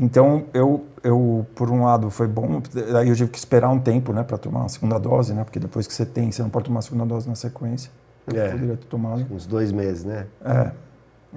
Então, 0.00 0.44
eu, 0.54 0.84
eu, 1.02 1.46
por 1.54 1.70
um 1.70 1.84
lado, 1.84 2.08
foi 2.10 2.28
bom, 2.28 2.62
aí 2.96 3.08
eu 3.08 3.16
tive 3.16 3.30
que 3.30 3.38
esperar 3.38 3.68
um 3.68 3.80
tempo, 3.80 4.12
né, 4.12 4.22
para 4.22 4.38
tomar 4.38 4.64
a 4.64 4.68
segunda 4.68 4.98
dose, 4.98 5.32
né, 5.34 5.42
porque 5.44 5.58
depois 5.58 5.86
que 5.86 5.92
você 5.94 6.06
tem, 6.06 6.30
você 6.30 6.42
não 6.42 6.50
pode 6.50 6.66
tomar 6.66 6.78
a 6.78 6.82
segunda 6.82 7.04
dose 7.04 7.28
na 7.28 7.34
sequência. 7.34 7.90
Eu 8.26 8.40
É. 8.40 8.50
poderia 8.50 8.76
ter 8.76 8.86
tomado. 8.86 9.26
Uns 9.30 9.46
dois 9.46 9.72
meses, 9.72 10.04
né? 10.04 10.26
É. 10.44 10.70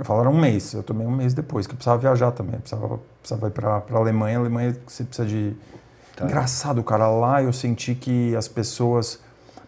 Falaram 0.04 0.32
um 0.32 0.39
mês, 0.39 0.74
eu 0.74 0.84
tomei 0.84 1.05
um 1.05 1.11
mês 1.11 1.34
depois, 1.34 1.66
que 1.68 1.74
eu 1.74 1.75
precisava 1.75 2.00
viajar 2.00 2.32
também, 2.32 2.55
eu 2.55 2.61
precisava, 2.61 3.00
precisava 3.21 3.47
ir 3.47 3.52
para 3.52 3.84
a 3.89 3.96
Alemanha. 3.97 4.38
A 4.38 4.42
Alemanha 4.42 4.78
você 4.87 5.04
precisa 5.04 5.28
de. 5.28 5.54
Tá. 6.15 6.25
Engraçado, 6.25 6.82
cara, 6.84 7.07
lá 7.09 7.42
eu 7.42 7.51
senti 7.51 7.96
que 7.96 8.36
as 8.36 8.48
pessoas 8.48 9.20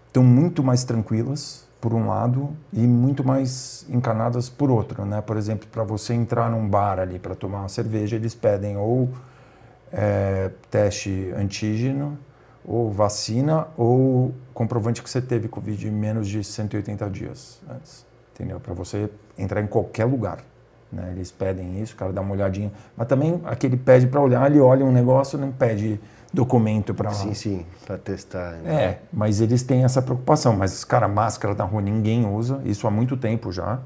estão 0.07 0.23
muito 0.23 0.63
mais 0.63 0.83
tranquilas, 0.83 1.65
por 1.83 1.93
um 1.93 2.07
lado, 2.07 2.55
e 2.71 2.79
muito 2.87 3.25
mais 3.25 3.85
encanadas 3.89 4.47
por 4.47 4.71
outro, 4.71 5.03
né? 5.03 5.19
Por 5.19 5.35
exemplo, 5.35 5.67
para 5.69 5.83
você 5.83 6.13
entrar 6.13 6.49
num 6.49 6.65
bar 6.65 6.97
ali 6.97 7.19
para 7.19 7.35
tomar 7.35 7.59
uma 7.59 7.67
cerveja, 7.67 8.15
eles 8.15 8.33
pedem 8.33 8.77
ou 8.77 9.09
é, 9.91 10.49
teste 10.71 11.33
antígeno, 11.35 12.17
ou 12.63 12.89
vacina, 12.89 13.67
ou 13.75 14.33
comprovante 14.53 15.03
que 15.03 15.09
você 15.09 15.21
teve 15.21 15.49
Covid 15.49 15.91
menos 15.91 16.29
de 16.29 16.41
180 16.41 17.09
dias 17.09 17.61
antes, 17.69 18.05
entendeu? 18.33 18.61
Para 18.61 18.73
você 18.73 19.09
entrar 19.37 19.61
em 19.61 19.67
qualquer 19.67 20.05
lugar. 20.05 20.37
Né? 20.89 21.11
Eles 21.13 21.33
pedem 21.33 21.81
isso, 21.81 21.95
o 21.95 21.97
cara 21.97 22.13
dá 22.13 22.21
uma 22.21 22.31
olhadinha. 22.31 22.71
Mas 22.95 23.09
também 23.09 23.41
aquele 23.43 23.75
pede 23.75 24.07
para 24.07 24.21
olhar, 24.21 24.49
ele 24.49 24.61
olha 24.61 24.85
um 24.85 24.91
negócio, 24.93 25.37
não 25.37 25.51
pede 25.51 25.99
documento 26.33 26.93
para 26.95 27.11
Sim, 27.11 27.33
sim, 27.33 27.65
para 27.85 27.97
testar. 27.97 28.53
né? 28.53 28.83
é, 28.83 29.01
mas 29.13 29.39
eles 29.39 29.61
têm 29.63 29.83
essa 29.83 30.01
preocupação. 30.01 30.55
Mas, 30.55 30.83
cara, 30.83 31.07
máscara 31.07 31.53
na 31.53 31.63
rua 31.63 31.81
ninguém 31.81 32.25
usa, 32.27 32.59
isso 32.65 32.87
há 32.87 32.91
muito 32.91 33.15
tempo 33.15 33.51
já. 33.51 33.79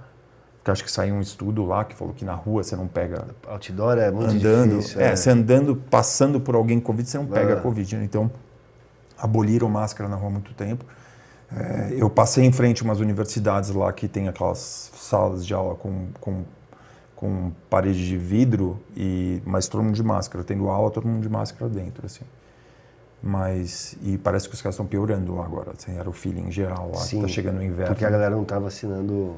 Porque 0.58 0.72
acho 0.72 0.84
que 0.84 0.92
saiu 0.92 1.16
um 1.16 1.22
estudo 1.22 1.66
lá 1.66 1.84
que 1.86 1.96
falou 1.96 2.14
que 2.14 2.26
na 2.26 2.34
rua 2.34 2.64
você 2.64 2.76
não 2.76 2.88
pega 2.88 3.26
Outdoor 3.48 3.98
é 3.98 4.12
muito 4.12 4.32
andando. 4.32 4.78
difícil. 4.78 5.00
é, 5.02 5.16
você 5.16 5.30
andando, 5.30 5.76
passando 5.76 6.40
por 6.40 6.56
alguém 6.56 6.80
com 6.80 6.88
Covid, 6.88 7.10
você 7.10 7.18
não 7.18 7.26
pega 7.26 7.54
Ah. 7.54 7.62
Covid. 7.62 7.96
né? 7.98 8.04
Então, 8.04 8.30
aboliram 9.18 9.70
máscara 9.70 10.10
na 10.10 10.16
rua 10.16 10.28
há 10.28 10.32
muito 10.32 10.54
tempo. 10.54 10.86
É, 11.56 11.94
eu 11.98 12.10
passei 12.10 12.44
em 12.46 12.52
frente 12.52 12.82
a 12.82 12.86
umas 12.86 13.00
universidades 13.00 13.70
lá 13.70 13.92
que 13.94 14.08
tem 14.10 14.28
aquelas 14.28 14.92
salas 14.98 15.46
de 15.46 15.54
aula 15.54 15.76
com, 15.76 16.08
com, 16.20 16.44
com 17.16 17.52
parede 17.70 18.06
de 18.06 18.18
vidro, 18.18 18.78
e, 18.96 19.42
mas 19.46 19.70
todo 19.70 19.82
mundo 19.82 19.96
de 19.96 20.04
máscara. 20.04 20.44
Tendo 20.44 20.68
aula, 20.68 20.92
todo 20.92 21.08
mundo 21.08 21.22
de 21.24 21.30
máscara 21.30 21.70
dentro, 21.70 22.06
assim. 22.06 22.26
Mas, 23.22 23.96
e 24.04 24.18
parece 24.18 24.48
que 24.48 24.54
os 24.54 24.62
caras 24.62 24.76
estão 24.76 24.86
piorando 24.86 25.36
lá 25.36 25.44
agora. 25.44 25.72
Assim, 25.78 25.98
era 25.98 26.10
o 26.10 26.14
feeling 26.14 26.52
geral 26.52 26.92
lá, 26.94 27.00
Sim, 27.02 27.18
que 27.18 27.22
tá 27.24 27.28
chegando 27.28 27.58
o 27.60 27.64
inverno. 27.64 27.94
Porque 27.94 28.06
a 28.06 28.10
galera 28.10 28.36
não 28.36 28.44
está 28.44 28.60
vacinando. 28.60 29.36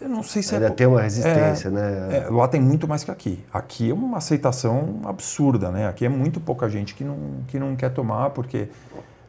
Eu 0.00 0.08
não 0.08 0.22
sei 0.22 0.42
se 0.42 0.54
Ainda 0.54 0.66
é... 0.66 0.70
tem 0.70 0.86
uma 0.86 1.00
resistência, 1.00 1.68
é, 1.68 1.70
né? 1.70 2.24
é, 2.26 2.30
lá 2.30 2.48
tem 2.48 2.60
muito 2.60 2.88
mais 2.88 3.04
que 3.04 3.10
aqui. 3.10 3.42
Aqui 3.52 3.90
é 3.90 3.94
uma 3.94 4.18
aceitação 4.18 5.00
absurda, 5.04 5.70
né? 5.70 5.88
Aqui 5.88 6.04
é 6.04 6.08
muito 6.08 6.40
pouca 6.40 6.68
gente 6.68 6.94
que 6.94 7.04
não, 7.04 7.16
que 7.46 7.58
não 7.58 7.74
quer 7.76 7.90
tomar, 7.90 8.30
porque... 8.30 8.68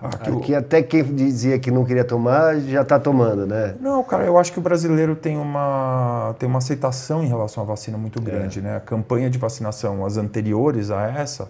Aqui, 0.02 0.32
o- 0.32 0.40
Aqui 0.40 0.54
até 0.56 0.84
quem 0.84 1.02
dizia 1.04 1.58
que 1.58 1.72
não 1.72 1.86
queria 1.86 2.04
tomar 2.04 2.60
já 2.60 2.82
está 2.82 3.00
tomando, 3.00 3.46
né? 3.48 3.76
Não, 3.80 4.04
cara, 4.04 4.26
eu 4.26 4.38
acho 4.38 4.52
que 4.52 4.60
o 4.60 4.62
brasileiro 4.62 5.16
tem 5.16 5.38
uma, 5.38 6.36
tem 6.38 6.50
uma 6.50 6.58
aceitação 6.58 7.24
em 7.24 7.28
relação 7.28 7.64
à 7.64 7.66
vacina 7.66 7.98
muito 7.98 8.20
grande, 8.22 8.60
né? 8.60 8.76
A 8.76 8.80
campanha 8.82 9.30
de 9.30 9.38
vacinação, 9.38 10.06
as 10.06 10.18
anteriores 10.18 10.92
a 10.92 11.08
essa, 11.08 11.48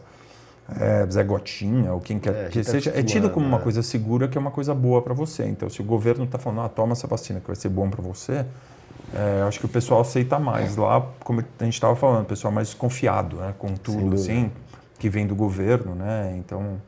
é, 0.79 1.05
Zé 1.09 1.23
Gotinha, 1.23 1.93
ou 1.93 1.99
quem 1.99 2.17
É, 2.17 2.19
quer 2.19 2.33
gente 2.43 2.51
que 2.51 2.63
tá 2.63 2.71
seja, 2.71 2.91
é 2.95 3.03
tido 3.03 3.29
como 3.29 3.45
uma 3.45 3.57
né? 3.57 3.63
coisa 3.63 3.83
segura, 3.83 4.27
que 4.27 4.37
é 4.37 4.41
uma 4.41 4.51
coisa 4.51 4.73
boa 4.73 5.01
para 5.01 5.13
você. 5.13 5.45
Então, 5.45 5.69
se 5.69 5.81
o 5.81 5.83
governo 5.83 6.23
está 6.23 6.37
falando, 6.37 6.61
ah, 6.61 6.69
toma 6.69 6.93
essa 6.93 7.07
vacina 7.07 7.39
que 7.39 7.47
vai 7.47 7.55
ser 7.55 7.69
bom 7.69 7.89
para 7.89 8.01
você, 8.01 8.45
é, 9.13 9.43
acho 9.47 9.59
que 9.59 9.65
o 9.65 9.69
pessoal 9.69 10.01
aceita 10.01 10.39
mais. 10.39 10.75
Lá, 10.75 11.05
como 11.23 11.41
a 11.59 11.63
gente 11.63 11.73
estava 11.73 11.95
falando, 11.95 12.23
o 12.23 12.27
pessoal 12.27 12.51
mais 12.51 12.69
desconfiado, 12.69 13.37
né? 13.37 13.53
Com 13.59 13.75
tudo, 13.75 14.15
assim, 14.15 14.51
que 14.97 15.09
vem 15.09 15.27
do 15.27 15.35
governo, 15.35 15.93
né? 15.93 16.33
Então, 16.37 16.81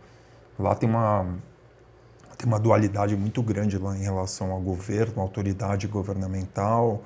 lá 0.57 0.73
tem 0.73 0.89
uma 0.89 1.25
tem 2.37 2.47
uma 2.47 2.59
dualidade 2.59 3.15
muito 3.15 3.41
grande 3.41 3.77
lá 3.77 3.95
em 3.95 4.03
relação 4.03 4.51
ao 4.51 4.59
governo, 4.59 5.21
autoridade 5.21 5.87
governamental 5.87 7.01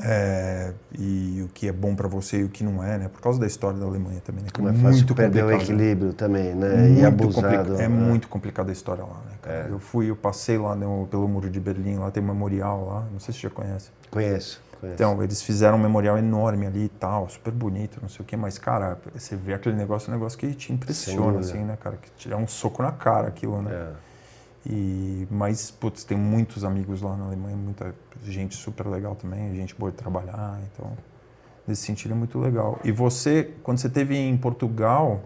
é, 0.00 0.72
e 0.98 1.42
o 1.44 1.48
que 1.48 1.68
é 1.68 1.72
bom 1.72 1.94
para 1.94 2.08
você 2.08 2.38
e 2.38 2.44
o 2.44 2.48
que 2.48 2.64
não 2.64 2.82
é, 2.82 2.96
né? 2.96 3.08
Por 3.08 3.20
causa 3.20 3.38
da 3.38 3.46
história 3.46 3.78
da 3.78 3.84
Alemanha 3.84 4.20
também, 4.24 4.42
né? 4.42 4.48
que 4.50 4.54
Como 4.54 4.68
é 4.68 4.72
fácil 4.72 5.06
perder 5.14 5.44
o 5.44 5.48
complicado, 5.48 5.58
né? 5.58 5.62
equilíbrio 5.62 6.12
também, 6.14 6.54
né? 6.54 6.76
Muito 6.76 7.00
e 7.00 7.04
abusado. 7.04 7.74
É 7.74 7.78
né? 7.82 7.88
muito 7.88 8.28
complicada 8.28 8.70
a 8.70 8.72
história 8.72 9.04
lá, 9.04 9.16
né? 9.26 9.32
cara? 9.42 9.66
É. 9.68 9.70
Eu 9.70 9.78
fui, 9.78 10.08
eu 10.10 10.16
passei 10.16 10.56
lá 10.56 10.74
no- 10.74 11.06
pelo 11.08 11.28
muro 11.28 11.50
de 11.50 11.60
Berlim, 11.60 11.98
lá 11.98 12.10
tem 12.10 12.22
um 12.22 12.26
memorial 12.26 12.86
lá, 12.86 13.06
não 13.12 13.20
sei 13.20 13.34
se 13.34 13.40
você 13.40 13.48
já 13.48 13.50
conhece. 13.54 13.90
Conheço, 14.10 14.62
conheço. 14.80 14.94
Então, 14.94 15.22
eles 15.22 15.42
fizeram 15.42 15.76
um 15.76 15.80
memorial 15.82 16.16
enorme 16.16 16.66
ali 16.66 16.84
e 16.84 16.88
tal, 16.88 17.28
super 17.28 17.52
bonito, 17.52 17.98
não 18.00 18.08
sei 18.08 18.22
o 18.22 18.24
quê, 18.24 18.36
mas, 18.36 18.56
cara, 18.58 18.98
você 19.14 19.36
vê 19.36 19.52
aquele 19.54 19.76
negócio, 19.76 20.10
um 20.10 20.14
negócio 20.14 20.38
que 20.38 20.52
te 20.54 20.72
impressiona, 20.72 21.32
dúvida. 21.32 21.40
assim, 21.52 21.64
né, 21.64 21.76
cara? 21.78 21.96
Que 22.00 22.10
te 22.12 22.28
dá 22.30 22.36
um 22.36 22.46
soco 22.46 22.82
na 22.82 22.92
cara 22.92 23.28
aquilo, 23.28 23.60
né? 23.60 23.70
É. 23.72 24.11
E, 24.64 25.26
mas, 25.30 25.70
putz, 25.70 26.04
tem 26.04 26.16
muitos 26.16 26.64
amigos 26.64 27.02
lá 27.02 27.16
na 27.16 27.24
Alemanha, 27.26 27.56
muita 27.56 27.94
gente 28.24 28.54
super 28.54 28.86
legal 28.86 29.16
também, 29.16 29.54
gente 29.56 29.74
boa 29.74 29.90
de 29.90 29.96
trabalhar, 29.96 30.60
então, 30.72 30.92
nesse 31.66 31.82
sentido 31.82 32.12
é 32.12 32.14
muito 32.14 32.38
legal. 32.38 32.78
E 32.84 32.92
você, 32.92 33.50
quando 33.64 33.78
você 33.78 33.88
esteve 33.88 34.16
em 34.16 34.36
Portugal, 34.36 35.20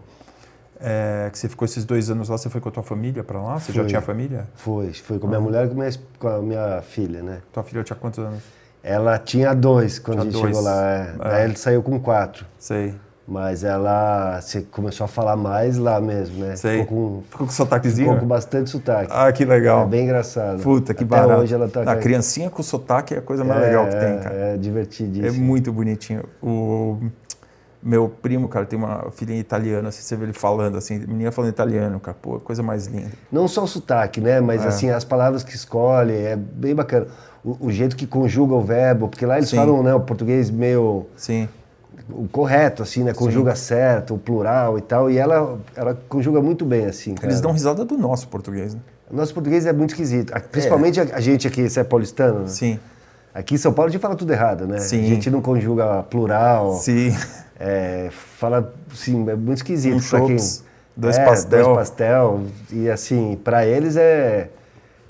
é, 0.79 1.29
que 1.31 1.37
você 1.37 1.47
ficou 1.47 1.65
esses 1.65 1.85
dois 1.85 2.09
anos 2.09 2.29
lá, 2.29 2.37
você 2.37 2.49
foi 2.49 2.59
com 2.59 2.69
a 2.69 2.71
tua 2.71 2.81
família 2.83 3.23
para 3.23 3.39
lá? 3.39 3.59
Você 3.59 3.71
já 3.71 3.81
Fui. 3.81 3.89
tinha 3.89 4.01
família? 4.01 4.47
Foi, 4.55 4.91
foi 4.93 5.19
com 5.19 5.27
Ah. 5.27 5.29
a 5.29 5.29
minha 5.31 5.41
mulher 5.41 5.65
e 5.65 5.69
com, 5.69 5.75
minha, 5.75 5.89
com 6.17 6.27
a 6.27 6.41
minha 6.41 6.81
filha, 6.81 7.21
né? 7.21 7.41
Tua 7.53 7.63
filha 7.63 7.83
tinha 7.83 7.95
quantos 7.97 8.17
anos? 8.19 8.41
Ela 8.81 9.19
tinha 9.19 9.53
dois 9.53 9.99
quando 9.99 10.21
Tinha 10.21 10.29
a 10.29 10.31
gente 10.31 10.41
dois. 10.41 10.55
chegou 10.55 10.61
lá. 10.63 10.83
É. 10.93 11.01
É. 11.13 11.17
Daí 11.17 11.43
ele 11.45 11.57
saiu 11.57 11.83
com 11.83 11.99
quatro. 11.99 12.45
Sei. 12.57 12.95
Mas 13.27 13.65
ela 13.65 14.39
se 14.41 14.61
começou 14.61 15.03
a 15.03 15.07
falar 15.07 15.35
mais 15.35 15.77
lá 15.77 15.99
mesmo, 15.99 16.45
né? 16.45 16.55
Sei. 16.55 16.79
Ficou 16.79 17.17
com, 17.17 17.23
Ficou 17.29 17.47
com 17.47 17.51
sotaquezinho? 17.53 18.07
ficou 18.07 18.21
com 18.21 18.27
bastante 18.27 18.69
sotaque. 18.69 19.11
Ah, 19.13 19.29
que 19.33 19.43
legal. 19.43 19.83
É 19.83 19.85
bem 19.85 20.05
engraçado. 20.05 20.63
Puta, 20.63 20.93
que 20.93 21.03
Até 21.03 21.15
barato. 21.17 21.41
hoje 21.41 21.53
ela 21.53 21.67
tá... 21.67 21.81
A 21.81 21.95
criancinha 21.97 22.49
com 22.49 22.63
sotaque 22.63 23.13
é 23.15 23.17
a 23.17 23.21
coisa 23.21 23.43
mais 23.43 23.61
é, 23.61 23.65
legal 23.65 23.85
que 23.85 23.95
tem, 23.97 24.19
cara. 24.19 24.33
É 24.35 24.53
É 24.53 24.57
divertidíssimo. 24.57 25.43
muito 25.45 25.73
bonitinho. 25.73 26.23
O 26.41 26.99
meu 27.83 28.07
primo, 28.07 28.47
cara, 28.47 28.65
tem 28.65 28.79
uma 28.79 29.11
filhinha 29.11 29.39
italiana, 29.39 29.89
assim, 29.89 30.01
você 30.03 30.15
vê 30.15 30.23
ele 30.23 30.33
falando, 30.33 30.77
assim, 30.77 30.97
menina 30.99 31.29
falando 31.31 31.49
italiano, 31.51 31.99
cara, 31.99 32.17
pô, 32.21 32.39
coisa 32.39 32.63
mais 32.63 32.87
linda. 32.87 33.11
Não 33.29 33.45
só 33.47 33.63
o 33.63 33.67
sotaque, 33.67 34.21
né? 34.21 34.39
Mas 34.39 34.63
É. 34.63 34.67
assim, 34.69 34.89
as 34.89 35.03
palavras 35.03 35.43
que 35.43 35.53
escolhe, 35.53 36.13
é 36.13 36.35
bem 36.37 36.73
bacana. 36.73 37.07
O, 37.43 37.67
o 37.67 37.71
jeito 37.71 37.95
que 37.97 38.07
conjuga 38.07 38.53
o 38.55 38.61
verbo, 38.61 39.09
porque 39.09 39.25
lá 39.25 39.35
eles 39.37 39.49
Sim. 39.49 39.57
falam 39.57 39.83
né, 39.83 39.93
o 39.93 39.99
português 39.99 40.49
meio 40.49 41.05
Sim. 41.17 41.47
O 42.09 42.27
correto, 42.27 42.83
assim, 42.83 43.03
né? 43.03 43.13
Conjuga 43.13 43.55
certo, 43.55 44.15
o 44.15 44.17
plural 44.17 44.77
e 44.77 44.81
tal. 44.81 45.09
E 45.09 45.17
ela, 45.17 45.59
ela 45.75 45.97
conjuga 46.07 46.41
muito 46.41 46.65
bem, 46.65 46.85
assim. 46.85 47.13
Cara. 47.15 47.27
Eles 47.27 47.41
dão 47.41 47.51
risada 47.51 47.83
do 47.83 47.97
nosso 47.97 48.27
português, 48.27 48.73
né? 48.73 48.79
O 49.09 49.15
nosso 49.15 49.33
português 49.33 49.65
é 49.65 49.73
muito 49.73 49.91
esquisito. 49.91 50.33
Principalmente 50.51 50.99
a, 50.99 51.03
a 51.13 51.19
gente 51.19 51.47
aqui, 51.47 51.69
você 51.69 51.79
é 51.79 51.83
paulistano, 51.83 52.41
né? 52.41 52.47
Sim. 52.47 52.79
Aqui 53.33 53.55
em 53.55 53.57
São 53.57 53.71
Paulo 53.71 53.89
a 53.89 53.91
gente 53.91 54.01
fala 54.01 54.15
tudo 54.15 54.31
errado, 54.33 54.65
né? 54.67 54.79
Sim. 54.79 55.03
A 55.03 55.07
gente 55.07 55.29
não 55.29 55.41
conjuga 55.41 56.03
plural. 56.03 56.73
Sim. 56.73 57.15
É, 57.59 58.09
fala, 58.11 58.73
sim, 58.93 59.27
é 59.29 59.35
muito 59.35 59.57
esquisito. 59.57 59.95
Um 59.97 60.09
pra 60.09 60.21
quem- 60.21 60.37
dois 60.95 61.17
é, 61.17 61.25
pastel. 61.25 61.63
Dois 61.63 61.77
pastel. 61.77 62.41
E 62.71 62.89
assim, 62.89 63.39
pra 63.43 63.65
eles 63.65 63.95
é, 63.95 64.49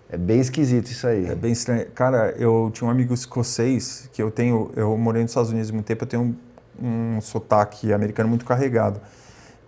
é 0.09 0.17
bem 0.17 0.39
esquisito 0.39 0.87
isso 0.87 1.07
aí. 1.07 1.25
É 1.27 1.35
bem 1.35 1.51
estranho. 1.51 1.85
Cara, 1.95 2.33
eu 2.37 2.69
tinha 2.73 2.87
um 2.87 2.91
amigo 2.91 3.13
escocês 3.13 4.09
que 4.13 4.21
eu 4.21 4.29
tenho. 4.29 4.71
Eu 4.75 4.97
morei 4.97 5.21
nos 5.21 5.31
Estados 5.31 5.51
Unidos 5.51 5.69
há 5.69 5.73
muito 5.73 5.85
tempo, 5.85 6.03
eu 6.03 6.07
tenho 6.07 6.35
um, 6.81 7.19
sotaque 7.21 7.91
americano 7.93 8.29
muito 8.29 8.45
carregado. 8.45 8.99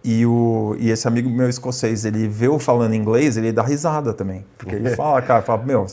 E, 0.01 0.25
o, 0.25 0.77
e 0.79 0.89
esse 0.91 1.06
amigo 1.09 1.29
meu 1.29 1.50
escocês, 1.50 2.06
ele 2.06 2.25
vê 2.25 2.47
eu 2.47 2.57
falando 2.57 2.94
inglês, 2.95 3.35
ele 3.35 3.51
dá 3.51 3.61
risada 3.61 4.13
também. 4.13 4.45
Porque 4.57 4.73
ele 4.73 4.91
fala, 4.95 5.21
cara, 5.21 5.41
fala, 5.41 5.61
meu, 5.61 5.85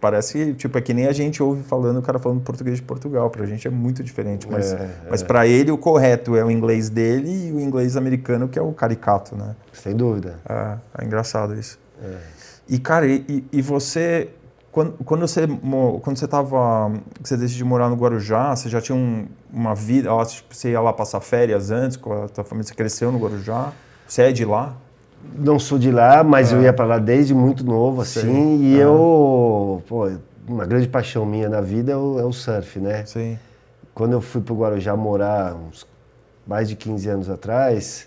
parece 0.00 0.32
que 0.32 0.54
tipo, 0.54 0.78
é 0.78 0.80
que 0.80 0.94
nem 0.94 1.06
a 1.06 1.12
gente 1.12 1.42
ouve 1.42 1.62
falando 1.62 1.98
o 1.98 2.02
cara 2.02 2.18
falando 2.18 2.40
português 2.40 2.76
de 2.76 2.82
Portugal. 2.82 3.28
Pra 3.28 3.44
gente 3.44 3.68
é 3.68 3.70
muito 3.70 4.02
diferente. 4.02 4.48
Mas, 4.50 4.72
É, 4.72 4.88
mas 5.10 5.22
para 5.22 5.46
ele 5.46 5.70
o 5.70 5.76
correto 5.76 6.34
é 6.34 6.42
o 6.42 6.50
inglês 6.50 6.88
dele 6.88 7.48
e 7.48 7.52
o 7.52 7.60
inglês 7.60 7.94
americano, 7.94 8.48
que 8.48 8.58
é 8.58 8.62
o 8.62 8.72
caricato, 8.72 9.36
né? 9.36 9.54
Sem 9.70 9.94
dúvida. 9.94 10.36
É, 10.48 11.02
é 11.02 11.04
engraçado 11.04 11.54
isso. 11.58 11.78
E, 12.66 12.78
cara, 12.78 13.06
e- 13.06 13.44
e 13.52 13.60
você, 13.60 14.30
quando, 14.76 14.92
quando 15.06 15.20
você 15.26 15.46
quando 16.02 16.18
você 16.18 16.28
tava, 16.28 16.92
você 17.24 17.34
decidiu 17.34 17.64
morar 17.64 17.88
no 17.88 17.96
Guarujá, 17.96 18.54
você 18.54 18.68
já 18.68 18.78
tinha 18.78 18.94
um- 18.94 19.24
uma 19.50 19.74
vida, 19.74 20.10
tipo, 20.26 20.54
você 20.54 20.72
ia 20.72 20.80
lá 20.82 20.92
passar 20.92 21.18
férias 21.22 21.70
antes 21.70 21.96
com 21.96 22.12
a 22.24 22.28
tua 22.28 22.44
família, 22.44 22.68
você 22.68 22.74
cresceu 22.74 23.10
no 23.10 23.18
Guarujá, 23.18 23.72
você 24.06 24.24
é 24.24 24.32
de 24.32 24.44
lá? 24.44 24.76
Não 25.34 25.58
sou 25.58 25.78
de 25.78 25.90
lá, 25.90 26.22
mas 26.22 26.52
É. 26.52 26.56
eu 26.56 26.62
ia 26.62 26.74
pra 26.74 26.84
lá 26.84 26.98
desde 26.98 27.34
muito 27.34 27.64
novo, 27.64 28.02
assim. 28.02 28.20
Sei. 28.20 28.58
E 28.74 28.76
Ah. 28.76 28.82
eu, 28.82 29.82
pô, 29.88 30.10
uma 30.46 30.66
grande 30.66 30.86
paixão 30.88 31.24
minha 31.24 31.48
na 31.48 31.62
vida 31.62 31.92
é 31.92 31.96
o, 31.96 32.20
é 32.20 32.24
o 32.24 32.32
surf, 32.32 32.78
né? 32.78 33.06
Sim. 33.06 33.38
Quando 33.94 34.12
eu 34.12 34.20
fui 34.20 34.42
pro 34.42 34.54
Guarujá 34.54 34.94
morar 34.94 35.54
uns 35.54 35.86
mais 36.46 36.68
de 36.68 36.76
15 36.76 37.08
anos 37.08 37.30
atrás, 37.30 38.06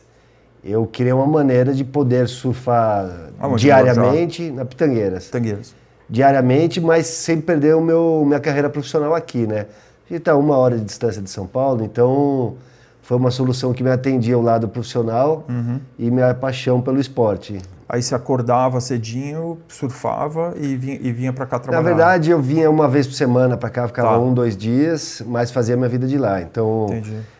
eu 0.63 0.86
criei 0.86 1.13
uma 1.13 1.25
maneira 1.25 1.74
de 1.74 1.83
poder 1.83 2.27
surfar 2.27 3.10
Aonde, 3.39 3.63
diariamente 3.63 4.51
na 4.51 4.63
Pitangueiras. 4.65 5.30
Tangueiros. 5.31 5.74
Diariamente, 6.09 6.81
mas 6.81 7.06
sem 7.07 7.39
perder 7.39 7.75
o 7.75 7.81
meu 7.81 8.23
minha 8.25 8.39
carreira 8.39 8.69
profissional 8.69 9.13
aqui, 9.13 9.45
né? 9.45 9.67
A 10.09 10.13
gente 10.13 10.23
tá 10.23 10.31
a 10.31 10.35
uma 10.35 10.57
hora 10.57 10.77
de 10.77 10.83
distância 10.83 11.21
de 11.21 11.29
São 11.29 11.45
Paulo, 11.45 11.83
então 11.83 12.56
foi 13.03 13.15
uma 13.15 13.29
solução 13.29 13.73
que 13.73 13.83
me 13.83 13.91
atendia 13.91 14.33
ao 14.35 14.41
lado 14.41 14.67
profissional 14.67 15.45
Uhum. 15.47 15.79
e 16.00 16.09
minha 16.09 16.33
paixão 16.33 16.81
pelo 16.81 17.00
esporte. 17.00 17.59
Aí 17.88 18.01
você 18.03 18.13
acordava 18.15 18.79
cedinho, 18.81 19.57
surfava 19.67 20.53
e 20.57 20.75
vinha, 20.75 21.00
e 21.01 21.11
vinha 21.11 21.33
para 21.33 21.45
cá 21.45 21.57
Na 21.57 21.63
trabalhar. 21.63 21.83
verdade, 21.88 22.29
eu 22.31 22.39
vinha 22.41 22.69
uma 22.69 22.88
vez 22.88 23.07
por 23.07 23.13
semana 23.13 23.57
para 23.57 23.69
cá, 23.69 23.88
ficava 23.88 24.09
Tá. 24.09 24.19
um, 24.19 24.31
dois 24.33 24.55
dias, 24.57 25.23
mas 25.25 25.50
fazia 25.51 25.75
minha 25.75 25.89
vida 25.89 26.07
de 26.07 26.17
lá. 26.17 26.39
Então, 26.41 26.88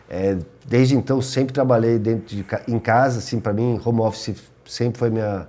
é, 0.08 0.36
desde 0.66 0.96
então, 0.96 1.20
sempre 1.22 1.52
trabalhei 1.52 1.98
dentro 2.00 2.26
de, 2.36 2.44
em 2.68 2.78
casa, 2.80 3.18
assim, 3.18 3.38
para 3.38 3.52
mim, 3.52 3.80
home 3.84 4.00
office 4.00 4.34
sempre 4.66 4.98
foi 4.98 5.10
minha, 5.10 5.46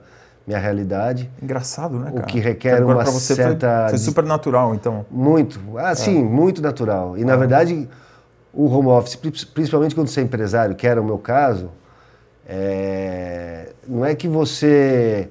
minha 0.48 0.60
realidade. 0.60 1.30
Engraçado, 1.42 1.98
né, 2.00 2.10
O 2.12 2.16
cara? 2.16 2.26
que 2.28 2.40
requer 2.40 2.74
Agora 2.78 2.98
uma 3.00 3.06
você 3.06 3.36
foi- 3.36 3.44
certa 3.46 3.86
Foi, 3.90 3.98
dis- 3.98 4.06
super 4.06 4.24
natural, 4.24 4.74
então. 4.76 5.06
Muito, 5.12 5.60
ah, 5.78 5.94
sim, 5.96 6.24
muito 6.24 6.62
natural. 6.62 7.18
E, 7.18 7.24
na 7.24 7.36
verdade, 7.36 7.88
o 8.54 8.66
home 8.66 8.88
office, 8.90 9.16
pri- 9.16 9.32
principalmente 9.54 9.94
quando 9.96 10.08
você 10.08 10.20
é 10.20 10.24
empresário, 10.24 10.76
que 10.76 10.86
era 10.88 11.02
o 11.02 11.06
meu 11.06 11.18
caso, 11.18 11.70
é, 12.48 13.70
não 13.88 14.04
é 14.04 14.14
que 14.16 14.28
você 14.28 15.30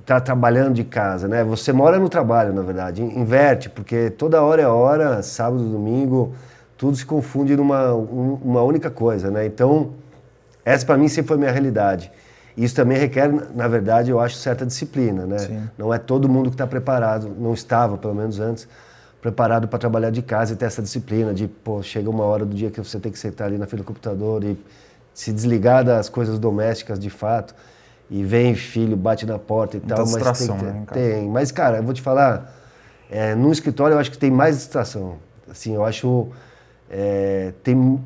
está 0.00 0.20
trabalhando 0.20 0.74
de 0.74 0.84
casa, 0.84 1.28
né? 1.28 1.44
Você 1.44 1.72
mora 1.72 1.98
no 1.98 2.08
trabalho, 2.08 2.52
na 2.52 2.62
verdade. 2.62 3.02
In- 3.02 3.20
Inverte, 3.20 3.68
porque 3.70 4.10
toda 4.10 4.42
hora 4.42 4.62
é 4.62 4.66
hora, 4.66 5.22
sábado, 5.22 5.62
domingo, 5.62 6.34
tudo 6.76 6.96
se 6.96 7.06
confunde 7.06 7.56
numa 7.56 7.94
um- 7.94 8.38
uma 8.42 8.62
única 8.62 8.90
coisa, 8.90 9.30
né? 9.30 9.46
Então, 9.46 9.90
essa 10.64 10.84
para 10.84 10.96
mim 10.98 11.08
sempre 11.08 11.28
foi 11.28 11.36
a 11.36 11.40
minha 11.40 11.52
realidade. 11.52 12.10
Isso 12.56 12.74
também 12.74 12.98
requer, 12.98 13.28
na 13.54 13.66
verdade, 13.66 14.10
eu 14.10 14.20
acho, 14.20 14.36
certa 14.36 14.66
disciplina, 14.66 15.24
né? 15.26 15.38
Sim. 15.38 15.70
Não 15.78 15.92
é 15.92 15.98
todo 15.98 16.28
mundo 16.28 16.50
que 16.50 16.54
está 16.54 16.66
preparado, 16.66 17.28
não 17.38 17.54
estava, 17.54 17.96
pelo 17.96 18.14
menos 18.14 18.38
antes, 18.40 18.68
preparado 19.20 19.68
para 19.68 19.78
trabalhar 19.78 20.10
de 20.10 20.20
casa 20.20 20.52
e 20.52 20.56
ter 20.56 20.66
essa 20.66 20.82
disciplina 20.82 21.32
de, 21.32 21.46
pô, 21.48 21.82
chega 21.82 22.10
uma 22.10 22.24
hora 22.24 22.44
do 22.44 22.54
dia 22.54 22.70
que 22.70 22.78
você 22.78 22.98
tem 22.98 23.10
que 23.10 23.18
sentar 23.18 23.46
ali 23.48 23.56
na 23.56 23.66
frente 23.66 23.80
do 23.82 23.86
computador 23.86 24.44
e 24.44 24.58
se 25.14 25.32
desligar 25.32 25.84
das 25.84 26.08
coisas 26.08 26.38
domésticas 26.38 26.98
de 26.98 27.08
fato. 27.08 27.54
E 28.10 28.22
vem 28.24 28.54
filho, 28.54 28.96
bate 28.96 29.24
na 29.24 29.38
porta 29.38 29.78
e 29.78 29.80
Muita 29.80 29.94
tal, 29.94 30.06
mas 30.06 30.38
tem, 30.38 30.46
ter- 30.48 30.62
né, 30.64 30.82
tem. 30.92 31.28
Mas, 31.30 31.50
cara, 31.50 31.78
eu 31.78 31.82
vou 31.82 31.94
te 31.94 32.02
falar, 32.02 32.52
é, 33.10 33.34
no 33.34 33.50
escritório 33.50 33.94
eu 33.94 33.98
acho 33.98 34.10
que 34.10 34.18
tem 34.18 34.30
mais 34.30 34.56
distração. 34.58 35.16
Assim, 35.50 35.74
eu 35.74 35.82
acho 35.84 36.28
é, 36.90 37.52
tem 37.62 37.74
mu- 37.74 38.02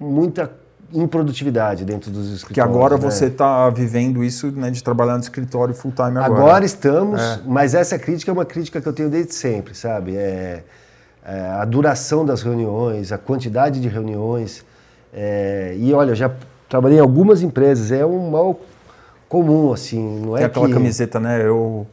muita 0.00 0.50
improdutividade 0.92 1.84
dentro 1.84 2.10
dos 2.10 2.26
escritórios. 2.32 2.54
Que 2.54 2.60
agora 2.60 2.96
né? 2.96 3.00
você 3.00 3.26
está 3.26 3.68
vivendo 3.70 4.22
isso, 4.22 4.50
né, 4.52 4.70
de 4.70 4.82
trabalhar 4.82 5.14
no 5.14 5.20
escritório 5.20 5.74
full 5.74 5.92
time 5.92 6.18
agora. 6.18 6.24
Agora 6.26 6.64
estamos, 6.64 7.20
É. 7.20 7.40
mas 7.46 7.74
essa 7.74 7.98
crítica 7.98 8.30
é 8.30 8.34
uma 8.34 8.44
crítica 8.44 8.80
que 8.80 8.86
eu 8.88 8.92
tenho 8.92 9.10
desde 9.10 9.34
sempre, 9.34 9.74
sabe? 9.74 10.16
É, 10.16 10.62
é, 11.24 11.40
a 11.60 11.64
duração 11.64 12.24
das 12.24 12.42
reuniões, 12.42 13.10
a 13.12 13.18
quantidade 13.18 13.80
de 13.80 13.88
reuniões. 13.88 14.64
é, 15.12 15.74
e 15.78 15.92
olha, 15.94 16.10
eu 16.10 16.14
já 16.14 16.30
trabalhei 16.68 16.98
em 16.98 17.00
algumas 17.00 17.42
empresas, 17.42 17.90
é 17.90 18.04
um 18.04 18.30
mal 18.30 18.60
comum, 19.28 19.72
assim, 19.72 20.20
não 20.20 20.36
é 20.36 20.40
Tem 20.40 20.46
aquela 20.46 20.66
que... 20.66 20.74
camiseta, 20.74 21.18
né? 21.18 21.40
Eu, 21.44 21.86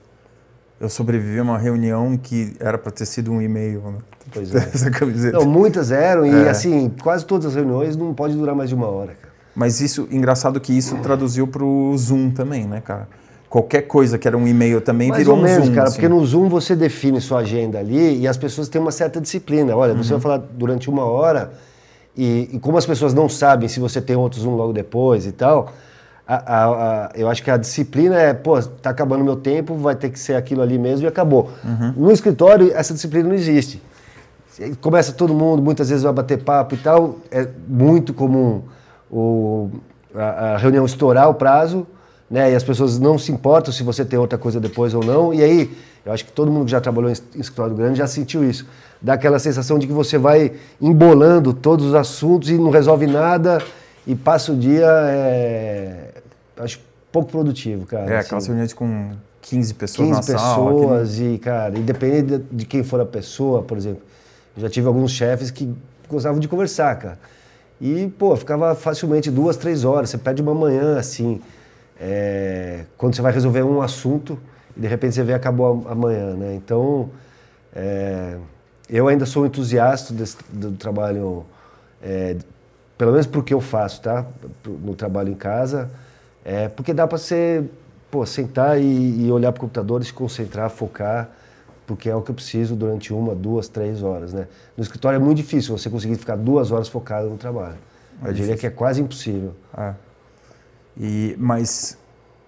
eu 0.80 0.90
sobrevivi 0.90 1.40
a 1.40 1.44
uma 1.44 1.58
reunião 1.58 2.18
que 2.18 2.54
era 2.60 2.78
para 2.78 2.92
ter 2.92 3.06
sido 3.06 3.31
um 3.31 3.42
e-mail. 3.42 3.81
Né? 3.81 3.94
Pois 4.34 4.54
é. 4.56 4.58
Essa 4.58 4.90
camiseta. 4.92 5.38
Não, 5.38 5.46
muitas 5.46 5.92
eram, 5.92 6.25
e 6.25 6.30
É. 6.46 6.50
assim, 6.50 6.92
quase 7.02 7.25
todas 7.25 7.46
as 7.48 7.56
reuniões 7.56 7.96
não 7.96 8.14
pode 8.14 8.36
durar 8.36 8.56
mais 8.56 8.70
de 8.70 8.75
uma 8.75 8.88
hora, 8.88 9.14
cara. 9.14 9.34
Mas 9.56 9.80
isso, 9.81 10.08
engraçado 10.12 10.60
que 10.60 10.74
isso 10.75 10.98
traduziu 10.98 11.46
para 11.48 11.64
o 11.64 11.96
Zoom 11.98 12.31
também, 12.31 12.66
né, 12.66 12.81
cara? 12.81 13.08
Qualquer 13.48 13.84
coisa 13.84 14.18
que 14.18 14.28
era 14.28 14.36
um 14.36 14.48
e-mail 14.48 14.81
também 14.81 15.10
Mais 15.10 15.20
virou 15.22 15.36
ou 15.36 15.42
um 15.42 15.46
menos, 15.46 15.68
Zoom. 15.68 15.75
cara, 15.75 15.88
assim. 15.88 15.96
porque 15.98 16.10
no 16.10 16.25
Zoom 16.25 16.50
você 16.50 16.76
define 16.76 17.22
sua 17.22 17.42
agenda 17.42 17.78
ali 17.78 18.19
e 18.22 18.28
as 18.28 18.36
pessoas 18.36 18.68
têm 18.68 18.81
uma 18.81 18.92
certa 18.92 19.22
disciplina. 19.22 19.76
Olha, 19.78 19.94
Uhum. 19.94 20.02
você 20.04 20.14
vai 20.14 20.19
falar 20.22 20.38
durante 20.40 20.90
uma 20.90 21.06
hora 21.06 21.52
e, 22.18 22.50
e 22.52 22.60
como 22.60 22.80
as 22.80 22.86
pessoas 22.88 23.14
não 23.14 23.30
sabem 23.30 23.69
se 23.69 23.80
você 23.80 24.02
tem 24.02 24.16
outro 24.16 24.40
Zoom 24.42 24.56
logo 24.56 24.74
depois 24.74 25.28
e 25.28 25.31
tal, 25.31 25.72
a- 26.35 26.44
a- 26.45 27.06
a- 27.06 27.12
eu 27.15 27.30
acho 27.30 27.44
que 27.44 27.51
a 27.51 27.57
disciplina 27.57 28.15
é, 28.19 28.33
pô, 28.33 28.62
tá 28.62 28.89
acabando 28.89 29.21
o 29.21 29.24
meu 29.24 29.35
tempo, 29.35 29.75
vai 29.75 29.95
ter 29.95 30.09
que 30.09 30.19
ser 30.19 30.35
aquilo 30.35 30.62
ali 30.62 30.77
mesmo 30.77 31.06
e 31.06 31.07
acabou. 31.07 31.50
Uhum. 31.63 31.94
No 31.97 32.12
escritório, 32.12 32.71
essa 32.74 32.94
disciplina 32.94 33.27
não 33.30 33.35
existe. 33.35 33.81
Começa 34.81 35.12
todo 35.13 35.33
mundo, 35.33 35.62
muitas 35.63 35.89
vezes 35.89 36.03
vai 36.03 36.13
bater 36.13 36.38
papo 36.44 36.75
e 36.75 36.77
tal. 36.77 37.15
É 37.31 37.47
muito 37.68 38.13
comum 38.13 38.62
o, 39.12 39.69
a, 40.15 40.57
reunião 40.57 40.85
estourar 40.85 41.30
o 41.30 41.33
prazo, 41.33 41.88
né? 42.30 42.51
E 42.51 42.56
as 42.56 42.63
pessoas 42.63 43.00
não 43.00 43.18
se 43.18 43.31
importam 43.31 43.74
se 43.74 43.81
você 43.83 44.06
tem 44.06 44.19
outra 44.19 44.38
coisa 44.38 44.59
depois 44.59 44.94
ou 44.94 45.03
não. 45.03 45.33
E 45.33 45.41
aí, 45.44 45.75
eu 46.06 46.12
acho 46.12 46.25
que 46.25 46.31
todo 46.31 46.51
mundo 46.51 46.65
que 46.65 46.71
já 46.71 46.80
trabalhou 46.80 47.09
em 47.09 47.13
escritório 47.39 47.75
grande 47.75 47.97
já 47.97 48.06
sentiu 48.07 48.44
isso. 48.47 48.68
Dá 49.01 49.13
aquela 49.13 49.39
sensação 49.39 49.80
de 49.80 49.88
que 49.88 49.94
você 49.94 50.18
vai 50.18 50.53
embolando 50.80 51.51
todos 51.53 51.88
os 51.88 51.95
assuntos 51.95 52.50
e 52.50 52.53
não 52.57 52.69
resolve 52.69 53.07
nada 53.07 53.59
e 54.06 54.15
passa 54.15 54.51
o 54.51 54.56
dia, 54.56 54.85
é, 54.85 56.12
acho 56.63 56.80
pouco 57.12 57.30
produtivo, 57.31 57.86
cara. 57.86 58.12
É, 58.12 58.18
assim. 58.18 58.25
aquelas 58.27 58.48
reuniões 58.48 58.74
com 58.74 59.12
15 59.42 59.74
pessoas 59.74 60.07
15 60.07 60.31
na 60.31 60.38
sala. 60.39 60.71
aquele- 60.71 60.81
pessoas 60.88 61.19
e, 61.19 61.38
cara, 61.38 61.77
independente 61.77 62.44
de, 62.51 62.65
quem 62.65 62.83
for 62.83 63.00
a 63.01 63.06
pessoa, 63.06 63.62
por 63.62 63.77
exemplo, 63.77 64.01
já 64.57 64.69
tive 64.69 64.88
alguns 64.88 65.12
chefes 65.12 65.51
que 65.51 65.74
gostavam 66.10 66.39
de 66.39 66.48
conversar, 66.48 66.95
cara. 66.98 67.19
E, 67.81 68.07
pô, 68.18 68.36
ficava 68.36 68.74
facilmente 68.75 69.30
duas, 69.30 69.57
três 69.57 69.83
horas. 69.83 70.10
Você 70.10 70.18
perde 70.18 70.42
uma 70.42 70.54
manhã, 70.54 70.98
assim, 70.98 71.42
é, 72.00 72.86
quando 72.98 73.16
você 73.16 73.21
vai 73.21 73.31
resolver 73.33 73.63
um 73.63 73.81
assunto 73.81 74.39
e 74.75 74.80
de 74.80 74.88
repente 74.88 75.16
você 75.16 75.24
vê 75.24 75.33
acabou 75.33 75.86
a- 75.88 75.92
amanhã, 75.92 76.33
né? 76.36 76.56
Então, 76.56 77.09
é, 77.75 78.38
eu 78.89 79.07
ainda 79.07 79.25
sou 79.25 79.45
entusiasta 79.45 80.13
desse- 80.13 80.38
do 80.51 80.71
trabalho, 80.71 81.45
é, 82.01 82.38
pelo 82.98 83.12
menos 83.12 83.25
porque 83.27 83.54
eu 83.54 83.62
faço, 83.62 84.01
tá? 84.01 84.25
No 84.66 84.94
trabalho 84.95 85.30
em 85.31 85.36
casa, 85.36 85.89
é, 86.44 86.68
porque 86.68 86.94
dá 86.94 87.07
para 87.07 87.18
você, 87.18 87.63
pô, 88.12 88.25
sentar 88.25 88.80
e, 88.80 89.25
e 89.25 89.31
olhar 89.31 89.51
para 89.51 89.60
o 89.60 89.62
computador, 89.62 90.01
e 90.01 90.06
se 90.06 90.13
concentrar, 90.13 90.69
focar, 90.69 91.30
porque 91.86 92.10
é 92.10 92.16
o 92.16 92.22
que 92.22 92.31
eu 92.31 92.36
preciso 92.36 92.75
durante 92.75 93.13
uma, 93.13 93.36
duas, 93.36 93.68
três 93.68 94.01
horas, 94.04 94.34
né? 94.34 94.48
No 94.78 94.84
escritório 94.84 95.18
é 95.18 95.19
muito 95.19 95.38
difícil 95.38 95.78
você 95.78 95.90
conseguir 95.90 96.16
ficar 96.16 96.36
duas 96.36 96.72
horas 96.72 96.88
focado 96.88 97.30
no 97.30 97.38
trabalho. 97.38 97.78
É 98.24 98.30
eu 98.30 98.34
diria 98.34 98.56
que 98.57 98.66
é 98.66 98.69
quase 98.69 99.01
impossível. 99.01 99.54
É. 99.78 99.94
E, 100.97 101.35
mas 101.40 101.97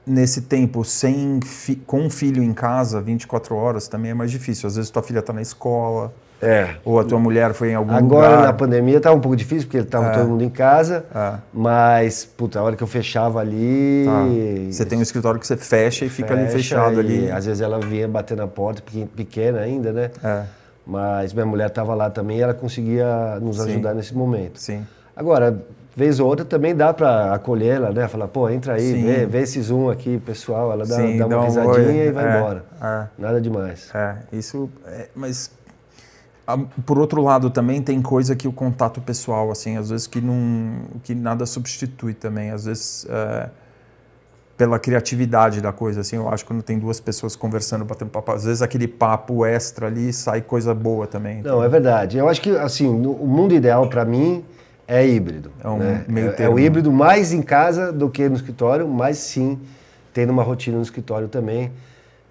nesse 0.05 0.41
tempo, 0.43 0.85
sem 0.85 1.41
fi- 1.41 1.75
com 1.75 2.01
um 2.01 2.09
filho 2.09 2.43
em 2.43 2.53
casa, 2.53 3.01
24 3.01 3.55
horas, 3.55 3.87
também 3.87 4.11
é 4.11 4.13
mais 4.13 4.31
difícil. 4.31 4.67
Às 4.67 4.75
vezes 4.75 4.91
tua 4.91 5.01
filha 5.03 5.19
está 5.19 5.33
na 5.33 5.41
escola, 5.41 6.13
É. 6.41 6.75
ou 6.83 6.99
a 6.99 7.03
tua 7.03 7.17
mulher 7.19 7.53
foi 7.53 7.71
em 7.71 7.75
algum 7.75 7.93
Agora 7.93 8.29
lugar. 8.29 8.43
na 8.45 8.53
pandemia 8.53 8.97
estava 8.97 9.15
um 9.15 9.19
pouco 9.21 9.35
difícil, 9.35 9.63
porque 9.67 9.77
estava 9.77 10.07
É. 10.07 10.11
todo 10.11 10.27
mundo 10.27 10.43
em 10.43 10.49
casa, 10.49 11.05
É. 11.15 11.33
mas, 11.53 12.25
puta, 12.25 12.59
a 12.59 12.63
hora 12.63 12.75
que 12.75 12.83
eu 12.83 12.87
fechava 12.87 13.39
ali. 13.39 14.03
Tá. 14.05 14.23
Você 14.71 14.85
tem 14.85 14.99
um 14.99 15.01
escritório 15.01 15.39
que 15.39 15.47
você 15.47 15.57
fecha 15.57 16.05
e 16.05 16.09
fica 16.09 16.33
ali 16.33 16.43
fecha 16.45 16.57
fechado 16.57 16.95
e 16.97 16.99
ali. 16.99 17.31
Às 17.31 17.45
vezes 17.45 17.61
ela 17.61 17.79
vinha 17.79 18.07
bater 18.07 18.35
na 18.37 18.47
porta, 18.47 18.81
pequen- 18.81 19.07
pequena 19.07 19.59
ainda, 19.61 19.91
né? 19.91 20.11
É, 20.23 20.43
Mas 20.85 21.33
minha 21.33 21.45
mulher 21.47 21.67
estava 21.67 21.95
lá 21.95 22.09
também 22.11 22.37
e 22.37 22.41
ela 22.41 22.53
conseguia 22.53 23.39
nos 23.41 23.57
Sim. 23.57 23.69
ajudar 23.71 23.93
nesse 23.95 24.13
momento. 24.15 24.59
sim. 24.59 24.85
Agora, 25.15 25.57
vez 25.95 26.19
ou 26.19 26.27
outra 26.27 26.45
também 26.45 26.75
dá 26.75 26.93
para 26.93 27.33
acolher 27.33 27.77
ela, 27.77 27.89
né? 27.91 28.07
Falar, 28.07 28.27
pô, 28.27 28.49
entra 28.49 28.73
aí, 28.73 28.91
Sim. 28.91 29.03
vê, 29.05 29.25
vê 29.25 29.39
esse 29.39 29.59
zoom 29.61 29.89
aqui, 29.89 30.17
pessoal. 30.19 30.71
Ela 30.73 30.85
dá, 30.85 30.95
Sim, 30.97 31.17
dá 31.17 31.25
uma 31.25 31.39
um 31.39 31.45
risadinha 31.45 32.03
e 32.05 32.11
vai 32.11 32.25
É, 32.27 32.37
embora. 32.37 32.63
É, 32.83 33.03
Nada 33.17 33.39
demais. 33.41 33.89
é, 33.95 34.15
isso. 34.33 34.69
é, 34.85 35.07
mas 35.15 35.49
por 36.85 36.99
outro 36.99 37.21
lado 37.21 37.49
também 37.49 37.81
tem 37.81 38.01
coisa 38.01 38.35
que 38.35 38.47
o 38.47 38.51
contato 38.51 39.01
pessoal, 39.01 39.51
assim, 39.51 39.77
às 39.77 39.89
vezes 39.89 40.07
que 40.07 40.21
não, 40.21 40.81
que 41.03 41.15
nada 41.15 41.45
substitui 41.45 42.13
também. 42.13 42.51
Às 42.51 42.65
vezes 42.65 43.05
é, 43.09 43.49
pela 44.57 44.79
criatividade 44.79 45.59
da 45.59 45.71
coisa, 45.71 46.01
assim, 46.01 46.15
eu 46.15 46.29
acho 46.29 46.43
que 46.43 46.51
quando 46.51 46.63
tem 46.63 46.79
duas 46.79 46.99
pessoas 46.99 47.35
conversando, 47.35 47.83
batendo 47.83 48.09
papo, 48.09 48.31
às 48.31 48.43
vezes 48.45 48.61
aquele 48.61 48.87
papo 48.87 49.45
extra 49.45 49.87
ali 49.87 50.13
sai 50.13 50.41
coisa 50.41 50.73
boa 50.73 51.07
também. 51.07 51.41
Não, 51.41 51.63
é 51.63 51.67
verdade. 51.67 52.17
Eu 52.17 52.29
acho 52.29 52.41
que, 52.41 52.51
assim, 52.51 52.87
no- 52.87 53.11
o 53.11 53.27
mundo 53.27 53.53
ideal 53.53 53.89
para 53.89 54.05
mim 54.05 54.45
é 54.87 55.05
híbrido. 55.05 55.51
É 55.63 55.67
um 55.67 55.77
né? 55.77 56.05
meio 56.07 56.29
é, 56.29 56.31
termo. 56.31 56.53
é 56.53 56.55
o 56.55 56.59
híbrido 56.63 56.91
mais 56.91 57.33
em 57.33 57.41
casa 57.41 57.91
do 57.91 58.09
que 58.09 58.29
no 58.29 58.35
escritório, 58.35 58.87
mas 58.87 59.17
sim 59.17 59.59
tendo 60.13 60.29
uma 60.29 60.43
rotina 60.43 60.77
no 60.77 60.83
escritório 60.83 61.27
também, 61.27 61.71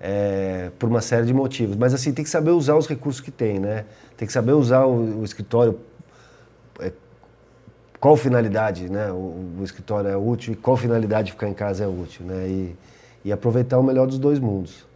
é, 0.01 0.71
por 0.79 0.89
uma 0.89 1.01
série 1.01 1.27
de 1.27 1.35
motivos. 1.35 1.77
Mas, 1.77 1.95
assim, 1.95 2.13
tem 2.13 2.25
que 2.25 2.31
saber 2.31 2.51
usar 2.51 2.77
os 2.77 2.87
recursos 2.87 3.21
que 3.21 3.31
tem, 3.31 3.59
né? 3.59 3.85
Tem 4.17 4.27
que 4.27 4.33
saber 4.33 4.53
usar 4.53 4.85
o, 4.85 5.21
o 5.21 5.25
escritório 5.25 5.79
é, 6.81 6.93
qual 8.01 8.17
finalidade 8.17 8.91
né, 8.91 9.11
o, 9.11 9.57
o 9.59 9.65
escritório 9.65 10.11
é 10.11 10.17
útil 10.17 10.53
e 10.53 10.57
qual 10.57 10.77
finalidade 10.77 11.33
ficar 11.33 11.49
em 11.49 11.55
casa 11.55 11.85
é 11.85 11.87
útil, 11.87 12.27
né? 12.27 12.47
E, 12.47 12.77
e 13.25 13.33
aproveitar 13.33 13.79
o 13.79 13.83
melhor 13.83 14.07
dos 14.07 14.19
dois 14.19 14.39
mundos. 14.39 14.87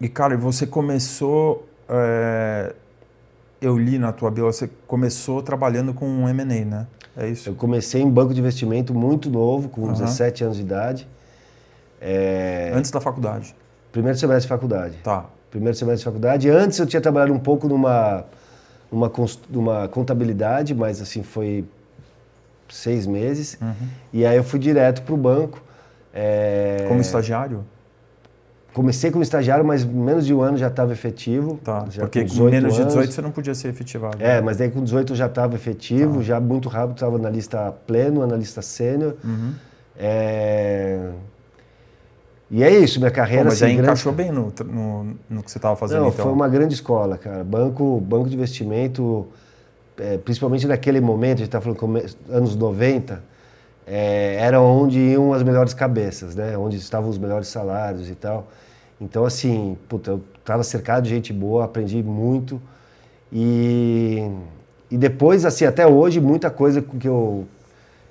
E, 0.00 0.08
cara, 0.08 0.36
você 0.36 0.66
começou. 0.66 1.68
é, 1.88 2.74
eu 3.60 3.76
li 3.76 3.98
na 3.98 4.12
tua 4.12 4.30
bio, 4.30 4.46
você 4.46 4.70
começou 4.86 5.42
trabalhando 5.42 5.92
com 5.92 6.06
um 6.06 6.28
M&A, 6.28 6.64
né? 6.64 6.86
É 7.16 7.28
isso? 7.28 7.48
Eu 7.48 7.54
comecei 7.54 8.00
em 8.00 8.08
banco 8.08 8.32
de 8.32 8.40
investimento 8.40 8.94
muito 8.94 9.28
novo, 9.28 9.68
com 9.68 9.84
Aham. 9.84 9.92
17 9.92 10.44
anos 10.44 10.56
de 10.56 10.62
idade. 10.62 11.08
É, 12.00 12.72
Antes 12.72 12.90
da 12.90 13.00
faculdade. 13.00 13.54
Primeiro 13.92 14.18
semestre 14.18 14.42
de 14.42 14.48
faculdade. 14.48 14.96
Tá. 15.02 15.26
Primeiro 15.50 15.76
semestre 15.76 15.98
de 16.00 16.04
faculdade. 16.04 16.48
Antes 16.48 16.78
eu 16.78 16.86
tinha 16.86 17.00
trabalhado 17.00 17.32
um 17.32 17.38
pouco 17.38 17.68
numa, 17.68 18.24
uma, 18.90 19.88
contabilidade, 19.88 20.74
mas 20.74 21.00
assim 21.00 21.22
foi 21.22 21.64
seis 22.68 23.06
meses. 23.06 23.58
Uhum. 23.60 23.88
E 24.12 24.24
aí 24.24 24.36
eu 24.36 24.44
fui 24.44 24.58
direto 24.58 25.02
para 25.02 25.14
o 25.14 25.16
banco. 25.16 25.62
É, 26.14 26.84
Como 26.88 27.00
estagiário? 27.00 27.64
Comecei 28.72 29.10
como 29.10 29.22
estagiário, 29.22 29.64
mas 29.64 29.84
menos 29.84 30.24
de 30.24 30.32
um 30.32 30.40
ano 30.40 30.56
já 30.56 30.68
estava 30.68 30.92
efetivo. 30.92 31.58
Tá. 31.64 31.86
já 31.90 32.02
Porque 32.02 32.20
com 32.20 32.26
com 32.28 32.34
18 32.34 32.52
menos 32.52 32.74
de 32.74 32.80
anos. 32.82 32.94
18 32.94 33.12
você 33.12 33.20
não 33.20 33.32
podia 33.32 33.54
ser 33.54 33.68
efetivado. 33.68 34.16
É, 34.20 34.40
mas 34.40 34.58
daí 34.58 34.70
com 34.70 34.82
18 34.82 35.12
eu 35.12 35.16
já 35.16 35.26
estava 35.26 35.56
efetivo, 35.56 36.18
Tá. 36.18 36.22
já 36.22 36.40
muito 36.40 36.68
rápido 36.68 36.94
estava 36.94 37.18
na 37.18 37.28
lista 37.28 37.74
pleno, 37.86 38.24
na 38.26 38.36
lista 38.36 38.62
sênior. 38.62 39.16
Uhum. 39.24 39.54
É, 39.98 41.10
E 42.50 42.62
é 42.64 42.70
isso, 42.70 42.98
minha 42.98 43.10
Pô, 43.10 43.16
carreira. 43.16 43.44
mas 43.44 43.54
assim, 43.54 43.64
aí 43.66 43.72
grande- 43.74 43.86
encaixou 43.88 44.12
bem 44.12 44.32
no, 44.32 44.52
no, 44.64 45.04
no 45.28 45.42
que 45.42 45.50
você 45.50 45.58
estava 45.58 45.76
fazendo, 45.76 46.00
Não, 46.00 46.08
então. 46.08 46.24
foi 46.24 46.32
uma 46.32 46.48
grande 46.48 46.74
escola, 46.74 47.16
cara. 47.16 47.44
Banco, 47.44 48.00
banco 48.00 48.28
de 48.28 48.34
investimento, 48.34 49.28
é, 49.98 50.18
principalmente 50.18 50.66
naquele 50.66 51.00
momento, 51.00 51.34
a 51.36 51.38
gente 51.38 51.46
está 51.46 51.60
falando 51.60 51.78
come- 51.78 52.04
anos 52.28 52.56
90, 52.56 53.22
é, 53.86 54.36
era 54.40 54.60
onde 54.60 54.98
iam 54.98 55.32
as 55.32 55.42
melhores 55.42 55.74
cabeças, 55.74 56.34
né? 56.34 56.56
Onde 56.58 56.76
estavam 56.76 57.08
os 57.08 57.18
melhores 57.18 57.46
salários 57.48 58.10
e 58.10 58.14
tal. 58.16 58.48
Então, 59.00 59.24
assim, 59.24 59.76
puta, 59.88 60.10
eu 60.10 60.20
estava 60.40 60.62
cercado 60.64 61.04
de 61.04 61.10
gente 61.10 61.32
boa, 61.32 61.64
aprendi 61.64 62.02
muito. 62.02 62.60
E, 63.32 64.28
e 64.90 64.96
depois, 64.98 65.44
assim, 65.44 65.64
até 65.64 65.86
hoje, 65.86 66.20
muita 66.20 66.50
coisa 66.50 66.82
que 66.82 67.06
eu, 67.08 67.46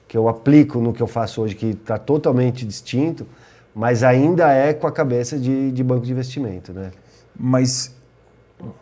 que 0.08 0.18
eu 0.18 0.28
aplico 0.30 0.80
no 0.80 0.94
que 0.94 1.02
eu 1.04 1.08
faço 1.08 1.42
hoje, 1.42 1.56
que 1.56 1.68
está 1.68 1.98
totalmente 1.98 2.66
distinto, 2.66 3.26
mas 3.76 4.04
ainda 4.04 4.52
é 4.52 4.74
com 4.74 4.88
a 4.88 4.92
cabeça 4.92 5.38
de, 5.38 5.72
de 5.72 5.84
banco 5.84 6.06
de 6.06 6.12
investimento, 6.12 6.74
né? 6.74 6.92
Mas 7.38 7.96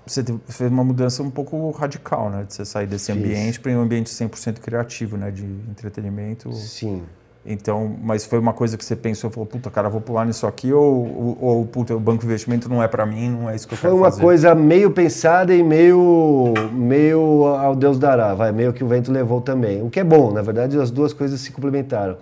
você 0.06 0.24
fez 0.48 0.72
uma 0.72 0.84
mudança 0.84 1.22
um 1.22 1.30
pouco 1.30 1.70
radical, 1.72 2.30
né? 2.30 2.44
De 2.48 2.54
você 2.54 2.66
sair 2.66 2.88
desse 2.88 3.12
Fiz. 3.12 3.22
ambiente 3.22 3.60
para 3.60 3.72
um 3.72 3.82
ambiente 3.82 4.10
100% 4.10 4.60
criativo, 4.60 5.18
né? 5.18 5.30
De 5.30 5.46
entretenimento. 5.70 6.52
Sim. 6.54 7.04
Então, 7.50 7.96
mas 8.04 8.26
foi 8.26 8.40
uma 8.40 8.52
coisa 8.52 8.78
que 8.78 8.84
você 8.84 8.94
pensou, 8.94 9.30
falou, 9.30 9.46
puta, 9.46 9.70
cara, 9.72 9.88
vou 9.88 10.02
pular 10.02 10.26
nisso 10.26 10.46
aqui 10.46 10.74
ou, 10.74 10.84
ou, 10.84 11.38
ou, 11.40 11.66
puta, 11.66 11.96
o 11.96 12.00
banco 12.00 12.20
de 12.20 12.26
investimento 12.26 12.68
não 12.68 12.84
é 12.84 12.90
para 12.90 13.06
mim, 13.06 13.30
não 13.30 13.50
é 13.50 13.56
isso 13.56 13.66
que 13.66 13.74
eu 13.74 13.78
Foi 13.78 13.90
quero 13.90 14.02
uma 14.02 14.12
fazer. 14.12 14.22
coisa 14.22 14.54
meio 14.54 14.92
pensada 14.92 15.56
e 15.56 15.64
meio, 15.64 16.54
meio 16.74 17.46
ao 17.46 17.74
Deus 17.74 17.98
dará, 17.98 18.34
vai, 18.34 18.52
meio 18.52 18.74
que 18.74 18.84
o 18.84 18.88
vento 18.88 19.14
levou 19.14 19.40
também. 19.40 19.82
O 19.82 19.90
que 19.90 20.02
é 20.02 20.04
bom, 20.04 20.34
na 20.34 20.42
verdade, 20.42 20.78
as 20.78 20.92
duas 20.92 21.14
coisas 21.14 21.40
se 21.40 21.52
complementaram. 21.52 22.18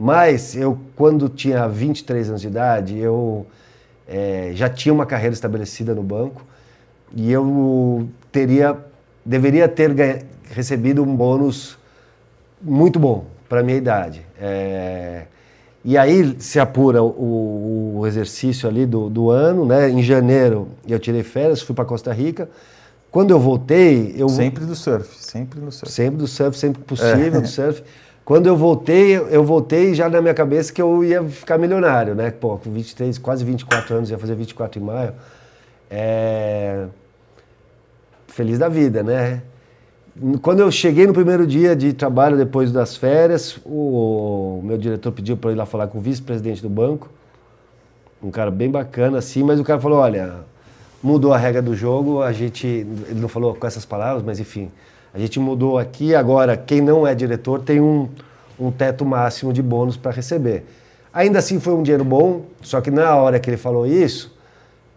Mas 0.00 0.54
eu, 0.54 0.78
quando 0.94 1.28
tinha 1.28 1.66
23 1.66 2.28
anos 2.28 2.40
de 2.40 2.46
idade, 2.46 2.96
eu 2.96 3.44
eh, 4.06 4.52
já 4.54 4.68
tinha 4.68 4.92
uma 4.94 5.04
carreira 5.04 5.34
estabelecida 5.34 5.92
no 5.92 6.04
banco 6.04 6.46
e 7.12 7.32
eu 7.32 8.08
teria, 8.30 8.76
deveria 9.24 9.66
ter 9.68 9.92
ganha- 9.92 10.20
recebido 10.50 11.02
um 11.02 11.16
bônus 11.16 11.76
muito 12.62 12.98
bom 13.00 13.24
para 13.48 13.60
minha 13.62 13.76
idade. 13.76 14.24
É, 14.40 15.24
e 15.84 15.98
aí 15.98 16.36
se 16.38 16.60
apura 16.60 17.02
o, 17.02 17.96
o 17.98 18.06
exercício 18.06 18.68
ali 18.68 18.86
do, 18.86 19.10
do 19.10 19.30
ano, 19.30 19.66
né? 19.66 19.90
Em 19.90 20.02
janeiro 20.02 20.68
eu 20.86 20.98
tirei 21.00 21.24
férias, 21.24 21.60
fui 21.60 21.74
para 21.74 21.84
Costa 21.84 22.12
Rica. 22.12 22.48
Quando 23.10 23.30
eu 23.32 23.40
voltei, 23.40 24.14
eu 24.16 24.28
Sempre 24.28 24.64
do 24.64 24.76
surf, 24.76 25.08
sempre 25.18 25.58
no 25.60 25.72
surf. 25.72 25.92
sempre 25.92 26.18
do 26.18 26.28
surf, 26.28 26.56
sempre 26.56 26.82
possível 26.82 27.40
do 27.40 27.48
surf. 27.48 27.82
Quando 28.28 28.46
eu 28.46 28.54
voltei, 28.54 29.16
eu 29.16 29.42
voltei 29.42 29.94
já 29.94 30.06
na 30.06 30.20
minha 30.20 30.34
cabeça 30.34 30.70
que 30.70 30.82
eu 30.82 31.02
ia 31.02 31.24
ficar 31.24 31.56
milionário, 31.56 32.14
né? 32.14 32.30
Pô, 32.30 32.58
com 32.58 32.70
23, 32.70 33.16
quase 33.16 33.42
24 33.42 33.96
anos, 33.96 34.10
ia 34.10 34.18
fazer 34.18 34.34
24 34.34 34.78
em 34.78 34.84
maio. 34.84 35.14
É... 35.90 36.84
Feliz 38.26 38.58
da 38.58 38.68
vida, 38.68 39.02
né? 39.02 39.40
Quando 40.42 40.60
eu 40.60 40.70
cheguei 40.70 41.06
no 41.06 41.14
primeiro 41.14 41.46
dia 41.46 41.74
de 41.74 41.94
trabalho, 41.94 42.36
depois 42.36 42.70
das 42.70 42.98
férias, 42.98 43.58
o 43.64 44.60
meu 44.62 44.76
diretor 44.76 45.10
pediu 45.10 45.34
para 45.34 45.48
eu 45.48 45.54
ir 45.54 45.56
lá 45.56 45.64
falar 45.64 45.86
com 45.86 45.96
o 45.96 46.02
vice-presidente 46.02 46.60
do 46.60 46.68
banco, 46.68 47.08
um 48.22 48.30
cara 48.30 48.50
bem 48.50 48.70
bacana 48.70 49.16
assim, 49.16 49.42
mas 49.42 49.58
o 49.58 49.64
cara 49.64 49.80
falou, 49.80 50.00
olha, 50.00 50.40
mudou 51.02 51.32
a 51.32 51.38
regra 51.38 51.62
do 51.62 51.74
jogo, 51.74 52.20
a 52.20 52.30
gente, 52.30 52.66
ele 52.66 53.20
não 53.20 53.28
falou 53.28 53.54
com 53.54 53.66
essas 53.66 53.86
palavras, 53.86 54.22
mas 54.22 54.38
enfim, 54.38 54.70
a 55.12 55.18
gente 55.18 55.38
mudou 55.40 55.78
aqui, 55.78 56.14
agora 56.14 56.56
quem 56.56 56.80
não 56.80 57.06
é 57.06 57.14
diretor 57.14 57.60
tem 57.62 57.80
um, 57.80 58.08
um 58.58 58.70
teto 58.70 59.04
máximo 59.04 59.52
de 59.52 59.62
bônus 59.62 59.96
para 59.96 60.10
receber. 60.10 60.64
Ainda 61.12 61.38
assim 61.38 61.58
foi 61.58 61.74
um 61.74 61.82
dinheiro 61.82 62.04
bom, 62.04 62.42
só 62.62 62.80
que 62.80 62.90
na 62.90 63.14
hora 63.16 63.40
que 63.40 63.48
ele 63.48 63.56
falou 63.56 63.86
isso, 63.86 64.36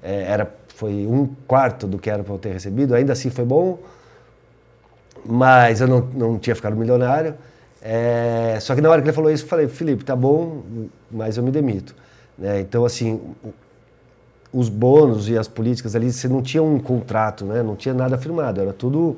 é, 0.04 0.24
era, 0.24 0.54
foi 0.76 1.08
um 1.08 1.30
quarto 1.48 1.88
do 1.88 1.98
que 1.98 2.10
era 2.10 2.24
para 2.24 2.34
eu 2.34 2.38
ter 2.38 2.52
recebido, 2.52 2.94
ainda 2.94 3.14
assim 3.14 3.30
foi 3.30 3.46
bom, 3.46 3.80
mas 5.26 5.82
eu 5.82 5.88
não, 5.88 6.02
não 6.14 6.40
tinha 6.40 6.56
ficado 6.56 6.76
milionário. 6.76 7.36
É, 7.82 8.58
só 8.62 8.76
que 8.76 8.82
na 8.82 8.90
hora 8.90 9.02
que 9.02 9.08
ele 9.08 9.16
falou 9.16 9.32
isso, 9.32 9.46
eu 9.46 9.48
falei, 9.48 9.68
Felipe, 9.68 10.04
tá 10.04 10.16
bom, 10.16 10.62
mas 11.10 11.38
eu 11.38 11.44
me 11.44 11.52
demito. 11.52 11.96
Né? 12.38 12.60
Então, 12.62 12.86
assim, 12.86 13.20
os 14.54 14.70
bônus 14.70 15.30
e 15.30 15.38
as 15.38 15.48
políticas 15.48 15.96
ali, 15.96 16.12
você 16.12 16.28
não 16.28 16.42
tinha 16.42 16.62
um 16.62 16.80
contrato, 16.80 17.46
né? 17.46 17.64
não 17.64 17.76
tinha 17.76 17.94
nada 17.94 18.18
firmado, 18.18 18.62
era 18.62 18.74
tudo 18.74 19.18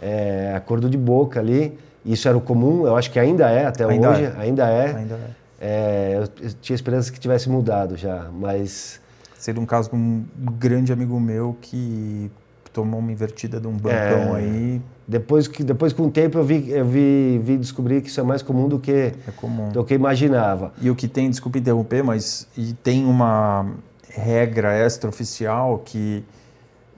é, 0.00 0.52
acordo 0.56 0.88
de 0.88 0.96
boca 0.98 1.40
ali. 1.40 1.78
Isso 2.04 2.28
era 2.28 2.36
o 2.36 2.40
comum, 2.40 2.86
eu 2.86 2.96
acho 2.96 3.10
que 3.10 3.18
ainda 3.18 3.50
é 3.50 3.66
até 3.66 3.84
Ainda 3.84 4.10
hoje, 4.10 4.24
é. 4.24 4.34
ainda 4.38 4.68
é. 4.68 4.94
Ainda 4.94 5.14
é. 5.14 5.30
É, 5.60 6.12
eu, 6.14 6.46
eu 6.46 6.52
tinha 6.60 6.74
esperança 6.74 7.12
que 7.12 7.18
tivesse 7.18 7.48
mudado 7.50 7.96
já, 7.96 8.28
mas 8.32 9.00
Seria 9.38 9.60
um 9.60 9.66
caso 9.66 9.88
com 9.88 9.96
um 9.96 10.24
grande 10.58 10.92
amigo 10.92 11.18
meu 11.20 11.56
que 11.62 12.28
tomou 12.72 12.98
uma 12.98 13.12
invertida 13.12 13.60
de 13.60 13.68
um 13.68 13.72
bancão 13.72 14.36
É. 14.36 14.40
aí, 14.40 14.82
depois 15.06 15.46
que 15.46 15.62
depois 15.62 15.92
com 15.92 16.06
o 16.06 16.10
tempo 16.10 16.38
eu 16.38 16.44
vi 16.44 16.70
eu 16.70 16.84
vi, 16.84 17.40
vi 17.42 17.56
descobrir 17.56 18.02
que 18.02 18.08
isso 18.08 18.20
é 18.20 18.22
mais 18.24 18.42
comum 18.42 18.68
do 18.68 18.80
que 18.80 18.90
é 18.90 19.30
comum. 19.36 19.68
do 19.68 19.84
que 19.84 19.94
imaginava. 19.94 20.72
E 20.80 20.90
o 20.90 20.96
que 20.96 21.06
tem, 21.06 21.30
desculpa 21.30 21.56
interromper, 21.56 22.02
mas 22.02 22.48
e 22.56 22.72
tem 22.72 23.04
uma 23.04 23.66
regra 24.10 24.84
extraoficial 24.84 25.82
que 25.84 26.24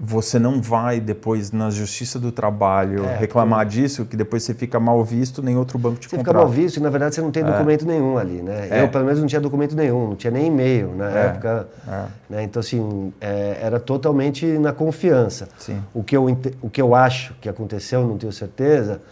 você 0.03 0.39
não 0.39 0.63
vai 0.63 0.99
depois 0.99 1.53
na 1.53 1.69
Justiça 1.69 2.19
do 2.19 2.33
Trabalho 2.33 3.05
É, 3.05 3.17
reclamar 3.19 3.67
disso, 3.67 4.07
que 4.07 4.17
depois 4.17 4.43
você 4.43 4.55
fica 4.55 4.81
mal 4.81 5.05
visto, 5.05 5.43
nem 5.43 5.57
outro 5.59 5.79
banco 5.79 5.97
te 5.97 6.05
Você 6.09 6.17
fica 6.17 6.25
contrata. 6.25 6.39
mal 6.39 6.49
visto 6.49 6.79
e 6.79 6.81
na 6.81 6.89
verdade 6.89 7.15
você 7.15 7.21
não 7.21 7.31
tem 7.31 7.45
documento 7.45 7.85
nenhum 7.87 8.17
ali, 8.17 8.41
né? 8.41 8.69
É. 8.71 8.83
Eu 8.83 8.89
pelo 8.89 9.05
menos 9.05 9.21
não 9.21 9.27
tinha 9.27 9.41
documento 9.43 9.77
nenhum, 9.77 10.09
não 10.09 10.17
tinha 10.17 10.31
nem 10.31 10.47
e-mail 10.47 10.95
na 10.97 11.11
É, 11.11 11.27
época. 11.27 11.69
é. 11.87 12.05
né? 12.31 12.43
Então 12.43 12.61
assim, 12.61 13.13
é, 13.21 13.59
era 13.61 13.79
totalmente 13.79 14.47
na 14.47 14.73
confiança. 14.73 15.49
Sim. 15.59 15.83
O 15.93 16.03
que, 16.03 16.17
eu, 16.17 16.25
o 16.63 16.71
que 16.71 16.81
eu 16.81 16.95
acho 16.95 17.35
que 17.39 17.49
aconteceu, 17.49 18.01
não 18.07 18.17
tenho 18.17 18.33
certeza, 18.33 19.03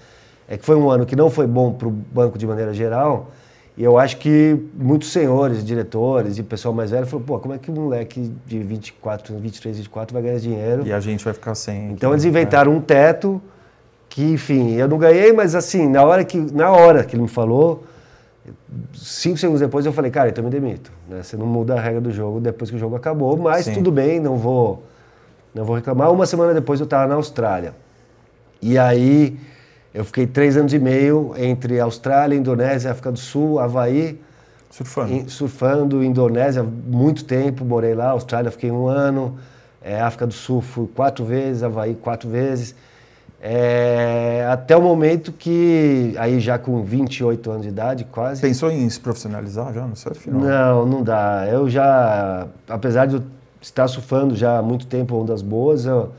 é 0.48 0.56
que 0.56 0.64
foi 0.64 0.76
um 0.76 0.88
ano 0.90 1.04
que 1.04 1.14
não 1.14 1.28
foi 1.28 1.46
bom 1.46 1.70
para 1.74 1.86
o 1.86 1.90
banco 1.90 2.38
de 2.38 2.46
maneira 2.46 2.72
geral. 2.72 3.30
E 3.78 3.84
eu 3.84 3.96
acho 3.96 4.16
que 4.16 4.60
muitos 4.74 5.12
senhores, 5.12 5.64
diretores 5.64 6.36
e 6.36 6.42
pessoal 6.42 6.74
mais 6.74 6.90
velho 6.90 7.06
falou, 7.06 7.24
pô, 7.24 7.38
como 7.38 7.54
é 7.54 7.58
que 7.58 7.70
um 7.70 7.74
moleque 7.74 8.34
de 8.44 8.58
24, 8.58 9.38
23, 9.38 9.76
24 9.76 10.12
vai 10.12 10.20
ganhar 10.20 10.40
dinheiro? 10.40 10.84
E 10.84 10.92
a 10.92 10.98
gente 10.98 11.24
vai 11.24 11.32
ficar 11.32 11.54
sem. 11.54 11.92
Então 11.92 12.10
eles 12.10 12.24
inventaram 12.24 12.74
um 12.74 12.80
teto 12.80 13.40
que, 14.08 14.32
enfim, 14.32 14.72
eu 14.72 14.88
não 14.88 14.98
ganhei, 14.98 15.32
mas 15.32 15.54
assim, 15.54 15.88
na 15.88 16.02
hora 16.02 16.24
que, 16.24 16.36
na 16.36 16.72
hora 16.72 17.04
que 17.04 17.14
ele 17.14 17.22
me 17.22 17.28
falou, 17.28 17.84
cinco 18.92 19.38
segundos 19.38 19.60
depois 19.60 19.86
eu 19.86 19.92
falei, 19.92 20.10
cara, 20.10 20.28
então 20.28 20.42
eu 20.42 20.50
me 20.50 20.52
demito. 20.52 20.90
né? 21.08 21.22
Você 21.22 21.36
não 21.36 21.46
muda 21.46 21.74
a 21.76 21.80
regra 21.80 22.00
do 22.00 22.10
jogo 22.10 22.40
depois 22.40 22.70
que 22.70 22.74
o 22.74 22.80
jogo 22.80 22.96
acabou, 22.96 23.36
mas 23.36 23.66
Sim. 23.66 23.74
tudo 23.74 23.92
bem, 23.92 24.18
não 24.18 24.36
vou, 24.36 24.82
não 25.54 25.64
vou 25.64 25.76
reclamar. 25.76 26.10
Uma 26.10 26.26
semana 26.26 26.52
depois 26.52 26.80
eu 26.80 26.84
estava 26.84 27.06
na 27.06 27.14
Austrália. 27.14 27.76
E 28.60 28.76
aí 28.76 29.38
eu 29.94 30.04
fiquei 30.04 30.26
três 30.26 30.56
anos 30.56 30.72
e 30.72 30.78
meio 30.78 31.32
entre 31.36 31.80
Austrália, 31.80 32.36
Indonésia, 32.36 32.90
África 32.90 33.10
do 33.12 33.18
Sul, 33.18 33.58
Havaí, 33.58 34.20
Surfando. 34.70 35.12
em- 35.12 35.28
surfando, 35.28 36.04
Indonésia, 36.04 36.62
muito 36.62 37.24
tempo, 37.24 37.64
morei 37.64 37.94
lá, 37.94 38.10
Austrália 38.10 38.50
fiquei 38.50 38.70
um 38.70 38.86
ano, 38.86 39.36
é, 39.82 40.00
África 40.00 40.26
do 40.26 40.34
Sul 40.34 40.60
fui 40.60 40.86
quatro 40.94 41.24
vezes, 41.24 41.62
Havaí 41.62 41.94
quatro 41.94 42.28
vezes. 42.28 42.74
É, 43.40 44.48
até 44.50 44.76
o 44.76 44.82
momento 44.82 45.30
que, 45.32 46.12
aí 46.18 46.40
já 46.40 46.58
com 46.58 46.82
28 46.82 47.50
anos 47.50 47.62
de 47.62 47.68
idade, 47.68 48.04
quase. 48.10 48.40
Pensou 48.40 48.68
em 48.70 48.88
se 48.90 48.98
profissionalizar 48.98 49.72
já 49.72 49.86
no 49.86 49.94
surf? 49.94 50.28
Não. 50.28 50.40
Não, 50.40 50.86
não 50.86 51.02
dá. 51.04 51.46
Eu 51.48 51.68
já, 51.70 52.48
apesar 52.68 53.06
de 53.06 53.14
eu 53.16 53.22
estar 53.62 53.86
surfando 53.86 54.34
já 54.34 54.58
há 54.58 54.62
muito 54.62 54.86
tempo 54.86 55.14
ondas 55.16 55.40
boas, 55.40 55.84
eu, 55.86 56.10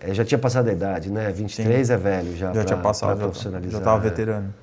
eh, 0.00 0.14
já 0.14 0.24
tinha 0.24 0.38
passado 0.38 0.68
a 0.68 0.72
idade, 0.72 1.10
né? 1.10 1.30
23 1.30 1.90
é 1.90 1.96
velho 1.96 2.36
já. 2.36 2.46
Já 2.48 2.52
pra- 2.52 2.64
tinha 2.64 2.78
passado, 2.78 3.08
pra 3.10 3.18
já, 3.18 3.24
profissionalizar. 3.24 3.72
já 3.72 3.78
estava 3.78 3.98
veterano. 4.00 4.54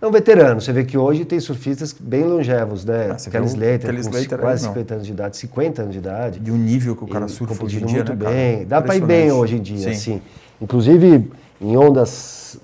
Não, 0.00 0.12
veterano. 0.12 0.60
Você 0.60 0.72
vê 0.72 0.84
que 0.84 0.98
hoje 0.98 1.24
tem 1.24 1.40
surfistas 1.40 1.94
bem 1.98 2.22
longevos, 2.22 2.84
né? 2.84 3.08
Ah, 3.12 3.30
Kelly 3.30 3.46
Slater, 3.46 3.80
Kelly 3.80 4.02
com 4.02 4.10
Slater 4.10 4.38
quase 4.38 4.62
não. 4.66 4.72
50 4.74 4.94
anos 4.94 5.06
de 5.06 5.12
idade, 5.12 5.36
50 5.38 5.82
anos 5.82 5.92
de 5.94 5.98
idade. 5.98 6.42
E 6.44 6.50
o 6.50 6.56
nível 6.56 6.94
que 6.94 7.04
o 7.04 7.06
cara 7.08 7.26
surfa 7.28 7.64
hoje 7.64 7.78
em 7.82 7.86
dia, 7.86 7.96
muito 8.04 8.12
né, 8.14 8.18
cara? 8.24 8.30
bem. 8.36 8.66
Dá 8.66 8.82
para 8.82 8.94
ir 8.96 9.00
bem 9.04 9.32
hoje 9.32 9.56
em 9.56 9.62
dia, 9.62 9.78
Sim. 9.78 9.90
assim. 9.90 10.22
Inclusive, 10.60 11.30
em 11.60 11.76
ondas 11.78 12.58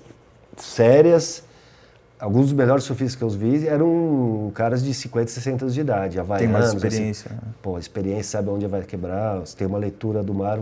sérias, 0.57 1.43
alguns 2.19 2.43
dos 2.45 2.53
melhores 2.53 2.83
surfistas 2.83 3.15
que 3.15 3.23
eu 3.23 3.29
vi 3.29 3.67
eram 3.67 4.51
caras 4.53 4.83
de 4.83 4.93
50, 4.93 5.31
60 5.31 5.65
anos 5.65 5.73
de 5.73 5.81
idade, 5.81 6.11
Tem 6.13 6.21
havaianos. 6.21 6.51
mais 6.53 6.65
assim. 6.67 6.75
experiência. 6.77 7.31
né? 7.31 7.37
Pô, 7.63 7.75
a 7.75 7.79
experiência 7.79 8.23
sabe 8.37 8.49
onde 8.49 8.67
vai 8.67 8.81
quebrar, 8.83 9.39
você 9.39 9.57
tem 9.57 9.65
uma 9.67 9.79
leitura 9.79 10.21
do 10.23 10.33
mar 10.35 10.59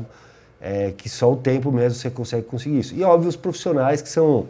é, 0.62 0.94
que 0.96 1.10
só 1.10 1.32
o 1.32 1.36
tempo 1.36 1.72
mesmo 1.72 1.98
você 1.98 2.10
consegue 2.10 2.44
conseguir 2.46 2.80
isso. 2.80 2.94
E 2.96 3.04
óbvio, 3.04 3.28
os 3.30 3.36
profissionais 3.36 4.02
que 4.02 4.10
são, 4.10 4.46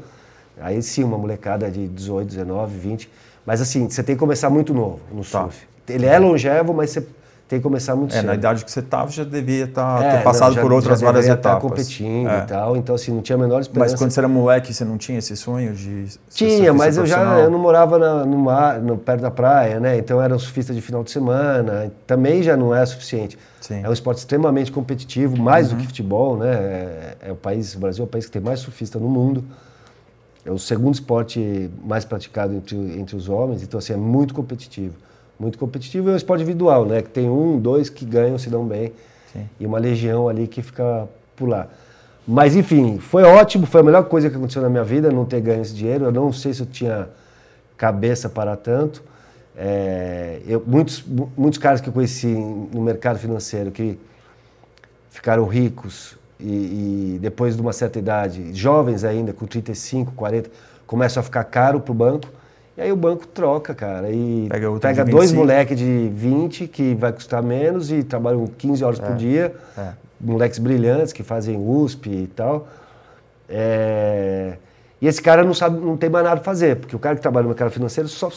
aí 0.59 0.81
sim, 0.83 1.03
uma 1.03 1.17
molecada 1.17 1.71
de 1.71 1.87
18, 1.87 2.27
19, 2.27 2.77
20, 2.77 3.09
mas 3.45 3.61
assim, 3.61 3.89
você 3.89 4.03
tem 4.03 4.15
que 4.15 4.19
começar 4.19 4.49
muito 4.49 4.73
novo 4.73 4.99
no 5.11 5.23
Tá. 5.23 5.43
surf. 5.43 5.65
Ele 5.87 6.05
é 6.05 6.19
longevo, 6.19 6.73
mas 6.73 6.91
você 6.91 7.05
tem 7.51 7.59
que 7.59 7.63
começar 7.63 7.97
muito 7.97 8.11
É, 8.13 8.17
cedo. 8.19 8.27
na 8.27 8.33
idade 8.35 8.63
que 8.63 8.71
você 8.71 8.79
estava, 8.79 9.11
já 9.11 9.25
devia 9.25 9.67
tá, 9.67 9.99
É, 10.01 10.17
ter 10.17 10.23
passado 10.23 10.47
não, 10.49 10.55
já- 10.55 10.61
por 10.61 10.71
outras 10.71 11.01
já 11.01 11.05
várias 11.05 11.25
estar 11.25 11.33
etapas. 11.35 11.61
competindo 11.61 12.29
É. 12.29 12.37
e 12.37 12.41
tal, 12.43 12.77
então 12.77 12.95
assim, 12.95 13.11
não 13.11 13.21
tinha 13.21 13.35
a 13.35 13.39
menor 13.39 13.59
esperança. 13.59 13.91
Mas 13.91 13.99
quando 13.99 14.11
você 14.11 14.21
era 14.21 14.27
moleque, 14.29 14.73
você 14.73 14.85
não 14.85 14.97
tinha 14.97 15.19
esse 15.19 15.35
sonho 15.35 15.73
de 15.73 16.05
Tinha, 16.29 16.73
mas 16.73 16.95
eu 16.95 17.05
já 17.05 17.21
eu 17.39 17.49
não 17.51 17.59
morava 17.59 17.99
na- 17.99 18.25
no 18.25 18.37
mar, 18.37 18.79
no, 18.79 18.97
perto 18.97 19.19
da 19.19 19.29
praia, 19.29 19.81
né? 19.81 19.97
Então 19.97 20.21
era 20.21 20.33
um 20.33 20.39
surfista 20.39 20.73
de 20.73 20.79
final 20.79 21.03
de 21.03 21.11
semana. 21.11 21.91
Também 22.07 22.41
já 22.41 22.55
não 22.55 22.73
é 22.73 22.85
suficiente. 22.85 23.37
Sim. 23.59 23.79
Uhum. 23.79 23.85
É 23.85 23.89
um 23.89 23.93
esporte 23.93 24.19
extremamente 24.19 24.71
competitivo, 24.71 25.37
mais 25.37 25.67
do 25.71 25.75
que 25.75 25.85
futebol, 25.85 26.37
né? 26.37 26.53
É, 26.53 27.15
é 27.27 27.31
o 27.33 27.35
país, 27.35 27.75
o 27.75 27.79
Brasil 27.79 28.05
é 28.05 28.07
o 28.07 28.09
país 28.09 28.25
que 28.27 28.31
tem 28.31 28.41
mais 28.41 28.61
surfista 28.61 28.97
no 28.97 29.09
mundo. 29.09 29.43
É 30.45 30.51
o 30.51 30.57
segundo 30.57 30.93
esporte 30.93 31.69
mais 31.83 32.05
praticado 32.05 32.53
entre, 32.55 32.77
entre 32.97 33.13
os 33.17 33.27
homens, 33.27 33.61
então 33.61 33.77
assim 33.77 33.91
é 33.91 33.97
muito 33.97 34.33
competitivo. 34.33 34.95
Muito 35.41 35.57
competitivo 35.57 36.07
e 36.07 36.11
é 36.11 36.13
um 36.13 36.17
esporte 36.17 36.43
individual, 36.43 36.85
né? 36.85 37.01
Que 37.01 37.09
tem 37.09 37.27
um, 37.27 37.57
dois 37.59 37.89
que 37.89 38.05
ganham, 38.05 38.37
se 38.37 38.47
dão 38.47 38.63
bem. 38.63 38.93
Sim. 39.33 39.49
E 39.59 39.65
uma 39.65 39.79
legião 39.79 40.29
ali 40.29 40.47
que 40.47 40.61
fica 40.61 41.07
por 41.35 41.49
lá. 41.49 41.67
Mas 42.27 42.55
enfim, 42.55 42.99
foi 42.99 43.23
ótimo, 43.23 43.65
foi 43.65 43.81
a 43.81 43.83
melhor 43.83 44.03
coisa 44.03 44.29
que 44.29 44.35
aconteceu 44.35 44.61
na 44.61 44.69
minha 44.69 44.83
vida, 44.83 45.09
não 45.11 45.25
ter 45.25 45.41
ganho 45.41 45.63
esse 45.63 45.73
dinheiro. 45.73 46.05
Eu 46.05 46.11
não 46.11 46.31
sei 46.31 46.53
se 46.53 46.61
eu 46.61 46.67
tinha 46.67 47.09
cabeça 47.75 48.29
para 48.29 48.55
tanto. 48.55 49.01
É, 49.57 50.41
eu- 50.45 50.63
muitos, 50.65 51.01
mu- 51.03 51.31
muitos 51.35 51.57
caras 51.57 51.81
que 51.81 51.89
eu 51.89 51.93
conheci 51.93 52.27
no 52.27 52.79
mercado 52.79 53.17
financeiro 53.17 53.71
que 53.71 53.97
ficaram 55.09 55.45
ricos 55.47 56.15
e, 56.39 57.15
e 57.15 57.19
depois 57.19 57.55
de 57.55 57.61
uma 57.63 57.73
certa 57.73 57.97
idade, 57.97 58.53
jovens 58.53 59.03
ainda, 59.03 59.33
com 59.33 59.47
35, 59.47 60.11
40, 60.13 60.51
começam 60.85 61.19
a 61.19 61.23
ficar 61.23 61.43
caro 61.45 61.79
para 61.81 61.91
o 61.91 61.95
banco. 61.95 62.29
E 62.77 62.81
aí 62.81 62.91
o 62.91 62.95
banco 62.95 63.27
troca, 63.27 63.73
cara. 63.75 64.09
E 64.09 64.47
Pega 64.49 64.71
pega 64.79 65.05
dois 65.05 65.31
25. 65.31 65.35
moleques 65.39 65.77
de 65.77 66.09
20 66.13 66.67
que 66.67 66.95
vai 66.95 67.11
custar 67.11 67.43
menos 67.43 67.91
e 67.91 68.01
trabalham 68.03 68.45
15 68.47 68.83
horas 68.83 68.99
por 68.99 69.15
dia. 69.15 69.53
é. 69.77 69.89
Moleques 70.23 70.59
brilhantes 70.59 71.11
que 71.11 71.23
fazem 71.23 71.57
USP 71.57 72.07
e 72.09 72.27
tal. 72.27 72.67
É, 73.49 74.53
E 75.01 75.07
esse 75.07 75.19
cara 75.21 75.43
não 75.43 75.53
sabe, 75.53 75.79
não 75.83 75.97
tem 75.97 76.09
mais 76.11 76.23
nada 76.23 76.35
para 76.37 76.45
fazer, 76.45 76.75
porque 76.75 76.95
o 76.95 76.99
cara 76.99 77.15
que 77.15 77.21
trabalha 77.23 77.43
no 77.43 77.49
mercado 77.49 77.71
financeiro 77.71 78.07
só, 78.07 78.29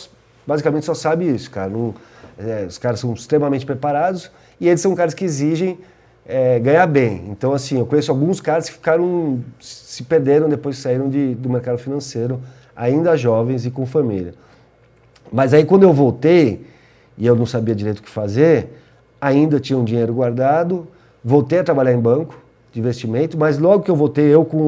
basicamente 0.46 0.86
só 0.86 0.94
sabe 0.94 1.28
isso, 1.28 1.50
cara. 1.50 1.68
Não- 1.68 1.94
é, 2.38 2.64
os 2.66 2.78
caras 2.78 3.00
são 3.00 3.12
extremamente 3.12 3.64
preparados 3.66 4.30
e 4.58 4.66
eles 4.66 4.80
são 4.80 4.94
caras 4.94 5.12
que 5.14 5.24
exigem 5.24 5.78
é, 6.26 6.58
ganhar 6.58 6.86
bem. 6.86 7.26
Então, 7.28 7.52
assim, 7.52 7.78
eu 7.78 7.84
conheço 7.84 8.10
alguns 8.10 8.40
caras 8.40 8.66
que 8.66 8.72
ficaram, 8.76 9.40
se 9.60 10.02
perderam 10.04 10.48
depois 10.48 10.76
que 10.76 10.82
saíram 10.82 11.10
de- 11.10 11.34
do 11.34 11.50
mercado 11.50 11.76
financeiro, 11.76 12.40
ainda 12.76 13.16
jovens 13.16 13.64
e 13.66 13.70
com 13.70 13.86
família. 13.86 14.34
Mas 15.32 15.54
aí 15.54 15.64
quando 15.64 15.82
eu 15.82 15.92
voltei, 15.92 16.66
e 17.16 17.26
eu 17.26 17.36
não 17.36 17.46
sabia 17.46 17.74
direito 17.74 17.98
o 17.98 18.02
que 18.02 18.10
fazer, 18.10 18.68
ainda 19.20 19.58
tinha 19.58 19.78
um 19.78 19.84
dinheiro 19.84 20.12
guardado, 20.12 20.86
voltei 21.24 21.58
a 21.60 21.64
trabalhar 21.64 21.92
em 21.92 22.00
banco 22.00 22.38
de 22.72 22.80
investimento, 22.80 23.38
mas 23.38 23.58
logo 23.58 23.84
que 23.84 23.90
eu 23.90 23.96
voltei, 23.96 24.26
eu 24.26 24.44
com 24.44 24.58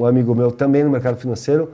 um 0.00 0.04
amigo 0.04 0.34
meu 0.34 0.50
também 0.50 0.82
no 0.84 0.90
mercado 0.90 1.16
financeiro, 1.16 1.70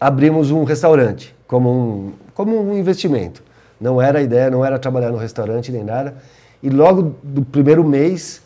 abrimos 0.00 0.50
um 0.50 0.64
restaurante 0.64 1.34
como 1.46 1.70
um, 1.70 2.12
como 2.34 2.58
um 2.58 2.78
investimento. 2.78 3.42
Não 3.80 4.00
era 4.00 4.20
a 4.20 4.22
ideia, 4.22 4.50
não 4.50 4.64
era 4.64 4.78
trabalhar 4.78 5.10
no 5.10 5.16
restaurante 5.16 5.72
nem 5.72 5.82
nada. 5.82 6.14
E 6.62 6.70
logo 6.70 7.14
do 7.22 7.42
primeiro 7.42 7.82
mês, 7.82 8.42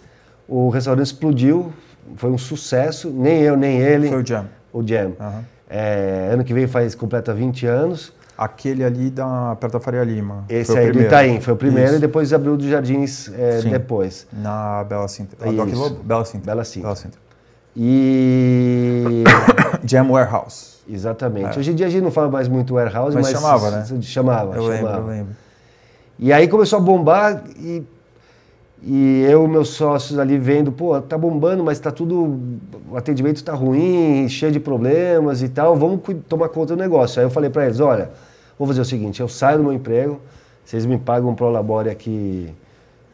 o 0.48 0.68
restaurante 0.68 1.06
explodiu, 1.06 1.72
foi 2.16 2.30
um 2.30 2.38
sucesso, 2.38 3.11
nem 3.11 3.42
eu 3.42 3.56
nem 3.56 3.78
ele. 3.78 4.08
Foi 4.08 4.22
o 4.22 4.26
Jam. 4.26 4.46
O 4.72 4.87
Jam. 4.87 5.12
Aham. 5.20 5.53
É, 5.68 6.31
ano 6.33 6.44
que 6.44 6.53
vem 6.55 6.66
faz 6.66 6.94
completa 6.94 7.33
20 7.35 7.66
anos. 7.66 8.12
Aquele 8.37 8.83
ali 8.83 9.11
da, 9.11 9.57
perto 9.61 9.74
da 9.74 9.81
Faria 9.81 10.03
Lima. 10.03 10.44
Esse 10.48 10.77
aí 10.77 10.90
do. 10.90 11.00
Itaim 11.00 11.40
foi 11.40 11.55
o 11.55 11.57
primeiro 11.57 11.90
Isso. 11.90 11.98
e 11.98 12.00
depois 12.00 12.33
abriu 12.33 12.57
dos 12.57 12.66
Jardins 12.66 13.31
é, 13.33 13.61
depois. 13.62 14.27
Na 14.33 14.83
Bela 14.83 15.07
Cinta. 15.07 15.37
A 15.40 15.53
Doc 15.53 15.68
Isso. 15.68 15.79
Lobo? 15.79 16.03
Bela 16.03 16.24
Cinta. 16.24 16.44
Bela 16.44 16.64
Cinta. 16.64 16.87
Bela 16.87 16.96
Cinta. 16.96 17.18
E. 17.77 19.22
Jam 19.87 20.11
Warehouse. 20.11 20.74
Exatamente. 20.88 21.59
Hoje 21.59 21.70
em 21.70 21.74
dia 21.74 21.87
a 21.87 21.90
gente 21.90 22.03
não 22.03 22.11
fala 22.11 22.29
mais 22.29 22.48
muito 22.48 22.74
warehouse, 22.74 23.16
É. 23.16 23.20
Mas 23.20 23.33
mas. 23.33 23.40
chamava, 23.40 23.70
né? 23.70 23.85
Chamava, 24.03 24.57
Eu 24.57 24.66
lembro, 24.66 24.87
chamava. 24.87 24.98
eu 24.98 25.07
lembro. 25.07 25.37
E 26.18 26.33
aí 26.33 26.46
começou 26.48 26.79
a 26.79 26.83
bombar 26.83 27.42
e, 27.57 27.83
e 28.86 29.22
eu 29.22 29.44
e 29.44 29.48
meus 29.48 29.70
sócios 29.70 30.18
ali 30.18 30.36
vendo, 30.36 30.70
pô, 30.70 31.00
tá 31.00 31.16
bombando, 31.16 31.64
mas 31.64 31.80
tá 31.80 31.90
tudo. 31.90 32.38
O 32.90 32.96
atendimento 32.96 33.42
tá 33.42 33.54
ruim, 33.54 34.28
cheio 34.28 34.52
de 34.52 34.60
problemas 34.60 35.42
e 35.42 35.48
tal, 35.48 35.74
vamos 35.74 36.00
tomar 36.28 36.50
conta 36.50 36.76
do 36.76 36.80
negócio. 36.80 37.18
Aí 37.18 37.26
eu 37.26 37.30
falei 37.30 37.48
para 37.48 37.64
eles, 37.64 37.80
olha, 37.80 38.10
vou 38.58 38.68
fazer 38.68 38.82
o 38.82 38.84
seguinte, 38.84 39.20
eu 39.20 39.28
saio 39.28 39.58
do 39.58 39.64
meu 39.64 39.72
emprego, 39.72 40.20
vocês 40.64 40.84
me 40.84 40.98
pagam 40.98 41.30
um 41.30 41.34
prolabore 41.34 41.88
aqui 41.88 42.52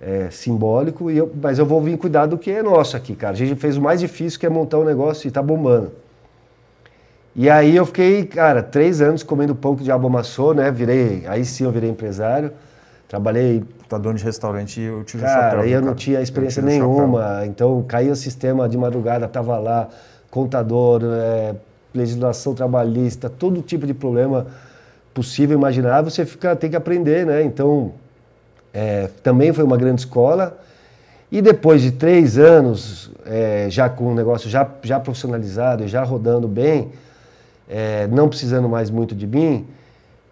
é, 0.00 0.28
simbólico, 0.30 1.11
e 1.11 1.18
eu, 1.18 1.30
mas 1.40 1.59
eu 1.59 1.66
vou 1.66 1.80
vir 1.80 1.96
cuidar 1.96 2.26
do 2.26 2.37
que 2.37 2.50
é 2.50 2.62
nosso 2.62 2.96
aqui, 2.96 3.14
cara. 3.14 3.35
A 3.35 3.37
gente 3.37 3.54
fez 3.54 3.76
o 3.76 3.80
mais 3.80 4.00
difícil 4.00 4.40
que 4.40 4.46
é 4.46 4.48
montar 4.48 4.78
um 4.78 4.85
negócio 4.85 5.28
e 5.28 5.30
tá 5.30 5.40
bombando. 5.40 5.92
E 7.37 7.48
aí 7.48 7.76
eu 7.76 7.87
fiquei, 7.87 8.24
cara, 8.24 8.61
três 8.61 9.00
anos 9.00 9.22
comendo 9.22 9.54
pão 9.54 9.76
que 9.76 9.83
o 9.83 9.85
diabo 9.85 10.09
amassou, 10.09 10.52
né? 10.52 10.68
Virei, 10.70 11.24
aí 11.28 11.44
sim 11.44 11.62
eu 11.62 11.70
virei 11.70 11.88
empresário. 11.88 12.50
Trabalhei, 13.11 13.64
Tá 13.88 13.99
dono 13.99 14.16
de 14.16 14.23
restaurante, 14.23 14.81
eu 14.81 15.03
tiro 15.03 15.25
o 15.25 15.27
cara, 15.27 15.42
chapéu. 15.42 15.61
aí 15.62 15.73
eu 15.73 15.83
não 15.83 15.96
tinha 15.96 16.20
Eu 16.20 16.23
experiência 16.23 16.62
nenhuma. 16.62 17.44
Então 17.44 17.83
caía 17.83 18.12
o 18.12 18.14
sistema 18.14 18.68
de 18.68 18.79
madrugada, 18.79 19.27
tava 19.27 19.59
lá, 19.59 19.88
contador, 20.31 21.03
é, 21.03 21.57
legislação 21.92 22.55
trabalhista, 22.55 23.29
todo 23.29 23.61
tipo 23.62 23.85
de 23.85 23.92
problema 23.92 24.46
possível, 25.12 25.59
imaginável, 25.59 26.09
você 26.09 26.25
fica, 26.25 26.55
tem 26.55 26.70
que 26.70 26.77
aprender, 26.77 27.27
né? 27.27 27.42
Então 27.42 27.90
é, 28.73 29.09
também 29.25 29.53
foi 29.53 29.64
uma 29.64 29.77
grande 29.77 30.03
escola. 30.03 30.57
E 31.33 31.42
depois 31.42 31.83
de 31.83 31.90
três 31.90 32.38
anos, 32.38 33.11
é, 33.27 33.66
já 33.70 33.88
com 33.88 34.12
o 34.12 34.14
negócio 34.14 34.49
já, 34.49 34.68
já 34.85 35.01
profissionalizado 35.01 35.83
e 35.83 35.88
já 35.88 36.05
rodando 36.05 36.46
bem, 36.46 36.92
é, 37.68 38.07
não 38.07 38.29
precisando 38.29 38.68
mais 38.68 38.88
muito 38.88 39.16
de 39.16 39.27
mim, 39.27 39.66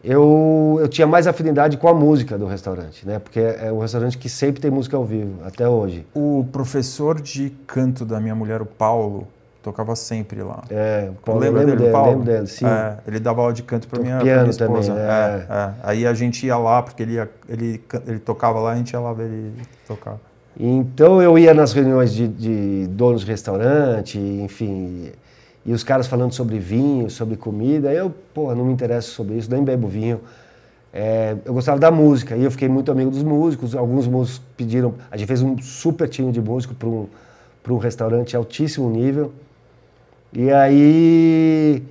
eu, 0.02 0.78
eu 0.80 0.88
tinha 0.88 1.06
mais 1.06 1.26
afinidade 1.26 1.76
com 1.76 1.88
a 1.88 1.94
música 1.94 2.38
do 2.38 2.46
restaurante, 2.46 3.06
né? 3.06 3.18
Porque 3.18 3.40
é 3.40 3.72
um 3.72 3.78
restaurante 3.80 4.16
que 4.16 4.28
sempre 4.28 4.60
tem 4.60 4.70
música 4.70 4.96
ao 4.96 5.04
vivo, 5.04 5.34
até 5.44 5.68
hoje. 5.68 6.06
O 6.14 6.46
professor 6.52 7.20
de 7.20 7.50
canto 7.66 8.04
da 8.04 8.20
minha 8.20 8.34
mulher, 8.34 8.62
o 8.62 8.66
Paulo, 8.66 9.26
tocava 9.62 9.96
sempre 9.96 10.40
lá. 10.42 10.62
É, 10.70 11.08
o 11.10 11.14
Paulo, 11.14 11.42
eu 11.44 11.52
Lembra 11.52 11.60
lembro 11.60 11.76
dele, 11.76 11.82
dele, 11.88 11.92
Paulo? 11.92 12.10
lembro 12.10 12.24
dele, 12.24 12.46
sim. 12.46 12.66
É, 12.66 12.96
ele 13.06 13.18
dava 13.18 13.40
aula 13.40 13.52
de 13.52 13.62
canto 13.64 13.88
To- 13.88 14.00
minha, 14.00 14.16
pra 14.16 14.24
piano 14.24 14.40
minha 14.42 14.50
esposa. 14.50 14.94
também, 14.94 15.06
né? 15.06 15.46
É, 15.50 15.52
é. 15.52 15.70
Aí 15.82 16.06
a 16.06 16.14
gente 16.14 16.46
ia 16.46 16.56
lá, 16.56 16.80
porque 16.82 17.02
ele, 17.02 17.14
ia- 17.14 17.28
ele, 17.48 17.82
ele 18.06 18.18
tocava 18.20 18.60
lá, 18.60 18.72
a 18.72 18.76
gente 18.76 18.92
ia 18.92 19.00
lá 19.00 19.12
ver 19.12 19.24
ele 19.24 19.52
tocar. 19.86 20.16
Então 20.58 21.20
eu 21.22 21.38
ia 21.38 21.52
nas 21.54 21.72
reuniões 21.72 22.12
de, 22.12 22.26
de 22.28 22.86
donos 22.88 23.20
de 23.22 23.26
restaurante, 23.30 24.18
enfim, 24.18 25.10
e 25.68 25.72
os 25.74 25.84
caras 25.84 26.06
falando 26.06 26.32
sobre 26.32 26.58
vinho, 26.58 27.10
sobre 27.10 27.36
comida, 27.36 27.92
eu, 27.92 28.10
porra, 28.32 28.54
não 28.54 28.64
me 28.64 28.72
interesso 28.72 29.10
sobre 29.10 29.34
isso, 29.36 29.50
nem 29.50 29.62
bebo 29.62 29.86
vinho. 29.86 30.18
É, 30.90 31.36
eu 31.44 31.52
gostava 31.52 31.78
da 31.78 31.90
música 31.90 32.34
e 32.34 32.42
eu 32.42 32.50
fiquei 32.50 32.70
muito 32.70 32.90
amigo 32.90 33.10
dos 33.10 33.22
músicos. 33.22 33.74
Alguns 33.74 34.06
músicos 34.06 34.40
pediram, 34.56 34.94
a 35.10 35.16
gente 35.18 35.28
fez 35.28 35.42
um 35.42 35.58
super 35.58 36.08
time 36.08 36.32
de 36.32 36.40
músico 36.40 36.74
para 36.74 36.88
um, 36.88 37.06
um 37.68 37.76
restaurante 37.76 38.34
altíssimo 38.34 38.88
nível. 38.88 39.30
E 40.32 40.50
aí, 40.50 41.82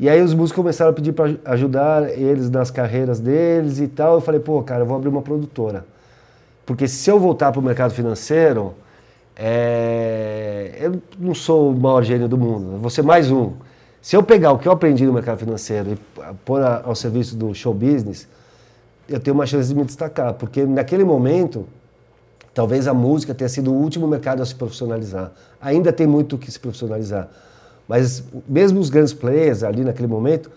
e 0.00 0.08
aí 0.08 0.22
os 0.22 0.32
músicos 0.32 0.56
começaram 0.56 0.90
a 0.90 0.94
pedir 0.94 1.12
para 1.12 1.34
ajudar 1.44 2.18
eles 2.18 2.48
nas 2.48 2.70
carreiras 2.70 3.20
deles 3.20 3.78
e 3.78 3.88
tal. 3.88 4.14
Eu 4.14 4.20
falei, 4.22 4.40
pô, 4.40 4.62
cara, 4.62 4.84
eu 4.84 4.86
vou 4.86 4.96
abrir 4.96 5.10
uma 5.10 5.20
produtora. 5.20 5.84
Porque 6.64 6.88
se 6.88 7.10
eu 7.10 7.20
voltar 7.20 7.52
para 7.52 7.60
o 7.60 7.62
mercado 7.62 7.92
financeiro, 7.92 8.72
é, 9.36 10.76
eu 10.80 11.00
não 11.18 11.34
sou 11.34 11.70
o 11.70 11.74
maior 11.74 12.02
gênio 12.02 12.28
do 12.28 12.36
mundo, 12.36 12.78
vou 12.78 12.90
ser 12.90 13.02
mais 13.02 13.30
um. 13.30 13.52
Se 14.00 14.16
eu 14.16 14.22
pegar 14.22 14.50
o 14.52 14.58
que 14.58 14.66
eu 14.66 14.72
aprendi 14.72 15.06
no 15.06 15.12
mercado 15.12 15.38
financeiro 15.38 15.92
e 15.92 16.34
pôr 16.44 16.60
ao 16.60 16.94
serviço 16.94 17.36
do 17.36 17.54
show 17.54 17.72
business, 17.72 18.26
eu 19.08 19.20
tenho 19.20 19.34
uma 19.34 19.46
chance 19.46 19.68
de 19.68 19.74
me 19.76 19.84
destacar. 19.84 20.34
Porque 20.34 20.64
naquele 20.64 21.04
momento, 21.04 21.66
talvez 22.52 22.88
a 22.88 22.94
música 22.94 23.32
tenha 23.32 23.48
sido 23.48 23.72
o 23.72 23.74
último 23.74 24.08
mercado 24.08 24.42
a 24.42 24.46
se 24.46 24.56
profissionalizar. 24.56 25.30
Ainda 25.60 25.92
tem 25.92 26.06
muito 26.06 26.36
que 26.36 26.50
se 26.50 26.58
profissionalizar. 26.58 27.28
Mas 27.86 28.24
mesmo 28.48 28.80
os 28.80 28.90
grandes 28.90 29.12
players 29.12 29.62
ali 29.62 29.84
naquele 29.84 30.08
momento, 30.08 30.50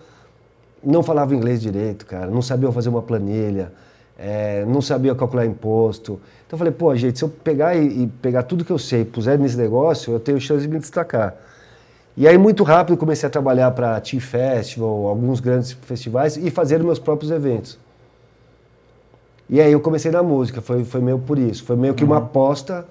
não 0.82 1.02
falavam 1.02 1.36
inglês 1.36 1.60
direito, 1.60 2.04
cara, 2.04 2.26
não 2.26 2.42
sabiam 2.42 2.72
fazer 2.72 2.88
uma 2.88 3.02
planilha, 3.02 3.72
é, 4.18 4.64
não 4.64 4.80
sabiam 4.80 5.14
calcular 5.14 5.46
imposto. 5.46 6.20
Então 6.46 6.56
eu 6.56 6.58
falei, 6.58 6.72
pô, 6.72 6.94
gente, 6.96 7.18
se 7.18 7.24
eu 7.24 7.28
pegar 7.28 7.74
e, 7.74 8.04
e 8.04 8.06
pegar 8.06 8.42
tudo 8.44 8.64
que 8.64 8.72
eu 8.72 8.78
sei 8.78 9.02
e 9.02 9.04
puser 9.04 9.38
nesse 9.38 9.56
negócio, 9.56 10.12
eu 10.12 10.20
tenho 10.20 10.40
chance 10.40 10.62
de 10.62 10.68
me 10.68 10.78
destacar. 10.78 11.34
E 12.16 12.26
aí, 12.26 12.38
muito 12.38 12.62
rápido, 12.62 12.96
comecei 12.96 13.26
a 13.26 13.30
trabalhar 13.30 13.70
para 13.72 14.00
Tea 14.00 14.20
Festival, 14.20 15.06
alguns 15.06 15.38
grandes 15.38 15.72
festivais 15.72 16.36
e 16.36 16.50
fazer 16.50 16.82
meus 16.82 16.98
próprios 16.98 17.30
eventos. 17.30 17.78
E 19.50 19.60
aí 19.60 19.70
eu 19.70 19.80
comecei 19.80 20.10
na 20.10 20.22
música, 20.22 20.60
foi, 20.62 20.82
foi 20.84 21.00
meio 21.00 21.18
por 21.18 21.38
isso. 21.38 21.62
Foi 21.64 21.76
meio 21.76 21.94
que 21.94 22.02
uma 22.02 22.18
aposta 22.18 22.86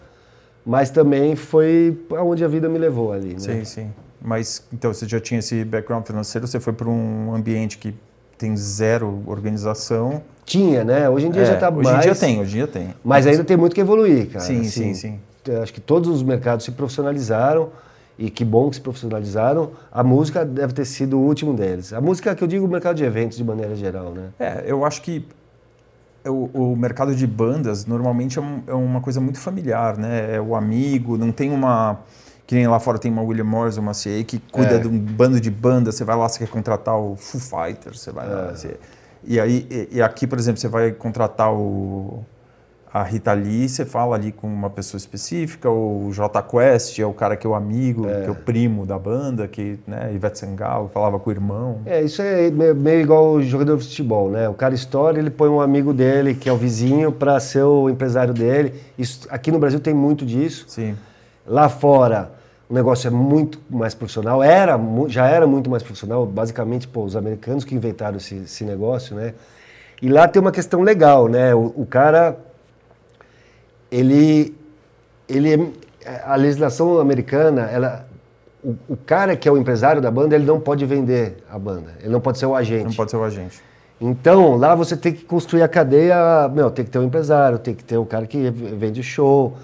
mas 0.65 0.89
também 0.89 1.35
foi 1.35 1.97
aonde 2.11 2.43
a 2.43 2.47
vida 2.47 2.67
me 2.67 2.79
levou 2.79 3.13
ali. 3.13 3.33
Né? 3.33 3.39
Sim, 3.39 3.65
sim. 3.65 3.93
Mas 4.19 4.65
então 4.73 4.91
você 4.91 5.07
já 5.07 5.19
tinha 5.19 5.39
esse 5.39 5.63
background 5.63 6.05
financeiro, 6.07 6.47
você 6.47 6.59
foi 6.59 6.73
para 6.73 6.89
um 6.89 7.35
ambiente 7.35 7.77
que 7.77 7.93
tem 8.37 8.55
zero 8.55 9.21
organização. 9.25 10.21
Tinha, 10.45 10.83
né? 10.83 11.09
Hoje 11.09 11.27
em 11.27 11.31
dia 11.31 11.41
É, 11.41 11.45
já 11.45 11.53
está 11.55 11.69
hoje 11.69 11.83
mais. 11.83 12.05
em 12.05 12.09
dia 12.09 12.15
tem, 12.15 12.39
hoje 12.39 12.51
em 12.51 12.55
dia 12.57 12.67
tem. 12.67 12.93
Mas 13.03 13.25
ainda 13.25 13.43
tem 13.43 13.57
muito 13.57 13.73
que 13.73 13.81
evoluir, 13.81 14.27
cara. 14.29 14.45
Sim, 14.45 14.61
Assim, 14.61 14.93
sim, 14.93 15.19
sim. 15.45 15.53
Acho 15.61 15.73
que 15.73 15.81
todos 15.81 16.09
os 16.09 16.21
mercados 16.23 16.65
se 16.65 16.71
profissionalizaram 16.71 17.69
e 18.17 18.29
que 18.29 18.45
bom 18.45 18.69
que 18.69 18.75
se 18.75 18.81
profissionalizaram. 18.81 19.71
A 19.91 20.03
música 20.03 20.45
deve 20.45 20.73
ter 20.73 20.85
sido 20.85 21.17
o 21.17 21.21
último 21.21 21.53
deles. 21.53 21.93
A 21.93 22.01
música 22.01 22.33
que 22.35 22.43
eu 22.43 22.47
digo 22.47 22.65
o 22.65 22.69
mercado 22.69 22.95
de 22.95 23.03
eventos 23.03 23.37
de 23.37 23.43
maneira 23.43 23.75
geral, 23.75 24.11
né? 24.11 24.29
É, 24.39 24.63
eu 24.67 24.85
acho 24.85 25.01
que 25.01 25.25
o, 26.25 26.49
o 26.71 26.75
mercado 26.75 27.15
de 27.15 27.27
bandas 27.27 27.85
normalmente 27.85 28.39
é, 28.39 28.41
um- 28.41 28.61
é 28.67 28.73
uma 28.73 29.01
coisa 29.01 29.19
muito 29.21 29.39
familiar, 29.39 29.97
né? 29.97 30.35
É 30.35 30.41
o 30.41 30.55
amigo, 30.55 31.17
não 31.17 31.31
tem 31.31 31.51
uma. 31.51 31.99
Que 32.47 32.53
nem 32.55 32.67
lá 32.67 32.79
fora 32.79 32.99
tem 32.99 33.11
uma 33.11 33.23
William 33.23 33.43
Morris, 33.43 33.77
uma 33.77 33.93
CA 33.93 34.23
que 34.23 34.39
cuida 34.51 34.75
É. 34.75 34.77
de 34.77 34.87
um 34.87 34.99
bando 34.99 35.39
de 35.41 35.49
bandas, 35.49 35.95
você 35.95 36.03
vai 36.03 36.15
lá, 36.15 36.29
você 36.29 36.39
quer 36.39 36.47
contratar 36.47 36.95
o 36.97 37.15
Foo 37.15 37.41
Fighters, 37.41 37.99
você 38.01 38.11
vai 38.11 38.27
lá. 38.29 38.49
É. 38.51 38.55
você- 38.55 38.77
e 39.23 39.39
aí, 39.39 39.65
e, 39.71 39.97
e 39.97 40.01
aqui, 40.03 40.27
por 40.27 40.37
exemplo, 40.37 40.61
você 40.61 40.67
vai 40.67 40.91
contratar 40.91 41.51
o, 41.51 42.23
a 42.93 43.01
Rita 43.01 43.33
Lee, 43.33 43.67
você 43.67 43.83
fala 43.83 44.15
ali 44.15 44.31
com 44.31 44.45
uma 44.47 44.69
pessoa 44.69 44.99
específica, 44.99 45.67
o 45.67 46.09
J 46.13 46.41
Quest 46.43 46.99
é 46.99 47.05
o 47.07 47.11
cara 47.13 47.35
que 47.35 47.47
é 47.47 47.49
o 47.49 47.55
amigo, 47.55 48.03
que 48.03 48.27
é 48.27 48.29
o 48.31 48.35
primo 48.35 48.85
da 48.85 48.99
banda, 48.99 49.47
que, 49.47 49.79
né, 49.87 50.11
Ivete 50.13 50.37
Sangalo 50.37 50.87
falava 50.93 51.17
com 51.19 51.29
o 51.31 51.33
irmão. 51.33 51.79
É, 51.87 52.03
isso 52.03 52.21
é 52.21 52.51
meio, 52.51 52.75
meio 52.75 53.01
igual 53.01 53.31
o 53.33 53.41
jogador 53.41 53.75
de 53.77 53.83
futebol, 53.85 54.29
né? 54.29 54.47
O 54.47 54.53
cara 54.53 54.75
estoura, 54.75 55.17
ele 55.17 55.31
põe 55.31 55.49
um 55.49 55.59
amigo 55.59 55.91
dele, 55.91 56.35
que 56.35 56.47
é 56.47 56.53
o 56.53 56.57
vizinho, 56.57 57.11
para 57.11 57.39
ser 57.39 57.63
o 57.63 57.89
empresário 57.89 58.35
dele. 58.35 58.75
Isso, 58.97 59.27
aqui 59.31 59.51
no 59.51 59.57
Brasil 59.57 59.79
tem 59.79 59.95
muito 59.95 60.23
disso. 60.23 60.65
Sim. 60.67 60.95
Lá 61.47 61.69
fora, 61.69 62.31
o 62.69 62.73
negócio 62.73 63.07
é 63.07 63.11
muito 63.11 63.59
mais 63.69 63.93
profissional. 63.93 64.41
Era, 64.41 64.79
já 65.07 65.27
era 65.27 65.45
muito 65.45 65.69
mais 65.69 65.83
profissional. 65.83 66.25
Basicamente, 66.25 66.87
pô, 66.87 67.03
os 67.03 67.15
americanos 67.15 67.63
que 67.63 67.75
inventaram 67.75 68.17
esse, 68.17 68.35
esse 68.35 68.63
negócio, 68.63 69.15
né? 69.15 69.33
E 70.01 70.09
lá 70.09 70.27
tem 70.27 70.41
uma 70.41 70.51
questão 70.51 70.81
legal, 70.81 71.27
né? 71.27 71.53
O, 71.53 71.73
o 71.75 71.85
cara, 71.85 72.37
ele, 73.91 74.55
ele, 75.29 75.73
a 76.25 76.35
legislação 76.35 76.99
americana, 76.99 77.69
ela, 77.71 78.07
o, 78.63 78.75
o 78.89 78.97
cara 78.97 79.35
que 79.35 79.47
é 79.47 79.51
o 79.51 79.57
empresário 79.57 80.01
da 80.01 80.09
banda, 80.09 80.35
ele 80.35 80.45
não 80.45 80.59
pode 80.59 80.85
vender 80.85 81.37
a 81.49 81.59
banda. 81.59 81.91
Ele 81.99 82.09
não 82.09 82.19
pode 82.19 82.39
ser 82.39 82.47
o 82.47 82.55
agente. 82.55 82.85
Não 82.85 82.93
pode 82.93 83.11
ser 83.11 83.17
o 83.17 83.23
agente. 83.23 83.61
Então, 84.01 84.57
lá 84.57 84.75
você 84.75 84.97
tem 84.97 85.13
que 85.13 85.23
construir 85.23 85.61
a 85.61 85.67
cadeia, 85.67 86.49
meu, 86.49 86.69
tem 86.69 86.83
que 86.83 86.91
ter 86.91 86.99
o 86.99 87.03
empresário, 87.03 87.57
tem 87.57 87.73
que 87.73 87.83
ter 87.83 87.97
o 87.97 88.05
cara 88.05 88.27
que 88.27 88.49
vende 88.49 89.01
show, 89.01 89.55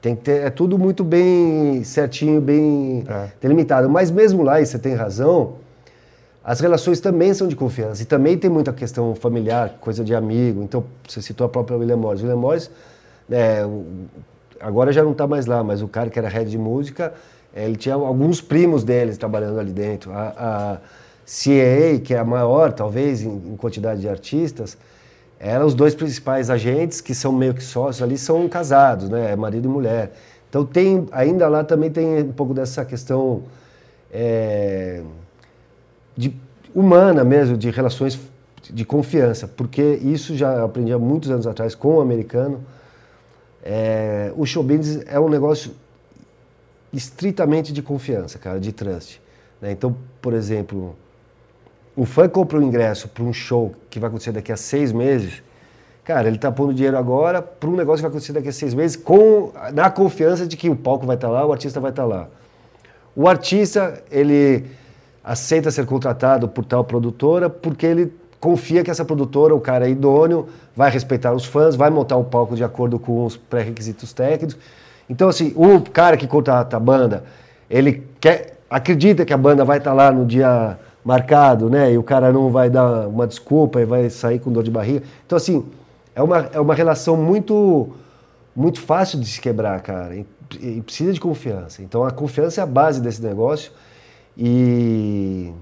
tem 0.00 0.16
que 0.16 0.22
ter, 0.22 0.42
é 0.46 0.50
tudo 0.50 0.78
muito 0.78 1.04
bem 1.04 1.84
certinho, 1.84 2.40
bem 2.40 3.04
É. 3.08 3.28
delimitado. 3.40 3.88
Mas 3.88 4.10
mesmo 4.10 4.42
lá, 4.42 4.60
e 4.60 4.66
você 4.66 4.78
tem 4.78 4.94
razão, 4.94 5.54
as 6.42 6.58
relações 6.60 7.00
também 7.00 7.34
são 7.34 7.46
de 7.46 7.54
confiança. 7.54 8.02
E 8.02 8.06
também 8.06 8.36
tem 8.38 8.50
muita 8.50 8.72
questão 8.72 9.14
familiar, 9.14 9.76
coisa 9.80 10.02
de 10.02 10.14
amigo. 10.14 10.62
Então, 10.62 10.82
você 11.06 11.20
citou 11.20 11.44
a 11.46 11.50
própria 11.50 11.76
William 11.76 11.98
Morris. 11.98 12.22
William 12.22 12.36
Morris, 12.36 12.70
o- 13.66 13.84
agora 14.58 14.92
já 14.92 15.02
não 15.02 15.12
está 15.12 15.26
mais 15.26 15.46
lá, 15.46 15.62
mas 15.62 15.82
o 15.82 15.88
cara 15.88 16.08
que 16.08 16.18
era 16.18 16.28
head 16.28 16.50
de 16.50 16.58
música, 16.58 17.12
eh, 17.54 17.66
ele 17.66 17.76
tinha 17.76 17.94
alguns 17.94 18.40
primos 18.40 18.82
deles 18.84 19.18
trabalhando 19.18 19.60
ali 19.60 19.72
dentro. 19.72 20.12
A, 20.12 20.34
a 20.38 20.78
CAA, 21.26 22.00
que 22.02 22.14
é 22.14 22.18
a 22.18 22.24
maior, 22.24 22.72
talvez, 22.72 23.22
em, 23.22 23.28
em 23.52 23.56
quantidade 23.56 24.00
de 24.00 24.08
artistas, 24.08 24.76
eram 25.40 25.64
os 25.64 25.74
dois 25.74 25.94
principais 25.94 26.50
agentes, 26.50 27.00
que 27.00 27.14
são 27.14 27.32
meio 27.32 27.54
que 27.54 27.62
sócios 27.62 28.02
ali, 28.02 28.18
são 28.18 28.46
casados, 28.46 29.08
né? 29.08 29.34
Marido 29.34 29.64
e 29.64 29.68
mulher. 29.68 30.12
Então, 30.50 30.66
tem, 30.66 31.08
ainda 31.10 31.48
lá 31.48 31.64
também 31.64 31.90
tem 31.90 32.22
um 32.22 32.32
pouco 32.32 32.52
dessa 32.52 32.84
questão 32.84 33.44
eh, 34.12 35.02
de, 36.14 36.36
humana 36.74 37.24
mesmo, 37.24 37.56
de 37.56 37.70
relações 37.70 38.20
de 38.62 38.84
confiança, 38.84 39.48
porque 39.48 39.82
isso 40.02 40.36
já 40.36 40.62
aprendi 40.62 40.92
há 40.92 40.98
muitos 40.98 41.30
anos 41.30 41.46
atrás 41.46 41.74
com 41.74 41.96
o 41.96 42.00
americano. 42.02 42.62
É, 43.62 44.32
o 44.36 44.44
show 44.44 44.62
business 44.62 45.02
é 45.06 45.18
um 45.18 45.28
negócio 45.28 45.72
estritamente 46.92 47.72
de 47.72 47.80
confiança, 47.80 48.38
cara, 48.38 48.60
de 48.60 48.72
trust. 48.72 49.20
né? 49.60 49.72
Então, 49.72 49.96
por 50.20 50.34
exemplo, 50.34 50.94
o 52.00 52.06
fã 52.06 52.26
compra 52.26 52.58
um 52.58 52.62
ingresso 52.62 53.08
para 53.08 53.22
um 53.22 53.30
show 53.30 53.74
que 53.90 54.00
vai 54.00 54.08
acontecer 54.08 54.32
daqui 54.32 54.50
a 54.50 54.56
seis 54.56 54.90
meses, 54.90 55.42
cara, 56.02 56.28
ele 56.28 56.36
está 56.36 56.50
pondo 56.50 56.72
dinheiro 56.72 56.96
agora 56.96 57.42
para 57.42 57.68
um 57.68 57.76
negócio 57.76 57.98
que 57.98 58.02
vai 58.04 58.08
acontecer 58.08 58.32
daqui 58.32 58.48
a 58.48 58.52
seis 58.52 58.72
meses, 58.72 58.96
com, 58.96 59.52
na 59.74 59.90
confiança 59.90 60.46
de 60.46 60.56
que 60.56 60.70
o 60.70 60.74
palco 60.74 61.04
vai 61.04 61.16
estar 61.16 61.28
lá, 61.28 61.44
o 61.44 61.52
artista 61.52 61.78
vai 61.78 61.90
estar 61.90 62.06
lá. 62.06 62.26
O 63.14 63.28
artista, 63.28 64.02
ele 64.10 64.64
aceita 65.22 65.70
ser 65.70 65.84
contratado 65.84 66.48
por 66.48 66.64
tal 66.64 66.82
produtora 66.84 67.50
porque 67.50 67.84
ele 67.84 68.14
confia 68.40 68.82
que 68.82 68.90
essa 68.90 69.04
produtora, 69.04 69.54
o 69.54 69.60
cara 69.60 69.86
é 69.86 69.90
idôneo, 69.90 70.48
vai 70.74 70.90
respeitar 70.90 71.34
os 71.34 71.44
fãs, 71.44 71.76
vai 71.76 71.90
montar 71.90 72.16
o 72.16 72.24
palco 72.24 72.56
de 72.56 72.64
acordo 72.64 72.98
com 72.98 73.26
os 73.26 73.36
pré-requisitos 73.36 74.14
técnicos. 74.14 74.56
Então, 75.06 75.28
assim, 75.28 75.52
o 75.54 75.82
cara 75.82 76.16
que 76.16 76.26
contrata 76.26 76.78
a 76.78 76.80
banda, 76.80 77.24
ele 77.68 78.06
quer, 78.18 78.56
acredita 78.70 79.26
que 79.26 79.34
a 79.34 79.36
banda 79.36 79.66
vai 79.66 79.76
estar 79.76 79.92
lá 79.92 80.10
no 80.10 80.24
dia 80.24 80.78
marcado, 81.04 81.70
né? 81.70 81.92
E 81.92 81.98
o 81.98 82.02
cara 82.02 82.32
não 82.32 82.50
vai 82.50 82.68
dar 82.68 83.08
uma 83.08 83.26
desculpa 83.26 83.80
e 83.80 83.84
vai 83.84 84.10
sair 84.10 84.38
com 84.38 84.52
dor 84.52 84.62
de 84.62 84.70
barriga. 84.70 85.02
Então, 85.26 85.36
assim, 85.36 85.64
é 86.14 86.22
uma, 86.22 86.38
é 86.52 86.60
uma 86.60 86.74
relação 86.74 87.16
muito 87.16 87.88
muito 88.54 88.80
fácil 88.80 89.18
de 89.18 89.26
se 89.26 89.40
quebrar, 89.40 89.80
cara. 89.80 90.14
E, 90.16 90.26
e 90.60 90.80
precisa 90.82 91.12
de 91.12 91.20
confiança. 91.20 91.82
Então 91.82 92.04
a 92.04 92.10
confiança 92.10 92.60
é 92.60 92.64
a 92.64 92.66
base 92.66 93.00
desse 93.00 93.22
negócio 93.22 93.72
e 94.36 95.52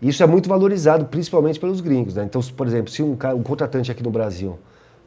isso 0.00 0.22
é 0.22 0.26
muito 0.26 0.48
valorizado, 0.48 1.06
principalmente 1.06 1.58
pelos 1.58 1.80
gringos. 1.80 2.14
Né? 2.14 2.24
Então, 2.24 2.40
por 2.56 2.66
exemplo, 2.66 2.90
se 2.90 3.02
um, 3.02 3.16
cara, 3.16 3.34
um 3.36 3.42
contratante 3.42 3.90
aqui 3.90 4.02
no 4.02 4.10
Brasil, 4.10 4.58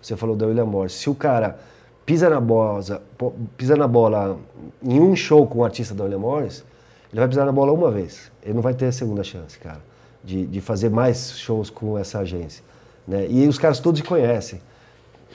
você 0.01 0.15
falou 0.15 0.35
da 0.35 0.45
William 0.47 0.65
Morris, 0.65 0.93
se 0.93 1.09
o 1.09 1.15
cara 1.15 1.59
pisa 2.05 2.29
na, 2.29 2.39
bola, 2.39 3.01
pisa 3.55 3.75
na 3.75 3.87
bola 3.87 4.37
em 4.81 4.99
um 4.99 5.15
show 5.15 5.45
com 5.45 5.59
um 5.59 5.63
artista 5.63 5.93
da 5.93 6.03
William 6.03 6.19
Morris, 6.19 6.63
ele 7.11 7.19
vai 7.19 7.27
pisar 7.27 7.45
na 7.45 7.51
bola 7.51 7.71
uma 7.71 7.91
vez. 7.91 8.31
Ele 8.43 8.53
não 8.53 8.61
vai 8.61 8.73
ter 8.73 8.85
a 8.85 8.91
segunda 8.91 9.23
chance, 9.23 9.57
cara, 9.59 9.81
de, 10.23 10.45
de 10.45 10.61
fazer 10.61 10.89
mais 10.89 11.37
shows 11.37 11.69
com 11.69 11.97
essa 11.97 12.19
agência. 12.19 12.63
Né? 13.07 13.27
E 13.29 13.47
os 13.47 13.57
caras 13.57 13.79
todos 13.79 13.99
se 13.99 14.07
conhecem. 14.07 14.61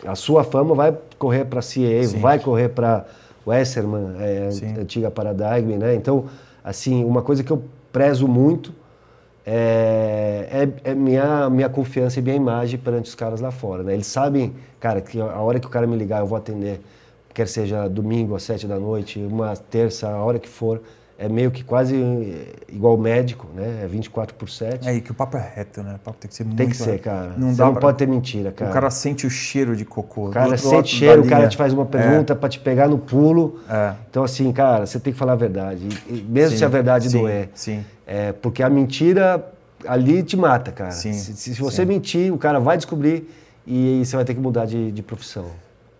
A 0.04 0.14
sua 0.14 0.44
fama 0.44 0.74
vai 0.74 0.96
correr 1.18 1.44
para 1.44 1.60
a 1.60 1.62
CA, 1.62 2.06
Sim. 2.06 2.18
vai 2.18 2.38
correr 2.38 2.70
para 2.70 3.06
Westerman, 3.46 4.16
é, 4.20 4.50
Sim. 4.50 4.78
antiga 4.78 5.10
Paradigm, 5.10 5.76
né? 5.78 5.94
Então, 5.94 6.26
assim, 6.62 7.04
uma 7.04 7.22
coisa 7.22 7.42
que 7.42 7.50
eu 7.50 7.62
prezo 7.92 8.28
muito 8.28 8.74
é, 9.44 10.68
é, 10.84 10.90
é 10.90 10.94
minha, 10.94 11.48
minha 11.48 11.68
confiança 11.68 12.18
e 12.18 12.22
minha 12.22 12.34
imagem 12.34 12.78
perante 12.78 13.08
os 13.08 13.14
caras 13.14 13.40
lá 13.40 13.50
fora, 13.50 13.82
né? 13.82 13.94
Eles 13.94 14.08
sabem, 14.08 14.54
cara, 14.80 15.00
que 15.00 15.20
a 15.20 15.40
hora 15.40 15.60
que 15.60 15.66
o 15.66 15.70
cara 15.70 15.86
me 15.86 15.96
ligar 15.96 16.20
eu 16.20 16.26
vou 16.26 16.36
atender, 16.36 16.80
quer 17.32 17.46
seja 17.46 17.88
domingo 17.88 18.34
às 18.34 18.42
sete 18.42 18.66
da 18.66 18.78
noite, 18.78 19.20
uma 19.20 19.56
terça, 19.56 20.08
a 20.08 20.22
hora 20.22 20.38
que 20.38 20.48
for, 20.48 20.82
é 21.18 21.28
meio 21.28 21.50
que 21.50 21.64
quase 21.64 21.96
igual 22.68 22.96
médico, 22.98 23.46
né? 23.54 23.80
É 23.82 23.86
24 23.86 24.34
por 24.36 24.48
7. 24.50 24.86
É 24.86 24.90
aí 24.90 25.00
que 25.00 25.10
o 25.10 25.14
papo 25.14 25.36
é 25.38 25.52
reto, 25.56 25.82
né? 25.82 25.94
O 25.96 25.98
papo 25.98 26.18
tem 26.18 26.28
que 26.28 26.34
ser 26.34 26.44
muito 26.44 26.56
Tem 26.58 26.68
que 26.68 26.76
ser, 26.76 26.98
cara. 27.00 27.32
Não 27.38 27.50
Você 27.52 27.56
dá 27.58 27.64
não 27.64 27.72
pra- 27.72 27.80
pode 27.80 27.98
ter 27.98 28.06
mentira, 28.06 28.52
cara. 28.52 28.70
O 28.70 28.74
cara 28.74 28.90
sente 28.90 29.26
o 29.26 29.30
cheiro 29.30 29.74
de 29.74 29.84
cocô. 29.84 30.28
O 30.28 30.30
cara 30.30 30.56
sente 30.58 30.94
cheiro, 30.94 31.22
o 31.22 31.26
cara 31.28 31.48
te 31.48 31.56
faz 31.56 31.72
uma 31.72 31.86
pergunta 31.86 32.36
pra 32.36 32.48
te 32.48 32.60
pegar 32.60 32.86
no 32.88 32.98
pulo. 32.98 33.60
É. 33.68 33.94
Então, 34.10 34.22
assim, 34.24 34.52
cara, 34.52 34.84
você 34.84 35.00
tem 35.00 35.12
que 35.12 35.18
falar 35.18 35.32
a 35.32 35.36
verdade. 35.36 35.88
E- 36.08 36.14
e 36.18 36.22
mesmo 36.28 36.50
Sim, 36.52 36.58
se 36.58 36.64
a 36.64 36.68
verdade 36.68 37.08
sim, 37.10 37.18
doer. 37.20 37.48
sim. 37.54 37.84
É, 38.06 38.32
porque 38.32 38.62
a 38.62 38.68
mentira 38.68 39.42
ali 39.86 40.22
te 40.22 40.36
mata, 40.36 40.70
cara. 40.70 40.90
Sim, 40.90 41.12
se, 41.14 41.34
se- 41.34 41.54
você 41.60 41.82
sim. 41.82 41.88
mentir, 41.88 42.32
o 42.32 42.36
cara 42.38 42.60
vai 42.60 42.76
descobrir 42.76 43.28
e, 43.66 44.02
você 44.04 44.16
vai 44.16 44.24
ter 44.24 44.34
que 44.34 44.40
mudar 44.40 44.66
de, 44.66 44.92
de 44.92 45.02
profissão. 45.02 45.46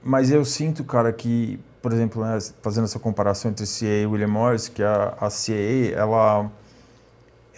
Mas 0.05 0.31
eu 0.31 0.45
sinto, 0.45 0.85
cara, 0.85 1.13
que, 1.13 1.59
por 1.87 1.93
exemplo, 1.93 2.25
né, 2.25 2.37
fazendo 2.63 2.83
essa 2.83 2.99
comparação 2.99 3.49
entre 3.49 3.65
CA 3.65 3.87
e 3.87 4.07
William 4.07 4.27
Morris, 4.27 4.67
que 4.67 4.83
a, 4.83 5.15
a 5.21 5.31
CA, 5.31 5.95
ela, 5.95 6.51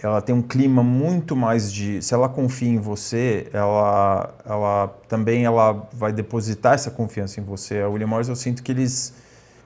ela 0.03 0.21
tem 0.21 0.35
um 0.35 0.41
clima 0.43 0.83
muito 0.83 1.35
mais 1.35 1.73
de... 1.73 1.99
Se 1.99 2.13
ela 2.13 2.29
confia 2.29 2.69
em 2.69 2.77
você, 2.77 3.49
ela, 3.51 4.31
ela 4.45 4.87
também 5.07 5.45
ela 5.45 5.89
vai 5.91 6.13
depositar 6.13 6.75
essa 6.75 6.91
confiança 6.91 7.39
em 7.39 7.43
você. 7.43 7.79
A 7.81 7.89
William 7.89 8.05
Morris, 8.05 8.29
eu 8.29 8.35
sinto 8.35 8.61
que 8.61 8.71
eles 8.71 9.15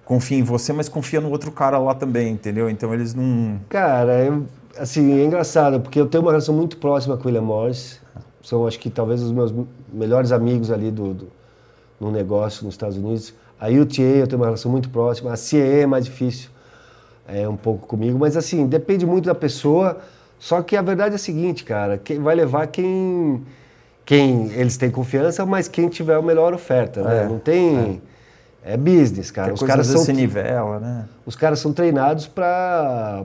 confiam 0.05 0.39
em 0.39 0.43
você, 0.43 0.71
mas 0.71 0.87
confiam 0.87 1.21
no 1.21 1.29
outro 1.29 1.51
cara 1.51 1.77
lá 1.77 1.93
também, 1.93 2.31
entendeu? 2.31 2.69
Então 2.69 2.93
eles 2.93 3.13
não... 3.13 3.59
Cara, 3.67 4.23
eu- 4.23 4.45
assim, 4.77 5.19
é 5.19 5.25
engraçado, 5.25 5.81
porque 5.81 5.99
eu 5.99 6.07
tenho 6.07 6.23
uma 6.23 6.31
relação 6.31 6.55
muito 6.55 6.77
próxima 6.77 7.17
com 7.17 7.23
o 7.23 7.25
William 7.25 7.41
Morris. 7.41 7.99
São, 8.41 8.65
acho 8.65 8.79
que, 8.79 8.89
talvez 8.89 9.21
os 9.21 9.33
meus 9.33 9.53
melhores 9.91 10.31
amigos 10.31 10.71
ali 10.71 10.89
do, 10.89 11.13
do, 11.13 11.27
no 11.99 12.09
negócio 12.09 12.63
nos 12.63 12.75
Estados 12.75 12.95
Unidos. 12.95 13.33
A 13.63 13.69
UTA 13.69 14.01
eu 14.01 14.27
tenho 14.27 14.41
uma 14.41 14.47
relação 14.47 14.69
muito 14.69 14.89
próxima. 14.89 15.31
A 15.31 15.37
CAA 15.37 15.83
é 15.83 15.85
mais 15.85 16.03
difícil, 16.03 16.49
é 17.25 17.47
um 17.47 17.55
pouco 17.55 17.87
comigo. 17.87 18.19
Mas, 18.19 18.35
assim, 18.35 18.67
depende 18.67 19.05
muito 19.05 19.23
da 19.23 19.35
pessoa. 19.35 19.99
Só 20.37 20.61
que 20.61 20.75
a 20.75 20.81
verdade 20.81 21.13
é 21.13 21.15
a 21.15 21.19
seguinte, 21.19 21.63
cara. 21.63 21.97
Quem 21.97 22.19
vai 22.19 22.35
levar 22.35 22.67
quem... 22.67 23.41
Quem 24.05 24.51
eles 24.51 24.75
têm 24.75 24.91
confiança, 24.91 25.45
mas 25.45 25.69
quem 25.69 25.87
tiver 25.87 26.15
a 26.15 26.21
melhor 26.21 26.53
oferta, 26.53 27.01
né? 27.03 27.23
É, 27.23 27.25
Não 27.25 27.39
tem... 27.39 28.01
É 28.65 28.75
business, 28.75 29.31
cara. 29.31 29.47
Que 29.47 29.53
Os 29.53 29.63
caras 29.63 29.87
são 29.87 30.03
se 30.03 30.11
nivela, 30.11 30.79
né? 30.79 31.05
os 31.25 31.35
caras 31.35 31.59
são 31.59 31.71
treinados 31.71 32.27
para 32.27 33.23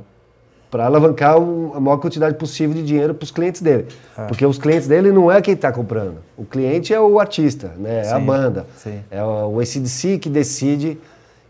para 0.71 0.85
alavancar 0.87 1.37
a 1.37 1.81
maior 1.81 1.97
quantidade 1.99 2.37
possível 2.37 2.75
de 2.75 2.83
dinheiro 2.85 3.15
para 3.15 3.25
os 3.25 3.31
clientes 3.31 3.61
dele. 3.63 3.87
É. 4.17 4.27
Porque 4.27 4.45
os 4.45 4.59
clientes 4.59 4.87
dele 4.87 5.11
não 5.11 5.31
é 5.33 5.41
quem 5.41 5.55
está 5.55 5.73
comprando. 5.73 6.17
O 6.37 6.45
cliente 6.45 6.93
é 6.93 7.01
o 7.01 7.19
artista, 7.19 7.73
né? 7.79 8.05
é 8.07 8.13
a 8.13 8.19
Sim, 8.19 8.27
banda. 8.27 8.67
sim. 8.77 9.01
É 9.11 9.23
o 9.25 9.59
ACDC 9.61 10.19
que 10.19 10.29
decide 10.29 10.99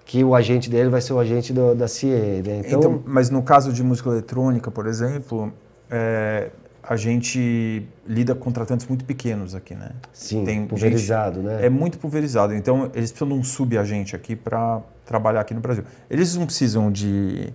que 0.04 0.22
o 0.24 0.34
agente 0.34 0.70
dele 0.70 0.88
vai 0.88 1.00
ser 1.00 1.12
o 1.12 1.18
agente 1.18 1.52
do- 1.52 1.74
da 1.74 1.86
CA. 1.86 2.06
Né? 2.46 2.62
Então, 2.64 2.78
Então, 2.78 3.02
mas 3.04 3.28
no 3.28 3.42
caso 3.42 3.72
de 3.72 3.82
música 3.82 4.08
eletrônica, 4.08 4.70
por 4.70 4.86
exemplo, 4.86 5.52
é, 5.90 6.48
a 6.82 6.96
gente 6.96 7.82
lida 8.06 8.34
com 8.34 8.40
contratantes 8.44 8.86
muito 8.86 9.04
pequenos 9.04 9.54
aqui, 9.54 9.74
né? 9.74 9.90
sim, 10.12 10.44
tem 10.44 10.64
pulverizado, 10.64 11.40
né? 11.42 11.66
É 11.66 11.68
muito 11.68 11.98
pulverizado. 11.98 12.54
Então, 12.54 12.84
eles 12.94 13.10
precisam 13.10 13.28
de 13.28 13.34
um 13.34 13.44
subagente 13.44 14.16
aqui 14.16 14.34
para 14.34 14.80
trabalhar 15.04 15.40
aqui 15.40 15.52
no 15.52 15.60
Brasil. 15.60 15.84
Eles 16.08 16.34
não 16.36 16.46
precisam 16.46 16.90
de, 16.90 17.52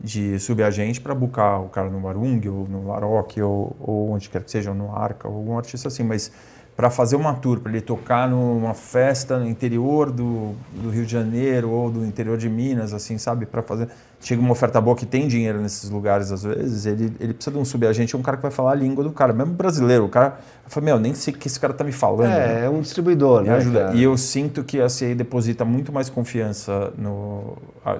de 0.00 0.38
subagente 0.38 1.00
para 1.00 1.14
buscar 1.14 1.58
o 1.58 1.68
cara 1.68 1.90
no 1.90 2.00
Marung, 2.00 2.40
ou 2.48 2.68
no 2.68 2.86
Laroque, 2.88 3.42
ou, 3.42 3.76
ou 3.80 4.10
onde 4.10 4.28
quer 4.28 4.42
que 4.42 4.50
seja, 4.50 4.70
ou 4.70 4.76
no 4.76 4.94
Arca, 4.94 5.28
ou 5.28 5.36
algum 5.36 5.56
artista 5.56 5.88
assim. 5.88 6.04
Mas 6.04 6.32
para 6.78 6.90
fazer 6.90 7.16
uma 7.16 7.34
tour, 7.34 7.58
para 7.58 7.72
ele 7.72 7.80
tocar 7.80 8.28
numa 8.30 8.72
festa 8.72 9.36
no 9.36 9.48
interior 9.48 10.12
do, 10.12 10.54
do 10.72 10.90
Rio 10.90 11.04
de 11.04 11.10
Janeiro 11.10 11.70
ou 11.70 11.90
do 11.90 12.04
interior 12.06 12.38
de 12.38 12.48
Minas, 12.48 12.94
assim, 12.94 13.18
sabe? 13.18 13.46
Para 13.46 13.64
fazer. 13.64 13.88
Chega 14.20 14.40
uma 14.40 14.52
oferta 14.52 14.80
boa 14.80 14.94
que 14.96 15.04
tem 15.04 15.26
dinheiro 15.26 15.60
nesses 15.60 15.90
lugares, 15.90 16.30
às 16.30 16.44
vezes, 16.44 16.86
ele, 16.86 17.12
ele 17.18 17.34
precisa 17.34 17.56
de 17.56 17.60
um 17.60 17.64
subagente, 17.64 18.16
um 18.16 18.22
cara 18.22 18.36
que 18.36 18.44
vai 18.44 18.52
falar 18.52 18.72
a 18.72 18.74
língua 18.76 19.02
do 19.02 19.10
cara, 19.10 19.32
mesmo 19.32 19.54
brasileiro. 19.54 20.04
O 20.04 20.08
cara 20.08 20.38
fala, 20.68 20.84
meu, 20.86 21.00
nem 21.00 21.14
sei 21.14 21.34
o 21.34 21.36
que 21.36 21.48
esse 21.48 21.58
cara 21.58 21.74
tá 21.74 21.82
me 21.82 21.90
falando. 21.90 22.28
né? 22.28 22.60
É, 22.62 22.66
é 22.66 22.70
um 22.70 22.80
distribuidor, 22.80 23.42
Me 23.42 23.48
né? 23.48 23.56
ajuda. 23.56 23.80
cara? 23.86 23.96
E 23.96 24.02
eu 24.04 24.16
sinto 24.16 24.62
que 24.62 24.80
a 24.80 24.88
CI 24.88 25.16
deposita 25.16 25.64
muito 25.64 25.92
mais 25.92 26.08
confiança 26.08 26.92
no, 26.96 27.58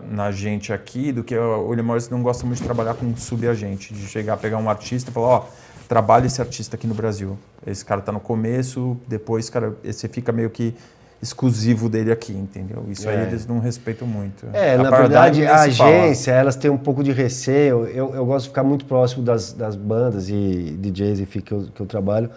na 0.09 0.31
gente 0.31 0.73
aqui 0.73 1.11
do 1.11 1.25
que 1.25 1.37
o 1.37 1.67
William 1.67 1.83
Morris 1.83 2.09
não 2.09 2.23
gosta 2.23 2.47
muito 2.47 2.59
de 2.59 2.64
trabalhar 2.64 2.95
com 2.95 3.07
um 3.07 3.17
subagente, 3.17 3.93
de 3.93 4.07
chegar, 4.07 4.37
pegar 4.37 4.59
um 4.59 4.71
artista 4.71 5.11
e 5.11 5.12
falar, 5.12 5.27
ó, 5.27 5.45
trabalha 5.88 6.27
esse 6.27 6.40
artista 6.40 6.77
aqui 6.77 6.87
no 6.87 6.94
Brasil. 6.94 7.37
Esse 7.66 7.85
cara 7.85 8.01
tá 8.01 8.12
no 8.12 8.20
começo, 8.20 8.96
depois, 9.09 9.48
cara, 9.51 9.74
você 9.83 10.07
fica 10.07 10.31
meio 10.31 10.51
que 10.51 10.74
exclusivo 11.20 11.88
dele 11.88 12.12
aqui, 12.12 12.33
entendeu? 12.33 12.85
Isso 12.88 13.09
aí 13.09 13.16
É. 13.16 13.22
eles 13.22 13.44
não 13.46 13.59
respeitam 13.59 14.07
muito. 14.07 14.46
É, 14.53 14.74
A 14.74 14.83
na 14.85 14.90
verdade, 14.90 15.44
a 15.44 15.48
fala. 15.48 15.62
agência, 15.64 16.31
elas 16.31 16.55
têm 16.55 16.70
um 16.70 16.79
pouco 16.79 17.03
de 17.03 17.11
receio. 17.11 17.87
Eu, 17.87 18.14
eu 18.14 18.24
gosto 18.24 18.44
de 18.44 18.51
ficar 18.51 18.62
muito 18.62 18.85
próximo 18.85 19.24
das, 19.24 19.53
das 19.53 19.74
bandas 19.74 20.29
e 20.29 20.77
DJs 20.79 21.18
enfim, 21.20 21.40
que, 21.40 21.51
eu, 21.53 21.66
que 21.74 21.81
eu 21.81 21.87
trabalho. 21.87 22.31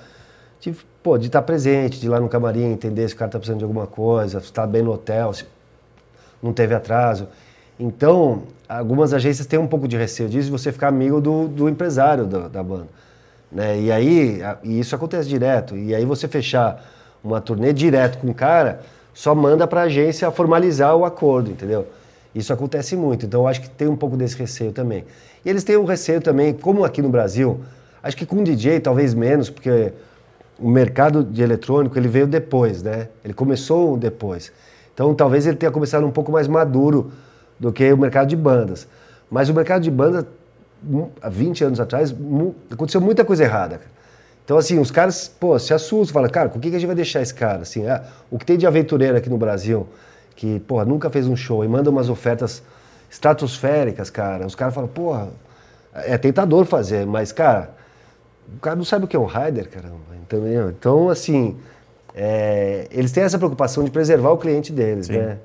De, 0.60 0.76
pô, 1.04 1.18
de 1.18 1.28
estar 1.28 1.42
presente, 1.44 2.00
de 2.00 2.08
ir 2.08 2.10
lá 2.10 2.20
no 2.20 2.28
camarim, 2.30 2.72
entender 2.72 3.08
se 3.08 3.14
o 3.14 3.18
cara 3.18 3.28
está 3.30 3.38
precisando 3.38 3.60
de 3.60 3.66
alguma 3.66 3.86
coisa, 3.86 4.40
se 4.40 4.46
está 4.46 4.66
bem 4.66 4.82
no 4.82 4.92
hotel, 4.94 5.32
se 5.34 5.46
não 6.42 6.52
teve 6.54 6.74
atraso. 6.74 7.28
Então, 7.80 8.44
algumas 8.68 9.14
agências 9.14 9.46
têm 9.46 9.60
um 9.60 9.68
pouco 9.68 9.88
de 9.88 9.96
receio 9.98 10.28
disso, 10.30 10.46
de 10.46 10.52
você 10.52 10.72
ficar 10.72 10.88
amigo 10.88 11.20
do, 11.22 11.48
do 11.48 11.70
empresário 11.70 12.26
da, 12.26 12.48
da 12.48 12.64
banda. 12.64 12.88
Né? 13.52 13.82
E 13.82 13.92
aí, 13.92 14.42
e 14.64 14.80
isso 14.80 14.96
acontece 14.96 15.28
direto. 15.28 15.76
E 15.76 15.94
aí 15.94 16.06
você 16.06 16.28
fechar 16.28 16.84
uma 17.24 17.42
turnê 17.42 17.74
direto 17.74 18.18
com 18.18 18.30
o 18.30 18.34
cara, 18.34 18.82
só 19.14 19.36
manda 19.36 19.68
para 19.68 19.82
a 19.82 19.84
agência 19.84 20.30
formalizar 20.32 20.96
o 20.96 21.06
acordo, 21.06 21.52
entendeu? 21.52 21.88
Isso 22.34 22.54
acontece 22.54 22.96
muito. 22.96 23.26
Então, 23.26 23.42
eu 23.42 23.48
acho 23.48 23.62
que 23.62 23.70
tem 23.70 23.88
um 23.88 23.96
pouco 23.96 24.16
desse 24.16 24.38
receio 24.38 24.72
também. 24.72 25.04
E 25.44 25.50
eles 25.50 25.64
têm 25.64 25.78
um 25.78 25.86
receio 25.86 26.22
também, 26.22 26.54
como 26.54 26.86
aqui 26.86 27.02
no 27.02 27.10
Brasil, 27.10 27.60
acho 28.02 28.16
que 28.16 28.26
com 28.26 28.44
DJ 28.44 28.80
talvez 28.80 29.14
menos, 29.14 29.50
porque 29.50 29.92
o 30.58 30.70
mercado 30.70 31.24
de 31.24 31.42
eletrônico 31.42 31.98
ele 31.98 32.08
veio 32.08 32.28
depois, 32.28 32.84
né? 32.84 33.10
Ele 33.24 33.34
começou 33.34 33.98
depois. 33.98 34.52
Então 34.94 35.14
talvez 35.14 35.48
ele 35.48 35.58
tenha 35.58 35.72
começado 35.72 36.06
um 36.06 36.12
pouco 36.12 36.32
mais 36.32 36.48
maduro 36.48 37.12
do 37.60 37.74
que 37.74 37.92
o 37.92 37.98
mercado 37.98 38.28
de 38.28 38.36
bandas. 38.36 38.88
Mas 39.30 39.50
o 39.50 39.54
mercado 39.54 39.82
de 39.82 39.90
bandas, 39.90 40.26
há 41.22 41.30
20 41.30 41.64
anos 41.64 41.80
atrás, 41.80 42.14
aconteceu 42.70 43.02
muita 43.02 43.24
coisa 43.24 43.44
errada. 43.44 43.78
cara. 43.78 43.92
Então 44.44 44.58
assim, 44.58 44.80
os 44.80 44.92
caras, 44.92 45.28
pô, 45.28 45.58
se 45.58 45.74
assustam, 45.74 46.14
falam, 46.14 46.30
cara, 46.30 46.50
com 46.50 46.58
o 46.58 46.62
que 46.62 46.70
que 46.70 46.76
a 46.76 46.80
gente 46.80 46.88
vai 46.88 46.96
deixar 46.96 47.22
esse 47.22 47.34
cara? 47.34 47.62
Assim, 47.62 47.88
ah, 47.88 48.04
o 48.30 48.38
que 48.38 48.46
tem 48.46 48.58
de 48.58 48.68
aventureiro 48.68 49.18
aqui 49.18 49.30
no 49.30 49.38
Brasil, 49.38 49.88
que, 50.36 50.60
porra, 50.62 50.84
nunca 50.84 51.10
fez 51.10 51.28
um 51.28 51.36
show 51.36 51.64
e 51.64 51.68
manda 51.68 51.90
umas 51.90 52.10
ofertas 52.10 52.64
estratosféricas, 53.10 54.10
cara. 54.10 54.46
Os 54.46 54.56
caras 54.56 54.74
falam, 54.74 54.90
porra, 54.90 55.30
é 55.94 56.18
tentador 56.18 56.66
fazer, 56.66 57.06
mas, 57.06 57.32
cara, 57.32 57.72
o 58.56 58.60
cara 58.60 58.76
não 58.76 58.84
sabe 58.84 59.06
o 59.06 59.08
que 59.08 59.16
é 59.16 59.20
um 59.20 59.26
rider, 59.26 59.70
caramba, 59.70 60.16
entendeu? 60.22 60.70
Então, 60.70 61.10
assim, 61.10 61.58
é, 62.16 62.88
eles 62.92 63.12
têm 63.12 63.24
essa 63.24 63.38
preocupação 63.38 63.84
de 63.84 63.92
preservar 63.92 64.32
o 64.32 64.38
cliente 64.38 64.72
deles, 64.72 65.08
Sim. 65.08 65.18
né? 65.18 65.38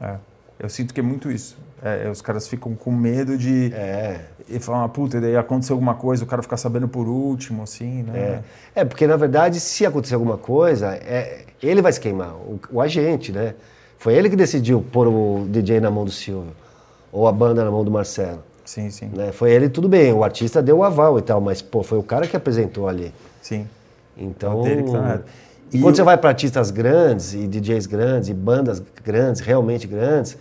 É. 0.00 0.16
Eu 0.58 0.68
sinto 0.68 0.92
que 0.94 1.00
é 1.00 1.02
muito 1.02 1.30
isso. 1.30 1.56
É, 1.84 2.08
os 2.08 2.22
caras 2.22 2.46
ficam 2.46 2.74
com 2.74 2.92
medo 2.92 3.36
de. 3.36 3.72
É, 3.74 4.20
E 4.48 4.58
falar, 4.60 4.88
puta, 4.90 5.16
e 5.16 5.20
daí 5.20 5.36
aconteceu 5.36 5.74
alguma 5.74 5.94
coisa, 5.94 6.22
o 6.22 6.26
cara 6.26 6.42
ficar 6.42 6.56
sabendo 6.56 6.86
por 6.86 7.08
último, 7.08 7.62
assim, 7.64 8.02
né? 8.04 8.42
é. 8.74 8.80
É, 8.80 8.84
porque 8.84 9.06
na 9.06 9.16
verdade, 9.16 9.58
se 9.58 9.84
acontecer 9.84 10.14
alguma 10.14 10.38
coisa, 10.38 10.94
é, 10.94 11.44
ele 11.62 11.82
vai 11.82 11.92
se 11.92 11.98
queimar, 12.00 12.34
o, 12.34 12.60
o 12.70 12.80
agente, 12.80 13.32
né? 13.32 13.54
Foi 13.98 14.14
ele 14.14 14.28
que 14.30 14.36
decidiu 14.36 14.80
pôr 14.92 15.06
o 15.08 15.46
DJ 15.48 15.80
na 15.80 15.90
mão 15.90 16.04
do 16.04 16.10
Silvio, 16.10 16.52
ou 17.12 17.26
a 17.26 17.32
banda 17.32 17.64
na 17.64 17.70
mão 17.70 17.84
do 17.84 17.90
Marcelo. 17.90 18.42
Sim, 18.64 18.88
sim. 18.90 19.10
Né? 19.14 19.32
Foi 19.32 19.50
ele, 19.52 19.68
tudo 19.68 19.88
bem, 19.88 20.12
o 20.12 20.22
artista 20.22 20.62
deu 20.62 20.78
o 20.78 20.84
aval 20.84 21.18
e 21.18 21.22
tal, 21.22 21.40
mas, 21.40 21.60
pô, 21.62 21.82
foi 21.82 21.98
o 21.98 22.02
cara 22.02 22.26
que 22.28 22.36
apresentou 22.36 22.88
ali. 22.88 23.12
Sim. 23.40 23.66
Então, 24.16 24.52
É 24.52 24.54
o 24.54 24.62
dele 24.62 24.82
que 24.84 24.92
tá. 24.92 25.20
E 25.72 25.78
quando 25.80 25.94
o- 25.94 25.96
você 25.96 26.02
vai 26.02 26.16
para 26.18 26.28
artistas 26.30 26.70
grandes 26.70 27.32
e 27.34 27.46
DJs 27.48 27.86
grandes 27.86 28.28
e 28.28 28.34
bandas 28.34 28.82
grandes, 29.04 29.40
realmente 29.40 29.86
grandes, 29.86 30.36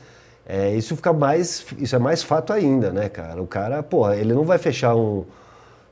é, 0.46 0.74
isso 0.74 0.96
fica 0.96 1.14
mais, 1.14 1.66
isso 1.78 1.96
é 1.96 2.00
mais 2.00 2.24
fato 2.24 2.52
ainda, 2.52 2.92
né, 2.92 3.08
cara? 3.10 3.42
O 3.42 3.48
cara, 3.48 3.82
porra, 3.84 4.16
ele 4.16 4.34
não 4.34 4.44
vai 4.44 4.58
fechar 4.58 4.96
um, 4.96 5.24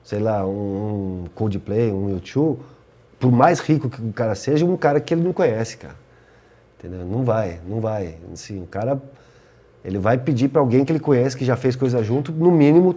sei 0.03 0.19
lá, 0.19 0.45
um 0.45 1.25
Coldplay, 1.35 1.91
um 1.91 2.17
U2, 2.19 2.57
por 3.19 3.31
mais 3.31 3.59
rico 3.59 3.89
que 3.89 4.01
o 4.01 4.12
cara 4.13 4.35
seja, 4.35 4.65
um 4.65 4.77
cara 4.77 4.99
que 4.99 5.13
ele 5.13 5.21
não 5.23 5.33
conhece, 5.33 5.77
cara. 5.77 5.95
Entendeu? 6.77 7.05
Não 7.05 7.23
vai, 7.23 7.59
não 7.67 7.79
vai. 7.81 8.15
Assim, 8.33 8.62
o 8.63 8.65
cara, 8.65 9.01
ele 9.83 9.97
vai 9.97 10.17
pedir 10.17 10.47
para 10.49 10.62
alguém 10.62 10.83
que 10.85 10.91
ele 10.91 10.99
conhece, 10.99 11.35
que 11.38 11.43
já 11.45 11.55
fez 11.55 11.75
coisa 11.75 12.01
junto, 12.01 12.31
no 12.31 12.49
mínimo, 12.51 12.95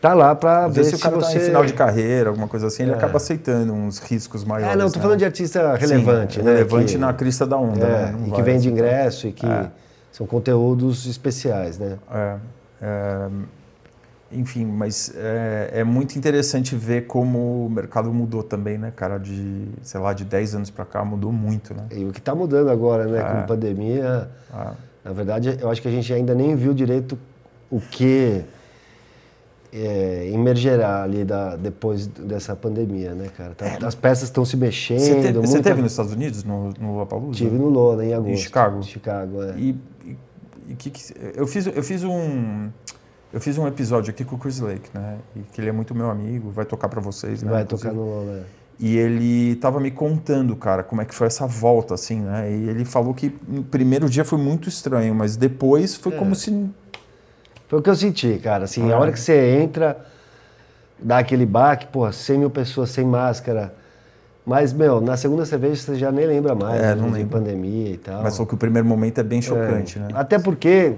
tá 0.00 0.12
lá 0.14 0.34
para 0.34 0.66
ver 0.66 0.82
se 0.84 0.90
se 0.90 0.96
o 0.96 0.98
cara 0.98 1.14
você... 1.16 1.34
tá 1.38 1.42
em 1.44 1.46
final 1.46 1.64
de 1.64 1.72
carreira, 1.72 2.30
alguma 2.30 2.48
coisa 2.48 2.66
assim, 2.66 2.82
ele 2.82 2.92
É. 2.92 2.94
acaba 2.94 3.16
aceitando 3.18 3.72
uns 3.72 3.98
riscos 3.98 4.44
maiores. 4.44 4.74
É, 4.74 4.76
não, 4.76 4.90
tô 4.90 4.96
né? 4.98 5.02
falando 5.02 5.18
de 5.18 5.24
artista 5.24 5.72
Sim, 5.74 5.80
relevante, 5.86 6.42
né? 6.42 6.52
Relevante 6.52 6.92
que- 6.94 6.98
na 6.98 7.12
crista 7.12 7.46
da 7.46 7.56
onda, 7.56 7.86
É, 7.86 8.06
né? 8.06 8.12
Não 8.18 8.26
e 8.26 8.30
que 8.30 8.30
vai 8.30 8.42
vende 8.42 8.68
aceitar. 8.68 8.70
ingresso 8.70 9.26
e 9.28 9.32
que 9.32 9.46
É. 9.46 9.70
são 10.12 10.26
conteúdos 10.26 11.06
especiais, 11.06 11.78
né? 11.78 11.98
É, 12.10 12.36
é, 12.82 13.28
enfim, 14.32 14.64
mas 14.64 15.12
é, 15.16 15.70
é 15.74 15.84
muito 15.84 16.16
interessante 16.16 16.76
ver 16.76 17.06
como 17.06 17.66
o 17.66 17.70
mercado 17.70 18.12
mudou 18.12 18.42
também, 18.42 18.78
né, 18.78 18.92
cara? 18.94 19.18
De, 19.18 19.66
sei 19.82 20.00
lá, 20.00 20.12
de 20.12 20.24
10 20.24 20.54
anos 20.54 20.70
pra 20.70 20.84
cá 20.84 21.04
mudou 21.04 21.32
muito, 21.32 21.74
né? 21.74 21.86
E 21.90 22.04
o 22.04 22.12
que 22.12 22.20
está 22.20 22.34
mudando 22.34 22.70
agora, 22.70 23.06
né, 23.06 23.18
É. 23.18 23.22
com 23.22 23.38
a 23.38 23.42
pandemia, 23.42 24.30
Ah, 24.52 24.74
na 25.04 25.12
verdade, 25.12 25.56
eu 25.60 25.70
acho 25.70 25.80
que 25.82 25.88
a 25.88 25.90
gente 25.90 26.12
ainda 26.12 26.34
nem 26.34 26.54
viu 26.54 26.72
direito 26.74 27.18
o 27.70 27.80
que 27.80 28.44
é, 29.72 30.28
emergerá 30.32 31.02
ali 31.02 31.24
da, 31.24 31.54
depois 31.56 32.06
dessa 32.06 32.56
pandemia, 32.56 33.14
né, 33.14 33.28
cara? 33.36 33.54
Tá- 33.54 33.86
as 33.86 33.94
peças 33.94 34.24
estão 34.24 34.44
se 34.44 34.56
mexendo. 34.56 34.98
Você 35.00 35.14
teve, 35.16 35.32
você 35.38 35.46
muita- 35.54 35.62
teve 35.70 35.82
nos 35.82 35.92
Estados 35.92 36.12
Unidos, 36.12 36.42
no, 36.44 36.70
no 36.80 36.92
Lollapalooza? 36.94 37.38
Tive 37.38 37.56
no 37.56 37.68
Lola, 37.68 38.04
em 38.04 38.12
agosto. 38.14 38.42
Chicago? 38.42 38.82
Chicago, 38.82 39.42
é. 39.42 39.54
E, 39.56 39.76
e- 40.04 40.16
e 40.70 40.74
que 40.74 40.90
que- 40.90 41.14
eu 41.36 41.46
fiz 41.46 41.66
eu 41.66 41.82
fiz 41.82 42.02
um 42.04 42.68
eu 43.32 43.40
fiz 43.40 43.56
um 43.58 43.66
episódio 43.68 44.10
aqui 44.10 44.24
com 44.24 44.34
o 44.34 44.38
Chris 44.38 44.58
Lake, 44.58 44.90
né? 44.92 45.18
E 45.36 45.40
que 45.40 45.60
ele 45.60 45.68
é 45.68 45.72
muito 45.72 45.94
meu 45.94 46.10
amigo, 46.10 46.50
vai 46.50 46.64
tocar 46.64 46.88
pra 46.88 47.00
vocês, 47.00 47.42
né? 47.42 47.50
Vai 47.50 47.64
tocar 47.64 47.92
no 47.92 48.04
Lola. 48.04 48.38
é. 48.38 48.60
E 48.82 48.96
ele 48.96 49.56
tava 49.56 49.78
me 49.78 49.90
contando, 49.90 50.56
cara, 50.56 50.82
como 50.82 51.02
é 51.02 51.04
que 51.04 51.14
foi 51.14 51.26
essa 51.26 51.46
volta, 51.46 51.92
assim, 51.94 52.20
né? 52.22 52.50
E 52.50 52.68
ele 52.70 52.84
falou 52.86 53.12
que 53.12 53.30
no 53.46 53.62
primeiro 53.62 54.08
dia 54.08 54.24
foi 54.24 54.38
muito 54.38 54.68
estranho, 54.70 55.14
mas 55.14 55.36
depois 55.36 55.94
foi 55.94 56.14
É. 56.14 56.16
como 56.16 56.34
se. 56.34 56.50
Foi 57.70 57.78
o 57.78 57.82
que 57.82 57.88
eu 57.88 57.94
senti, 57.94 58.36
cara. 58.42 58.64
Assim, 58.64 58.90
Ah. 58.90 58.96
a 58.96 58.98
hora 58.98 59.12
que 59.12 59.20
você 59.20 59.60
entra, 59.62 59.96
dá 60.98 61.18
aquele 61.18 61.46
baque, 61.46 61.86
porra, 61.86 62.10
100 62.10 62.38
mil 62.40 62.50
pessoas 62.50 62.90
sem 62.90 63.04
máscara. 63.06 63.72
Mas, 64.44 64.72
meu, 64.72 65.00
na 65.00 65.16
segunda 65.16 65.46
cerveja 65.46 65.76
você 65.76 65.94
já 65.94 66.10
nem 66.10 66.26
lembra 66.26 66.52
mais. 66.56 66.80
É, 66.82 66.86
né, 66.88 66.94
não 66.96 67.10
lembro. 67.10 67.38
pandemia 67.38 67.90
e 67.90 67.96
tal. 67.96 68.24
Mas 68.24 68.34
falou 68.34 68.48
que 68.48 68.54
o 68.54 68.58
primeiro 68.58 68.88
momento 68.88 69.18
é 69.20 69.22
bem 69.22 69.40
chocante, 69.40 69.98
É. 69.98 70.02
né? 70.02 70.08
Até 70.14 70.38
porque 70.38 70.94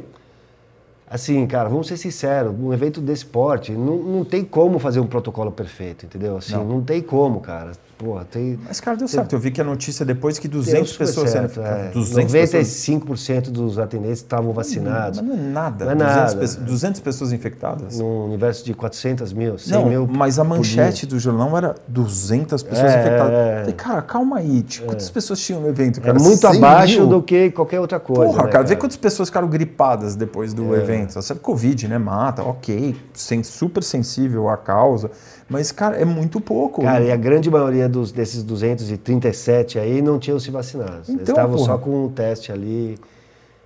Assim, 1.15 1.47
cara, 1.47 1.69
vamos 1.69 1.89
ser 1.89 1.99
sinceros, 1.99 2.55
um 2.59 2.73
evento 2.73 2.99
desse 2.99 3.27
porte, 3.27 3.73
não, 3.73 3.99
não 3.99 4.25
tem 4.25 4.43
como 4.43 4.79
fazer 4.79 4.99
um 4.99 5.07
protocolo 5.07 5.53
perfeito, 5.53 6.07
entendeu? 6.07 6.39
Assim, 6.39 6.55
não, 6.55 6.65
Não. 6.65 6.81
tem 6.81 7.03
como, 7.03 7.39
cara. 7.41 7.73
Porra, 8.03 8.25
tem. 8.25 8.59
Mas, 8.67 8.81
cara, 8.81 8.97
deu 8.97 9.07
certo. 9.07 9.33
Eu 9.35 9.39
vi 9.39 9.53
que 9.53 9.61
a 9.61 9.65
notícia 9.65 10.05
depois 10.05 10.37
que 10.39 10.49
deu 10.49 10.59
200 10.61 10.91
super 10.91 11.07
pessoas... 11.07 11.31
certo, 11.31 11.55
sendo- 11.55 11.67
é. 11.67 11.91
200 11.93 12.33
pessoas... 12.33 12.67
95% 12.67 13.43
dos 13.51 13.79
atendentes 13.79 14.19
estavam 14.19 14.53
vacinados. 14.53 15.21
Mas 15.21 15.29
não 15.29 15.35
é 15.37 15.49
nada. 15.49 15.85
Não 15.85 15.93
é 15.93 15.95
200, 15.95 16.17
nada. 16.17 16.37
pessoas, 16.37 16.65
200 16.67 17.01
pessoas 17.01 17.33
infectadas. 17.33 17.99
Num 17.99 18.25
universo 18.25 18.65
de 18.65 18.75
400 18.75 19.33
mil, 19.33 19.57
100 19.57 19.73
Não, 19.73 19.87
mil. 19.89 20.07
mas 20.09 20.39
a 20.41 20.45
manchete 20.45 21.07
do 21.07 21.19
jornal 21.19 21.57
era 21.57 21.77
200 21.87 22.63
pessoas 22.65 22.93
É, 22.93 23.01
infectadas. 23.01 23.33
é. 23.33 23.59
Falei, 23.61 23.75
cara, 23.75 24.03
calma 24.03 24.39
aí. 24.39 24.63
Tipo, 24.63 24.87
Quantas 24.89 25.09
pessoas 25.11 25.39
tinham 25.41 25.61
no 25.61 25.69
evento? 25.69 26.01
É 26.01 26.03
Cara? 26.03 26.19
muito 26.19 26.39
100 26.41 26.57
abaixo 26.57 26.99
mil? 27.01 27.07
do 27.09 27.23
que 27.23 27.51
qualquer 27.53 27.79
outra 27.79 28.01
coisa. 28.01 28.33
Porra, 28.33 28.45
né, 28.47 28.51
cara, 28.51 28.65
vê 28.65 28.75
quantas 28.75 28.97
pessoas 28.97 29.29
ficaram 29.29 29.47
gripadas 29.49 30.17
depois 30.17 30.53
do 30.53 30.75
É. 30.75 30.79
evento. 30.79 31.13
Você 31.13 31.23
sabe, 31.23 31.39
Covid, 31.41 31.87
né? 31.87 31.99
Mata, 31.99 32.43
ok. 32.43 32.97
Super 33.45 33.83
sensível 33.83 34.49
à 34.49 34.57
causa. 34.57 35.11
Mas, 35.49 35.71
cara, 35.71 35.97
é 35.97 36.05
muito 36.05 36.41
pouco. 36.41 36.83
Cara, 36.83 37.05
e 37.05 37.13
a 37.13 37.17
grande 37.17 37.51
maioria 37.51 37.87
dos, 37.93 38.11
desses 38.11 38.43
237 38.43 39.79
aí 39.79 40.03
não 40.03 40.19
tinham 40.19 40.41
se 40.41 40.51
vacinado. 40.51 41.03
Eles 41.07 41.09
Então, 41.11 41.35
estavam 41.35 41.57
porra. 41.57 41.67
só 41.73 41.79
com 41.79 42.07
um 42.07 42.09
teste 42.09 42.51
ali. 42.51 42.99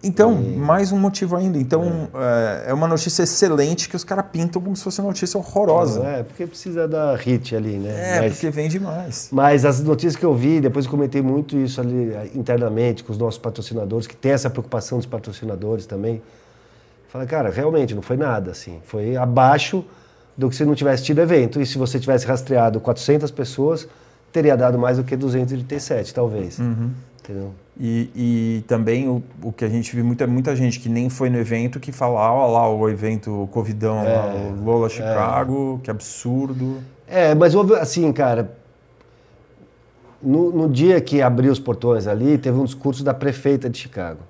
Então, 0.03 0.35
mais 0.35 0.93
um 0.93 0.99
motivo 0.99 1.35
ainda. 1.37 1.57
Então, 1.59 2.09
é, 2.15 2.71
é 2.71 2.75
uma 2.75 2.87
notícia 2.87 3.23
excelente 3.23 3.89
que 3.89 3.97
os 3.97 4.05
caras 4.05 4.27
pintam 4.31 4.61
como 4.61 4.77
se 4.77 4.85
fosse 4.85 5.01
uma 5.01 5.09
notícia 5.09 5.39
horrorosa. 5.39 6.05
É, 6.05 6.23
porque 6.23 6.47
precisa 6.47 6.87
da 6.87 7.17
hit 7.17 7.57
ali, 7.57 7.79
né? 7.79 8.17
É, 8.19 8.21
Mas- 8.21 8.33
porque 8.35 8.51
vem 8.51 8.69
demais. 8.69 9.29
Mas 9.33 9.65
as 9.65 9.81
notícias 9.81 10.15
que 10.15 10.25
eu 10.25 10.35
vi, 10.35 10.61
depois 10.61 10.85
eu 10.85 10.91
comentei 10.91 11.23
muito 11.23 11.57
isso 11.57 11.81
ali 11.81 12.13
eh, 12.13 12.31
internamente 12.35 13.03
com 13.03 13.11
os 13.11 13.19
nossos 13.19 13.39
patrocinadores, 13.39 14.07
que 14.07 14.15
tem 14.15 14.33
essa 14.33 14.51
preocupação 14.51 14.99
dos 14.99 15.07
patrocinadores 15.07 15.87
também. 15.87 16.23
Falei, 17.09 17.27
cara, 17.27 17.49
realmente 17.49 17.95
não 17.95 18.03
foi 18.03 18.19
nada, 18.19 18.51
assim. 18.51 18.79
Foi 18.85 19.17
abaixo 19.17 19.83
do 20.37 20.51
que 20.51 20.55
se 20.57 20.65
não 20.67 20.75
tivesse 20.75 21.03
tido 21.05 21.21
evento. 21.21 21.59
E 21.61 21.65
se 21.67 21.79
você 21.79 21.99
tivesse 21.99 22.27
rastreado 22.27 22.79
400 22.81 23.31
pessoas, 23.31 23.89
teria 24.37 24.55
dado 24.55 24.79
mais 24.79 24.99
do 24.99 25.05
que 25.05 25.17
237, 25.17 26.13
talvez. 26.13 26.59
Uhum. 26.59 26.91
Entendeu? 27.23 27.55
E, 27.81 28.11
e 28.15 28.65
também 28.69 29.09
o, 29.09 29.23
o 29.43 29.51
que 29.51 29.65
a 29.65 29.69
gente 29.69 29.97
viu, 29.97 30.05
muita, 30.05 30.27
muita 30.27 30.55
gente 30.55 30.79
que 30.79 30.91
nem 30.91 31.09
foi 31.09 31.31
no 31.31 31.39
evento 31.39 31.81
que 31.81 31.91
fala, 31.91 32.21
ah, 32.21 32.35
olha 32.35 32.53
lá 32.53 32.71
o 32.71 32.87
evento 32.87 33.49
Covidão, 33.51 34.05
lá, 34.05 34.35
o 34.35 34.63
Lola 34.63 34.91
Chicago, 34.91 35.81
que 35.83 35.91
absurdo. 35.91 36.83
É, 37.09 37.35
mas 37.35 37.55
houve, 37.55 37.75
assim, 37.77 38.13
cara. 38.13 38.53
No, 40.23 40.51
no 40.51 40.69
dia 40.69 41.01
que 41.01 41.23
abriu 41.23 41.51
os 41.51 41.59
portões 41.59 42.07
ali, 42.07 42.37
teve 42.37 42.59
um 42.59 42.65
discurso 42.65 43.03
da 43.03 43.15
prefeita 43.15 43.71
de 43.71 43.79
Chicago. 43.79 44.21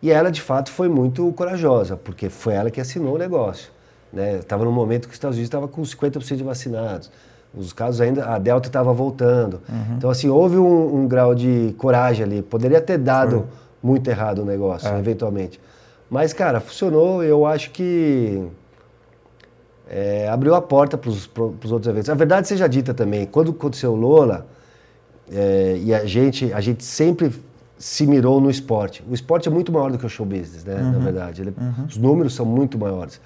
E 0.00 0.10
ela, 0.10 0.30
de 0.30 0.40
fato, 0.40 0.70
foi 0.70 0.88
muito 0.88 1.30
corajosa, 1.32 1.96
porque 1.96 2.30
foi 2.30 2.54
ela 2.54 2.70
que 2.70 2.80
assinou 2.80 3.14
o 3.14 3.18
negócio. 3.18 3.70
Né? 4.10 4.38
Estava 4.38 4.64
num 4.64 4.72
momento 4.72 5.02
que 5.02 5.12
os 5.12 5.16
Estados 5.16 5.36
Unidos 5.36 5.48
estava 5.48 5.68
com 5.68 5.82
50% 5.82 6.36
de 6.36 6.44
vacinados. 6.44 7.10
Os 7.56 7.72
casos 7.72 8.00
ainda, 8.00 8.26
a 8.26 8.38
Delta 8.38 8.68
estava 8.68 8.92
voltando. 8.92 9.60
Então, 9.96 10.10
assim, 10.10 10.28
houve 10.28 10.56
um, 10.56 10.96
um 11.02 11.08
grau 11.08 11.34
de 11.34 11.74
coragem 11.78 12.24
ali. 12.24 12.42
Poderia 12.42 12.80
ter 12.80 12.98
dado 12.98 13.46
muito 13.82 14.08
errado 14.08 14.40
o 14.40 14.44
negócio, 14.44 14.88
eventualmente. 14.98 15.60
Mas, 16.10 16.32
cara, 16.32 16.58
funcionou. 16.60 17.22
Eu 17.22 17.46
acho 17.46 17.70
que 17.70 18.42
é, 19.88 20.28
abriu 20.28 20.54
a 20.54 20.62
porta 20.62 20.96
para 20.96 21.10
os 21.10 21.28
outros 21.70 21.86
eventos. 21.86 22.08
A 22.10 22.14
verdade 22.14 22.48
seja 22.48 22.66
dita 22.68 22.94
também, 22.94 23.26
quando 23.26 23.50
aconteceu 23.50 23.92
o 23.92 23.96
Lola, 23.96 24.46
é, 25.30 25.78
e 25.82 25.94
a 25.94 26.04
gente, 26.04 26.52
a 26.52 26.60
gente 26.60 26.84
sempre 26.84 27.32
se 27.78 28.06
mirou 28.06 28.40
no 28.40 28.50
esporte. 28.50 29.04
O 29.08 29.14
esporte 29.14 29.48
é 29.48 29.50
muito 29.50 29.70
maior 29.72 29.90
do 29.90 29.98
que 29.98 30.06
o 30.06 30.08
show 30.08 30.24
business, 30.24 30.64
né? 30.64 30.74
Na 30.80 30.98
verdade, 30.98 31.42
Ele- 31.42 31.54
os 31.86 31.96
números 31.96 32.34
são 32.34 32.46
muito 32.46 32.78
maiores. 32.78 33.20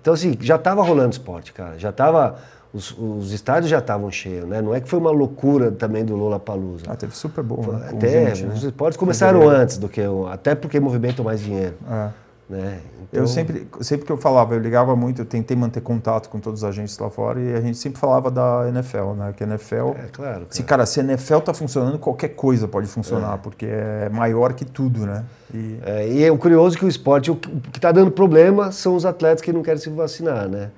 Então, 0.00 0.12
assim, 0.12 0.36
já 0.40 0.56
estava 0.56 0.82
rolando 0.82 1.10
esporte, 1.10 1.52
cara. 1.52 1.78
Já 1.78 1.90
estava, 1.90 2.36
os, 2.74 2.90
os 2.98 3.32
estádios 3.32 3.70
já 3.70 3.78
estavam 3.78 4.10
cheios, 4.10 4.46
né? 4.48 4.60
Não 4.60 4.74
é 4.74 4.80
que 4.80 4.88
foi 4.88 4.98
uma 4.98 5.10
loucura 5.12 5.70
também 5.70 6.04
do 6.04 6.16
Lola 6.16 6.40
Palusa. 6.40 6.84
Ah, 6.88 6.96
teve 6.96 7.16
Super 7.16 7.42
Bowl, 7.44 7.72
né? 7.72 7.88
Até 7.90 8.08
gente, 8.34 8.44
né? 8.46 8.54
os 8.54 8.64
esportes 8.64 8.96
começaram 8.98 9.48
antes 9.48 9.78
do 9.78 9.88
que 9.88 10.00
o, 10.06 10.26
até 10.26 10.54
porque 10.54 10.80
movimentam 10.80 11.24
mais 11.24 11.40
dinheiro, 11.40 11.74
É. 11.90 12.08
né? 12.50 12.78
Eu 13.12 13.22
Então- 13.22 13.26
sempre, 13.28 13.68
sempre 13.80 14.04
que 14.04 14.10
eu 14.10 14.16
falava, 14.16 14.54
eu 14.54 14.58
ligava 14.58 14.96
muito, 14.96 15.22
eu 15.22 15.24
tentei 15.24 15.56
manter 15.56 15.80
contato 15.80 16.28
com 16.28 16.40
todos 16.40 16.60
os 16.62 16.64
agentes 16.68 16.98
lá 16.98 17.08
fora 17.08 17.40
e 17.40 17.54
a 17.54 17.60
gente 17.60 17.78
sempre 17.78 18.00
falava 18.00 18.28
da 18.28 18.64
NFL, 18.68 19.12
né? 19.16 19.32
Que 19.36 19.44
a 19.44 19.46
NFL, 19.46 19.90
É 19.90 20.08
claro. 20.12 20.46
se 20.50 20.62
cara. 20.64 20.84
se 20.84 20.98
a 20.98 21.04
NFL 21.04 21.38
tá 21.38 21.54
funcionando, 21.54 21.96
qualquer 21.96 22.30
coisa 22.30 22.66
pode 22.66 22.88
funcionar, 22.88 23.38
porque 23.38 23.66
é 23.66 24.08
maior 24.12 24.52
que 24.52 24.64
tudo, 24.64 25.06
né? 25.06 25.24
E 25.54 25.78
É, 25.86 26.08
e 26.08 26.24
é 26.24 26.32
o 26.32 26.36
curioso 26.36 26.76
que 26.76 26.84
o 26.84 26.88
esporte, 26.88 27.30
o 27.30 27.36
que 27.36 27.50
está 27.78 27.92
dando 27.92 28.10
problema 28.10 28.72
são 28.72 28.96
os 28.96 29.06
atletas 29.06 29.40
que 29.40 29.52
não 29.52 29.62
querem 29.62 29.80
se 29.80 29.88
vacinar, 29.90 30.48
né? 30.48 30.70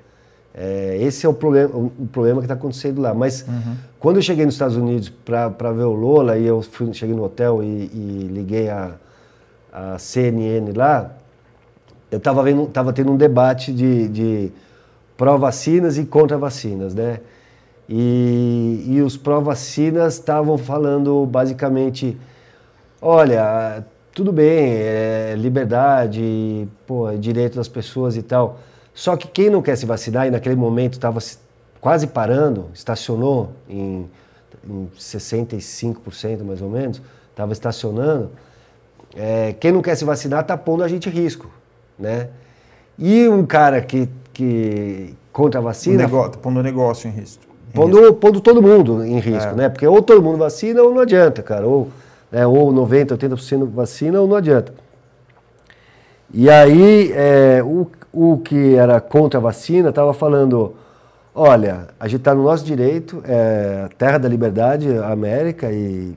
É, 0.58 0.96
esse 1.02 1.26
é 1.26 1.28
o 1.28 1.34
problema, 1.34 1.76
o, 1.76 2.08
problema 2.10 2.40
que 2.40 2.46
está 2.46 2.54
acontecendo 2.54 3.02
lá. 3.02 3.12
Mas 3.12 3.44
quando 4.00 4.16
eu 4.16 4.22
cheguei 4.22 4.46
nos 4.46 4.54
Estados 4.54 4.76
Unidos 4.76 5.10
para 5.10 5.72
ver 5.72 5.84
o 5.84 5.92
Lola 5.92 6.38
e 6.38 6.46
eu 6.46 6.62
fui, 6.62 6.92
cheguei 6.94 7.14
no 7.14 7.22
hotel 7.22 7.62
e, 7.62 7.66
e 7.66 8.30
liguei 8.32 8.70
a, 8.70 8.92
a 9.70 9.98
CNN 9.98 10.72
lá, 10.74 11.12
eu 12.10 12.16
estava 12.16 12.42
tava 12.72 12.92
tendo 12.94 13.12
um 13.12 13.16
debate 13.16 13.70
de, 13.70 14.08
de 14.08 14.52
pró-vacinas 15.16 15.98
e 15.98 16.06
contra-vacinas, 16.06 16.94
né? 16.94 17.20
E, 17.88 18.84
e 18.88 19.02
os 19.02 19.16
pró-vacinas 19.16 20.14
estavam 20.14 20.56
falando 20.56 21.26
basicamente, 21.26 22.16
olha, 23.00 23.84
tudo 24.14 24.32
bem, 24.32 24.72
é 24.72 25.34
liberdade, 25.36 26.66
pô, 26.86 27.10
é 27.10 27.16
direito 27.16 27.56
das 27.56 27.68
pessoas 27.68 28.16
e 28.16 28.22
tal. 28.22 28.58
Só 28.96 29.14
que 29.14 29.28
quem 29.28 29.50
não 29.50 29.60
quer 29.60 29.76
se 29.76 29.84
vacinar 29.84 30.26
e 30.26 30.30
naquele 30.30 30.56
momento 30.56 30.94
estava 30.94 31.20
quase 31.82 32.06
parando, 32.06 32.70
estacionou 32.72 33.52
em, 33.68 34.08
em 34.66 34.88
65% 34.98 36.42
mais 36.42 36.62
ou 36.62 36.70
menos, 36.70 37.02
estava 37.30 37.52
estacionando, 37.52 38.30
é, 39.14 39.54
quem 39.60 39.70
não 39.70 39.82
quer 39.82 39.96
se 39.96 40.04
vacinar 40.06 40.40
está 40.40 40.56
pondo 40.56 40.82
a 40.82 40.88
gente 40.88 41.10
em 41.10 41.12
risco, 41.12 41.50
né? 41.98 42.30
E 42.98 43.28
um 43.28 43.44
cara 43.44 43.82
que, 43.82 44.08
que 44.32 45.14
contra 45.30 45.60
a 45.60 45.62
o 45.62 45.64
vacina, 45.64 45.98
negócio, 46.04 46.38
pondo 46.38 46.60
o 46.60 46.62
negócio 46.62 47.06
em 47.06 47.12
risco. 47.12 47.44
Em 47.68 47.72
pondo, 47.72 48.14
pondo 48.14 48.40
todo 48.40 48.62
mundo 48.62 49.04
em 49.04 49.18
risco, 49.18 49.50
É. 49.50 49.54
né? 49.54 49.68
Porque 49.68 49.86
ou 49.86 50.00
todo 50.00 50.22
mundo 50.22 50.38
vacina 50.38 50.82
ou 50.82 50.94
não 50.94 51.02
adianta, 51.02 51.42
cara. 51.42 51.66
Ou, 51.66 51.90
né, 52.32 52.46
ou 52.46 52.72
90%, 52.72 53.08
80% 53.08 53.66
vacina 53.66 54.18
ou 54.22 54.26
não 54.26 54.36
adianta. 54.36 54.72
E 56.32 56.48
aí, 56.50 57.12
é, 57.14 57.62
o, 57.62 57.86
o 58.16 58.38
que 58.38 58.74
era 58.74 58.98
contra 58.98 59.38
a 59.38 59.42
vacina 59.42 59.90
estava 59.90 60.14
falando: 60.14 60.74
olha, 61.34 61.88
a 62.00 62.08
gente 62.08 62.20
está 62.20 62.34
no 62.34 62.44
nosso 62.44 62.64
direito, 62.64 63.22
é 63.28 63.82
a 63.84 63.88
terra 63.90 64.16
da 64.16 64.26
liberdade, 64.26 64.90
a 64.98 65.12
América, 65.12 65.70
e 65.70 66.16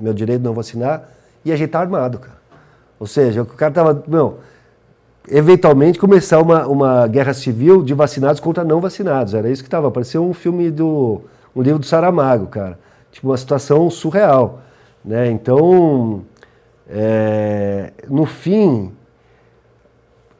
meu 0.00 0.14
direito 0.14 0.42
não 0.42 0.54
vacinar, 0.54 1.08
e 1.44 1.50
a 1.50 1.56
gente 1.56 1.66
está 1.66 1.80
armado, 1.80 2.20
cara. 2.20 2.36
Ou 3.00 3.08
seja, 3.08 3.42
o 3.42 3.46
cara 3.46 3.70
estava. 3.72 4.04
Meu, 4.06 4.38
eventualmente 5.28 5.98
começar 5.98 6.40
uma, 6.40 6.64
uma 6.68 7.06
guerra 7.08 7.34
civil 7.34 7.82
de 7.82 7.92
vacinados 7.92 8.40
contra 8.40 8.62
não 8.62 8.80
vacinados. 8.80 9.34
Era 9.34 9.50
isso 9.50 9.64
que 9.64 9.66
estava. 9.66 9.90
Parecia 9.90 10.20
um 10.20 10.32
filme 10.32 10.70
do. 10.70 11.22
um 11.56 11.60
livro 11.60 11.80
do 11.80 11.86
Saramago, 11.86 12.46
cara. 12.46 12.78
Tipo, 13.10 13.28
uma 13.28 13.36
situação 13.36 13.90
surreal. 13.90 14.60
Né? 15.04 15.28
Então, 15.30 16.22
é, 16.88 17.92
no 18.08 18.26
fim, 18.26 18.92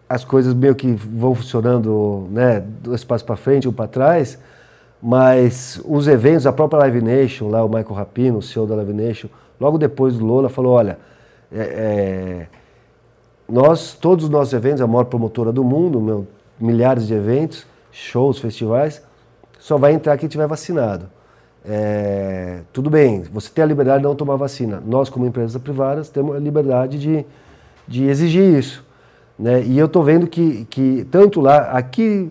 as 0.08 0.24
coisas 0.24 0.54
meio 0.54 0.74
que 0.74 0.92
vão 0.92 1.34
funcionando, 1.34 2.28
né, 2.30 2.60
dois 2.82 3.02
passos 3.04 3.24
para 3.24 3.36
frente, 3.36 3.68
um 3.68 3.72
para 3.72 3.88
trás, 3.88 4.38
mas 5.02 5.80
os 5.84 6.06
eventos, 6.08 6.46
a 6.46 6.52
própria 6.52 6.78
Live 6.80 7.02
Nation, 7.02 7.48
lá 7.48 7.64
o 7.64 7.68
Michael 7.68 7.94
Rapino, 7.94 8.38
o 8.38 8.42
CEO 8.42 8.66
da 8.66 8.76
Live 8.76 8.92
Nation, 8.92 9.28
logo 9.60 9.78
depois 9.78 10.16
do 10.16 10.24
Lola, 10.24 10.48
falou, 10.48 10.72
olha, 10.72 10.98
é, 11.52 11.60
é, 11.60 12.46
nós, 13.48 13.94
todos 13.94 14.24
os 14.24 14.30
nossos 14.30 14.52
eventos, 14.52 14.80
a 14.80 14.86
maior 14.86 15.04
promotora 15.04 15.52
do 15.52 15.62
mundo, 15.62 16.00
meu, 16.00 16.26
milhares 16.58 17.06
de 17.06 17.14
eventos, 17.14 17.66
shows, 17.90 18.38
festivais, 18.38 19.02
só 19.58 19.76
vai 19.76 19.92
entrar 19.92 20.16
quem 20.16 20.28
tiver 20.28 20.46
vacinado. 20.46 21.08
É, 21.68 22.60
tudo 22.72 22.88
bem, 22.88 23.24
você 23.24 23.50
tem 23.50 23.64
a 23.64 23.66
liberdade 23.66 23.98
de 23.98 24.04
não 24.04 24.14
tomar 24.14 24.36
vacina. 24.36 24.80
Nós, 24.84 25.08
como 25.08 25.26
empresas 25.26 25.60
privadas, 25.60 26.08
temos 26.08 26.36
a 26.36 26.38
liberdade 26.38 26.98
de, 26.98 27.26
de 27.88 28.04
exigir 28.04 28.56
isso. 28.56 28.85
Né? 29.38 29.62
E 29.62 29.78
eu 29.78 29.86
estou 29.86 30.02
vendo 30.02 30.26
que, 30.26 30.66
que 30.70 31.06
tanto 31.10 31.40
lá, 31.40 31.70
aqui, 31.70 32.30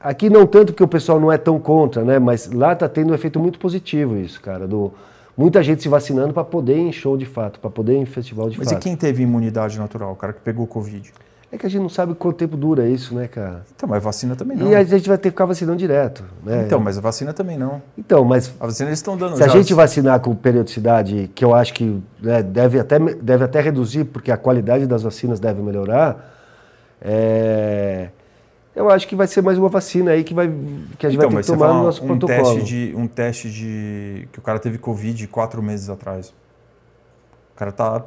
aqui 0.00 0.28
não 0.28 0.46
tanto 0.46 0.72
porque 0.72 0.82
o 0.82 0.88
pessoal 0.88 1.20
não 1.20 1.30
é 1.30 1.38
tão 1.38 1.58
contra, 1.60 2.04
né? 2.04 2.18
mas 2.18 2.50
lá 2.52 2.72
está 2.72 2.88
tendo 2.88 3.12
um 3.12 3.14
efeito 3.14 3.38
muito 3.38 3.58
positivo 3.58 4.16
isso, 4.16 4.40
cara. 4.40 4.66
Do, 4.66 4.92
muita 5.36 5.62
gente 5.62 5.82
se 5.82 5.88
vacinando 5.88 6.34
para 6.34 6.44
poder 6.44 6.76
ir 6.76 6.88
em 6.88 6.92
show 6.92 7.16
de 7.16 7.26
fato, 7.26 7.60
para 7.60 7.70
poder 7.70 7.94
ir 7.94 7.98
em 7.98 8.06
festival 8.06 8.50
de 8.50 8.58
Mas 8.58 8.68
fato. 8.68 8.80
e 8.80 8.82
quem 8.82 8.96
teve 8.96 9.22
imunidade 9.22 9.78
natural? 9.78 10.12
O 10.12 10.16
cara 10.16 10.32
que 10.32 10.40
pegou 10.40 10.66
Covid? 10.66 11.12
É 11.52 11.58
que 11.58 11.66
a 11.66 11.68
gente 11.68 11.82
não 11.82 11.88
sabe 11.88 12.14
quanto 12.14 12.36
tempo 12.36 12.56
dura 12.56 12.88
isso, 12.88 13.12
né, 13.12 13.26
cara? 13.26 13.64
Então, 13.74 13.88
mas 13.88 14.00
vacina 14.04 14.36
também 14.36 14.56
não. 14.56 14.70
E 14.70 14.74
a 14.76 14.84
gente 14.84 15.08
vai 15.08 15.18
ter 15.18 15.24
que 15.24 15.30
ficar 15.30 15.46
vacinando 15.46 15.76
direto. 15.78 16.22
Né? 16.44 16.62
Então, 16.64 16.78
mas 16.78 16.96
a 16.96 17.00
vacina 17.00 17.32
também 17.32 17.58
não. 17.58 17.82
Então, 17.98 18.24
mas 18.24 18.54
A 18.60 18.66
vacina 18.66 18.88
eles 18.88 19.00
estão 19.00 19.16
dando 19.16 19.36
se 19.36 19.42
a 19.42 19.48
já. 19.48 19.54
gente 19.54 19.74
vacinar 19.74 20.20
com 20.20 20.32
periodicidade, 20.32 21.28
que 21.34 21.44
eu 21.44 21.52
acho 21.52 21.74
que 21.74 22.00
né, 22.22 22.40
deve, 22.40 22.78
até, 22.78 23.00
deve 23.00 23.44
até 23.44 23.60
reduzir, 23.60 24.04
porque 24.04 24.30
a 24.30 24.36
qualidade 24.36 24.86
das 24.86 25.02
vacinas 25.02 25.40
deve 25.40 25.60
melhorar, 25.60 26.36
É, 27.02 28.08
eu 28.74 28.90
acho 28.90 29.08
que 29.08 29.16
vai 29.16 29.26
ser 29.26 29.42
mais 29.42 29.58
uma 29.58 29.68
vacina 29.68 30.12
aí 30.12 30.22
que, 30.22 30.32
vai, 30.34 30.48
que 30.98 31.06
a 31.06 31.10
gente 31.10 31.18
Então, 31.18 31.30
vai 31.30 31.42
ter 31.42 31.52
que 31.52 31.58
tomar 31.58 31.72
no 31.74 31.82
nosso 31.84 32.04
um 32.04 32.06
protocolo. 32.06 32.54
teste, 32.54 32.62
de, 32.64 32.94
um 32.96 33.06
teste 33.06 33.50
de. 33.50 34.28
que 34.32 34.38
o 34.38 34.42
cara 34.42 34.58
teve 34.58 34.78
Covid 34.78 35.26
quatro 35.28 35.62
meses 35.62 35.88
atrás. 35.88 36.28
O 37.54 37.58
cara 37.58 37.72
tá 37.72 38.02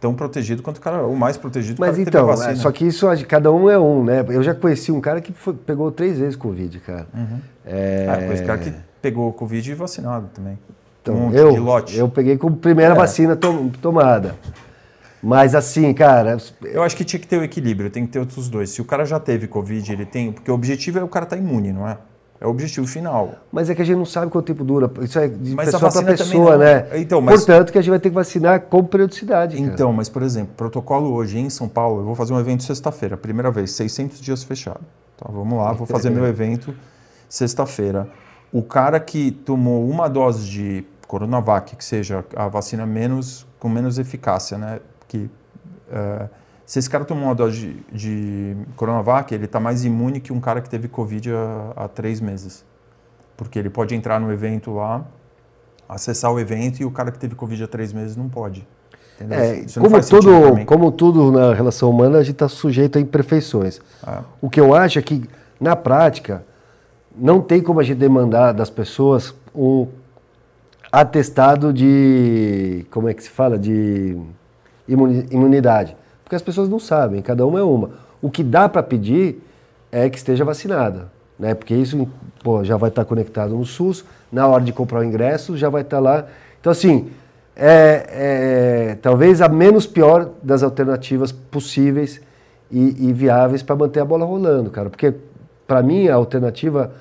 tão 0.00 0.14
protegido 0.14 0.62
quanto 0.62 0.78
o 0.78 0.80
cara. 0.80 1.06
O 1.06 1.16
mais 1.16 1.36
protegido 1.36 1.80
Mas 1.80 1.90
o 1.90 1.92
cara 1.92 2.04
que 2.04 2.08
então, 2.10 2.20
teve 2.22 2.32
a 2.32 2.36
vacina. 2.36 2.52
é, 2.52 2.56
só 2.56 2.70
que 2.70 2.86
isso, 2.86 3.06
cada 3.26 3.50
um 3.52 3.68
é 3.70 3.78
um, 3.78 4.04
né? 4.04 4.24
Eu 4.28 4.42
já 4.42 4.54
conheci 4.54 4.92
um 4.92 5.00
cara 5.00 5.20
que 5.20 5.32
foi- 5.32 5.54
pegou 5.54 5.90
três 5.90 6.18
vezes 6.18 6.36
Covid, 6.36 6.78
cara. 6.80 7.06
Uhum. 7.14 7.38
É, 7.66 8.28
esse 8.32 8.44
cara 8.44 8.58
que 8.58 8.72
pegou 9.02 9.32
Covid 9.32 9.70
e 9.70 9.74
vacinado 9.74 10.28
também. 10.32 10.58
Então, 11.02 11.28
um 11.28 11.32
eu, 11.34 11.54
eu 11.94 12.08
peguei 12.08 12.38
como 12.38 12.56
primeira 12.56 12.94
É. 12.94 12.96
vacina 12.96 13.36
to- 13.36 13.70
tomada. 13.82 14.34
Mas 15.24 15.54
assim, 15.54 15.92
cara, 15.94 16.36
Eu 16.62 16.82
acho 16.82 16.94
que 16.96 17.04
tinha 17.04 17.18
que 17.18 17.26
ter 17.26 17.38
o 17.38 17.42
equilíbrio, 17.44 17.88
tem 17.90 18.04
que 18.04 18.12
ter 18.12 18.18
outros 18.18 18.48
dois. 18.48 18.70
Se 18.70 18.82
o 18.82 18.84
cara 18.84 19.04
já 19.06 19.18
teve 19.18 19.46
Covid, 19.48 19.90
ele 19.92 20.04
tem. 20.04 20.30
Porque 20.32 20.50
o 20.50 20.54
objetivo 20.54 20.98
é 20.98 21.02
o 21.02 21.08
cara 21.08 21.24
estar 21.24 21.36
imune, 21.36 21.72
não 21.72 21.88
é? 21.88 21.96
É 22.40 22.46
o 22.46 22.50
objetivo 22.50 22.86
final. 22.86 23.36
mas 23.50 23.70
é 23.70 23.74
que 23.74 23.80
a 23.80 23.84
gente 23.86 23.96
não 23.96 24.04
sabe 24.04 24.30
quanto 24.30 24.44
tempo 24.44 24.64
dura. 24.64 24.90
Isso 25.00 25.18
é 25.18 25.28
de 25.28 25.54
Mas 25.54 25.70
pessoa 25.70 25.90
para 25.90 26.02
pessoa, 26.02 26.58
né? 26.58 26.86
Então, 27.00 27.20
mas- 27.22 27.36
Portanto, 27.36 27.72
que 27.72 27.78
a 27.78 27.80
gente 27.80 27.90
vai 27.90 27.98
ter 27.98 28.10
que 28.10 28.14
vacinar 28.14 28.60
com 28.62 28.84
periodicidade. 28.84 29.56
cara. 29.56 29.66
Então, 29.72 29.92
mas 29.94 30.10
por 30.10 30.22
exemplo, 30.22 30.52
protocolo 30.54 31.14
hoje 31.14 31.38
em 31.38 31.48
São 31.48 31.68
Paulo, 31.68 32.00
eu 32.00 32.04
vou 32.04 32.14
fazer 32.14 32.34
um 32.34 32.38
evento 32.40 32.62
sexta-feira, 32.62 33.16
primeira 33.16 33.50
vez, 33.50 33.70
600 33.70 34.20
dias 34.20 34.42
fechado. 34.42 34.80
Tá, 35.16 35.26
vamos 35.32 35.56
lá, 35.56 35.72
vou 35.72 35.86
fazer 35.86 36.10
meu 36.10 36.26
evento 36.26 36.74
sexta-feira. 37.28 38.08
O 38.52 38.62
cara 38.62 39.00
que 39.00 39.30
tomou 39.30 39.88
uma 39.88 40.08
dose 40.08 40.44
de 40.48 40.84
Coronavac, 41.06 41.76
que 41.76 41.84
seja 41.84 42.24
a 42.36 42.46
vacina 42.48 42.84
menos 42.84 43.46
com 43.58 43.68
menos 43.68 43.98
eficácia, 43.98 44.58
né? 44.58 44.80
Que 45.08 45.30
eh, 45.90 46.28
se 46.66 46.78
esse 46.78 46.88
cara 46.88 47.04
tomou 47.04 47.24
uma 47.24 47.34
dose 47.34 47.84
de, 47.92 48.54
de 48.54 48.56
Coronavac, 48.76 49.34
ele 49.34 49.44
está 49.44 49.60
mais 49.60 49.84
imune 49.84 50.20
que 50.20 50.32
um 50.32 50.40
cara 50.40 50.60
que 50.60 50.68
teve 50.68 50.88
Covid 50.88 51.30
há, 51.32 51.72
há 51.76 51.88
três 51.88 52.20
meses. 52.20 52.64
Porque 53.36 53.58
ele 53.58 53.70
pode 53.70 53.94
entrar 53.94 54.20
no 54.20 54.32
evento 54.32 54.72
lá, 54.72 55.04
acessar 55.88 56.32
o 56.32 56.40
evento 56.40 56.80
e 56.80 56.84
o 56.84 56.90
cara 56.90 57.10
que 57.10 57.18
teve 57.18 57.34
Covid 57.34 57.64
há 57.64 57.68
três 57.68 57.92
meses 57.92 58.16
não 58.16 58.28
pode. 58.28 58.66
É, 59.20 59.64
como, 59.78 60.02
tudo, 60.02 60.66
como 60.66 60.92
tudo 60.92 61.30
na 61.30 61.54
relação 61.54 61.88
humana, 61.88 62.18
a 62.18 62.22
gente 62.22 62.32
está 62.34 62.48
sujeito 62.48 62.98
a 62.98 63.00
imperfeições. 63.00 63.80
É. 64.04 64.18
O 64.40 64.50
que 64.50 64.60
eu 64.60 64.74
acho 64.74 64.98
é 64.98 65.02
que, 65.02 65.28
na 65.60 65.76
prática, 65.76 66.44
não 67.16 67.40
tem 67.40 67.62
como 67.62 67.78
a 67.78 67.82
gente 67.84 67.98
demandar 67.98 68.52
das 68.52 68.70
pessoas 68.70 69.32
um 69.54 69.86
atestado 70.90 71.72
de. 71.72 72.86
Como 72.90 73.08
é 73.08 73.14
que 73.14 73.22
se 73.22 73.30
fala? 73.30 73.56
De 73.56 74.18
imunidade. 74.86 75.96
Porque 76.22 76.36
as 76.36 76.42
pessoas 76.42 76.68
não 76.68 76.78
sabem, 76.78 77.22
cada 77.22 77.46
uma 77.46 77.58
é 77.58 77.62
uma. 77.62 77.90
O 78.20 78.30
que 78.30 78.42
dá 78.42 78.68
para 78.68 78.82
pedir 78.82 79.42
é 79.92 80.08
que 80.08 80.16
esteja 80.16 80.44
vacinada. 80.44 81.12
Né? 81.38 81.54
Porque 81.54 81.74
isso 81.74 82.08
pô, 82.42 82.64
já 82.64 82.76
vai 82.76 82.88
estar 82.88 83.04
conectado 83.04 83.54
no 83.54 83.64
SUS, 83.64 84.04
na 84.30 84.46
hora 84.46 84.62
de 84.62 84.72
comprar 84.72 85.00
o 85.00 85.04
ingresso 85.04 85.56
já 85.56 85.68
vai 85.68 85.82
estar 85.82 86.00
lá. 86.00 86.26
Então, 86.60 86.70
assim, 86.70 87.10
é, 87.56 88.06
é 88.90 88.98
talvez 89.00 89.40
a 89.40 89.48
menos 89.48 89.86
pior 89.86 90.30
das 90.42 90.62
alternativas 90.62 91.30
possíveis 91.32 92.20
e, 92.70 93.08
e 93.08 93.12
viáveis 93.12 93.62
para 93.62 93.76
manter 93.76 94.00
a 94.00 94.04
bola 94.04 94.24
rolando, 94.24 94.70
cara. 94.70 94.90
Porque, 94.90 95.14
para 95.66 95.82
mim, 95.82 96.08
a 96.08 96.14
alternativa 96.14 96.92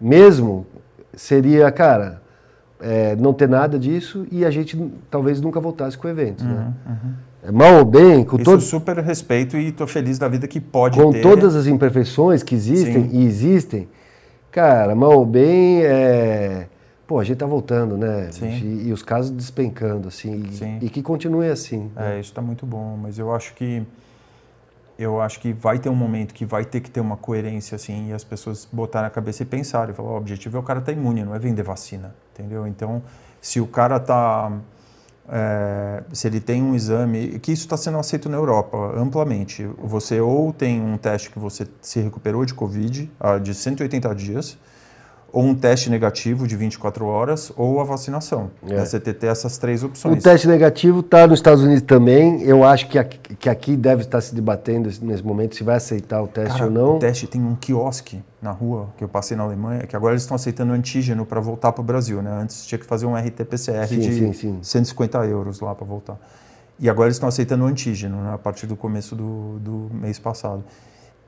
mesmo 0.00 0.66
seria, 1.14 1.70
cara, 1.72 2.22
é, 2.80 3.16
não 3.16 3.32
ter 3.32 3.48
nada 3.48 3.78
disso 3.78 4.26
e 4.30 4.44
a 4.44 4.50
gente 4.50 4.76
talvez 5.10 5.40
nunca 5.40 5.58
voltasse 5.60 5.96
com 5.98 6.06
o 6.06 6.10
evento. 6.10 6.44
Né? 6.44 6.72
Mal 7.52 7.78
ou 7.78 7.84
bem, 7.84 8.24
com, 8.24 8.36
Isso 8.36 8.44
todo, 8.44 8.60
super 8.60 8.98
respeito 8.98 9.56
e 9.56 9.70
tô 9.72 9.86
feliz 9.86 10.18
da 10.18 10.28
vida 10.28 10.46
que 10.48 10.60
pode 10.60 10.98
com 11.00 11.12
ter. 11.12 11.22
todas 11.22 11.54
as 11.54 11.66
imperfeições 11.66 12.42
que 12.42 12.54
existem 12.54 13.08
Sim. 13.08 13.16
e 13.16 13.24
existem, 13.24 13.88
cara, 14.50 14.94
mal 14.94 15.12
ou 15.18 15.24
bem, 15.24 15.82
é... 15.84 16.66
pô, 17.06 17.18
a 17.20 17.24
gente 17.24 17.38
tá 17.38 17.46
voltando, 17.46 17.96
né? 17.96 18.28
E, 18.42 18.88
e 18.88 18.92
os 18.92 19.02
casos 19.02 19.30
despencando, 19.30 20.08
assim, 20.08 20.44
e- 20.80 20.86
e, 20.86 20.90
que 20.90 21.00
continue 21.00 21.48
assim. 21.48 21.90
né? 21.96 22.16
É, 22.16 22.20
isso 22.20 22.30
está 22.30 22.42
muito 22.42 22.66
bom, 22.66 22.98
mas 23.00 23.18
eu 23.18 23.32
acho 23.34 23.54
que 23.54 23.82
eu 24.98 25.20
acho 25.20 25.38
que 25.38 25.52
vai 25.52 25.78
ter 25.78 25.88
um 25.88 25.94
momento 25.94 26.34
que 26.34 26.44
vai 26.44 26.64
ter 26.64 26.80
que 26.80 26.90
ter 26.90 27.00
uma 27.00 27.16
coerência 27.16 27.76
assim 27.76 28.08
e 28.08 28.12
as 28.12 28.24
pessoas 28.24 28.66
botarem 28.70 29.06
a 29.06 29.10
cabeça 29.10 29.44
e 29.44 29.46
pensarem, 29.46 29.94
falar, 29.94 30.08
"Ó, 30.10 30.14
o 30.14 30.16
objetivo 30.16 30.56
é 30.56 30.60
o 30.60 30.62
cara 30.62 30.80
estar 30.80 30.90
imune, 30.90 31.22
não 31.24 31.32
é 31.34 31.38
vender 31.38 31.62
vacina, 31.62 32.12
entendeu? 32.38 32.66
Então, 32.66 33.02
se 33.40 33.60
o 33.60 33.66
cara 33.66 33.98
tá 33.98 34.52
é, 35.28 36.02
se 36.12 36.26
ele 36.26 36.40
tem 36.40 36.62
um 36.62 36.74
exame, 36.74 37.38
que 37.38 37.52
isso 37.52 37.64
está 37.64 37.76
sendo 37.76 37.98
aceito 37.98 38.28
na 38.28 38.36
Europa 38.36 38.76
amplamente. 38.96 39.68
Você 39.78 40.20
ou 40.20 40.52
tem 40.52 40.80
um 40.80 40.96
teste 40.96 41.30
que 41.30 41.38
você 41.38 41.66
se 41.82 42.00
recuperou 42.00 42.44
de 42.46 42.54
Covid 42.54 43.10
ah, 43.20 43.38
de 43.38 43.54
180 43.54 44.14
dias, 44.14 44.56
ou 45.30 45.44
um 45.44 45.54
teste 45.54 45.90
negativo 45.90 46.46
de 46.46 46.56
24 46.56 47.04
horas, 47.04 47.52
ou 47.56 47.80
a 47.80 47.84
vacinação. 47.84 48.50
É. 48.66 48.78
Você 48.78 48.98
ter, 48.98 49.12
ter 49.14 49.26
essas 49.26 49.58
três 49.58 49.82
O 49.82 49.86
opções. 49.86 50.22
teste 50.22 50.48
negativo 50.48 51.00
está 51.00 51.26
nos 51.26 51.38
Estados 51.38 51.62
Unidos 51.62 51.82
também. 51.82 52.42
Eu 52.42 52.64
acho 52.64 52.88
que 52.88 52.98
aqui, 52.98 53.36
que 53.36 53.48
aqui 53.48 53.76
deve 53.76 54.02
estar 54.02 54.20
se 54.20 54.34
debatendo 54.34 54.90
nesse 55.02 55.22
momento 55.22 55.54
se 55.54 55.62
vai 55.62 55.76
aceitar 55.76 56.22
o 56.22 56.26
teste 56.26 56.58
Cara, 56.58 56.64
ou 56.64 56.70
não. 56.70 56.96
O 56.96 56.98
teste 56.98 57.26
tem 57.26 57.42
um 57.42 57.54
quiosque 57.54 58.22
na 58.40 58.52
rua 58.52 58.88
que 58.96 59.04
eu 59.04 59.08
passei 59.08 59.36
na 59.36 59.42
Alemanha, 59.42 59.86
que 59.86 59.94
agora 59.94 60.14
eles 60.14 60.22
estão 60.22 60.34
aceitando 60.34 60.72
antígeno 60.72 61.26
para 61.26 61.40
voltar 61.40 61.72
para 61.72 61.82
o 61.82 61.84
Brasil, 61.84 62.22
né? 62.22 62.30
Antes 62.42 62.66
tinha 62.66 62.78
que 62.78 62.86
fazer 62.86 63.04
um 63.04 63.14
RT-PCR 63.14 63.86
de 63.86 64.12
sim, 64.12 64.32
sim. 64.32 64.58
150 64.62 65.18
euros 65.26 65.60
lá 65.60 65.74
para 65.74 65.86
voltar. 65.86 66.18
E 66.80 66.88
agora 66.88 67.08
eles 67.08 67.16
estão 67.16 67.28
aceitando 67.28 67.64
o 67.64 67.66
antígeno, 67.66 68.22
né? 68.22 68.32
A 68.32 68.38
partir 68.38 68.66
do 68.66 68.76
começo 68.76 69.14
do, 69.14 69.58
do 69.58 69.90
mês 69.92 70.18
passado. 70.18 70.64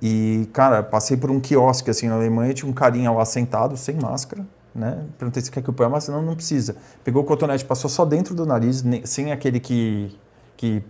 E, 0.03 0.49
cara, 0.53 0.83
passei 0.83 1.17
por 1.17 1.31
um 1.31 1.39
quiosque 1.39 1.91
assim 1.91 2.09
na 2.09 2.15
Alemanha, 2.15 2.55
tinha 2.55 2.71
um 2.71 2.73
carinha 2.73 3.11
lá 3.11 3.25
sentado, 3.25 3.77
sem 3.77 3.97
máscara, 3.97 4.47
né? 4.75 5.05
Perguntei 5.19 5.43
se 5.43 5.51
quer 5.51 5.63
que 5.63 5.69
eu 5.69 5.75
ponha 5.75 5.89
a 5.89 5.91
máscara, 5.91 6.19
não, 6.19 6.27
não 6.27 6.35
precisa. 6.35 6.77
Pegou 7.05 7.23
o 7.23 7.25
cotonete, 7.27 7.65
passou 7.65 7.91
só 7.91 8.05
dentro 8.05 8.35
do 8.35 8.47
nariz, 8.47 8.83
sem 9.05 9.31
aquele 9.31 9.61
que, 9.61 10.17
que, 10.57 10.83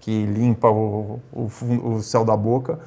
que 0.00 0.26
limpa 0.26 0.70
o, 0.70 1.20
o, 1.32 1.50
o 1.84 2.02
céu 2.02 2.24
da 2.24 2.36
boca. 2.36 2.78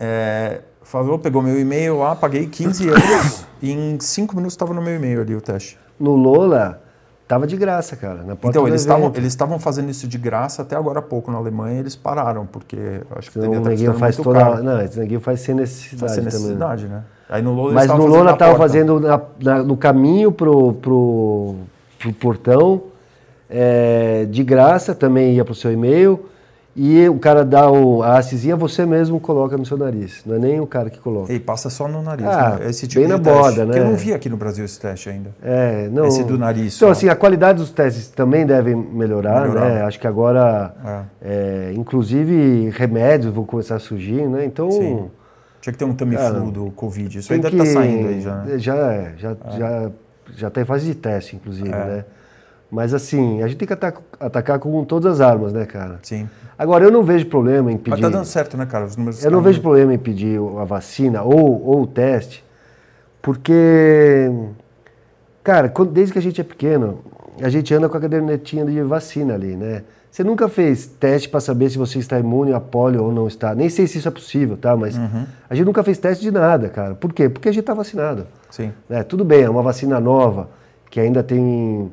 É, 0.00 0.62
falou, 0.82 1.18
pegou 1.18 1.40
meu 1.40 1.58
e-mail 1.58 1.98
lá, 1.98 2.16
paguei 2.16 2.46
15 2.46 2.86
euros 2.86 3.46
e 3.62 3.70
em 3.72 3.98
5 3.98 4.34
minutos 4.34 4.54
estava 4.54 4.74
no 4.74 4.82
meu 4.82 4.96
e-mail 4.96 5.20
ali 5.20 5.34
o 5.34 5.40
teste. 5.40 5.78
No 5.98 6.16
Lola, 6.16 6.83
tava 7.26 7.46
de 7.46 7.56
graça, 7.56 7.96
cara. 7.96 8.16
Na 8.22 8.36
porta 8.36 8.48
Então, 8.48 8.68
eles 8.68 8.80
estavam 8.82 9.12
eles 9.14 9.28
estavam 9.28 9.58
fazendo 9.58 9.90
isso 9.90 10.06
de 10.06 10.18
graça 10.18 10.62
até 10.62 10.76
agora 10.76 10.98
há 10.98 11.02
pouco 11.02 11.30
na 11.30 11.38
Alemanha 11.38 11.76
e 11.76 11.78
eles 11.80 11.96
pararam, 11.96 12.46
porque 12.46 13.00
acho 13.16 13.30
que 13.30 13.38
o 13.38 13.44
estar 13.44 13.68
neguinho 13.70 13.94
faz 13.94 14.16
toda. 14.16 14.38
caro. 14.40 14.62
Não, 14.62 14.80
esse 14.82 14.98
neguinho 14.98 15.20
faz 15.20 15.40
sem 15.40 15.54
Faz 15.56 15.70
necessidade, 15.70 16.12
sem 16.14 16.24
também. 16.24 16.38
necessidade, 16.40 16.86
né? 16.86 17.02
Aí 17.28 17.42
no 17.42 17.52
Lola 17.54 17.72
Mas 17.72 17.86
no 17.86 17.92
fazendo 17.96 18.06
Lola 18.10 18.36
tava 18.36 18.56
fazendo 18.58 19.00
na- 19.00 19.20
na- 19.40 19.62
no 19.62 19.76
caminho 19.76 20.30
pro, 20.30 20.74
pro, 20.74 21.54
pro 21.98 22.12
portão, 22.12 22.82
é, 23.48 24.26
de 24.30 24.42
graça, 24.44 24.94
também 24.94 25.34
ia 25.34 25.44
pro 25.44 25.54
seu 25.54 25.72
e-mail. 25.72 26.26
E 26.76 27.08
o 27.08 27.20
cara 27.20 27.44
dá 27.44 27.70
o, 27.70 28.02
a 28.02 28.18
hastezinha, 28.18 28.56
você 28.56 28.84
mesmo 28.84 29.20
coloca 29.20 29.56
no 29.56 29.64
seu 29.64 29.76
nariz. 29.78 30.22
Não 30.26 30.34
é 30.34 30.38
nem 30.40 30.60
o 30.60 30.66
cara 30.66 30.90
que 30.90 30.98
coloca. 30.98 31.32
E 31.32 31.38
passa 31.38 31.70
só 31.70 31.86
no 31.86 32.02
nariz, 32.02 32.26
Ah, 32.26 32.56
né? 32.58 32.68
Esse 32.68 32.88
tipo 32.88 33.00
bem 33.00 33.06
de 33.08 33.12
na 33.16 33.18
teste. 33.22 33.38
borda, 33.40 33.64
Porque 33.64 33.78
eu 33.78 33.84
né? 33.84 33.90
não 33.90 33.96
vi 33.96 34.12
aqui 34.12 34.28
no 34.28 34.36
Brasil 34.36 34.64
esse 34.64 34.80
teste 34.80 35.08
ainda. 35.08 35.30
É, 35.40 35.88
não. 35.92 36.06
Esse 36.06 36.24
do 36.24 36.36
nariz. 36.36 36.74
Então, 36.76 36.88
só. 36.88 36.92
assim, 36.92 37.08
a 37.08 37.14
qualidade 37.14 37.58
dos 37.60 37.70
testes 37.70 38.08
também 38.08 38.44
deve 38.44 38.74
melhorar, 38.74 39.42
Melhorar. 39.42 39.70
né? 39.70 39.82
Acho 39.82 40.00
que 40.00 40.06
agora, 40.08 40.74
é, 41.22 41.72
inclusive, 41.76 42.70
remédios 42.70 43.32
vão 43.32 43.44
começar 43.44 43.76
a 43.76 43.78
surgir, 43.80 44.26
né? 44.28 44.44
Então, 44.44 44.68
Sim. 44.70 45.08
Tinha 45.60 45.72
que 45.72 45.78
ter 45.78 45.84
um 45.84 45.94
Tamiflu 45.94 46.50
do 46.50 46.70
Covid. 46.72 47.18
Isso 47.20 47.32
aí 47.32 47.38
deve 47.38 47.56
estar 47.56 47.80
saindo 47.80 48.08
aí 48.08 48.20
já, 48.20 48.34
né? 48.42 48.58
Já, 48.58 48.74
é, 48.92 49.12
já, 49.16 49.36
já, 49.56 49.90
já 50.36 50.50
tá 50.50 50.60
em 50.60 50.64
fase 50.64 50.86
de 50.86 50.94
teste, 50.96 51.36
inclusive, 51.36 51.68
né? 51.68 52.04
Mas, 52.74 52.92
assim, 52.92 53.40
a 53.40 53.46
gente 53.46 53.56
tem 53.58 53.68
que 53.68 53.72
atacar, 53.72 54.02
atacar 54.18 54.58
com 54.58 54.84
todas 54.84 55.12
as 55.14 55.20
armas, 55.20 55.52
né, 55.52 55.64
cara? 55.64 56.00
Sim. 56.02 56.28
Agora, 56.58 56.82
eu 56.84 56.90
não 56.90 57.04
vejo 57.04 57.24
problema 57.26 57.70
em 57.70 57.74
Mas 57.74 57.82
pedir... 57.84 58.00
tá 58.02 58.08
dando 58.08 58.24
certo, 58.24 58.56
né, 58.56 58.66
cara? 58.66 58.84
Os 58.84 58.96
números 58.96 59.24
Eu 59.24 59.30
não 59.30 59.40
vejo 59.40 59.60
problema 59.60 59.94
em 59.94 59.98
pedir 59.98 60.40
a 60.60 60.64
vacina 60.64 61.22
ou, 61.22 61.64
ou 61.64 61.82
o 61.82 61.86
teste, 61.86 62.44
porque, 63.22 64.28
cara, 65.42 65.68
quando- 65.68 65.92
desde 65.92 66.12
que 66.12 66.18
a 66.18 66.22
gente 66.22 66.40
é 66.40 66.44
pequeno, 66.44 66.98
a 67.40 67.48
gente 67.48 67.72
anda 67.72 67.88
com 67.88 67.96
a 67.96 68.00
cadernetinha 68.00 68.64
de 68.64 68.82
vacina 68.82 69.34
ali, 69.34 69.54
né? 69.54 69.82
Você 70.10 70.24
nunca 70.24 70.48
fez 70.48 70.86
teste 70.86 71.28
para 71.28 71.38
saber 71.40 71.70
se 71.70 71.78
você 71.78 71.98
está 72.00 72.18
imune 72.18 72.52
a 72.52 72.58
polio 72.60 73.04
ou 73.04 73.12
não 73.12 73.26
está. 73.28 73.54
Nem 73.54 73.68
sei 73.68 73.86
se 73.86 73.98
isso 73.98 74.06
é 74.08 74.10
possível, 74.10 74.56
tá? 74.56 74.76
Mas 74.76 74.96
Uhum. 74.96 75.26
a 75.48 75.54
gente 75.54 75.64
nunca 75.66 75.82
fez 75.84 75.98
teste 75.98 76.22
de 76.24 76.30
nada, 76.32 76.68
cara. 76.68 76.94
Por 76.94 77.12
quê? 77.12 77.28
Porque 77.28 77.48
a 77.48 77.52
gente 77.52 77.60
está 77.62 77.72
vacinado. 77.74 78.26
Sim. 78.50 78.72
né? 78.88 79.02
Tudo 79.04 79.24
bem, 79.24 79.42
é 79.42 79.50
uma 79.50 79.62
vacina 79.62 79.98
nova, 80.00 80.48
que 80.90 80.98
ainda 81.00 81.22
tem 81.22 81.90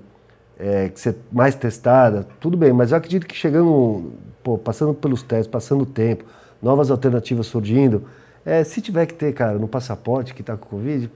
é, 0.61 0.89
que 0.89 0.99
ser 0.99 1.15
mais 1.31 1.55
testada, 1.55 2.25
tudo 2.39 2.55
bem, 2.55 2.71
mas 2.71 2.91
eu 2.91 2.97
acredito 2.97 3.25
que 3.25 3.35
chegando, 3.35 4.11
pô, 4.43 4.57
passando 4.57 4.93
pelos 4.93 5.23
testes, 5.23 5.47
passando 5.47 5.81
o 5.81 5.85
tempo, 5.85 6.23
novas 6.61 6.91
alternativas 6.91 7.47
surgindo, 7.47 8.03
é, 8.45 8.63
se 8.63 8.79
tiver 8.81 9.05
que 9.07 9.13
ter, 9.15 9.33
cara, 9.33 9.57
no 9.57 9.67
passaporte 9.67 10.33
que 10.33 10.41
está 10.41 10.55
com 10.55 10.67
Covid, 10.69 11.11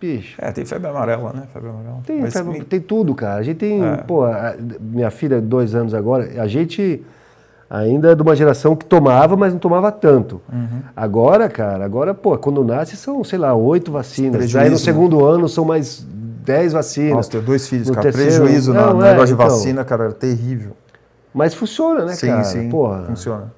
bicho, 0.00 0.34
É, 0.40 0.50
tem 0.50 0.64
febre 0.64 0.88
amarela, 0.90 1.32
né? 1.32 1.42
Febre 1.52 1.68
amarela. 1.70 2.00
tem, 2.04 2.20
Mas 2.20 2.32
febre- 2.32 2.58
me- 2.58 2.64
tem 2.64 2.80
tudo, 2.80 3.14
cara. 3.14 3.40
A 3.40 3.42
gente 3.42 3.58
tem, 3.58 3.84
É. 3.84 3.96
pô, 3.98 4.24
a- 4.24 4.54
minha 4.80 5.10
filha, 5.10 5.40
dois 5.40 5.74
anos 5.76 5.94
agora, 5.94 6.28
a 6.42 6.46
gente, 6.48 7.04
ainda 7.70 8.10
é 8.10 8.14
de 8.16 8.22
uma 8.22 8.34
geração 8.34 8.74
que 8.74 8.84
tomava, 8.84 9.36
mas 9.36 9.52
não 9.52 9.60
tomava 9.60 9.92
tanto. 9.92 10.40
Uhum. 10.52 10.82
Agora, 10.96 11.48
cara, 11.48 11.84
agora, 11.84 12.12
pô, 12.14 12.36
quando 12.36 12.64
nasce 12.64 12.96
são, 12.96 13.22
sei 13.22 13.38
lá, 13.38 13.54
oito 13.54 13.92
vacinas. 13.92 14.54
Aí 14.56 14.64
no 14.66 14.72
né? 14.72 14.76
segundo 14.78 15.24
ano 15.24 15.48
são 15.48 15.64
mais 15.64 16.04
dez 16.42 16.72
vacinas. 16.72 17.12
Nossa, 17.14 17.30
tenho 17.30 17.42
dois 17.42 17.68
filhos, 17.68 17.88
No 17.88 17.94
cara. 17.94 18.10
terceiro- 18.10 18.42
Prejuízo 18.44 18.72
Não, 18.74 18.86
na- 18.88 18.94
no 18.94 19.04
é, 19.04 19.10
negócio 19.12 19.34
de 19.36 19.42
então. 19.42 19.48
vacina, 19.56 19.84
cara, 19.84 20.04
era 20.04 20.12
terrível. 20.12 20.72
Mas 21.32 21.54
funciona, 21.54 22.04
né, 22.04 22.14
sim, 22.14 22.26
cara? 22.26 22.44
sim. 22.44 22.68
Porra. 22.68 23.04
Funciona. 23.06 23.52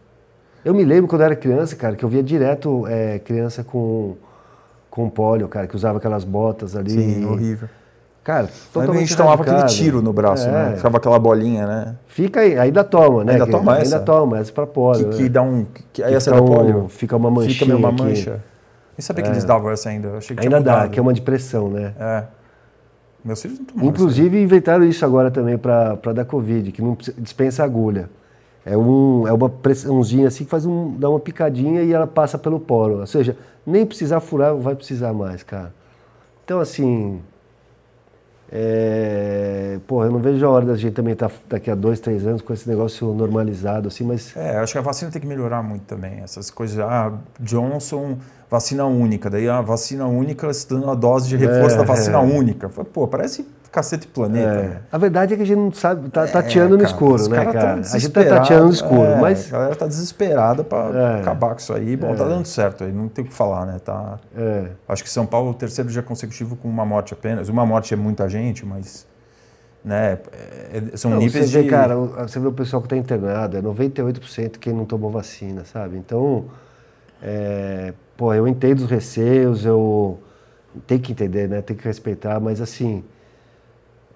Eu 0.65 0.73
me 0.75 0.85
lembro 0.85 1.09
quando 1.09 1.23
eu 1.23 1.27
era 1.27 1.37
criança, 1.37 1.75
cara, 1.77 1.97
que 1.97 2.05
eu 2.05 2.09
via 2.09 2.23
direto 2.23 2.87
é, 2.87 3.19
criança 3.19 3.63
com, 3.65 4.15
com 4.91 5.09
pólio, 5.11 5.49
cara, 5.49 5.67
que 5.67 5.75
usava 5.77 5.99
aquelas 5.99 6.25
botas 6.25 6.77
ali. 6.77 6.91
Sim, 6.91 7.25
horrível. 7.27 7.69
Cara, 8.23 8.45
Mas 8.45 8.53
a 8.55 8.73
totalmente 8.73 9.01
gente 9.09 9.17
tomava 9.19 9.43
aquele 9.43 9.63
tiro 9.65 10.01
no 10.01 10.11
braço, 10.11 10.49
É. 10.49 10.51
né? 10.71 10.77
Ficava 10.77 10.97
aquela 10.97 11.19
bolinha, 11.19 11.67
né? 11.67 11.95
Fica 12.07 12.41
aí, 12.41 12.59
ainda 12.59 12.83
toma, 12.83 13.23
né? 13.23 13.33
Ainda 13.35 13.45
que- 13.45 13.51
toma 13.53 13.73
Ainda 13.75 13.83
essa? 13.85 14.01
toma, 14.01 14.39
essa 14.39 14.51
pra 14.51 14.67
Que, 14.67 14.73
pólio. 14.73 15.11
que 15.11 15.23
né? 15.25 15.29
dá 15.29 15.43
um. 15.43 15.67
Que, 15.93 16.03
aí 16.03 16.09
Que 16.11 16.17
essa 16.17 16.31
fica 16.33 16.43
da 16.43 16.57
polio. 16.57 16.87
fica 16.89 17.17
uma 17.17 17.31
manchinha 17.31 17.53
Fica 17.55 17.67
meio 17.67 17.79
uma 17.79 17.89
aqui. 17.91 18.03
mancha. 18.03 18.31
Nem 18.97 19.03
sabia 19.05 19.25
que 19.25 19.31
eles 19.31 19.45
davam 19.45 19.71
essa 19.71 19.91
ainda. 19.91 20.09
Eu 20.09 20.17
achei 20.17 20.35
que 20.35 20.43
Ainda 20.43 20.59
dá, 20.61 20.89
que 20.89 20.99
é 20.99 21.03
uma 21.03 21.13
depressão, 21.13 21.69
né? 21.69 21.93
É. 22.01 22.25
Meus 23.25 23.41
filhos 23.41 23.59
não 23.59 23.65
tomavam 23.65 23.91
Inclusive 23.91 24.43
inventaram 24.43 24.85
isso 24.85 25.05
agora 25.05 25.31
também 25.31 25.57
para 25.57 25.95
dar 26.13 26.25
Covid, 26.25 26.71
que 26.73 26.83
não 26.83 26.97
dispensa 27.19 27.65
agulha. 27.65 28.11
É, 28.67 28.77
um, 28.77 29.27
é 29.29 29.33
uma 29.33 29.49
pressãozinha 29.49 30.29
assim 30.29 30.45
que 30.45 30.51
faz 30.51 30.65
um, 30.65 30.97
dá 30.97 31.09
uma 31.09 31.21
picadinha 31.21 31.83
e 31.83 31.93
ela 31.93 32.07
passa 32.07 32.39
pelo 32.39 32.59
poro. 32.59 33.01
Ou 33.01 33.07
seja, 33.07 33.37
nem 33.67 33.85
precisar 33.85 34.21
furar, 34.21 34.55
vai 34.55 34.75
precisar 34.75 35.13
mais, 35.13 35.43
cara. 35.43 35.73
Então, 36.45 36.61
assim. 36.61 37.21
É, 38.57 39.81
porra, 39.87 40.07
eu 40.07 40.13
não 40.13 40.21
vejo 40.21 40.47
a 40.47 40.51
hora 40.51 40.65
da 40.65 40.77
gente 40.77 40.93
também 40.93 41.15
estar 41.15 41.31
daqui 41.49 41.71
a 41.71 41.75
dois, 41.75 41.99
três 41.99 42.25
anos 42.27 42.41
com 42.41 42.53
esse 42.53 42.69
negócio 42.69 43.13
normalizado, 43.13 43.89
assim, 43.89 44.05
mas. 44.05 44.37
É, 44.37 44.59
acho 44.59 44.73
que 44.73 44.79
a 44.79 44.83
vacina 44.83 45.11
tem 45.11 45.21
que 45.21 45.27
melhorar 45.27 45.63
muito 45.63 45.83
também. 45.83 46.21
Essas 46.21 46.51
coisas, 46.51 46.79
ah, 46.79 47.13
Johnson, 47.41 48.19
vacina 48.55 48.85
única. 48.87 49.29
Daí 49.29 49.49
a 49.49 49.61
vacina 49.61 50.07
única 50.07 50.53
se 50.53 50.69
dando 50.69 50.91
a 50.91 50.95
dose 50.95 51.29
de 51.29 51.37
reforço 51.37 51.75
É, 51.75 51.79
da 51.79 51.85
vacina 51.85 52.19
é. 52.19 52.21
única. 52.21 52.69
Pô, 52.69 53.07
parece 53.07 53.47
cacete 53.73 54.07
planeta. 54.07 54.49
é. 54.49 54.63
né? 54.69 54.81
A 54.93 54.97
verdade 54.99 55.35
é 55.35 55.37
que 55.37 55.43
a 55.43 55.47
gente 55.47 55.59
não 55.59 55.73
sabe, 55.73 56.09
tá 56.09 56.23
É, 56.23 56.27
tateando 56.29 56.79
no 56.79 56.85
escuro, 56.85 57.15
os 57.17 57.27
né, 57.27 57.43
tão 57.43 57.53
cara? 57.53 57.81
A 57.81 57.99
gente 57.99 58.09
tá 58.11 58.25
tateando 58.25 58.67
no 58.67 58.73
escuro, 58.73 59.03
é, 59.03 59.21
mas. 59.21 59.49
A 59.49 59.51
galera 59.59 59.75
tá 59.75 59.87
desesperada 59.87 60.63
pra 60.63 60.91
É. 61.17 61.21
acabar 61.21 61.51
com 61.55 61.61
isso 61.61 61.73
aí. 61.75 61.97
Bom, 61.97 62.15
tá 62.15 62.25
dando 62.25 62.47
certo 62.47 62.85
aí, 62.85 62.93
não 62.93 63.09
tem 63.09 63.25
o 63.25 63.29
que 63.29 63.35
falar, 63.35 63.67
né? 63.67 63.79
Tá... 63.85 64.19
Acho 64.89 65.03
que 65.03 65.11
São 65.11 65.27
Paulo 65.27 65.49
é 65.49 65.51
o 65.51 65.55
terceiro 65.55 65.91
dia 65.91 66.03
consecutivo 66.03 66.55
com 66.57 66.69
uma 66.69 66.85
morte 66.87 67.13
apenas. 67.13 67.49
Uma 67.49 67.67
morte 67.67 67.93
é 67.93 67.97
muita 67.97 68.29
gente, 68.29 68.65
mas. 68.65 69.07
Né, 69.85 70.17
são 70.95 71.11
Não, 71.11 71.19
níveis 71.19 71.51
você 71.51 71.59
vê, 71.59 71.63
de. 71.65 71.69
cara, 71.69 71.95
você 71.97 72.41
vê 72.41 72.47
o 72.47 72.53
pessoal 72.53 72.81
que 72.81 72.87
está 72.87 72.97
internado, 72.97 73.59
é 73.59 73.61
98% 73.61 74.57
quem 74.59 74.73
não 74.73 74.87
tomou 74.87 75.11
vacina, 75.11 75.63
sabe? 75.67 75.99
Então, 75.99 76.47
é, 77.23 77.93
pô, 78.17 78.33
eu 78.35 78.47
entendo 78.47 78.81
os 78.81 78.91
receios, 78.91 79.65
eu 79.65 80.19
tenho 80.87 81.01
que 81.01 81.13
entender, 81.13 81.49
né? 81.49 81.63
Tem 81.63 81.77
que 81.77 81.85
respeitar, 81.85 82.41
mas 82.41 82.61
assim, 82.61 83.05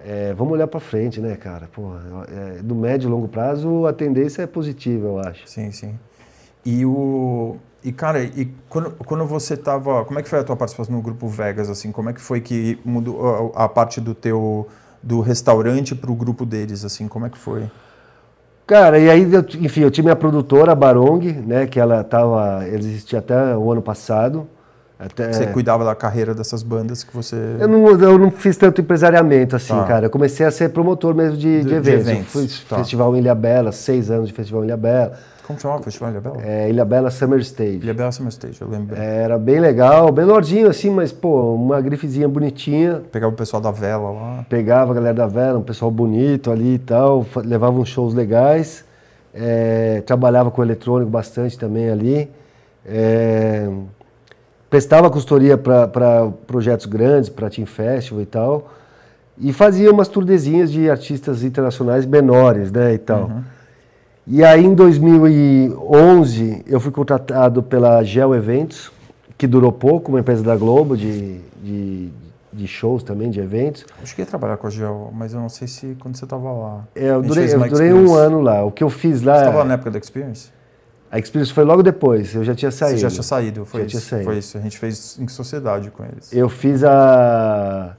é, 0.00 0.32
vamos 0.34 0.52
olhar 0.52 0.66
para 0.66 0.80
frente, 0.80 1.20
né, 1.20 1.36
cara? 1.36 1.68
Pô, 1.72 1.92
é, 2.28 2.62
no 2.62 2.74
médio 2.74 3.08
e 3.08 3.10
longo 3.10 3.28
prazo 3.28 3.86
a 3.86 3.92
tendência 3.92 4.42
é 4.42 4.46
positiva, 4.46 5.06
eu 5.06 5.18
acho. 5.18 5.46
Sim, 5.48 5.70
sim. 5.72 5.98
E 6.64 6.84
o. 6.84 7.56
E, 7.82 7.92
cara, 7.92 8.22
e 8.22 8.52
quando, 8.68 8.90
quando 9.04 9.24
você 9.24 9.56
tava. 9.56 10.04
Como 10.04 10.18
é 10.18 10.22
que 10.22 10.28
foi 10.28 10.40
a 10.40 10.44
tua 10.44 10.56
participação 10.56 10.94
no 10.94 11.02
grupo 11.02 11.28
Vegas, 11.28 11.70
assim? 11.70 11.92
Como 11.92 12.10
é 12.10 12.12
que 12.12 12.20
foi 12.20 12.40
que 12.40 12.78
mudou 12.84 13.52
a, 13.54 13.64
a 13.64 13.68
parte 13.68 14.00
do 14.00 14.14
teu. 14.14 14.68
do 15.02 15.20
restaurante 15.20 15.94
pro 15.94 16.14
grupo 16.14 16.44
deles, 16.44 16.84
assim? 16.84 17.08
Como 17.08 17.26
é 17.26 17.30
que 17.30 17.38
foi? 17.38 17.70
Cara, 18.68 18.98
e 18.98 19.08
aí, 19.08 19.22
eu, 19.32 19.40
enfim, 19.62 19.80
eu 19.80 19.90
tinha 19.90 20.02
minha 20.04 20.14
produtora, 20.14 20.72
a 20.72 20.74
Barong, 20.74 21.22
né, 21.46 21.66
que 21.66 21.80
ela 21.80 22.04
tava, 22.04 22.66
ela 22.66 22.76
existia 22.76 23.18
até 23.18 23.56
o 23.56 23.72
ano 23.72 23.80
passado. 23.80 24.46
Até, 24.98 25.32
Você 25.32 25.46
cuidava 25.46 25.84
da 25.84 25.94
carreira 25.94 26.34
dessas 26.34 26.62
bandas 26.62 27.04
que 27.04 27.14
você. 27.14 27.36
É. 27.36 27.62
Eu 27.62 27.68
não, 27.68 27.86
eu 27.88 28.18
não 28.18 28.30
fiz 28.32 28.56
tanto 28.56 28.80
empresariamento 28.80 29.54
assim, 29.54 29.72
Tá. 29.72 29.84
cara. 29.84 30.06
Eu 30.06 30.10
comecei 30.10 30.44
a 30.44 30.50
ser 30.50 30.70
promotor 30.70 31.14
mesmo 31.14 31.36
de, 31.36 31.58
De- 31.58 31.62
de 31.62 31.68
de 31.68 31.74
eventos. 31.74 32.08
eventos, 32.08 32.34
Eu 32.34 32.40
fiz 32.42 32.64
tá. 32.64 32.76
festival 32.78 33.14
em 33.14 33.20
Ilhabela, 33.20 33.70
seis 33.70 34.10
anos 34.10 34.26
de 34.28 34.34
festival 34.34 34.62
em 34.64 34.66
Ilhabela. 34.66 35.12
Como 35.46 35.58
chamava 35.58 35.80
o 35.80 35.84
festival 35.84 36.10
Ilha 36.10 36.20
Bela? 36.20 36.36
É, 36.42 36.68
Ilhabela 36.68 37.10
Summer 37.10 37.38
Stage. 37.38 37.76
Ilha 37.78 37.94
Bela 37.94 38.12
Summer 38.12 38.28
Stage, 38.30 38.60
eu 38.60 38.68
lembro. 38.68 38.94
bem. 38.96 39.02
Era 39.02 39.38
bem 39.38 39.60
legal, 39.60 40.12
bem 40.12 40.24
lordinho 40.26 40.68
assim, 40.68 40.90
mas 40.90 41.10
pô, 41.10 41.54
uma 41.54 41.80
grifezinha 41.80 42.28
bonitinha. 42.28 43.00
Pegava 43.10 43.32
o 43.32 43.36
pessoal 43.36 43.62
da 43.62 43.70
vela 43.70 44.10
lá. 44.10 44.44
Pegava 44.50 44.90
a 44.92 44.94
galera 44.96 45.14
da 45.14 45.26
vela, 45.26 45.58
um 45.58 45.62
pessoal 45.62 45.90
bonito 45.90 46.50
ali 46.50 46.74
e 46.74 46.78
tal, 46.78 47.24
levava 47.44 47.78
uns 47.78 47.88
shows 47.88 48.12
legais. 48.12 48.84
É, 49.32 50.02
trabalhava 50.04 50.50
com 50.50 50.60
eletrônico 50.62 51.10
bastante 51.10 51.56
também 51.58 51.88
ali. 51.88 52.30
É, 52.84 53.68
prestava 54.70 55.10
consultoria 55.10 55.56
para 55.56 56.30
projetos 56.46 56.86
grandes, 56.86 57.28
para 57.28 57.50
Team 57.50 57.66
Festival 57.66 58.22
e 58.22 58.26
tal. 58.26 58.70
E 59.38 59.52
fazia 59.52 59.90
umas 59.90 60.08
turnezinhas 60.08 60.70
de 60.72 60.90
artistas 60.90 61.44
internacionais 61.44 62.04
menores, 62.04 62.72
né, 62.72 62.94
e 62.94 62.98
tal. 62.98 63.30
E 64.26 64.44
aí 64.44 64.64
em 64.64 64.74
2011 64.74 66.64
eu 66.66 66.80
fui 66.80 66.90
contratado 66.90 67.62
pela 67.62 68.02
Gel 68.02 68.34
Eventos, 68.34 68.90
que 69.38 69.46
durou 69.46 69.70
pouco, 69.72 70.10
uma 70.10 70.20
empresa 70.20 70.42
da 70.42 70.56
Globo 70.56 70.96
de, 70.96 71.38
de, 71.62 72.10
de 72.52 72.66
shows 72.66 73.04
também, 73.04 73.30
de 73.30 73.40
eventos. 73.40 73.86
Eu 74.00 74.06
cheguei 74.06 74.24
a 74.24 74.28
trabalhar 74.28 74.56
com 74.56 74.66
a 74.66 74.70
Gel, 74.70 75.12
mas 75.14 75.32
eu 75.32 75.40
não 75.40 75.48
sei 75.48 75.68
se 75.68 75.96
quando 76.00 76.16
você 76.16 76.26
tava 76.26 76.50
lá. 76.50 76.84
É, 76.94 77.10
eu 77.10 77.22
durei, 77.22 77.54
eu 77.54 77.68
durei 77.68 77.92
um 77.92 78.14
ano 78.14 78.40
lá. 78.40 78.64
O 78.64 78.72
que 78.72 78.82
eu 78.82 78.90
fiz 78.90 79.22
lá. 79.22 79.36
Você 79.36 79.40
estava 79.42 79.58
lá 79.58 79.64
na 79.64 79.74
época 79.74 79.92
da 79.92 79.98
Experience? 79.98 80.50
A 81.10 81.18
Experience 81.18 81.52
foi 81.52 81.64
logo 81.64 81.82
depois, 81.82 82.34
eu 82.34 82.44
já 82.44 82.54
tinha 82.54 82.70
saído. 82.70 82.98
Você 82.98 83.02
já 83.02 83.10
tinha 83.10 83.22
saído, 83.22 83.64
foi 83.64 83.82
Já 83.82 83.86
tinha 83.86 83.98
isso. 83.98 84.08
saído. 84.08 84.24
Foi 84.24 84.38
isso. 84.38 84.58
A 84.58 84.60
gente 84.60 84.78
fez 84.78 85.18
em 85.18 85.26
sociedade 85.28 85.90
com 85.90 86.04
eles. 86.04 86.32
Eu 86.32 86.48
fiz 86.48 86.84
a. 86.84 87.96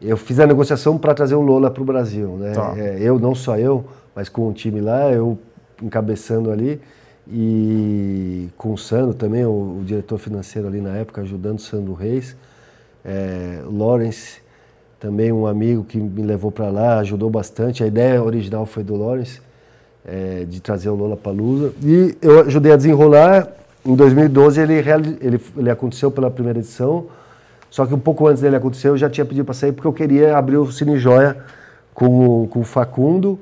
Eu 0.00 0.16
fiz 0.16 0.38
a 0.38 0.46
negociação 0.46 0.98
para 0.98 1.14
trazer 1.14 1.34
o 1.34 1.40
Lola 1.40 1.70
para 1.70 1.82
o 1.82 1.84
Brasil. 1.84 2.36
Né? 2.36 2.52
Tá. 2.52 2.74
É, 2.76 2.98
eu, 3.00 3.18
não 3.18 3.34
só 3.34 3.56
eu, 3.56 3.84
mas 4.14 4.28
com 4.28 4.48
o 4.48 4.52
time 4.52 4.80
lá, 4.80 5.10
eu 5.10 5.38
encabeçando 5.82 6.50
ali. 6.50 6.80
E 7.26 8.50
com 8.56 8.74
o 8.74 8.78
Sandro 8.78 9.14
também, 9.14 9.44
o, 9.46 9.78
o 9.80 9.82
diretor 9.84 10.18
financeiro 10.18 10.68
ali 10.68 10.80
na 10.80 10.96
época, 10.96 11.22
ajudando 11.22 11.58
o 11.58 11.62
Sandro 11.62 11.94
Reis. 11.94 12.36
É, 13.04 13.62
Lawrence, 13.64 14.40
também 15.00 15.32
um 15.32 15.46
amigo 15.46 15.84
que 15.84 15.98
me 15.98 16.22
levou 16.22 16.52
para 16.52 16.68
lá, 16.70 16.98
ajudou 16.98 17.30
bastante. 17.30 17.82
A 17.82 17.86
ideia 17.86 18.22
original 18.22 18.66
foi 18.66 18.84
do 18.84 18.94
Lawrence, 18.94 19.40
é, 20.06 20.44
de 20.48 20.60
trazer 20.60 20.88
o 20.90 20.94
Lola 20.94 21.16
Palusa. 21.16 21.72
E 21.82 22.16
eu 22.20 22.40
ajudei 22.40 22.72
a 22.72 22.76
desenrolar. 22.76 23.48
Em 23.84 23.94
2012 23.94 24.60
ele, 24.60 24.74
ele, 25.20 25.40
ele 25.56 25.70
aconteceu 25.70 26.10
pela 26.10 26.30
primeira 26.30 26.58
edição. 26.58 27.06
Só 27.70 27.84
que 27.84 27.92
um 27.94 27.98
pouco 27.98 28.26
antes 28.26 28.40
dele 28.42 28.56
acontecer, 28.56 28.88
eu 28.88 28.96
já 28.96 29.10
tinha 29.10 29.24
pedido 29.24 29.44
para 29.44 29.54
sair 29.54 29.72
porque 29.72 29.86
eu 29.86 29.92
queria 29.92 30.36
abrir 30.36 30.56
o 30.56 30.70
Cine 30.70 30.96
Joia 30.98 31.36
com, 31.92 32.46
com 32.48 32.60
o 32.60 32.64
Facundo. 32.64 33.38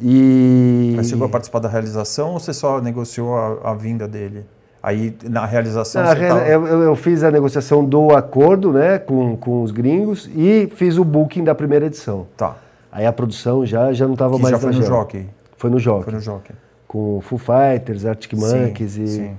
E. 0.00 0.94
Mas 0.96 1.08
chegou 1.08 1.26
a 1.26 1.30
participar 1.30 1.60
da 1.60 1.68
realização 1.68 2.32
ou 2.32 2.40
você 2.40 2.52
só 2.52 2.80
negociou 2.80 3.36
a, 3.36 3.70
a 3.70 3.74
vinda 3.74 4.08
dele? 4.08 4.44
Aí 4.82 5.16
na 5.22 5.46
realização 5.46 6.02
Na 6.02 6.12
real, 6.12 6.38
tava... 6.38 6.48
eu, 6.50 6.66
eu- 6.82 6.96
fiz 6.96 7.22
a 7.22 7.30
negociação 7.30 7.84
do 7.84 8.10
acordo 8.16 8.72
né, 8.72 8.98
com, 8.98 9.36
com 9.36 9.62
os 9.62 9.70
gringos 9.70 10.28
e 10.34 10.68
fiz 10.74 10.98
o 10.98 11.04
booking 11.04 11.44
da 11.44 11.54
primeira 11.54 11.86
edição. 11.86 12.26
Tá. 12.36 12.56
Aí 12.90 13.06
a 13.06 13.12
produção 13.12 13.64
já, 13.64 13.92
já 13.92 14.06
não 14.06 14.14
estava 14.14 14.36
mais 14.38 14.50
já 14.50 14.58
foi 14.58 14.72
no. 14.72 14.82
Jockey. 14.82 15.26
Foi 15.62 15.70
no 15.70 15.78
Jockey. 15.78 16.04
Foi 16.04 16.12
no 16.14 16.20
Jockey. 16.20 16.52
Com 16.88 17.20
Foo 17.20 17.38
Fighters, 17.38 18.04
Arctic 18.04 18.32
Monkeys 18.32 18.90
sim, 18.90 19.04
e. 19.04 19.06
sim. 19.06 19.36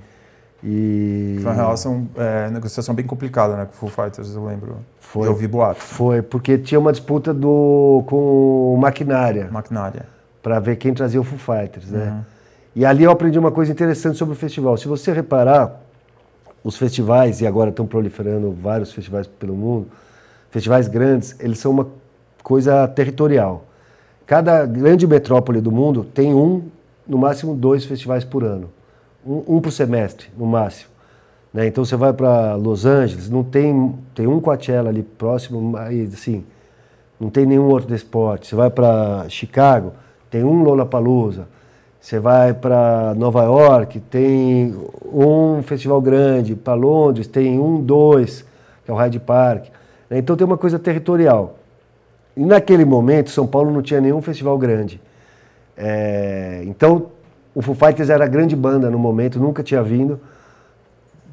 e... 0.62 1.38
Foi 1.42 1.52
uma 1.52 1.62
relação, 1.62 2.08
é, 2.16 2.48
negociação 2.48 2.94
bem 2.94 3.04
complicada, 3.04 3.54
né? 3.54 3.66
Com 3.66 3.72
o 3.72 3.90
Foo 3.90 3.90
Fighters, 3.90 4.34
eu 4.34 4.42
lembro. 4.46 4.78
Foi. 4.98 5.26
Eu 5.26 5.32
ouvi 5.32 5.46
boato. 5.46 5.82
Foi, 5.82 6.22
porque 6.22 6.56
tinha 6.56 6.80
uma 6.80 6.92
disputa 6.92 7.34
do, 7.34 8.02
com 8.06 8.72
o 8.72 8.78
Maquinária. 8.78 9.50
Maquinária. 9.50 10.06
para 10.42 10.58
ver 10.60 10.76
quem 10.76 10.94
trazia 10.94 11.20
o 11.20 11.24
Foo 11.24 11.38
Fighters, 11.38 11.90
né? 11.90 12.06
Uhum. 12.06 12.24
E 12.74 12.86
ali 12.86 13.04
eu 13.04 13.10
aprendi 13.10 13.38
uma 13.38 13.52
coisa 13.52 13.70
interessante 13.70 14.16
sobre 14.16 14.32
o 14.32 14.36
festival. 14.36 14.78
Se 14.78 14.88
você 14.88 15.12
reparar, 15.12 15.78
os 16.64 16.78
festivais, 16.78 17.42
e 17.42 17.46
agora 17.46 17.68
estão 17.68 17.86
proliferando 17.86 18.50
vários 18.50 18.94
festivais 18.94 19.26
pelo 19.26 19.54
mundo, 19.54 19.88
festivais 20.50 20.88
grandes, 20.88 21.36
eles 21.38 21.58
são 21.58 21.70
uma 21.70 21.86
coisa 22.42 22.88
territorial. 22.88 23.66
Cada 24.26 24.64
grande 24.64 25.06
metrópole 25.06 25.60
do 25.60 25.70
mundo 25.70 26.04
tem 26.04 26.34
um, 26.34 26.62
no 27.06 27.18
máximo 27.18 27.54
dois 27.54 27.84
festivais 27.84 28.24
por 28.24 28.42
ano. 28.42 28.70
Um, 29.26 29.56
um 29.56 29.60
por 29.60 29.70
semestre, 29.70 30.28
no 30.36 30.46
máximo. 30.46 30.90
Né? 31.52 31.66
Então 31.66 31.84
você 31.84 31.94
vai 31.94 32.12
para 32.12 32.54
Los 32.54 32.84
Angeles, 32.86 33.28
não 33.28 33.44
tem, 33.44 33.94
tem 34.14 34.26
um 34.26 34.40
Coachella 34.40 34.88
ali 34.88 35.02
próximo, 35.02 35.60
mas 35.60 36.14
assim, 36.14 36.44
não 37.20 37.30
tem 37.30 37.46
nenhum 37.46 37.68
outro 37.68 37.88
de 37.88 37.94
esporte. 37.94 38.46
Você 38.46 38.56
vai 38.56 38.70
para 38.70 39.26
Chicago, 39.28 39.92
tem 40.30 40.42
um 40.42 40.62
Lollapalooza. 40.62 41.46
Você 42.00 42.18
vai 42.18 42.52
para 42.52 43.14
Nova 43.14 43.44
York, 43.44 43.98
tem 43.98 44.74
um 45.10 45.62
festival 45.62 46.02
grande. 46.02 46.54
Para 46.54 46.74
Londres, 46.74 47.26
tem 47.26 47.58
um, 47.58 47.80
dois, 47.80 48.44
que 48.84 48.90
é 48.90 48.94
o 48.94 48.96
Hyde 48.96 49.20
Park. 49.20 49.68
Então 50.10 50.36
tem 50.36 50.46
uma 50.46 50.58
coisa 50.58 50.78
territorial. 50.78 51.56
E 52.36 52.44
naquele 52.44 52.84
momento, 52.84 53.30
São 53.30 53.46
Paulo 53.46 53.70
não 53.70 53.82
tinha 53.82 54.00
nenhum 54.00 54.20
festival 54.20 54.58
grande. 54.58 55.00
É, 55.76 56.62
então, 56.66 57.06
o 57.54 57.62
Foo 57.62 57.74
Fighters 57.74 58.10
era 58.10 58.24
a 58.24 58.28
grande 58.28 58.56
banda 58.56 58.90
no 58.90 58.98
momento, 58.98 59.38
nunca 59.38 59.62
tinha 59.62 59.82
vindo 59.82 60.20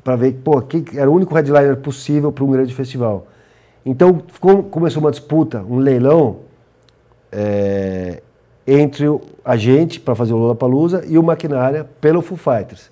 para 0.04 0.16
ver 0.16 0.34
pô, 0.44 0.62
que 0.62 0.98
era 0.98 1.10
o 1.10 1.14
único 1.14 1.34
headliner 1.34 1.78
possível 1.78 2.32
para 2.32 2.44
um 2.44 2.52
grande 2.52 2.74
festival. 2.74 3.28
Então 3.86 4.22
começou 4.70 5.02
uma 5.02 5.12
disputa, 5.12 5.64
um 5.68 5.78
leilão 5.78 6.40
é, 7.32 8.22
entre 8.66 9.06
a 9.44 9.56
gente 9.56 10.00
para 10.00 10.14
fazer 10.14 10.34
o 10.34 10.38
Lollapalooza 10.38 11.04
e 11.08 11.18
o 11.18 11.24
Maquinária 11.24 11.88
pelo 12.00 12.22
Foo 12.22 12.38
Fighters. 12.38 12.92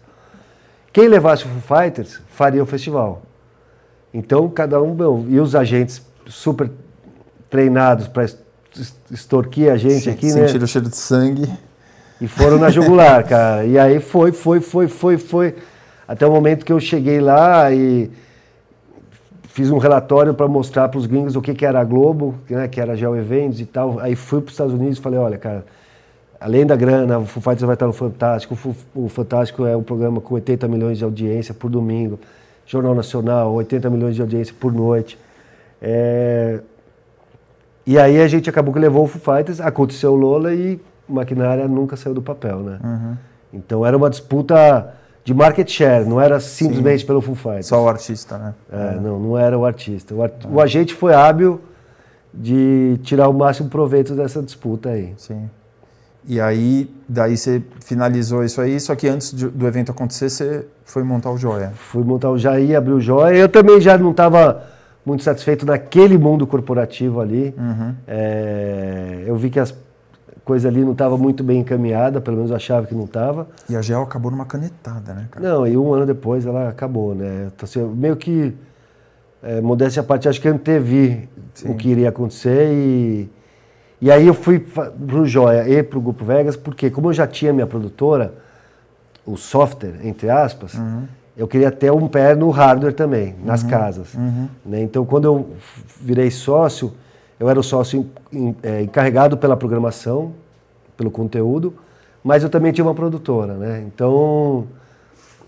Quem 0.91 1.07
levasse 1.07 1.45
o 1.45 1.47
Foo 1.47 1.78
Fighters 1.78 2.22
faria 2.28 2.62
o 2.64 2.66
festival. 2.66 3.22
Então 4.14 4.49
cada 4.49 4.82
um 4.82 4.95
e 5.30 5.39
os 5.39 5.55
agentes 5.55 6.03
super 6.26 6.72
treinados 7.49 8.07
para 8.07 8.25
extorquir 9.11 9.71
a 9.71 9.77
gente 9.77 10.03
Sim, 10.03 10.11
aqui, 10.11 10.27
né? 10.27 10.47
Sentiram 10.47 10.65
o 10.65 10.67
cheiro 10.67 10.89
de 10.89 10.95
sangue. 10.95 11.49
E 12.21 12.27
foram 12.27 12.57
na 12.57 12.69
jugular, 12.69 13.23
cara. 13.27 13.65
E 13.65 13.77
aí 13.77 13.99
foi, 13.99 14.31
foi, 14.31 14.59
foi, 14.59 14.87
foi, 14.87 15.17
foi. 15.17 15.55
Até 16.07 16.25
o 16.25 16.31
momento 16.31 16.65
que 16.65 16.71
eu 16.71 16.79
cheguei 16.79 17.19
lá 17.19 17.71
e 17.71 18.09
fiz 19.47 19.69
um 19.69 19.77
relatório 19.77 20.33
para 20.33 20.47
mostrar 20.47 20.87
para 20.89 20.97
os 20.97 21.05
gringos 21.05 21.35
o 21.35 21.41
que, 21.41 21.53
que 21.53 21.65
era 21.65 21.79
a 21.79 21.83
Globo, 21.83 22.35
né, 22.49 22.67
que 22.67 22.79
era 22.79 22.95
Geo 22.95 23.15
Eventos 23.15 23.59
e 23.59 23.65
tal. 23.65 23.99
Aí 23.99 24.15
fui 24.15 24.39
para 24.41 24.47
os 24.47 24.53
Estados 24.53 24.73
Unidos 24.73 24.97
e 24.97 25.01
falei, 25.01 25.19
olha, 25.19 25.37
cara, 25.37 25.65
além 26.39 26.65
da 26.65 26.75
grana, 26.75 27.19
o 27.19 27.25
Foo 27.25 27.41
Fighters 27.41 27.63
vai 27.63 27.73
estar 27.73 27.85
no 27.85 27.93
Fantástico. 27.93 28.57
O, 28.95 29.09
Fantástico 29.09 29.65
é 29.65 29.75
um 29.75 29.83
programa 29.83 30.21
com 30.21 30.33
80 30.35 30.67
milhões 30.67 30.97
de 30.97 31.03
audiência 31.03 31.53
por 31.53 31.69
domingo. 31.69 32.19
Jornal 32.65 32.95
Nacional, 32.95 33.53
80 33.53 33.89
milhões 33.89 34.15
de 34.15 34.21
audiência 34.21 34.55
por 34.57 34.71
noite. 34.71 35.17
É... 35.81 36.59
E 37.89 37.97
aí 37.97 38.21
a 38.21 38.27
gente 38.27 38.47
acabou 38.47 38.71
que 38.71 38.79
levou 38.79 39.05
o 39.05 39.07
Foo 39.07 39.19
Fighters, 39.19 39.59
aconteceu 39.59 40.11
o 40.11 40.15
Lola 40.15 40.53
e 40.53 40.79
Maquinária 41.07 41.67
nunca 41.67 41.97
saiu 41.97 42.13
do 42.13 42.21
papel, 42.21 42.59
né? 42.59 42.79
Uhum. 42.83 43.17
Então 43.51 43.83
era 43.83 43.97
uma 43.97 44.11
disputa 44.11 44.93
de 45.23 45.33
market 45.33 45.67
share, 45.67 46.05
não 46.05 46.21
era 46.21 46.39
simplesmente 46.39 46.99
Sim. 46.99 47.07
pelo 47.07 47.19
Full 47.19 47.33
Fighters. 47.33 47.65
Só 47.65 47.83
o 47.83 47.89
artista, 47.89 48.37
né? 48.37 48.53
É, 48.71 48.75
é. 48.75 48.99
Não, 48.99 49.19
não 49.19 49.35
era 49.35 49.57
o 49.57 49.65
artista. 49.65 50.13
O, 50.13 50.21
art... 50.21 50.33
é. 50.45 50.47
o, 50.47 50.61
agente 50.61 50.93
foi 50.93 51.15
hábil 51.15 51.59
de 52.31 52.99
tirar 53.01 53.27
o 53.27 53.33
máximo 53.33 53.69
proveito 53.69 54.13
dessa 54.13 54.43
disputa 54.43 54.89
aí. 54.89 55.15
Sim. 55.17 55.49
E 56.27 56.39
aí, 56.39 56.93
daí 57.07 57.35
você 57.35 57.59
finalizou 57.83 58.43
isso 58.43 58.61
aí, 58.61 58.79
só 58.79 58.93
que 58.93 59.07
antes 59.07 59.33
do 59.33 59.65
evento 59.65 59.91
acontecer, 59.91 60.29
você 60.29 60.67
foi 60.85 61.01
montar 61.01 61.31
o 61.31 61.37
Joia. 61.39 61.71
Fui 61.73 62.03
montar 62.03 62.29
o 62.29 62.37
Jair, 62.37 62.77
abrir 62.77 62.93
o 62.93 63.01
Joia. 63.01 63.35
Eu 63.35 63.49
também 63.49 63.81
já 63.81 63.97
não 63.97 64.11
estava 64.11 64.68
muito 65.05 65.23
satisfeito 65.23 65.65
naquele 65.65 66.17
mundo 66.17 66.45
corporativo 66.45 67.21
ali. 67.21 67.53
Uhum. 67.57 67.95
É, 68.07 69.23
eu 69.25 69.35
vi 69.35 69.49
que 69.49 69.59
as 69.59 69.73
coisa 70.49 70.67
ali 70.67 70.83
não 70.83 70.93
estava 70.93 71.15
muito 71.15 71.43
bem 71.43 71.59
encaminhada, 71.59 72.19
pelo 72.19 72.37
menos 72.37 72.49
eu 72.49 72.57
achava 72.57 72.87
que 72.87 72.95
não 72.95 73.05
estava. 73.05 73.47
E 73.69 73.75
a 73.75 73.83
GEL 73.83 74.01
acabou 74.01 74.31
numa 74.31 74.47
canetada, 74.47 75.13
né, 75.13 75.27
cara? 75.29 75.47
Não, 75.47 75.67
e 75.67 75.77
um 75.77 75.93
ano 75.93 76.07
depois 76.07 76.43
ela 76.43 76.69
acabou, 76.69 77.13
né? 77.13 77.51
Então, 77.55 77.65
assim, 77.65 77.83
meio 77.95 78.15
que, 78.15 78.55
é, 79.43 79.61
modéstia 79.61 80.01
à 80.01 80.03
parte, 80.03 80.27
acho 80.27 80.41
que 80.41 80.47
antevi 80.47 81.29
Sim. 81.53 81.69
o 81.69 81.75
que 81.75 81.89
iria 81.89 82.09
acontecer 82.09 82.67
e, 82.73 83.29
e 84.01 84.11
aí 84.11 84.25
eu 84.25 84.33
fui 84.33 84.57
pro 84.59 85.23
Joia 85.23 85.69
e 85.69 85.83
pro 85.83 86.01
Grupo 86.01 86.25
Vegas, 86.25 86.57
porque 86.57 86.89
como 86.89 87.09
eu 87.09 87.13
já 87.13 87.27
tinha 87.27 87.53
minha 87.53 87.67
produtora, 87.67 88.33
o 89.27 89.37
software, 89.37 89.99
entre 90.03 90.31
aspas, 90.31 90.73
uhum. 90.73 91.03
Eu 91.38 91.47
queria 91.47 91.71
ter 91.71 91.91
um 91.91 92.07
pé 92.07 92.36
no 92.36 92.49
hardware 92.49 92.93
também, 92.93 93.36
nas 93.43 93.63
uhum. 93.63 93.69
casas. 93.69 94.13
Uhum. 94.13 94.47
Né? 94.65 94.82
Então, 94.82 95.05
quando 95.05 95.25
eu 95.25 95.49
virei 96.01 96.30
sócio 96.30 96.93
eu 97.39 97.49
era 97.49 97.59
o 97.59 97.63
sócio 97.63 98.09
é, 98.61 98.82
encarregado 98.82 99.38
pela 99.38 99.55
programação, 99.55 100.34
pelo 100.97 101.09
conteúdo, 101.09 101.73
mas 102.21 102.43
eu 102.43 102.49
também 102.49 102.73
tinha 102.73 102.84
uma 102.84 102.93
produtora, 102.93 103.53
né? 103.53 103.82
Então, 103.88 104.67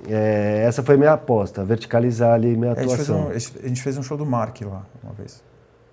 é, 0.08 0.64
essa 0.66 0.82
foi 0.82 0.96
minha 0.96 1.12
aposta, 1.12 1.66
verticalizar 1.66 2.34
ali 2.34 2.56
minha 2.56 2.72
atuação. 2.72 3.28
A 3.28 3.34
gente, 3.38 3.58
um, 3.58 3.66
a 3.66 3.68
gente 3.68 3.82
fez 3.82 3.98
um 3.98 4.04
show 4.04 4.18
do 4.18 4.26
Mark 4.26 4.62
lá, 4.62 4.86
uma 5.04 5.14
vez. 5.14 5.44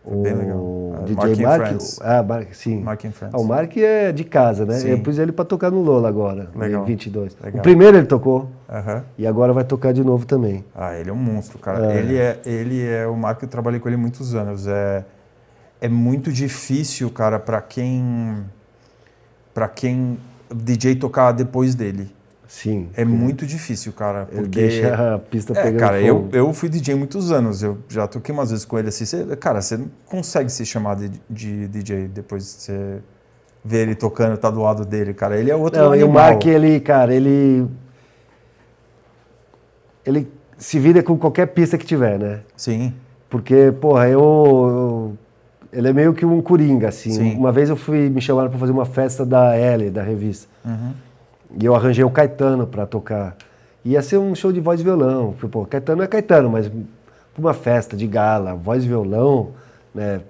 O 0.04 0.22
bem 0.22 0.34
legal. 0.34 0.78
DJ 1.04 1.44
Mark? 1.44 1.62
Mark 1.62 2.48
ah, 2.50 2.52
sim. 2.52 2.80
Mark 2.82 3.04
and 3.04 3.12
Friends. 3.12 3.34
Ah, 3.34 3.38
o 3.38 3.44
Mark 3.44 3.76
é 3.76 4.12
de 4.12 4.24
casa, 4.24 4.64
né? 4.66 4.74
Sim. 4.74 4.88
Eu 4.88 4.98
pus 5.00 5.18
ele 5.18 5.32
para 5.32 5.44
tocar 5.44 5.70
no 5.70 5.80
Lola 5.80 6.08
agora, 6.08 6.48
legal. 6.54 6.82
em 6.82 6.86
22. 6.86 7.36
Legal. 7.42 7.60
O 7.60 7.62
primeiro 7.62 7.96
ele 7.96 8.06
tocou 8.06 8.50
uh 8.68 8.72
-huh. 8.72 9.02
e 9.16 9.26
agora 9.26 9.52
vai 9.52 9.64
tocar 9.64 9.92
de 9.92 10.02
novo 10.02 10.26
também. 10.26 10.64
Ah, 10.74 10.94
ele 10.96 11.10
é 11.10 11.12
um 11.12 11.16
monstro, 11.16 11.58
cara. 11.58 11.92
É. 11.92 11.98
Ele, 11.98 12.16
é, 12.16 12.40
ele 12.44 12.86
é 12.86 13.06
o 13.06 13.16
Mark, 13.16 13.42
eu 13.42 13.48
trabalhei 13.48 13.80
com 13.80 13.88
ele 13.88 13.96
muitos 13.96 14.34
anos. 14.34 14.66
É 14.66 15.04
é 15.80 15.88
muito 15.88 16.32
difícil, 16.32 17.10
cara, 17.10 17.38
para 17.38 17.60
quem 17.60 18.44
para 19.54 19.68
quem 19.68 20.18
DJ 20.54 20.96
tocar 20.96 21.32
depois 21.32 21.74
dele. 21.74 22.14
Sim. 22.48 22.88
É 22.96 23.04
muito 23.04 23.46
difícil, 23.46 23.92
cara. 23.92 24.24
Porque... 24.24 24.38
Ele 24.38 24.48
deixa 24.48 25.14
a 25.14 25.18
pista 25.18 25.52
é, 25.52 25.62
pegando 25.62 25.78
cara, 25.78 26.00
fogo. 26.00 26.28
Eu, 26.32 26.46
eu 26.46 26.52
fui 26.54 26.70
DJ 26.70 26.94
muitos 26.94 27.30
anos. 27.30 27.62
Eu 27.62 27.78
já 27.88 28.06
toquei 28.08 28.34
umas 28.34 28.50
vezes 28.50 28.64
com 28.64 28.78
ele 28.78 28.88
assim. 28.88 29.04
Você, 29.04 29.36
cara, 29.36 29.60
você 29.60 29.76
não 29.76 29.90
consegue 30.06 30.50
se 30.50 30.64
chamar 30.64 30.96
de, 30.96 31.10
de 31.28 31.68
DJ 31.68 32.08
depois 32.08 32.42
de 32.42 32.48
você 32.48 32.98
ver 33.62 33.82
ele 33.82 33.94
tocando, 33.94 34.36
tá 34.38 34.50
do 34.50 34.62
lado 34.62 34.86
dele, 34.86 35.12
cara. 35.12 35.38
Ele 35.38 35.50
é 35.50 35.56
outro 35.56 35.78
não, 35.78 35.92
animal. 35.92 36.08
E 36.08 36.10
o 36.10 36.12
Mark, 36.12 36.46
ele, 36.46 36.80
cara, 36.80 37.14
ele... 37.14 37.66
Ele 40.06 40.26
se 40.56 40.78
vira 40.78 41.02
com 41.02 41.18
qualquer 41.18 41.48
pista 41.48 41.76
que 41.76 41.84
tiver, 41.84 42.18
né? 42.18 42.40
Sim. 42.56 42.94
Porque, 43.28 43.72
porra, 43.78 44.08
eu, 44.08 44.20
eu 44.20 45.18
ele 45.70 45.88
é 45.88 45.92
meio 45.92 46.14
que 46.14 46.24
um 46.24 46.40
coringa, 46.40 46.88
assim. 46.88 47.10
Sim. 47.10 47.36
Uma 47.36 47.52
vez 47.52 47.68
eu 47.68 47.76
fui 47.76 48.08
me 48.08 48.20
chamaram 48.20 48.48
para 48.48 48.58
fazer 48.58 48.72
uma 48.72 48.86
festa 48.86 49.24
da 49.24 49.54
L, 49.54 49.90
da 49.90 50.02
revista. 50.02 50.48
Uhum. 50.64 50.92
E 51.56 51.64
eu 51.64 51.74
arranjei 51.74 52.04
o 52.04 52.10
Caetano 52.10 52.66
para 52.66 52.86
tocar. 52.86 53.36
Ia 53.84 54.02
ser 54.02 54.18
um 54.18 54.34
show 54.34 54.52
de 54.52 54.60
voz 54.60 54.80
e 54.80 54.84
violão. 54.84 55.34
Pô, 55.50 55.64
Caetano 55.64 56.02
é 56.02 56.06
Caetano, 56.06 56.50
mas 56.50 56.70
uma 57.38 57.54
festa 57.54 57.96
de 57.96 58.06
gala, 58.06 58.54
voz 58.54 58.84
e 58.84 58.88
violão, 58.88 59.50
né? 59.94 60.20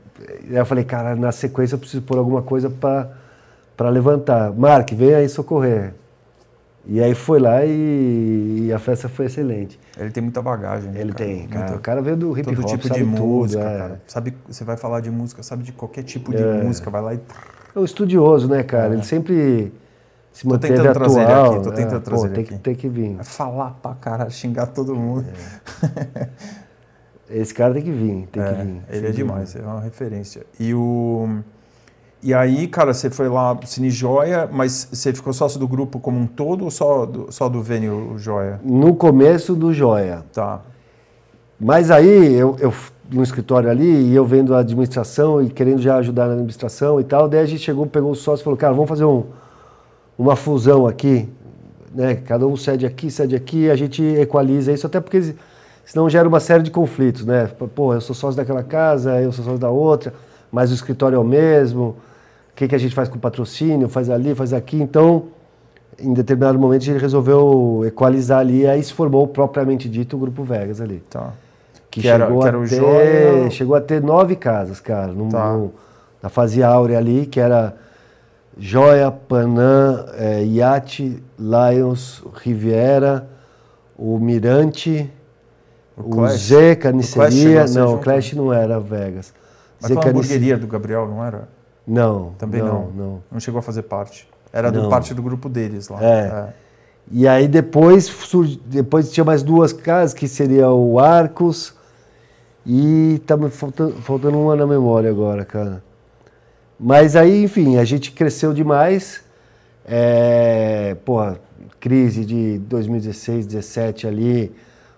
E 0.44 0.50
aí 0.50 0.56
eu 0.56 0.66
falei, 0.66 0.84
cara, 0.84 1.16
na 1.16 1.32
sequência 1.32 1.74
eu 1.74 1.78
preciso 1.78 2.02
pôr 2.02 2.18
alguma 2.18 2.42
coisa 2.42 2.70
para 2.70 3.88
levantar. 3.88 4.52
Mark, 4.52 4.90
vem 4.92 5.14
aí 5.14 5.28
socorrer. 5.28 5.94
E 6.90 7.02
aí 7.02 7.14
foi 7.14 7.38
lá 7.38 7.64
e, 7.66 8.66
e, 8.66 8.72
a 8.72 8.78
festa 8.78 9.10
foi 9.10 9.26
excelente. 9.26 9.78
Ele 9.98 10.10
tem 10.10 10.22
muita 10.22 10.40
bagagem. 10.40 10.90
Né, 10.90 11.00
Ele 11.00 11.12
cara? 11.12 11.24
tem, 11.24 11.46
cara. 11.46 11.60
Muita... 11.60 11.76
O 11.76 11.80
cara 11.80 12.02
veio 12.02 12.16
do 12.16 12.38
hip 12.38 12.48
hop, 12.48 12.56
Todo 12.56 12.66
tipo 12.66 12.94
de 12.94 13.04
música, 13.04 13.62
tudo, 13.62 13.74
é. 13.74 13.78
cara. 13.78 14.02
Sabe, 14.06 14.34
você 14.48 14.64
vai 14.64 14.76
falar 14.76 15.00
de 15.00 15.10
música, 15.10 15.42
sabe 15.42 15.62
de 15.64 15.72
qualquer 15.72 16.02
tipo 16.02 16.34
de 16.34 16.42
é. 16.42 16.62
música, 16.62 16.90
vai 16.90 17.02
lá 17.02 17.14
e... 17.14 17.20
É 17.76 17.78
um 17.78 17.84
estudioso, 17.84 18.48
né, 18.48 18.62
cara? 18.62 18.94
É. 18.94 18.96
Ele 18.96 19.04
sempre 19.04 19.70
se 20.32 20.44
tô 20.44 20.50
manteve 20.50 20.74
tentando 20.74 20.90
atual. 20.90 21.10
Trazer 21.10 21.20
ele 21.20 21.32
aqui, 21.32 21.64
tô 21.64 21.72
tentando 21.72 21.96
é, 21.96 22.00
trazer 22.00 22.28
pô, 22.28 22.34
ele 22.34 22.34
tem. 22.34 22.44
Que, 22.44 22.58
tem 22.62 22.74
que 22.74 22.88
vir. 22.88 23.14
Vai 23.16 23.24
falar 23.24 23.70
pra 23.82 23.94
caralho, 23.94 24.30
xingar 24.30 24.66
todo 24.66 24.94
mundo. 24.94 25.26
É. 25.88 26.28
Esse 27.30 27.52
cara 27.52 27.74
tem 27.74 27.82
que 27.82 27.90
vir, 27.90 28.26
tem 28.32 28.42
que 28.42 28.48
é, 28.48 28.64
vir. 28.64 28.82
Ele 28.88 29.06
é 29.08 29.10
demais, 29.10 29.54
é 29.54 29.60
uma 29.60 29.80
referência. 29.80 30.46
E 30.58 30.72
o... 30.74 31.40
E 32.20 32.34
aí, 32.34 32.66
cara, 32.66 32.92
você 32.92 33.10
foi 33.10 33.28
lá 33.28 33.56
Cine 33.64 33.90
Joia, 33.90 34.48
mas 34.50 34.88
você 34.90 35.12
ficou 35.12 35.32
sócio 35.32 35.60
do 35.60 35.68
grupo 35.68 36.00
como 36.00 36.18
um 36.18 36.26
todo 36.26 36.64
ou 36.64 36.70
só 36.70 37.06
do, 37.06 37.30
só 37.30 37.48
do 37.48 37.62
Vênio 37.62 38.14
Joia? 38.16 38.60
No 38.64 38.96
começo 38.96 39.54
do 39.54 39.72
Joia. 39.72 40.24
Tá. 40.32 40.62
Mas 41.60 41.92
aí, 41.92 42.34
eu, 42.34 42.56
eu 42.58 42.72
no 43.10 43.22
escritório 43.22 43.70
ali, 43.70 44.10
e 44.10 44.14
eu 44.14 44.24
vendo 44.24 44.54
a 44.54 44.58
administração 44.58 45.40
e 45.40 45.48
querendo 45.48 45.80
já 45.80 45.96
ajudar 45.96 46.26
na 46.26 46.32
administração 46.32 47.00
e 47.00 47.04
tal, 47.04 47.28
daí 47.28 47.40
a 47.40 47.46
gente 47.46 47.62
chegou, 47.62 47.86
pegou 47.86 48.10
o 48.10 48.16
sócio 48.16 48.42
e 48.42 48.44
falou, 48.44 48.56
cara, 48.56 48.72
vamos 48.72 48.88
fazer 48.88 49.04
um, 49.04 49.24
uma 50.18 50.34
fusão 50.34 50.86
aqui, 50.86 51.28
né? 51.94 52.16
Cada 52.16 52.46
um 52.46 52.56
cede 52.56 52.84
aqui, 52.84 53.10
cede 53.10 53.36
aqui, 53.36 53.70
a 53.70 53.76
gente 53.76 54.02
equaliza 54.02 54.72
isso, 54.72 54.86
até 54.86 55.00
porque 55.00 55.34
senão 55.84 56.10
gera 56.10 56.28
uma 56.28 56.40
série 56.40 56.62
de 56.62 56.70
conflitos, 56.70 57.24
né? 57.24 57.48
Pô, 57.74 57.94
eu 57.94 58.00
sou 58.00 58.14
sócio 58.14 58.36
daquela 58.36 58.64
casa, 58.64 59.20
eu 59.20 59.30
sou 59.30 59.44
sócio 59.44 59.60
da 59.60 59.70
outra, 59.70 60.12
mas 60.50 60.72
o 60.72 60.74
escritório 60.74 61.16
é 61.16 61.18
o 61.18 61.24
mesmo, 61.24 61.96
que, 62.56 62.66
que 62.66 62.74
a 62.74 62.78
gente 62.78 62.94
faz 62.94 63.08
com 63.08 63.16
o 63.16 63.20
patrocínio, 63.20 63.88
faz 63.88 64.10
ali, 64.10 64.34
faz 64.34 64.52
aqui. 64.52 64.76
Então, 64.76 65.26
em 65.98 66.12
determinado 66.12 66.58
momento, 66.58 66.82
a 66.82 66.84
gente 66.86 67.00
resolveu 67.00 67.84
equalizar 67.86 68.40
ali, 68.40 68.66
aí 68.66 68.82
se 68.82 68.92
formou 68.92 69.26
propriamente 69.28 69.88
dito 69.88 70.16
o 70.16 70.18
Grupo 70.18 70.42
Vegas 70.42 70.80
ali. 70.80 71.02
Tá. 71.08 71.32
Que, 71.90 72.00
que 72.00 72.08
chegou, 72.08 72.46
era, 72.46 72.58
que 72.58 72.64
a 72.64 72.68
ter, 72.68 72.76
Joia... 72.76 73.50
chegou 73.50 73.76
a 73.76 73.80
ter 73.80 74.02
nove 74.02 74.36
casas, 74.36 74.80
cara, 74.80 75.12
no, 75.12 75.28
tá. 75.28 75.52
no, 75.52 75.72
na 76.22 76.28
fase 76.28 76.62
áurea 76.62 76.98
ali, 76.98 77.24
que 77.24 77.40
era 77.40 77.74
Joia, 78.58 79.10
Panam, 79.10 80.06
é, 80.14 80.44
Iate, 80.44 81.22
Lions, 81.38 82.24
Riviera, 82.34 83.28
o 83.96 84.18
Mirante, 84.18 85.10
o, 85.96 86.20
o 86.20 86.28
Z, 86.28 86.76
Carniceria. 86.76 87.64
O 87.64 87.70
não, 87.70 87.94
o 87.94 87.98
Clash 87.98 88.32
não 88.32 88.52
era 88.52 88.80
Vegas. 88.80 89.32
Mas 89.80 89.90
a 89.90 90.08
hamburgueria 90.08 90.56
do 90.56 90.66
Gabriel, 90.66 91.06
não 91.06 91.24
era? 91.24 91.48
Não. 91.86 92.32
Também 92.36 92.60
não. 92.60 92.68
Não, 92.68 92.90
não. 92.90 93.22
não 93.32 93.40
chegou 93.40 93.60
a 93.60 93.62
fazer 93.62 93.82
parte. 93.82 94.28
Era 94.52 94.72
do 94.72 94.88
parte 94.88 95.14
do 95.14 95.22
grupo 95.22 95.48
deles 95.48 95.88
lá. 95.88 96.02
É. 96.02 96.06
é. 96.06 96.48
E 97.10 97.26
aí 97.26 97.48
depois, 97.48 98.10
depois 98.66 99.10
tinha 99.10 99.24
mais 99.24 99.42
duas 99.42 99.72
casas, 99.72 100.12
que 100.12 100.28
seria 100.28 100.70
o 100.70 100.98
Arcos 100.98 101.74
e 102.66 103.22
tá 103.26 103.36
me 103.36 103.48
faltando, 103.48 103.94
faltando 104.02 104.38
uma 104.38 104.54
na 104.54 104.66
memória 104.66 105.08
agora, 105.08 105.44
cara. 105.44 105.82
Mas 106.78 107.16
aí, 107.16 107.42
enfim, 107.42 107.76
a 107.76 107.84
gente 107.84 108.12
cresceu 108.12 108.52
demais. 108.52 109.22
É, 109.84 110.96
porra, 111.04 111.40
crise 111.80 112.24
de 112.24 112.58
2016, 112.58 113.46
2017 113.46 114.06
ali, 114.06 114.52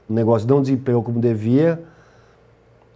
o 0.08 0.12
negócio 0.12 0.46
não 0.48 0.60
desempenhou 0.60 1.02
como 1.02 1.20
devia. 1.20 1.80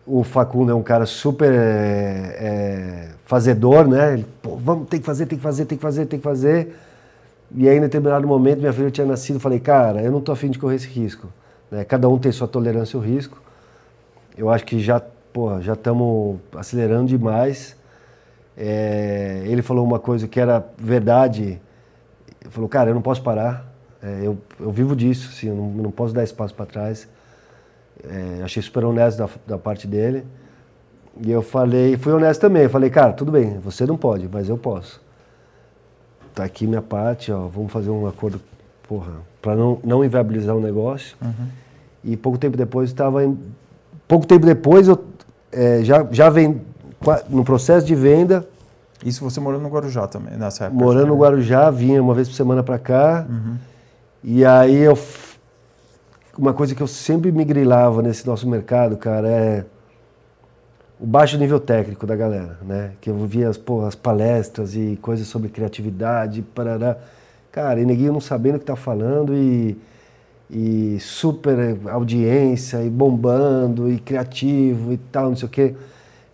O 0.06 0.22
Facundo 0.22 0.70
é 0.70 0.74
um 0.74 0.82
cara 0.82 1.06
super 1.06 1.50
é, 1.50 1.56
é, 1.56 3.08
fazedor, 3.24 3.88
né? 3.88 4.14
Ele, 4.14 4.26
pô, 4.42 4.56
vamos, 4.56 4.88
tem 4.88 5.00
que 5.00 5.06
fazer, 5.06 5.24
tem 5.24 5.38
que 5.38 5.42
fazer, 5.42 5.64
tem 5.64 5.78
que 5.78 5.82
fazer, 5.82 6.06
tem 6.06 6.18
que 6.18 6.24
fazer. 6.24 6.76
E 7.56 7.68
aí, 7.68 7.78
em 7.78 7.80
determinado 7.80 8.26
momento, 8.26 8.58
minha 8.58 8.72
filha 8.72 8.90
tinha 8.90 9.06
nascido, 9.06 9.40
falei, 9.40 9.60
cara, 9.60 10.02
eu 10.02 10.12
não 10.12 10.20
tô 10.20 10.32
afim 10.32 10.50
de 10.50 10.58
correr 10.58 10.76
esse 10.76 10.88
risco. 10.88 11.28
Né? 11.70 11.84
Cada 11.84 12.06
um 12.08 12.18
tem 12.18 12.30
sua 12.32 12.48
tolerância 12.48 12.98
ao 12.98 13.02
risco. 13.02 13.40
Eu 14.36 14.50
acho 14.50 14.64
que 14.64 14.78
já, 14.78 15.00
porra, 15.32 15.62
já 15.62 15.72
estamos 15.72 16.38
acelerando 16.54 17.06
demais. 17.06 17.76
É, 18.56 19.42
ele 19.46 19.62
falou 19.62 19.84
uma 19.84 19.98
coisa 19.98 20.28
que 20.28 20.38
era 20.38 20.64
verdade. 20.78 21.60
Ele 22.40 22.50
falou, 22.50 22.68
cara, 22.68 22.90
eu 22.90 22.94
não 22.94 23.02
posso 23.02 23.22
parar. 23.22 23.72
É, 24.02 24.20
eu, 24.22 24.38
eu 24.60 24.70
vivo 24.70 24.94
disso, 24.94 25.30
assim, 25.32 25.48
eu 25.48 25.54
não, 25.54 25.70
não 25.70 25.90
posso 25.90 26.14
dar 26.14 26.22
espaço 26.22 26.54
para 26.54 26.66
trás. 26.66 27.08
É, 28.02 28.42
achei 28.42 28.62
super 28.62 28.84
honesto 28.84 29.18
da, 29.18 29.28
da 29.46 29.58
parte 29.58 29.86
dele. 29.86 30.24
E 31.20 31.30
eu 31.30 31.42
falei, 31.42 31.96
fui 31.96 32.12
honesto 32.12 32.40
também. 32.40 32.64
Eu 32.64 32.70
falei, 32.70 32.90
cara, 32.90 33.12
tudo 33.12 33.32
bem, 33.32 33.58
você 33.58 33.86
não 33.86 33.96
pode, 33.96 34.28
mas 34.30 34.48
eu 34.48 34.58
posso. 34.58 35.00
Tá 36.34 36.44
aqui 36.44 36.66
minha 36.66 36.82
parte, 36.82 37.30
ó, 37.30 37.46
vamos 37.46 37.72
fazer 37.72 37.90
um 37.90 38.06
acordo, 38.06 38.40
porra, 38.88 39.12
para 39.40 39.54
não, 39.54 39.78
não 39.84 40.04
inviabilizar 40.04 40.56
o 40.56 40.60
negócio. 40.60 41.16
Uhum. 41.22 41.46
E 42.02 42.16
pouco 42.16 42.36
tempo 42.36 42.56
depois 42.56 42.90
estava 42.90 43.20
pouco 44.06 44.26
tempo 44.26 44.44
depois 44.44 44.88
eu 44.88 45.02
é, 45.50 45.82
já 45.82 46.06
já 46.10 46.28
vem 46.28 46.60
no 47.28 47.44
processo 47.44 47.86
de 47.86 47.94
venda. 47.94 48.46
Isso 49.04 49.22
você 49.22 49.40
morando 49.40 49.62
no 49.62 49.68
Guarujá 49.68 50.06
também 50.06 50.36
nessa 50.36 50.66
época? 50.66 50.82
Morando 50.82 51.08
no 51.08 51.18
Guarujá, 51.18 51.70
vinha 51.70 52.02
uma 52.02 52.14
vez 52.14 52.28
por 52.28 52.34
semana 52.34 52.62
para 52.62 52.78
cá. 52.78 53.26
Uhum. 53.28 53.56
E 54.22 54.44
aí 54.44 54.76
eu 54.76 54.96
uma 56.38 56.52
coisa 56.52 56.74
que 56.74 56.82
eu 56.82 56.86
sempre 56.86 57.30
me 57.30 57.44
grilava 57.44 58.02
nesse 58.02 58.26
nosso 58.26 58.48
mercado, 58.48 58.96
cara, 58.96 59.28
é 59.28 59.64
o 60.98 61.06
baixo 61.06 61.36
nível 61.36 61.60
técnico 61.60 62.06
da 62.06 62.16
galera, 62.16 62.58
né? 62.62 62.92
Que 63.00 63.10
eu 63.10 63.26
via 63.26 63.48
as, 63.48 63.56
pô, 63.56 63.84
as 63.84 63.94
palestras 63.94 64.74
e 64.74 64.98
coisas 65.02 65.26
sobre 65.26 65.48
criatividade, 65.48 66.42
parará. 66.42 66.96
Cara, 67.52 67.80
e 67.80 67.84
neguinho 67.84 68.12
não 68.12 68.20
sabendo 68.20 68.56
o 68.56 68.58
que 68.58 68.64
tá 68.64 68.76
falando 68.76 69.34
e, 69.34 69.78
e 70.50 70.98
super 71.00 71.78
audiência 71.86 72.82
e 72.82 72.90
bombando 72.90 73.90
e 73.90 73.98
criativo 73.98 74.92
e 74.92 74.96
tal, 74.96 75.28
não 75.28 75.36
sei 75.36 75.46
o 75.46 75.50
quê. 75.50 75.74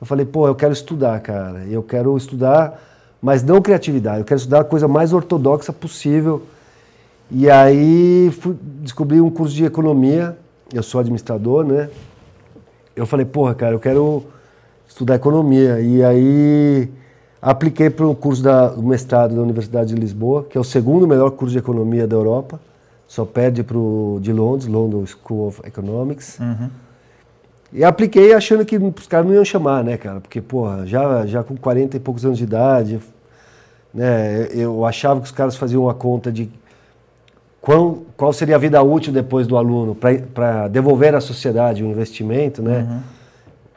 Eu 0.01 0.07
falei, 0.07 0.24
pô, 0.24 0.48
eu 0.48 0.55
quero 0.55 0.72
estudar, 0.72 1.20
cara. 1.20 1.64
Eu 1.68 1.82
quero 1.82 2.16
estudar, 2.16 2.80
mas 3.20 3.42
não 3.42 3.61
criatividade. 3.61 4.20
Eu 4.20 4.24
quero 4.24 4.38
estudar 4.38 4.61
a 4.61 4.64
coisa 4.64 4.88
mais 4.88 5.12
ortodoxa 5.12 5.72
possível 5.72 6.42
e 7.30 7.48
aí 7.48 8.30
fui, 8.40 8.57
descobri 8.82 9.20
um 9.20 9.30
curso 9.30 9.55
de 9.55 9.64
economia, 9.64 10.36
eu 10.72 10.82
sou 10.82 11.01
administrador, 11.01 11.64
né? 11.64 11.88
Eu 12.96 13.07
falei, 13.07 13.24
porra, 13.24 13.55
cara, 13.55 13.72
eu 13.72 13.78
quero 13.78 14.24
estudar 14.88 15.14
economia. 15.14 15.80
E 15.80 16.03
aí 16.03 16.90
apliquei 17.40 17.88
para 17.88 18.07
um 18.07 18.14
curso 18.14 18.42
da, 18.42 18.68
do 18.68 18.82
mestrado 18.82 19.34
da 19.36 19.40
Universidade 19.40 19.94
de 19.94 20.01
Lisboa, 20.01 20.44
que 20.44 20.59
é 20.59 20.61
o 20.61 20.64
segundo 20.64 21.07
melhor 21.07 21.30
curso 21.30 21.53
de 21.53 21.59
economia 21.59 22.05
da 22.05 22.16
Europa. 22.16 22.61
Só 23.07 23.24
perde 23.24 23.62
para 23.62 23.78
o 23.78 24.18
de 24.20 24.32
Londres, 24.32 24.66
London 24.66 25.05
School 25.07 25.48
of 25.48 25.61
Economics. 25.64 26.38
Uhum. 26.40 26.68
E 27.73 27.85
apliquei 27.85 28.33
achando 28.33 28.64
que 28.64 28.77
os 28.77 29.07
caras 29.07 29.27
não 29.27 29.35
iam 29.35 29.45
chamar, 29.45 29.85
né, 29.85 29.97
cara? 29.97 30.21
Porque, 30.21 30.41
porra, 30.41 30.87
já, 30.87 31.25
já 31.27 31.45
com 31.45 31.57
40 31.57 31.97
e 31.97 32.01
poucos 32.01 32.25
anos 32.25 32.39
de 32.39 32.45
idade, 32.45 33.01
né, 33.95 34.49
eu 34.53 34.85
achava 34.85 35.21
que 35.21 35.27
os 35.27 35.33
caras 35.33 35.57
faziam 35.57 35.85
uma 35.85 35.95
conta 35.95 36.33
de 36.33 36.51
qual, 37.61 37.99
qual 38.16 38.33
seria 38.33 38.57
a 38.57 38.59
vida 38.59 38.83
útil 38.83 39.12
depois 39.12 39.47
do 39.47 39.57
aluno 39.57 39.95
para 39.95 40.66
devolver 40.68 41.14
à 41.14 41.21
sociedade 41.21 41.85
o 41.85 41.87
investimento, 41.87 42.62
né? 42.62 42.89
Uhum. 42.89 43.01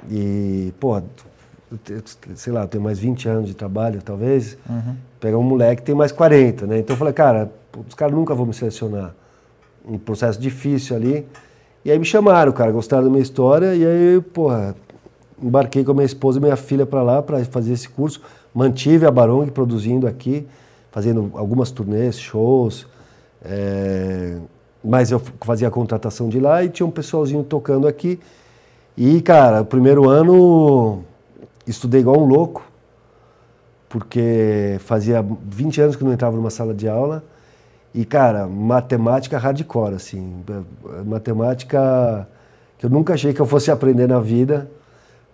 E, 0.10 0.74
pô, 0.80 1.02
sei 2.36 2.54
lá, 2.54 2.66
tem 2.66 2.80
mais 2.80 3.00
20 3.00 3.28
anos 3.28 3.48
de 3.48 3.54
trabalho, 3.54 4.02
talvez. 4.02 4.58
Uhum. 4.70 4.96
Pegar 5.20 5.38
um 5.38 5.44
moleque 5.44 5.82
tem 5.82 5.94
mais 5.94 6.12
40, 6.12 6.66
né? 6.66 6.80
Então 6.80 6.94
eu 6.94 6.98
falei, 6.98 7.14
cara, 7.14 7.52
os 7.88 7.94
caras 7.94 8.16
nunca 8.16 8.34
vão 8.34 8.46
me 8.46 8.54
selecionar. 8.54 9.14
Um 9.86 9.98
processo 9.98 10.39
difícil 10.39 10.96
ali. 10.96 11.26
E 11.86 11.92
aí 11.92 12.00
me 12.00 12.06
chamaram, 12.06 12.52
cara, 12.52 12.72
gostaram 12.72 13.04
da 13.04 13.10
minha 13.10 13.22
história. 13.22 13.76
E 13.76 13.86
aí, 13.86 14.22
porra, 14.22 14.76
embarquei 15.42 15.84
com 15.84 15.92
a 15.92 15.94
minha 15.94 16.06
esposa 16.06 16.40
e 16.40 16.42
minha 16.42 16.56
filha 16.56 16.86
para 16.86 17.02
lá 17.02 17.22
para 17.22 17.44
fazer 17.46 17.74
esse 17.74 17.90
curso. 17.90 18.22
Mantive 18.54 19.06
a 19.06 19.12
Barong 19.12 19.50
produzindo 19.52 20.08
aqui, 20.08 20.48
fazendo 20.92 21.32
algumas 21.34 21.72
turnês, 21.72 22.18
shows. 22.18 22.88
É, 23.44 24.38
mas 24.84 25.12
eu 25.12 25.22
fazia 25.42 25.68
a 25.68 25.72
contratação 25.72 26.30
de 26.30 26.40
lá 26.40 26.64
e 26.64 26.70
tinha 26.70 26.86
um 26.86 26.92
pessoalzinho 26.92 27.44
tocando 27.44 27.88
aqui. 27.88 28.20
E, 28.96 29.22
cara, 29.22 29.62
o 29.62 29.66
primeiro 29.66 30.08
ano 30.08 31.04
estudei 31.68 32.00
igual 32.00 32.20
um 32.20 32.26
louco, 32.26 32.64
porque 33.90 34.78
fazia 34.80 35.26
20 35.46 35.82
anos 35.82 35.96
que 35.96 36.04
não 36.04 36.14
entrava 36.14 36.36
numa 36.36 36.50
sala 36.50 36.74
de 36.74 36.88
aula. 36.88 37.24
E, 37.94 38.06
cara, 38.06 38.48
matemática 38.48 39.38
hardcore, 39.38 39.96
assim. 39.96 40.44
Matemática 41.06 42.28
que 42.78 42.86
eu 42.86 42.89
nunca 42.89 43.14
achei 43.14 43.34
que 43.34 43.39
eu 43.39 43.46
fosse 43.46 43.70
aprender 43.70 44.08
na 44.08 44.20
vida. 44.20 44.70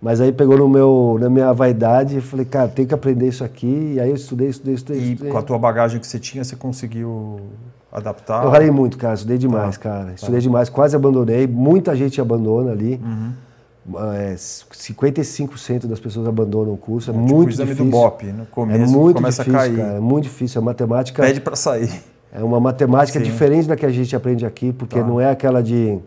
Mas 0.00 0.20
aí 0.20 0.32
pegou 0.32 0.56
no 0.56 0.68
meu, 0.68 1.18
na 1.20 1.28
minha 1.28 1.52
vaidade 1.52 2.18
e 2.18 2.20
falei, 2.20 2.46
cara, 2.46 2.68
tem 2.68 2.86
que 2.86 2.94
aprender 2.94 3.28
isso 3.28 3.44
aqui. 3.44 3.92
E 3.94 4.00
aí 4.00 4.08
eu 4.08 4.14
estudei, 4.14 4.48
estudei, 4.48 4.74
estudei. 4.74 5.00
E 5.02 5.12
estudei. 5.12 5.32
com 5.32 5.38
a 5.38 5.42
tua 5.42 5.58
bagagem 5.58 6.00
que 6.00 6.06
você 6.06 6.18
tinha, 6.18 6.42
você 6.42 6.56
conseguu 6.56 7.40
adaptar? 7.92 8.44
Eu 8.44 8.50
ralei 8.50 8.70
muito, 8.70 8.96
cara. 8.96 9.14
Estudei 9.14 9.36
demais, 9.36 9.76
tá. 9.76 9.82
cara. 9.82 10.04
Tá. 10.06 10.12
Estudei 10.14 10.40
demais, 10.40 10.68
quase 10.70 10.96
abandonei. 10.96 11.46
Muita 11.46 11.94
gente 11.94 12.18
abandona 12.20 12.72
ali. 12.72 13.00
Uhum. 13.02 13.32
É, 14.14 14.34
55% 14.36 15.86
das 15.86 16.00
pessoas 16.00 16.26
abandonam 16.26 16.72
o 16.72 16.76
curso. 16.78 17.10
É, 17.10 17.14
é 17.14 17.16
tipo 17.18 17.34
muito 17.34 17.48
o 17.48 17.50
exame 17.50 17.70
difícil. 17.70 17.90
do 17.90 17.90
BOP, 17.90 18.22
no 18.24 18.46
começo 18.46 18.82
é 18.82 18.86
muito 18.86 19.16
começa 19.16 19.44
difícil, 19.44 19.60
a 19.60 19.62
cair. 19.62 19.76
Cara, 19.76 19.96
é 19.96 20.00
muito 20.00 20.24
difícil. 20.24 20.60
A 20.60 20.64
matemática. 20.64 21.22
Pede 21.22 21.40
para 21.40 21.56
sair. 21.56 21.90
É 22.32 22.42
uma 22.42 22.60
matemática 22.60 23.18
Sim. 23.18 23.24
diferente 23.24 23.66
da 23.66 23.76
que 23.76 23.84
a 23.84 23.90
gente 23.90 24.14
aprende 24.14 24.46
aqui, 24.46 24.72
porque 24.72 25.00
tá. 25.00 25.06
não 25.06 25.20
é 25.20 25.30
aquela 25.30 25.62
de. 25.62 25.98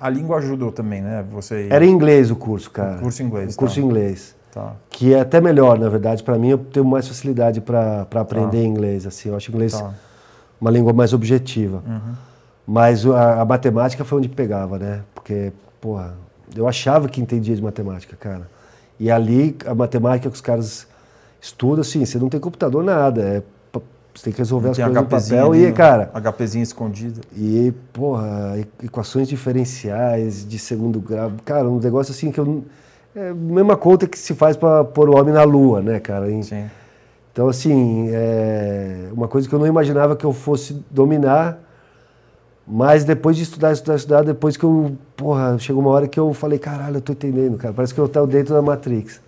A 0.00 0.08
língua 0.08 0.38
ajudou 0.38 0.70
também, 0.70 1.02
né? 1.02 1.24
Você... 1.32 1.66
Era 1.68 1.84
em 1.84 1.90
inglês 1.90 2.30
o 2.30 2.36
curso, 2.36 2.70
cara. 2.70 2.98
O 2.98 3.00
curso 3.00 3.22
em 3.22 3.26
inglês. 3.26 3.54
O 3.54 3.58
curso 3.58 3.74
tá. 3.74 3.80
em 3.80 3.84
inglês. 3.84 4.36
Tá. 4.52 4.72
Que 4.88 5.14
é 5.14 5.20
até 5.20 5.40
melhor, 5.40 5.78
na 5.78 5.88
verdade. 5.88 6.22
Para 6.22 6.38
mim, 6.38 6.50
eu 6.50 6.58
tenho 6.58 6.86
mais 6.86 7.08
facilidade 7.08 7.60
para 7.60 8.06
aprender 8.14 8.58
tá. 8.58 8.64
inglês. 8.64 9.06
Assim. 9.06 9.30
Eu 9.30 9.36
acho 9.36 9.50
inglês 9.50 9.72
tá 9.72 9.92
uma 10.60 10.70
língua 10.70 10.92
mais 10.92 11.12
objetiva. 11.12 11.82
Uhum. 11.86 12.14
Mas 12.66 13.06
a, 13.06 13.40
a, 13.40 13.44
matemática 13.44 14.04
foi 14.04 14.18
onde 14.18 14.28
pegava, 14.28 14.78
né? 14.78 15.02
Porque, 15.14 15.52
porra, 15.80 16.14
eu 16.54 16.68
achava 16.68 17.08
que 17.08 17.20
entendia 17.20 17.54
de 17.54 17.62
matemática, 17.62 18.16
cara. 18.16 18.48
E 19.00 19.10
ali, 19.10 19.56
a 19.64 19.74
matemática 19.74 20.28
que 20.28 20.34
os 20.34 20.40
caras 20.40 20.86
estudam, 21.40 21.80
assim, 21.80 22.04
você 22.04 22.18
não 22.18 22.28
tem 22.28 22.40
computador, 22.40 22.82
nada. 22.84 23.22
É, 23.22 23.42
você 24.18 24.24
tem 24.24 24.32
que 24.32 24.38
resolver 24.38 24.70
as 24.70 24.76
coisas 24.76 24.94
no 24.94 25.06
papel 25.06 25.54
e, 25.54 25.72
cara... 25.72 26.10
HPzinho 26.12 26.62
escondido. 26.62 27.20
E, 27.36 27.72
porra, 27.92 28.58
equações 28.82 29.28
diferenciais 29.28 30.46
de 30.46 30.58
segundo 30.58 31.00
grau. 31.00 31.32
Cara, 31.44 31.68
um 31.68 31.78
negócio 31.78 32.12
assim 32.12 32.32
que 32.32 32.40
eu... 32.40 32.64
É 33.14 33.30
a 33.30 33.34
mesma 33.34 33.76
conta 33.76 34.06
que 34.06 34.18
se 34.18 34.34
faz 34.34 34.56
para 34.56 34.84
pôr 34.84 35.08
o 35.08 35.16
homem 35.16 35.32
na 35.32 35.42
lua, 35.44 35.80
né, 35.80 35.98
cara? 35.98 36.26
Sim. 36.42 36.66
Então, 37.32 37.48
assim, 37.48 38.08
é 38.10 39.08
uma 39.12 39.28
coisa 39.28 39.48
que 39.48 39.54
eu 39.54 39.58
não 39.58 39.66
imaginava 39.66 40.16
que 40.16 40.24
eu 40.24 40.32
fosse 40.32 40.84
dominar, 40.90 41.58
mas 42.66 43.04
depois 43.04 43.36
de 43.36 43.44
estudar, 43.44 43.72
estudar, 43.72 43.96
estudar, 43.96 44.22
depois 44.22 44.56
que 44.56 44.64
eu, 44.64 44.96
porra, 45.16 45.56
chegou 45.58 45.80
uma 45.80 45.90
hora 45.90 46.08
que 46.08 46.18
eu 46.18 46.34
falei, 46.34 46.58
caralho, 46.58 46.96
eu 46.96 47.00
tô 47.00 47.12
entendendo, 47.12 47.56
cara, 47.56 47.72
parece 47.72 47.94
que 47.94 48.00
eu 48.00 48.06
estou 48.06 48.26
dentro 48.26 48.54
da 48.54 48.60
Matrix, 48.60 49.20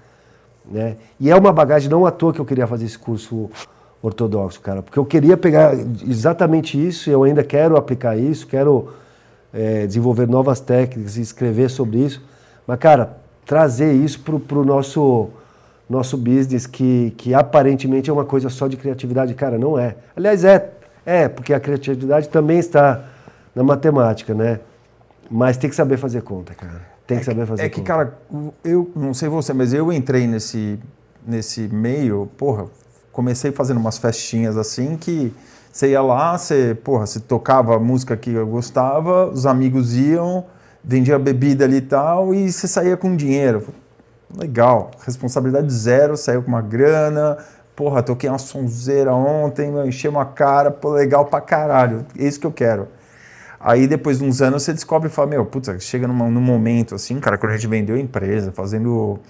né? 0.71 0.97
E 1.19 1.31
é 1.31 1.37
uma 1.37 1.53
bagagem 1.53 1.89
não 1.89 2.05
à 2.05 2.11
toa 2.11 2.33
que 2.33 2.41
eu 2.41 2.45
queria 2.45 2.67
fazer 2.67 2.85
esse 2.85 2.99
curso 2.99 3.49
ortodoxo, 4.03 4.61
cara, 4.61 4.83
porque 4.83 4.99
eu 4.99 5.05
queria 5.05 5.37
pegar 5.37 5.75
exatamente 5.75 6.77
isso, 6.77 7.11
e 7.11 7.13
eu 7.13 7.23
ainda 7.23 7.45
quero 7.45 7.77
aplicar 7.77 8.17
isso, 8.17 8.47
quero 8.47 8.93
é, 9.53 9.87
desenvolver 9.87 10.27
novas 10.27 10.61
técnicas 10.61 11.17
e 11.17 11.21
escrever 11.21 11.69
sobre 11.69 11.99
isso, 11.99 12.23
mas, 12.67 12.79
cara, 12.79 13.17
trazer 13.45 13.93
isso 13.93 14.21
para 14.21 14.59
o 14.59 14.65
nosso 14.65 15.31
nosso 15.91 16.17
business 16.17 16.69
que, 16.69 17.13
que 17.17 17.35
aparentemente 17.35 18.09
é 18.09 18.13
uma 18.13 18.25
coisa 18.25 18.49
só 18.49 18.69
de 18.69 18.77
criatividade. 18.77 19.35
Cara, 19.35 19.59
não 19.59 19.77
é. 19.77 19.97
Aliás, 20.15 20.45
é, 20.45 20.71
é, 21.05 21.29
porque 21.29 21.53
a 21.53 21.59
criatividade 21.59 22.29
também 22.29 22.61
está 22.61 23.07
na 23.53 23.65
matemática, 23.65 24.33
né? 24.33 24.61
Mas 25.29 25.57
tem 25.57 25.69
que 25.69 25.75
saber 25.75 25.97
fazer 25.97 26.23
conta, 26.23 26.55
cara. 26.55 26.81
Tem 27.09 27.19
que 27.19 27.23
é 27.23 27.27
saber 27.27 27.45
fazer 27.45 27.65
É 27.65 27.69
que, 27.69 27.83
cara, 27.83 28.17
eu 28.63 28.89
não 28.95 29.13
sei 29.13 29.29
você, 29.29 29.53
mas 29.53 29.73
eu 29.73 29.93
entrei 29.93 30.29
nesse, 30.29 30.79
nesse 31.27 31.67
meio, 31.67 32.31
porra, 32.37 32.67
comecei 33.13 33.53
fazendo 33.53 33.79
umas 33.79 33.99
festinhas 33.99 34.57
assim 34.57 34.97
que 34.97 35.33
você 35.73 35.91
ia 35.91 36.03
lá, 36.03 36.37
você, 36.37 36.77
porra, 36.83 37.07
você 37.07 37.21
tocava 37.21 37.77
a 37.77 37.79
música 37.79 38.17
que 38.17 38.33
eu 38.33 38.47
gostava, 38.47 39.31
os 39.31 39.47
amigos 39.47 39.97
iam, 39.97 40.45
vendia 40.83 41.19
bebida 41.19 41.65
ali 41.65 41.77
e 41.77 41.81
tal, 41.81 42.35
e 42.35 42.51
você 42.51 42.67
saía 42.67 42.97
com 42.97 43.15
dinheiro. 43.15 43.69
Legal, 44.37 44.91
responsabilidade 45.05 45.73
zero, 45.73 46.17
saiu 46.17 46.43
com 46.43 46.49
uma 46.49 46.63
grana, 46.63 47.39
porra, 47.77 48.03
toquei 48.03 48.29
uma 48.29 48.39
sonzeira 48.39 49.15
ontem, 49.15 49.73
enchei 49.87 50.11
uma 50.11 50.25
cara, 50.25 50.71
pô, 50.71 50.91
legal 50.91 51.25
pra 51.27 51.41
caralho. 51.41 52.05
É 52.19 52.25
isso 52.25 52.41
que 52.41 52.47
eu 52.47 52.53
quero. 52.53 52.89
Aí 53.59 53.87
depois 53.87 54.19
de 54.19 54.25
uns 54.25 54.41
anos 54.43 54.63
você 54.63 54.73
descobre 54.73 55.09
e 55.09 55.13
fala, 55.13 55.29
meu, 55.29 55.45
putz, 55.47 55.71
chega 55.85 56.09
num, 56.09 56.31
num 56.31 56.41
momento 56.41 56.95
assim, 56.95 57.21
cara, 57.21 57.39
quando 57.39 57.53
a 57.53 57.57
gente 57.57 57.69
vendeu 57.69 57.95
a 57.95 57.99
empresa, 57.99 58.51
fazendo 58.53 59.21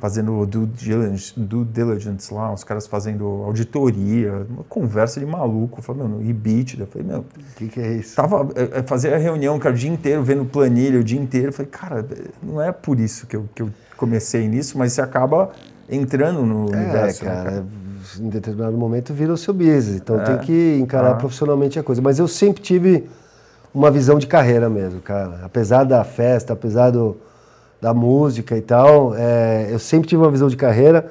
fazendo 0.00 0.46
due 0.46 0.66
diligence, 0.66 1.38
due 1.38 1.64
diligence 1.64 2.32
lá, 2.32 2.52
os 2.52 2.64
caras 2.64 2.86
fazendo 2.86 3.24
auditoria, 3.44 4.46
uma 4.48 4.64
conversa 4.64 5.20
de 5.20 5.26
maluco. 5.26 5.78
Eu 5.78 5.82
falei, 5.82 6.08
meu, 6.08 6.22
EBITDA. 6.22 6.82
Eu 6.82 6.86
falei, 6.86 7.06
meu, 7.06 7.20
o 7.20 7.54
que, 7.56 7.68
que 7.68 7.80
é 7.80 7.92
isso? 7.92 8.16
Tava, 8.16 8.48
é, 8.54 8.82
fazia 8.82 9.14
a 9.14 9.18
reunião, 9.18 9.58
cara, 9.58 9.74
o 9.74 9.78
dia 9.78 9.90
inteiro, 9.90 10.22
vendo 10.22 10.44
planilha 10.44 10.98
o 10.98 11.04
dia 11.04 11.20
inteiro. 11.20 11.48
Eu 11.48 11.52
falei, 11.52 11.70
cara, 11.70 12.06
não 12.42 12.60
é 12.60 12.72
por 12.72 12.98
isso 12.98 13.26
que 13.26 13.36
eu, 13.36 13.48
que 13.54 13.62
eu 13.62 13.70
comecei 13.96 14.48
nisso, 14.48 14.78
mas 14.78 14.94
você 14.94 15.02
acaba 15.02 15.50
entrando 15.88 16.42
no 16.46 16.74
é, 16.74 16.78
universo. 16.78 17.24
Né, 17.24 17.30
cara, 17.30 17.44
né, 17.44 17.50
cara? 17.50 17.66
em 18.18 18.28
determinado 18.28 18.76
momento 18.76 19.12
vira 19.12 19.32
o 19.32 19.36
seu 19.36 19.54
business, 19.54 19.96
então 19.96 20.20
é. 20.20 20.24
tem 20.24 20.38
que 20.38 20.78
encarar 20.80 21.12
ah. 21.12 21.14
profissionalmente 21.14 21.78
a 21.78 21.82
coisa. 21.82 22.00
Mas 22.00 22.18
eu 22.18 22.26
sempre 22.26 22.62
tive 22.62 23.08
uma 23.72 23.90
visão 23.90 24.18
de 24.18 24.26
carreira 24.26 24.68
mesmo, 24.68 25.00
cara. 25.00 25.40
Apesar 25.44 25.84
da 25.84 26.02
festa, 26.02 26.54
apesar 26.54 26.90
do 26.90 27.16
da 27.80 27.94
música 27.94 28.56
e 28.56 28.60
tal. 28.60 29.14
É, 29.14 29.68
eu 29.70 29.78
sempre 29.78 30.08
tive 30.08 30.22
uma 30.22 30.30
visão 30.30 30.48
de 30.48 30.56
carreira. 30.56 31.10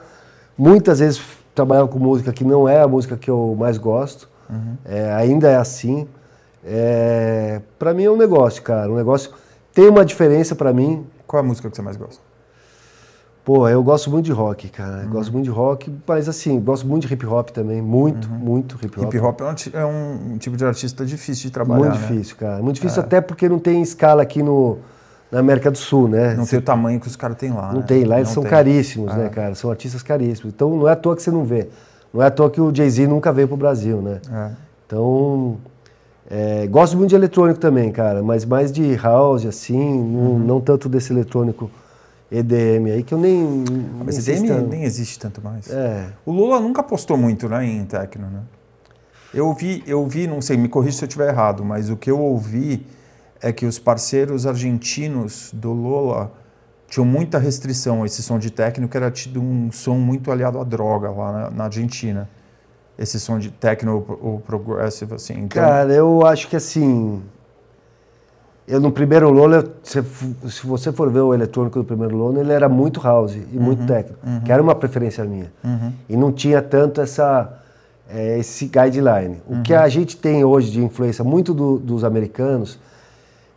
Muitas 0.58 1.00
vezes 1.00 1.22
trabalhava 1.56 1.88
com 1.88 2.00
música 2.00 2.32
que 2.32 2.44
não 2.44 2.68
é 2.68 2.82
a 2.82 2.88
música 2.88 3.18
que 3.18 3.30
eu 3.30 3.56
mais 3.58 3.78
gosto. 3.78 4.30
Uhum. 4.50 4.76
É, 4.86 5.12
ainda 5.14 5.50
é 5.50 5.56
assim. 5.56 6.08
É, 6.64 7.62
para 7.78 7.94
mim 7.94 8.04
é 8.04 8.12
um 8.12 8.18
negócio, 8.18 8.62
cara. 8.62 8.92
Um 8.92 8.96
negócio 8.96 9.32
tem 9.74 9.88
uma 9.88 10.06
diferença 10.06 10.56
para 10.56 10.74
mim. 10.74 11.06
Qual 11.26 11.42
é 11.42 11.46
a 11.46 11.48
música 11.48 11.70
que 11.70 11.76
você 11.76 11.82
mais 11.82 11.98
gosta? 11.98 12.22
Pô, 13.44 13.68
eu 13.68 13.82
gosto 13.82 14.12
muito 14.12 14.26
de 14.26 14.32
rock, 14.32 14.70
cara. 14.70 15.06
Uhum. 15.06 15.10
Gosto 15.10 15.32
muito 15.32 15.46
de 15.46 15.50
rock, 15.50 15.92
mas 16.06 16.30
assim, 16.30 16.60
gosto 16.60 16.86
muito 16.86 17.08
de 17.08 17.14
hip 17.14 17.26
hop 17.26 17.50
também. 17.50 17.82
Muito, 17.82 18.28
uhum. 18.30 18.36
muito 18.36 18.76
hip 18.84 19.00
hop. 19.00 19.08
Hip 19.08 19.20
hop 19.20 19.42
é 19.42 19.46
um, 19.46 19.80
é 19.80 19.86
um, 19.86 20.38
tipo 20.38 20.56
de 20.56 20.66
artista 20.66 21.06
difícil 21.06 21.44
de 21.44 21.52
trabalhar. 21.52 21.90
Muito 21.90 22.00
né? 22.00 22.08
difícil, 22.08 22.36
cara. 22.36 22.62
Muito 22.62 22.76
difícil, 22.76 23.02
é. 23.02 23.06
até 23.06 23.22
porque 23.22 23.50
não 23.50 23.58
tem 23.58 23.82
escala 23.82 24.22
aqui 24.22 24.44
no, 24.44 24.78
na 25.32 25.40
América 25.40 25.70
do 25.70 25.78
Sul, 25.78 26.08
né? 26.08 26.34
Não 26.34 26.46
você... 26.46 26.52
tem 26.52 26.60
o 26.60 26.62
tamanho 26.62 27.00
que 27.00 27.08
os 27.08 27.16
caras 27.16 27.38
têm 27.38 27.52
lá. 27.52 27.72
Não 27.72 27.82
né? 27.82 27.86
tem, 27.88 28.04
lá 28.04 28.18
eles 28.18 28.30
não 28.30 28.36
são 28.36 28.44
tem. 28.44 28.50
caríssimos, 28.50 29.16
né, 29.16 29.28
é. 29.28 29.30
cara? 29.30 29.56
São 29.56 29.70
artistas 29.70 30.02
caríssimos. 30.02 30.54
Então 30.54 30.76
não 30.76 30.88
é 30.88 30.94
à 30.94 30.96
toa 30.96 31.16
que 31.16 31.22
você 31.22 31.32
não 31.32 31.44
vê. 31.44 31.70
Não 32.14 32.22
é 32.24 32.28
à 32.28 32.32
toa 32.32 32.50
que 32.50 32.60
o 32.60 32.74
Jay-Z 32.74 33.08
nunca 33.08 33.32
veio 33.32 33.48
pro 33.48 33.56
Brasil, 33.56 34.02
né? 34.02 34.20
É. 34.32 34.52
Então, 34.86 35.58
é, 36.30 36.66
gosto 36.68 36.98
muito 36.98 37.10
de 37.10 37.16
eletrônico 37.16 37.60
também, 37.60 37.92
cara, 37.92 38.24
mas 38.24 38.44
mais 38.44 38.72
de 38.72 38.96
house, 38.96 39.46
assim, 39.46 39.80
uhum. 39.80 40.40
não, 40.40 40.40
não, 40.40 40.62
tanto 40.62 40.90
desse 40.90 41.14
eletrônico 41.14 41.70
EDM 42.32 42.92
aí, 42.92 43.04
que 43.04 43.14
eu 43.14 43.20
nem. 43.20 43.64
Mas 44.04 44.26
nem 44.26 44.46
EDM 44.46 44.68
nem 44.68 44.84
existe 44.84 45.20
tanto 45.20 45.42
mais. 45.42 45.70
É. 45.70 46.08
O 46.26 46.32
Lula 46.32 46.60
nunca 46.60 46.82
apostou 46.82 47.18
muito 47.18 47.48
né, 47.48 47.64
em 47.64 47.86
techno, 47.86 48.28
né? 48.28 48.42
Eu 49.32 49.48
ouvi, 49.48 49.84
eu 49.86 50.00
ouvi, 50.00 50.26
não 50.26 50.42
sei, 50.42 50.58
me 50.58 50.68
corrija 50.68 50.98
se 50.98 51.04
eu 51.04 51.08
estiver 51.08 51.30
errado, 51.30 51.64
mas 51.64 51.92
o 51.92 51.96
que 51.96 52.10
eu 52.10 52.20
ouvi 52.20 52.84
é 53.42 53.52
que 53.52 53.66
os 53.66 53.80
parceiros 53.80 54.46
argentinos 54.46 55.52
do 55.54 55.72
Lola 55.72 56.32
tinham 56.90 57.06
muita 57.06 57.38
restrição 57.38 58.04
a 58.04 58.06
esse 58.06 58.22
som 58.22 58.40
de 58.40 58.50
técnico, 58.50 58.96
era 58.98 59.12
tido 59.12 59.42
um 59.42 59.72
som 59.72 59.96
muito 59.96 60.32
aliado 60.32 60.60
à 60.60 60.64
droga 60.64 61.12
lá 61.12 61.32
na, 61.32 61.50
na 61.52 61.64
Argentina. 61.66 62.28
Esse 62.98 63.20
som 63.20 63.40
de 63.40 63.50
techno 63.50 64.06
ou 64.22 64.40
progressive, 64.40 65.14
assim. 65.14 65.34
Então... 65.34 65.64
Cara, 65.64 65.94
eu 65.94 66.26
acho 66.26 66.50
que 66.50 66.56
assim. 66.56 67.22
Eu 68.68 68.80
no 68.80 68.92
primeiro 68.92 69.30
Lola, 69.30 69.64
se, 69.82 70.04
se 70.50 70.68
você 70.68 70.92
for 70.92 71.10
ver 71.10 71.22
o 71.22 71.34
eletrônico 71.34 71.80
do 71.80 71.86
primeiro 71.86 72.16
Lola, 72.18 72.40
ele 72.40 72.52
era 72.52 72.68
muito 72.68 73.00
house 73.02 73.36
e 73.36 73.58
uhum, 73.58 73.64
muito 73.64 73.86
técnico, 73.86 74.20
uhum. 74.24 74.42
que 74.42 74.52
era 74.52 74.62
uma 74.62 74.76
preferência 74.76 75.24
minha. 75.24 75.52
Uhum. 75.64 75.94
E 76.10 76.18
não 76.18 76.32
tinha 76.32 76.62
tanto 76.62 77.02
essa, 77.02 77.62
é, 78.10 78.38
esse 78.38 78.66
guideline. 78.66 79.42
O 79.48 79.62
que 79.62 79.74
uhum. 79.74 79.80
a 79.80 79.88
gente 79.88 80.18
tem 80.18 80.44
hoje 80.44 80.70
de 80.70 80.84
influência 80.84 81.24
muito 81.24 81.54
do, 81.54 81.80
dos 81.80 82.04
americanos 82.04 82.78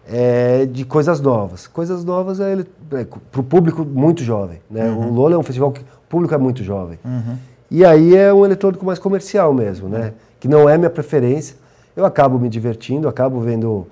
é, 0.09 0.67
de 0.67 0.85
coisas 0.85 1.21
novas. 1.21 1.67
Coisas 1.67 2.05
novas 2.05 2.41
é, 2.41 2.53
é 2.93 3.05
para 3.31 3.41
o 3.41 3.45
público 3.45 3.85
muito 3.85 4.23
jovem. 4.23 4.61
Né? 4.71 4.89
Uhum. 4.89 5.09
O 5.09 5.13
Lola 5.13 5.35
é 5.35 5.39
um 5.39 5.43
festival 5.43 5.73
que 5.73 5.81
o 5.81 5.85
público 6.09 6.35
é 6.35 6.39
muito 6.39 6.63
jovem. 6.63 6.99
Uhum. 7.05 7.37
E 7.71 7.85
aí 7.85 8.15
é 8.15 8.33
um 8.33 8.45
eletrônico 8.45 8.85
mais 8.85 8.99
comercial 8.99 9.55
mesmo, 9.55 9.89
né? 9.89 10.07
Uhum. 10.07 10.13
Que 10.41 10.49
não 10.49 10.69
é 10.69 10.77
minha 10.77 10.91
preferência. 10.91 11.57
Eu 11.97 12.05
acabo 12.05 12.39
me 12.39 12.49
divertindo, 12.49 13.09
acabo 13.09 13.41
vendo, 13.41 13.87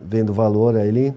vendo 0.00 0.32
valor 0.32 0.76
a 0.76 0.84
ele. 0.84 1.14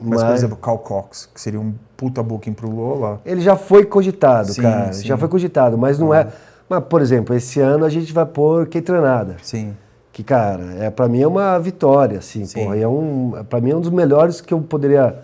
Mas, 0.00 0.20
mas, 0.20 0.24
por 0.24 0.34
exemplo, 0.34 0.56
Cal 0.56 0.78
Cox, 0.78 1.28
que 1.34 1.40
seria 1.40 1.60
um 1.60 1.74
puta 1.96 2.22
booking 2.22 2.54
pro 2.54 2.70
Lola. 2.70 3.20
Ele 3.26 3.42
já 3.42 3.56
foi 3.56 3.84
cogitado, 3.84 4.52
sim, 4.54 4.62
cara. 4.62 4.92
Sim. 4.94 5.06
Já 5.06 5.18
foi 5.18 5.28
cogitado, 5.28 5.76
mas 5.76 5.98
não 5.98 6.14
é. 6.14 6.28
Mas, 6.66 6.82
por 6.84 7.02
exemplo, 7.02 7.34
esse 7.34 7.60
ano 7.60 7.84
a 7.84 7.90
gente 7.90 8.10
vai 8.12 8.24
pôr 8.24 8.66
Keitranada. 8.66 9.36
Sim 9.42 9.74
que, 10.12 10.24
cara, 10.24 10.62
é, 10.80 10.90
para 10.90 11.08
mim 11.08 11.22
é 11.22 11.26
uma 11.26 11.58
vitória, 11.58 12.18
assim, 12.18 12.46
porra, 12.46 12.76
é 12.76 12.86
um, 12.86 13.44
para 13.48 13.60
mim 13.60 13.70
é 13.70 13.76
um 13.76 13.80
dos 13.80 13.90
melhores 13.90 14.40
que 14.40 14.52
eu 14.52 14.60
poderia 14.60 15.16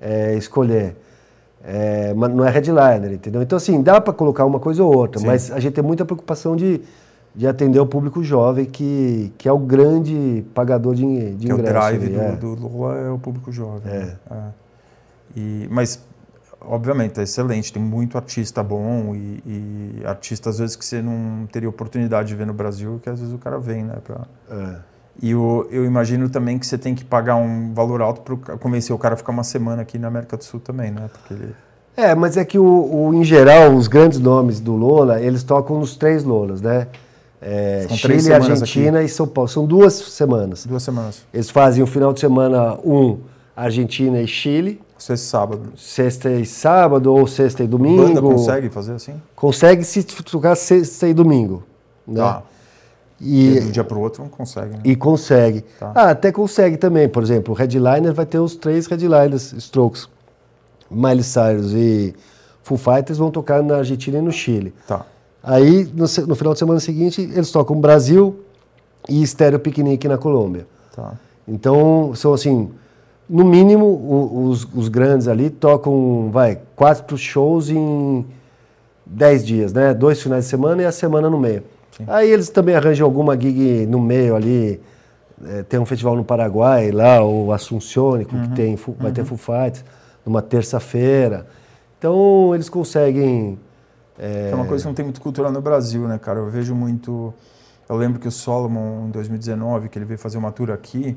é, 0.00 0.34
escolher. 0.34 0.96
É, 1.64 2.14
mas 2.14 2.30
não 2.32 2.44
é 2.44 2.50
headliner, 2.50 3.12
entendeu? 3.12 3.42
Então, 3.42 3.56
assim, 3.56 3.82
dá 3.82 4.00
para 4.00 4.12
colocar 4.12 4.44
uma 4.44 4.60
coisa 4.60 4.84
ou 4.84 4.94
outra, 4.94 5.20
Sim. 5.20 5.26
mas 5.26 5.50
a 5.50 5.58
gente 5.58 5.74
tem 5.74 5.82
muita 5.82 6.04
preocupação 6.04 6.54
de, 6.54 6.80
de 7.34 7.46
atender 7.46 7.80
o 7.80 7.86
público 7.86 8.22
jovem, 8.22 8.64
que, 8.64 9.32
que 9.36 9.48
é 9.48 9.52
o 9.52 9.58
grande 9.58 10.44
pagador 10.54 10.94
de, 10.94 11.34
de 11.34 11.46
que 11.46 11.52
ingresso. 11.52 11.76
É 11.76 11.96
o 11.96 11.98
drive 11.98 12.08
do, 12.08 12.20
é. 12.20 12.32
do 12.32 12.54
Lula 12.54 12.96
é 12.98 13.10
o 13.10 13.18
público 13.18 13.50
jovem. 13.50 13.92
É. 13.92 13.98
Né? 13.98 14.16
é. 14.30 14.36
E, 15.36 15.68
mas 15.70 16.05
obviamente, 16.68 17.20
é 17.20 17.22
excelente, 17.22 17.72
tem 17.72 17.82
muito 17.82 18.16
artista 18.16 18.62
bom 18.62 19.14
e, 19.14 19.42
e 19.46 20.02
artista 20.04 20.50
às 20.50 20.58
vezes 20.58 20.76
que 20.76 20.84
você 20.84 21.00
não 21.00 21.46
teria 21.50 21.68
oportunidade 21.68 22.28
de 22.28 22.34
ver 22.34 22.46
no 22.46 22.54
Brasil, 22.54 23.00
que 23.02 23.08
às 23.08 23.20
vezes 23.20 23.34
o 23.34 23.38
cara 23.38 23.58
vem, 23.58 23.84
né? 23.84 23.96
Pra... 24.04 24.26
É. 24.50 24.76
E 25.22 25.34
o, 25.34 25.66
eu 25.70 25.84
imagino 25.84 26.28
também 26.28 26.58
que 26.58 26.66
você 26.66 26.76
tem 26.76 26.94
que 26.94 27.04
pagar 27.04 27.36
um 27.36 27.72
valor 27.72 28.02
alto 28.02 28.20
para 28.20 28.56
convencer 28.58 28.94
o 28.94 28.98
cara 28.98 29.14
a 29.14 29.16
ficar 29.16 29.32
uma 29.32 29.44
semana 29.44 29.82
aqui 29.82 29.98
na 29.98 30.08
América 30.08 30.36
do 30.36 30.44
Sul 30.44 30.60
também, 30.60 30.90
né? 30.90 31.08
Porque 31.10 31.34
ele... 31.34 31.54
É, 31.96 32.14
mas 32.14 32.36
é 32.36 32.44
que 32.44 32.58
o, 32.58 32.64
o, 32.64 33.14
em 33.14 33.24
geral 33.24 33.74
os 33.74 33.88
grandes 33.88 34.18
nomes 34.18 34.60
do 34.60 34.74
Lola, 34.76 35.20
eles 35.20 35.42
tocam 35.42 35.80
nos 35.80 35.96
três 35.96 36.22
Lolas, 36.24 36.60
né? 36.60 36.86
É, 37.40 37.86
Chile, 37.90 38.32
Argentina 38.32 38.98
aqui. 38.98 39.06
e 39.06 39.08
São 39.08 39.26
Paulo. 39.26 39.48
São 39.48 39.66
duas 39.66 39.94
semanas. 39.94 40.66
Duas 40.66 40.82
semanas. 40.82 41.22
Eles 41.32 41.48
fazem 41.50 41.82
o 41.82 41.86
final 41.86 42.12
de 42.12 42.20
semana 42.20 42.74
um 42.84 43.18
Argentina 43.54 44.20
e 44.20 44.26
Chile. 44.26 44.80
Sexta 44.98 45.14
e 45.14 45.18
sábado. 45.18 45.72
Sexta 45.76 46.30
e 46.30 46.46
sábado, 46.46 47.12
ou 47.12 47.26
sexta 47.26 47.62
e 47.62 47.66
domingo. 47.66 48.02
A 48.02 48.08
banda 48.08 48.22
consegue 48.22 48.68
fazer 48.70 48.92
assim? 48.92 49.20
Consegue 49.34 49.84
se 49.84 50.02
tocar 50.02 50.56
sexta 50.56 51.06
e 51.06 51.14
domingo. 51.14 51.62
Né? 52.06 52.20
Ah. 52.20 52.42
E, 53.20 53.60
de 53.60 53.66
um 53.66 53.70
dia 53.70 53.84
para 53.84 53.96
o 53.96 54.00
outro 54.00 54.22
não 54.22 54.30
consegue. 54.30 54.74
Né? 54.74 54.80
E 54.84 54.96
consegue. 54.96 55.62
Tá. 55.78 55.92
Ah, 55.94 56.10
até 56.10 56.30
consegue 56.30 56.76
também. 56.76 57.08
Por 57.08 57.22
exemplo, 57.22 57.54
o 57.54 57.56
headliner 57.56 58.12
vai 58.12 58.26
ter 58.26 58.38
os 58.38 58.56
três 58.56 58.86
headliners, 58.86 59.52
Strokes, 59.52 60.08
Miley 60.90 61.22
Cyrus 61.22 61.72
e 61.72 62.14
Full 62.62 62.78
Fighters 62.78 63.18
vão 63.18 63.30
tocar 63.30 63.62
na 63.62 63.76
Argentina 63.76 64.18
e 64.18 64.20
no 64.20 64.32
Chile. 64.32 64.74
Tá. 64.86 65.06
Aí, 65.42 65.84
no, 65.94 66.04
no 66.26 66.34
final 66.34 66.52
de 66.52 66.58
semana 66.58 66.80
seguinte, 66.80 67.22
eles 67.22 67.50
tocam 67.50 67.80
Brasil 67.80 68.40
e 69.08 69.22
Estéreo 69.22 69.60
Piquenique 69.60 70.08
na 70.08 70.18
Colômbia. 70.18 70.66
Tá. 70.94 71.12
Então, 71.46 72.12
são 72.14 72.34
assim, 72.34 72.70
no 73.28 73.44
mínimo, 73.44 73.84
o, 73.86 74.48
os, 74.48 74.64
os, 74.74 74.88
grandes 74.88 75.26
ali 75.26 75.50
tocam, 75.50 76.30
vai, 76.30 76.60
quatro 76.76 77.18
shows 77.18 77.70
em 77.70 78.24
dez 79.04 79.44
dias, 79.44 79.72
né? 79.72 79.92
Dois 79.92 80.22
finais 80.22 80.44
de 80.44 80.50
semana 80.50 80.82
e 80.82 80.84
a 80.84 80.92
semana 80.92 81.28
no 81.28 81.38
meio. 81.38 81.62
Sim. 81.96 82.04
Aí 82.06 82.30
eles 82.30 82.48
também 82.50 82.74
arranjam 82.74 83.04
alguma 83.04 83.38
gig 83.38 83.86
no 83.86 84.00
meio 84.00 84.36
ali. 84.36 84.80
É, 85.44 85.62
tem 85.64 85.78
um 85.78 85.84
festival 85.84 86.16
no 86.16 86.24
Paraguai, 86.24 86.90
lá, 86.90 87.22
o 87.22 87.52
Assuncione, 87.52 88.26
uhum. 88.30 88.42
que 88.42 88.48
tem, 88.54 88.76
vai 88.76 89.08
uhum. 89.08 89.12
ter 89.12 89.24
Full 89.24 89.38
numa 90.24 90.40
terça-feira. 90.40 91.46
Então, 91.98 92.54
eles 92.54 92.68
conseguem... 92.68 93.58
É... 94.18 94.50
é 94.50 94.54
uma 94.54 94.64
coisa 94.64 94.82
que 94.84 94.88
não 94.88 94.94
tem 94.94 95.04
muito 95.04 95.20
cultura 95.20 95.50
no 95.50 95.60
Brasil, 95.60 96.08
né, 96.08 96.18
cara? 96.18 96.38
Eu 96.38 96.48
vejo 96.48 96.74
muito... 96.74 97.34
Eu 97.88 97.96
lembro 97.96 98.18
que 98.18 98.26
o 98.26 98.30
Solomon, 98.30 99.06
em 99.06 99.10
2019, 99.10 99.88
que 99.88 99.98
ele 99.98 100.04
veio 100.04 100.18
fazer 100.18 100.38
uma 100.38 100.50
tour 100.50 100.70
aqui, 100.70 101.16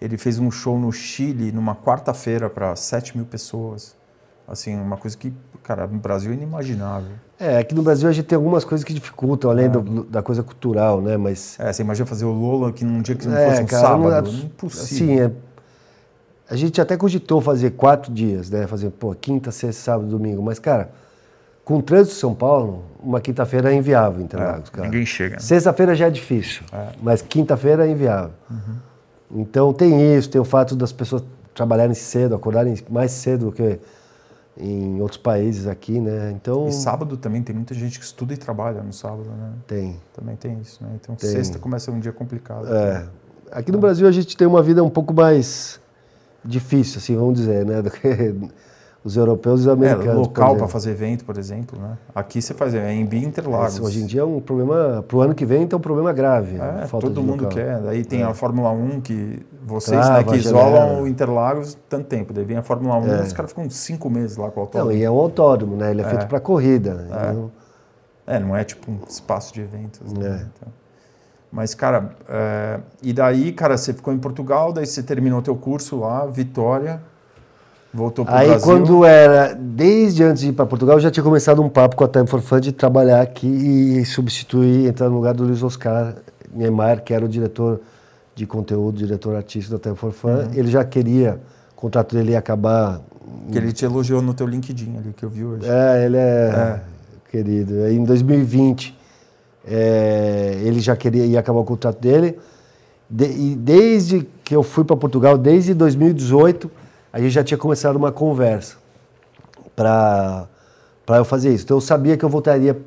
ele 0.00 0.16
fez 0.16 0.38
um 0.38 0.50
show 0.50 0.78
no 0.78 0.92
Chile 0.92 1.52
numa 1.52 1.74
quarta-feira 1.74 2.48
para 2.48 2.74
7 2.76 3.16
mil 3.16 3.26
pessoas. 3.26 3.96
Assim, 4.46 4.74
uma 4.74 4.96
coisa 4.96 5.16
que, 5.16 5.32
cara, 5.62 5.86
no 5.86 5.98
Brasil 5.98 6.30
é 6.30 6.34
inimaginável. 6.34 7.10
É, 7.38 7.58
aqui 7.58 7.74
no 7.74 7.82
Brasil 7.82 8.08
a 8.08 8.12
gente 8.12 8.24
tem 8.24 8.36
algumas 8.36 8.64
coisas 8.64 8.84
que 8.84 8.94
dificultam, 8.94 9.50
além 9.50 9.66
é. 9.66 9.68
do, 9.68 10.04
da 10.04 10.22
coisa 10.22 10.42
cultural, 10.42 11.02
né? 11.02 11.16
Mas. 11.16 11.58
É, 11.60 11.72
você 11.72 11.82
imagina 11.82 12.06
fazer 12.06 12.24
o 12.24 12.32
Lola 12.32 12.72
que 12.72 12.84
num 12.84 13.02
dia 13.02 13.14
que 13.14 13.28
não 13.28 13.36
é, 13.36 13.50
fosse 13.50 13.62
um 13.62 13.66
cara, 13.66 13.82
sábado. 13.82 14.32
Não, 14.32 14.38
é, 14.38 14.42
impossível. 14.42 15.06
Sim, 15.06 15.20
é, 15.20 15.30
a 16.50 16.56
gente 16.56 16.80
até 16.80 16.96
cogitou 16.96 17.40
fazer 17.42 17.72
quatro 17.72 18.12
dias, 18.12 18.48
né? 18.48 18.66
Fazer, 18.66 18.90
pô, 18.90 19.14
quinta, 19.14 19.50
sexta, 19.50 19.82
sábado, 19.82 20.08
domingo. 20.08 20.42
Mas, 20.42 20.58
cara, 20.58 20.90
com 21.62 21.76
o 21.76 21.82
trânsito 21.82 22.14
de 22.14 22.20
São 22.20 22.34
Paulo, 22.34 22.86
uma 22.98 23.20
quinta-feira 23.20 23.70
é 23.70 23.76
inviável 23.76 24.22
em 24.22 24.24
Interlagos, 24.24 24.70
é, 24.70 24.72
cara. 24.72 24.88
Ninguém 24.88 25.04
chega. 25.04 25.34
Né? 25.34 25.40
Sexta-feira 25.40 25.94
já 25.94 26.06
é 26.06 26.10
difícil, 26.10 26.62
é. 26.72 26.88
mas 27.02 27.20
quinta-feira 27.20 27.86
é 27.86 27.90
inviável. 27.90 28.32
Uhum. 28.50 28.76
Então 29.30 29.72
tem 29.72 30.16
isso, 30.16 30.30
tem 30.30 30.40
o 30.40 30.44
fato 30.44 30.74
das 30.74 30.92
pessoas 30.92 31.22
trabalharem 31.54 31.94
cedo, 31.94 32.34
acordarem 32.34 32.74
mais 32.88 33.10
cedo 33.10 33.46
do 33.46 33.52
que 33.52 33.78
em 34.60 35.00
outros 35.00 35.20
países 35.20 35.66
aqui, 35.66 36.00
né? 36.00 36.32
Então 36.32 36.66
E 36.66 36.72
sábado 36.72 37.16
também 37.16 37.42
tem 37.42 37.54
muita 37.54 37.74
gente 37.74 37.98
que 37.98 38.04
estuda 38.04 38.34
e 38.34 38.36
trabalha 38.36 38.82
no 38.82 38.92
sábado, 38.92 39.28
né? 39.28 39.52
tem. 39.66 40.00
Também 40.14 40.36
tem 40.36 40.58
isso, 40.60 40.82
né? 40.82 40.90
Então 41.00 41.14
Tem. 41.14 41.30
sexta 41.30 41.58
começa 41.58 41.90
um 41.90 42.00
dia 42.00 42.12
complicado. 42.12 42.66
É. 42.72 43.06
Aqui 43.52 43.70
no 43.70 43.78
Brasil 43.78 44.06
a 44.06 44.12
gente 44.12 44.36
tem 44.36 44.46
uma 44.46 44.62
vida 44.62 44.82
um 44.82 44.90
pouco 44.90 45.14
mais 45.14 45.80
difícil, 46.44 46.98
assim, 46.98 47.16
vamos 47.16 47.34
dizer, 47.34 47.64
né? 47.64 47.82
Os 49.04 49.16
europeus 49.16 49.60
e 49.60 49.62
os 49.62 49.68
É, 49.68 49.72
americanos. 49.72 50.04
por 50.04 50.16
local 50.16 50.56
para 50.56 50.66
fazer 50.68 50.90
evento, 50.90 51.24
por 51.24 51.38
exemplo, 51.38 51.80
né? 51.80 51.96
Aqui 52.14 52.42
você 52.42 52.52
faz 52.52 52.74
é 52.74 52.92
em 52.92 53.02
Interlagos. 53.02 53.74
Isso, 53.74 53.84
Hoje 53.84 54.02
em 54.02 54.06
dia 54.06 54.22
é 54.22 54.24
um 54.24 54.40
problema, 54.40 55.04
pro 55.06 55.20
ano 55.20 55.34
que 55.34 55.46
vem, 55.46 55.62
então 55.62 55.76
é 55.76 55.78
um 55.78 55.82
problema 55.82 56.12
grave. 56.12 56.56
É, 56.56 56.86
todo 56.86 57.22
mundo 57.22 57.44
local. 57.44 57.48
quer. 57.56 57.80
Daí 57.80 58.04
tem 58.04 58.22
a 58.24 58.34
Fórmula 58.34 58.70
1 58.70 59.00
que 59.00 59.46
vocês 59.64 59.98
Trava, 60.04 60.18
né, 60.18 60.24
que 60.24 60.36
isolam 60.36 61.02
o 61.02 61.06
Interlagos 61.06 61.78
tanto 61.88 62.06
tempo. 62.06 62.32
Daí 62.32 62.44
vem 62.44 62.56
a 62.56 62.62
Fórmula 62.62 62.96
1 62.98 63.06
É. 63.12 63.22
os 63.22 63.32
caras 63.32 63.52
ficam 63.52 63.70
cinco 63.70 64.10
meses 64.10 64.36
lá 64.36 64.50
com 64.50 64.60
o 64.60 64.64
Não, 64.64 64.66
autódromo. 64.66 64.92
e 64.92 65.02
é 65.04 65.10
um 65.10 65.18
autódromo, 65.18 65.76
né? 65.76 65.90
Ele 65.92 66.02
é, 66.02 66.04
feito 66.04 66.26
para 66.26 66.40
corrida. 66.40 66.94
né? 66.94 67.06
Então, 67.08 67.50
É, 68.26 68.38
não 68.38 68.54
é 68.54 68.62
tipo 68.64 68.90
um 68.90 68.98
espaço 69.08 69.54
de 69.54 69.60
eventos. 69.62 70.12
Né? 70.12 70.26
É. 70.28 70.34
Então, 70.34 70.72
mas, 71.50 71.72
cara, 71.74 72.10
é, 72.28 72.80
e 73.02 73.12
daí, 73.12 73.52
cara, 73.52 73.76
você 73.78 73.94
ficou 73.94 74.12
em 74.12 74.18
Portugal, 74.18 74.70
daí 74.72 74.84
você 74.84 75.02
terminou 75.02 75.40
teu 75.40 75.56
curso 75.56 75.98
lá, 76.00 76.26
Vitória, 76.26 77.00
voltou 77.92 78.24
pro 78.24 78.34
Aí 78.34 78.48
Brasil. 78.48 78.64
quando 78.66 79.04
era, 79.04 79.54
desde 79.54 80.22
antes 80.22 80.42
de 80.42 80.48
ir 80.48 80.52
para 80.52 80.66
Portugal, 80.66 80.96
eu 80.96 81.00
já 81.00 81.10
tinha 81.10 81.22
começado 81.24 81.62
um 81.62 81.68
papo 81.68 81.96
com 81.96 82.04
a 82.04 82.08
Time 82.08 82.26
for 82.26 82.40
Fun 82.40 82.60
de 82.60 82.72
trabalhar 82.72 83.20
aqui 83.20 83.46
e 83.46 84.04
substituir, 84.04 84.86
entrar 84.86 85.08
no 85.08 85.14
lugar 85.16 85.34
do 85.34 85.44
Luiz 85.44 85.62
Oscar 85.62 86.14
Niemeyer, 86.54 87.02
que 87.02 87.12
era 87.14 87.24
o 87.24 87.28
diretor 87.28 87.80
de 88.34 88.46
conteúdo, 88.46 88.98
diretor 88.98 89.34
artístico 89.36 89.76
da 89.76 89.82
Time 89.82 89.96
for 89.96 90.12
Fun. 90.12 90.28
Uhum. 90.28 90.50
Ele 90.54 90.68
já 90.70 90.84
queria, 90.84 91.40
o 91.76 91.80
contrato 91.80 92.14
dele 92.14 92.32
ia 92.32 92.38
acabar. 92.38 93.00
Que 93.50 93.58
ele 93.58 93.72
te 93.72 93.84
elogiou 93.84 94.22
no 94.22 94.32
teu 94.34 94.46
LinkedIn 94.46 94.96
ali, 94.98 95.12
que 95.16 95.24
eu 95.24 95.28
vi 95.30 95.44
hoje. 95.44 95.66
É, 95.68 96.04
ele 96.04 96.16
é, 96.16 96.80
querido. 97.30 97.82
Aí 97.84 97.96
em 97.96 98.04
2020, 98.04 98.96
é, 99.66 100.60
ele 100.62 100.80
já 100.80 100.96
queria 100.96 101.24
ia 101.26 101.40
acabar 101.40 101.60
o 101.60 101.64
contrato 101.64 102.00
dele. 102.00 102.38
De- 103.10 103.24
e 103.26 103.54
desde 103.56 104.26
que 104.44 104.54
eu 104.54 104.62
fui 104.62 104.84
para 104.84 104.96
Portugal, 104.96 105.36
desde 105.38 105.74
2018, 105.74 106.70
a 107.18 107.20
gente 107.20 107.32
já 107.32 107.42
tinha 107.42 107.58
começado 107.58 107.96
uma 107.96 108.12
conversa 108.12 108.76
para 109.74 110.46
eu 111.08 111.24
fazer 111.24 111.52
isso. 111.52 111.64
Então 111.64 111.76
eu 111.76 111.80
sabia 111.80 112.16
que 112.16 112.24
eu 112.24 112.28
voltaria, 112.28 112.80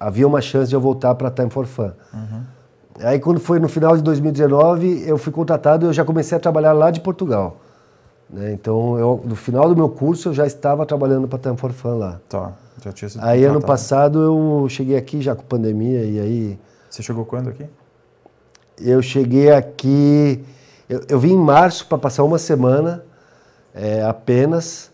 havia 0.00 0.26
uma 0.26 0.40
chance 0.40 0.68
de 0.70 0.74
eu 0.74 0.80
voltar 0.80 1.14
para 1.14 1.30
Time 1.30 1.50
for 1.50 1.66
Fun. 1.66 1.90
Aí 3.00 3.18
quando 3.20 3.38
foi 3.38 3.60
no 3.60 3.68
final 3.68 3.94
de 3.96 4.02
2019, 4.02 5.04
eu 5.06 5.18
fui 5.18 5.32
contratado 5.32 5.84
e 5.84 5.88
eu 5.88 5.92
já 5.92 6.04
comecei 6.04 6.36
a 6.36 6.40
trabalhar 6.40 6.72
lá 6.72 6.90
de 6.90 7.00
Portugal. 7.00 7.58
né? 8.28 8.52
Então, 8.52 8.98
eu, 8.98 9.20
no 9.24 9.36
final 9.36 9.68
do 9.68 9.76
meu 9.76 9.88
curso, 9.88 10.30
eu 10.30 10.34
já 10.34 10.46
estava 10.46 10.84
trabalhando 10.86 11.28
para 11.28 11.38
Time 11.38 11.56
for 11.56 11.70
Fun 11.72 11.98
lá. 11.98 12.20
Tá, 12.28 12.52
já 12.82 12.90
tinha 12.90 13.08
sido 13.10 13.22
Aí 13.22 13.44
ano 13.44 13.60
passado 13.60 14.18
eu 14.20 14.66
cheguei 14.70 14.96
aqui 14.96 15.20
já 15.20 15.34
com 15.36 15.42
pandemia 15.42 16.04
e 16.04 16.18
aí 16.18 16.58
Você 16.88 17.02
chegou 17.02 17.24
quando 17.26 17.50
aqui? 17.50 17.66
eu 18.80 19.02
cheguei 19.02 19.50
aqui, 19.52 20.42
eu, 20.88 21.02
eu 21.08 21.18
vim 21.20 21.32
em 21.32 21.36
março 21.38 21.84
para 21.86 21.98
passar 21.98 22.22
uma 22.24 22.38
semana 22.38 23.04
é, 23.78 24.02
apenas 24.02 24.90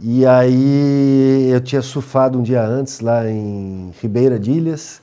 e 0.00 0.24
aí 0.24 1.50
eu 1.50 1.60
tinha 1.60 1.82
surfado 1.82 2.38
um 2.38 2.42
dia 2.42 2.62
antes 2.64 3.00
lá 3.00 3.28
em 3.28 3.92
Ribeira 4.00 4.38
de 4.38 4.52
Ilhas, 4.52 5.02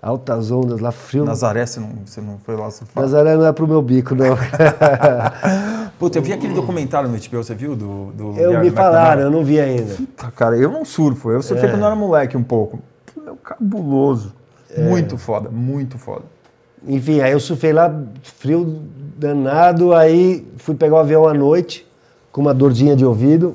altas 0.00 0.50
ondas 0.50 0.80
lá, 0.80 0.90
frio. 0.90 1.24
Nazaré, 1.24 1.66
você 1.66 1.78
não, 1.78 1.90
você 2.06 2.20
não 2.22 2.38
foi 2.38 2.56
lá 2.56 2.70
surfar? 2.70 3.02
Nazaré 3.02 3.36
não 3.36 3.46
é 3.46 3.52
pro 3.52 3.68
meu 3.68 3.82
bico 3.82 4.14
não. 4.14 4.34
Puta, 5.98 6.18
eu 6.18 6.22
vi 6.22 6.32
aquele 6.32 6.54
documentário 6.54 7.10
no 7.10 7.18
HBO, 7.18 7.44
você 7.44 7.54
viu? 7.54 7.76
Do, 7.76 8.06
do 8.12 8.38
eu 8.38 8.58
me 8.58 8.70
falaram, 8.70 9.20
eu 9.22 9.30
não 9.30 9.44
vi 9.44 9.60
ainda. 9.60 9.94
Puta, 9.94 10.30
cara, 10.30 10.56
eu 10.56 10.70
não 10.70 10.84
surfo. 10.84 11.30
Eu 11.30 11.42
surfei 11.42 11.68
quando 11.68 11.82
eu 11.82 11.86
era 11.86 11.94
moleque 11.94 12.34
um 12.34 12.42
pouco. 12.42 12.80
Meu, 13.14 13.36
cabuloso. 13.36 14.32
Muito 14.78 15.18
foda, 15.18 15.50
muito 15.50 15.98
foda. 15.98 16.24
Enfim, 16.88 17.20
aí 17.20 17.32
eu 17.32 17.38
surfei 17.38 17.72
lá, 17.72 17.94
frio 18.22 18.82
danado, 19.16 19.94
aí 19.94 20.44
fui 20.56 20.74
pegar 20.74 20.96
o 20.96 20.98
avião 20.98 21.28
à 21.28 21.34
noite, 21.34 21.86
com 22.32 22.40
uma 22.40 22.54
dorzinha 22.54 22.96
de 22.96 23.04
ouvido. 23.04 23.54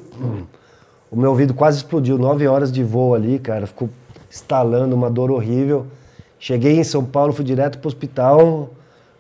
O 1.12 1.16
meu 1.16 1.32
ouvido 1.32 1.54
quase 1.54 1.78
explodiu, 1.78 2.18
nove 2.18 2.48
horas 2.48 2.72
de 2.72 2.84
voo 2.84 3.16
ali, 3.16 3.40
cara, 3.40 3.66
ficou 3.66 3.90
estalando, 4.30 4.96
uma 4.96 5.10
dor 5.10 5.32
horrível. 5.32 5.88
Cheguei 6.40 6.78
em 6.80 6.84
São 6.84 7.04
Paulo, 7.04 7.34
fui 7.34 7.44
direto 7.44 7.80
pro 7.80 7.88
hospital, 7.88 8.40
o 8.40 8.70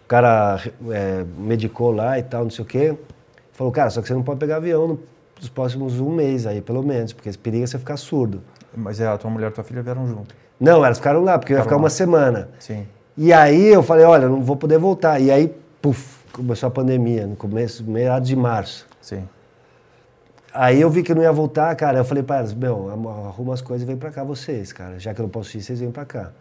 cara 0.07 0.61
é, 0.91 1.25
medicou 1.37 1.91
lá 1.91 2.19
e 2.19 2.23
tal, 2.23 2.43
não 2.43 2.51
sei 2.51 2.63
o 2.63 2.67
quê. 2.67 2.95
Falou, 3.53 3.71
cara, 3.73 3.89
só 3.89 4.01
que 4.01 4.07
você 4.07 4.13
não 4.13 4.21
pode 4.21 4.39
pegar 4.39 4.57
avião 4.57 4.87
no- 4.87 4.99
nos 5.39 5.49
próximos 5.49 5.99
um 5.99 6.11
mês 6.11 6.45
aí, 6.45 6.61
pelo 6.61 6.83
menos, 6.83 7.13
porque 7.13 7.29
esse 7.29 7.37
perigo 7.37 7.63
é 7.63 7.67
você 7.67 7.79
ficar 7.79 7.97
surdo. 7.97 8.41
Mas 8.75 8.99
é, 8.99 9.07
a 9.07 9.17
tua 9.17 9.31
mulher 9.31 9.49
e 9.49 9.53
tua 9.53 9.63
filha 9.63 9.81
vieram 9.81 10.05
junto. 10.07 10.35
Não, 10.59 10.83
elas 10.85 10.97
ficaram 10.97 11.23
lá, 11.23 11.39
porque 11.39 11.53
eu 11.53 11.57
ia 11.57 11.63
Ficaram 11.63 11.63
ficar 11.63 11.75
lá. 11.77 11.83
uma 11.83 11.89
semana. 11.89 12.49
Sim. 12.59 12.85
E 13.17 13.31
aí 13.33 13.67
eu 13.67 13.81
falei, 13.81 14.05
olha, 14.05 14.27
não 14.27 14.41
vou 14.41 14.55
poder 14.55 14.77
voltar. 14.77 15.19
E 15.19 15.31
aí, 15.31 15.51
puf, 15.81 16.17
começou 16.31 16.67
a 16.67 16.71
pandemia, 16.71 17.25
no 17.25 17.35
começo, 17.35 17.83
meados 17.83 18.27
de 18.29 18.35
março. 18.35 18.85
Sim. 19.01 19.27
Aí 20.59 20.81
eu 20.81 20.89
vi 20.89 21.03
que 21.03 21.11
eu 21.11 21.15
não 21.15 21.21
ia 21.21 21.31
voltar, 21.31 21.75
cara. 21.75 21.99
Eu 21.99 22.05
falei 22.05 22.23
para 22.23 22.37
elas, 22.37 22.53
meu, 22.53 22.89
arruma 23.27 23.53
as 23.53 23.61
coisas 23.61 23.83
e 23.83 23.85
vem 23.87 23.95
pra 23.95 24.09
cá 24.09 24.23
vocês, 24.23 24.73
cara. 24.73 24.97
Já 24.99 25.13
que 25.13 25.21
eu 25.21 25.23
não 25.23 25.29
posso 25.29 25.55
ir, 25.55 25.61
vocês 25.61 25.79
vêm 25.79 25.91
pra 25.91 26.03
cá. 26.03 26.31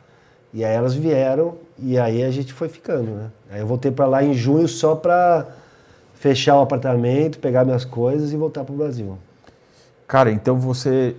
E 0.54 0.64
aí 0.64 0.74
elas 0.74 0.94
vieram 0.94 1.56
e 1.78 1.98
aí 1.98 2.22
a 2.24 2.30
gente 2.30 2.52
foi 2.54 2.68
ficando, 2.68 3.10
né? 3.10 3.30
Aí 3.50 3.60
eu 3.60 3.66
voltei 3.66 3.90
pra 3.90 4.06
lá 4.06 4.24
em 4.24 4.32
junho 4.32 4.66
só 4.66 4.94
pra 4.94 5.46
fechar 6.14 6.56
o 6.56 6.62
apartamento, 6.62 7.38
pegar 7.38 7.62
minhas 7.64 7.84
coisas 7.84 8.32
e 8.32 8.36
voltar 8.36 8.64
pro 8.64 8.74
Brasil. 8.74 9.18
Cara, 10.06 10.30
então 10.30 10.56
você 10.58 11.14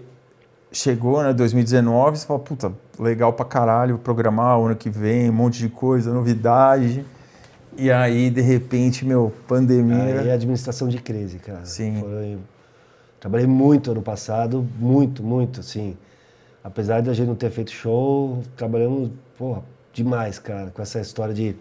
chegou, 0.71 1.21
né, 1.21 1.33
2019, 1.33 2.17
você 2.17 2.25
falou, 2.25 2.41
puta, 2.41 2.71
legal 2.99 3.31
pra 3.31 3.45
caralho 3.45 3.99
programar 3.99 4.57
ano 4.59 4.75
que 4.75 4.89
vem, 4.89 5.29
um 5.29 5.33
monte 5.33 5.59
de 5.59 5.69
coisa, 5.69 6.11
novidade. 6.11 7.05
E 7.77 7.91
aí, 7.91 8.31
de 8.31 8.41
repente, 8.41 9.05
meu, 9.05 9.31
pandemia. 9.47 10.21
Aí 10.21 10.31
administração 10.31 10.87
de 10.87 10.97
crise, 10.97 11.37
cara. 11.37 11.63
Sim. 11.63 11.99
Foi- 12.01 12.37
Trabalhei 13.19 13.47
muito 13.47 13.91
ano 13.91 14.01
passado, 14.01 14.65
muito, 14.79 15.23
muito, 15.23 15.59
assim. 15.61 15.97
Apesar 16.63 17.01
de 17.01 17.09
a 17.09 17.13
gente 17.13 17.27
não 17.27 17.35
ter 17.35 17.49
feito 17.49 17.71
show, 17.71 18.43
trabalhamos, 18.55 19.09
porra, 19.37 19.63
demais, 19.93 20.37
cara, 20.37 20.69
com 20.71 20.81
essa 20.81 20.99
história 20.99 21.33
de 21.33 21.55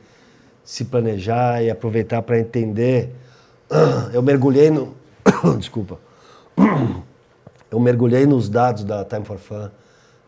se 0.65 0.85
planejar 0.85 1.63
e 1.63 1.71
aproveitar 1.71 2.23
para 2.23 2.39
entender. 2.39 3.15
Eu 4.13 4.23
mergulhei 4.23 4.71
no. 4.71 4.95
Desculpa. 5.59 5.99
Eu 7.71 7.81
mergulhei 7.81 8.27
nos 8.27 8.49
dados 8.49 8.85
da 8.85 9.05
Time 9.05 9.25
for 9.25 9.39
Fun, 9.39 9.69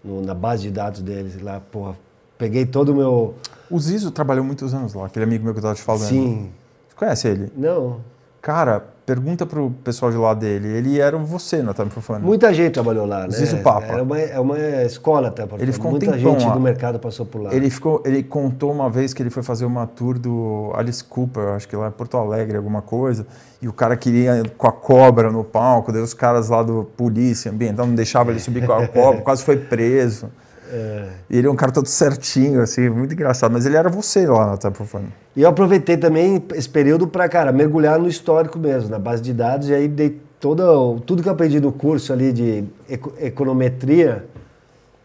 no- 0.03 0.23
na 0.23 0.35
base 0.35 0.63
de 0.63 0.71
dados 0.71 1.01
deles 1.03 1.41
lá, 1.41 1.61
porra. 1.61 1.97
Peguei 2.37 2.65
todo 2.67 2.91
o 2.91 2.95
meu. 2.95 3.35
O 3.71 3.79
Zizo 3.79 4.11
trabalhou 4.11 4.45
muitos 4.45 4.73
anos 4.75 4.95
lá, 4.95 5.07
aquele 5.07 5.25
amigo 5.25 5.45
meu 5.45 5.53
que 5.53 5.59
eu 5.59 5.63
tava 5.63 5.75
te 5.75 5.83
falando. 5.83 6.09
Sim. 6.09 6.51
Você 6.89 6.97
conhece 6.97 7.29
ele? 7.29 7.53
Não. 7.57 8.01
Cara, 8.41 8.87
pergunta 9.09 9.47
pro 9.47 9.71
pessoal 9.83 10.11
de 10.11 10.19
lá 10.19 10.35
dele. 10.35 10.69
Ele 10.69 11.01
era 11.01 11.17
você 11.17 11.63
na 11.63 11.73
Time 11.73 11.89
for 11.89 12.03
Fun. 12.03 12.19
Muita 12.19 12.53
gente 12.53 12.73
trabalhou 12.75 13.07
lá, 13.07 13.23
né? 13.23 13.31
Zizo 13.31 13.57
Papa. 13.63 13.87
Era 13.87 14.03
uma, 14.03 14.19
é 14.21 14.39
uma 14.39 14.59
escola 14.83 15.29
até. 15.29 15.49
Ele 15.59 15.73
ficou 15.73 15.89
um 15.89 15.91
Muita 15.93 16.13
tempão 16.13 16.35
gente 16.35 16.47
lá. 16.47 16.53
do 16.53 16.61
mercado 16.61 16.99
passou 16.99 17.25
por 17.25 17.41
lá. 17.41 17.55
Ele, 17.55 17.71
ficou, 17.71 18.03
ele 18.05 18.23
contou 18.23 18.71
uma 18.71 18.91
vez 18.91 19.15
que 19.15 19.23
ele 19.23 19.31
foi 19.31 19.43
fazer 19.43 19.65
uma 19.65 19.87
tour 19.87 20.19
do 20.19 20.73
Alice 20.75 21.03
Cooper, 21.03 21.55
acho 21.55 21.67
que 21.67 21.75
lá 21.75 21.89
em 21.89 21.91
Porto 21.91 22.19
Alegre, 22.19 22.59
alguma 22.59 22.83
coisa, 22.83 23.27
e 23.63 23.67
o 23.67 23.73
cara 23.73 23.97
queria 23.97 24.37
ir 24.37 24.51
com 24.51 24.69
a 24.69 24.73
cobra 24.73 25.33
no 25.33 25.43
palco, 25.43 25.91
daí 25.91 26.03
os 26.03 26.13
caras 26.13 26.51
lá 26.51 26.63
do 26.63 26.85
polícia 26.95 27.51
ambiental 27.51 27.87
não 27.87 27.95
deixavam 27.95 28.31
ele 28.31 28.41
subir 28.41 28.67
com 28.67 28.75
a 28.75 28.87
cobra, 28.87 29.23
quase 29.25 29.43
foi 29.43 29.57
preso. 29.57 30.29
É. 30.71 31.09
E 31.31 31.39
ele 31.39 31.47
é 31.47 31.51
um 31.51 31.57
cara 31.57 31.73
todo 31.73 31.87
certinho, 31.87 32.61
assim, 32.61 32.89
muito 32.89 33.15
engraçado. 33.15 33.51
Mas 33.53 33.65
ele 33.67 33.77
era 33.77 33.89
você 33.89 34.27
lá 34.27 34.47
na 34.51 34.57
Time 34.57 34.75
for 34.75 34.87
Fun. 34.87 35.05
E 35.35 35.43
eu 35.43 35.49
aproveitei 35.49 35.97
também 35.97 36.43
esse 36.55 36.69
período 36.69 37.07
para, 37.07 37.29
cara, 37.29 37.51
mergulhar 37.53 37.99
no 37.99 38.09
histórico 38.09 38.59
mesmo, 38.59 38.91
na 38.91 38.99
base 38.99 39.23
de 39.23 39.33
dados, 39.33 39.69
e 39.69 39.75
aí 39.75 39.89
dei 39.89 40.21
toda, 40.41 40.71
o- 40.73 41.01
tudo 41.01 41.23
que 41.23 41.29
eu 41.29 41.33
aprendi 41.33 41.61
no 41.61 41.73
curso 41.73 42.13
ali 42.13 42.33
de 42.33 42.65
eco- 42.89 43.13
econometria, 43.19 44.27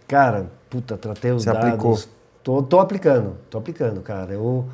cara, 0.07 0.47
puta, 0.70 0.97
tratei 0.97 1.32
os 1.32 1.43
Você 1.43 1.51
dados. 1.51 1.68
aplicou? 1.70 1.99
Tô, 2.43 2.61
tô 2.61 2.80
aplicando, 2.80 3.36
tô 3.49 3.57
aplicando, 3.57 4.01
cara. 4.01 4.34
Eu 4.34 4.66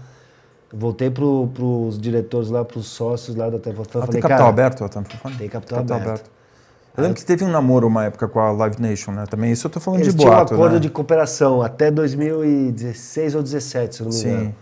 voltei 0.73 1.09
pro, 1.09 1.49
pros 1.53 1.99
diretores 1.99 2.49
lá, 2.49 2.65
pros 2.65 2.87
sócios 2.87 3.35
lá 3.35 3.49
da 3.49 3.59
Tempo 3.59 3.81
Ah, 3.81 3.85
falei, 3.85 4.07
tem 4.07 4.21
capital 4.21 4.37
cara, 4.37 4.49
aberto 4.49 4.83
a 4.83 4.89
Fun? 4.89 5.31
Tem 5.37 5.49
capital 5.49 5.79
aberto. 5.79 6.31
Eu 6.99 7.03
lembro 7.03 7.17
que 7.17 7.25
teve 7.25 7.43
um 7.43 7.49
namoro 7.51 7.87
uma 7.87 8.05
época 8.05 8.27
com 8.27 8.39
a 8.39 8.51
Live 8.51 8.81
Nation, 8.81 9.11
né? 9.11 9.25
Também 9.29 9.51
isso 9.51 9.67
eu 9.67 9.71
tô 9.71 9.79
falando 9.79 10.01
Eles 10.01 10.13
de 10.13 10.19
tinham 10.19 10.31
um 10.31 10.35
boato, 10.35 10.53
acordo 10.53 10.73
né? 10.73 10.79
de 10.79 10.89
cooperação 10.89 11.61
até 11.61 11.89
2016 11.89 13.35
ou 13.35 13.41
2017, 13.41 13.95
se 13.95 14.03
não 14.03 14.09
me 14.11 14.17
engano. 14.17 14.45
Sim. 14.45 14.55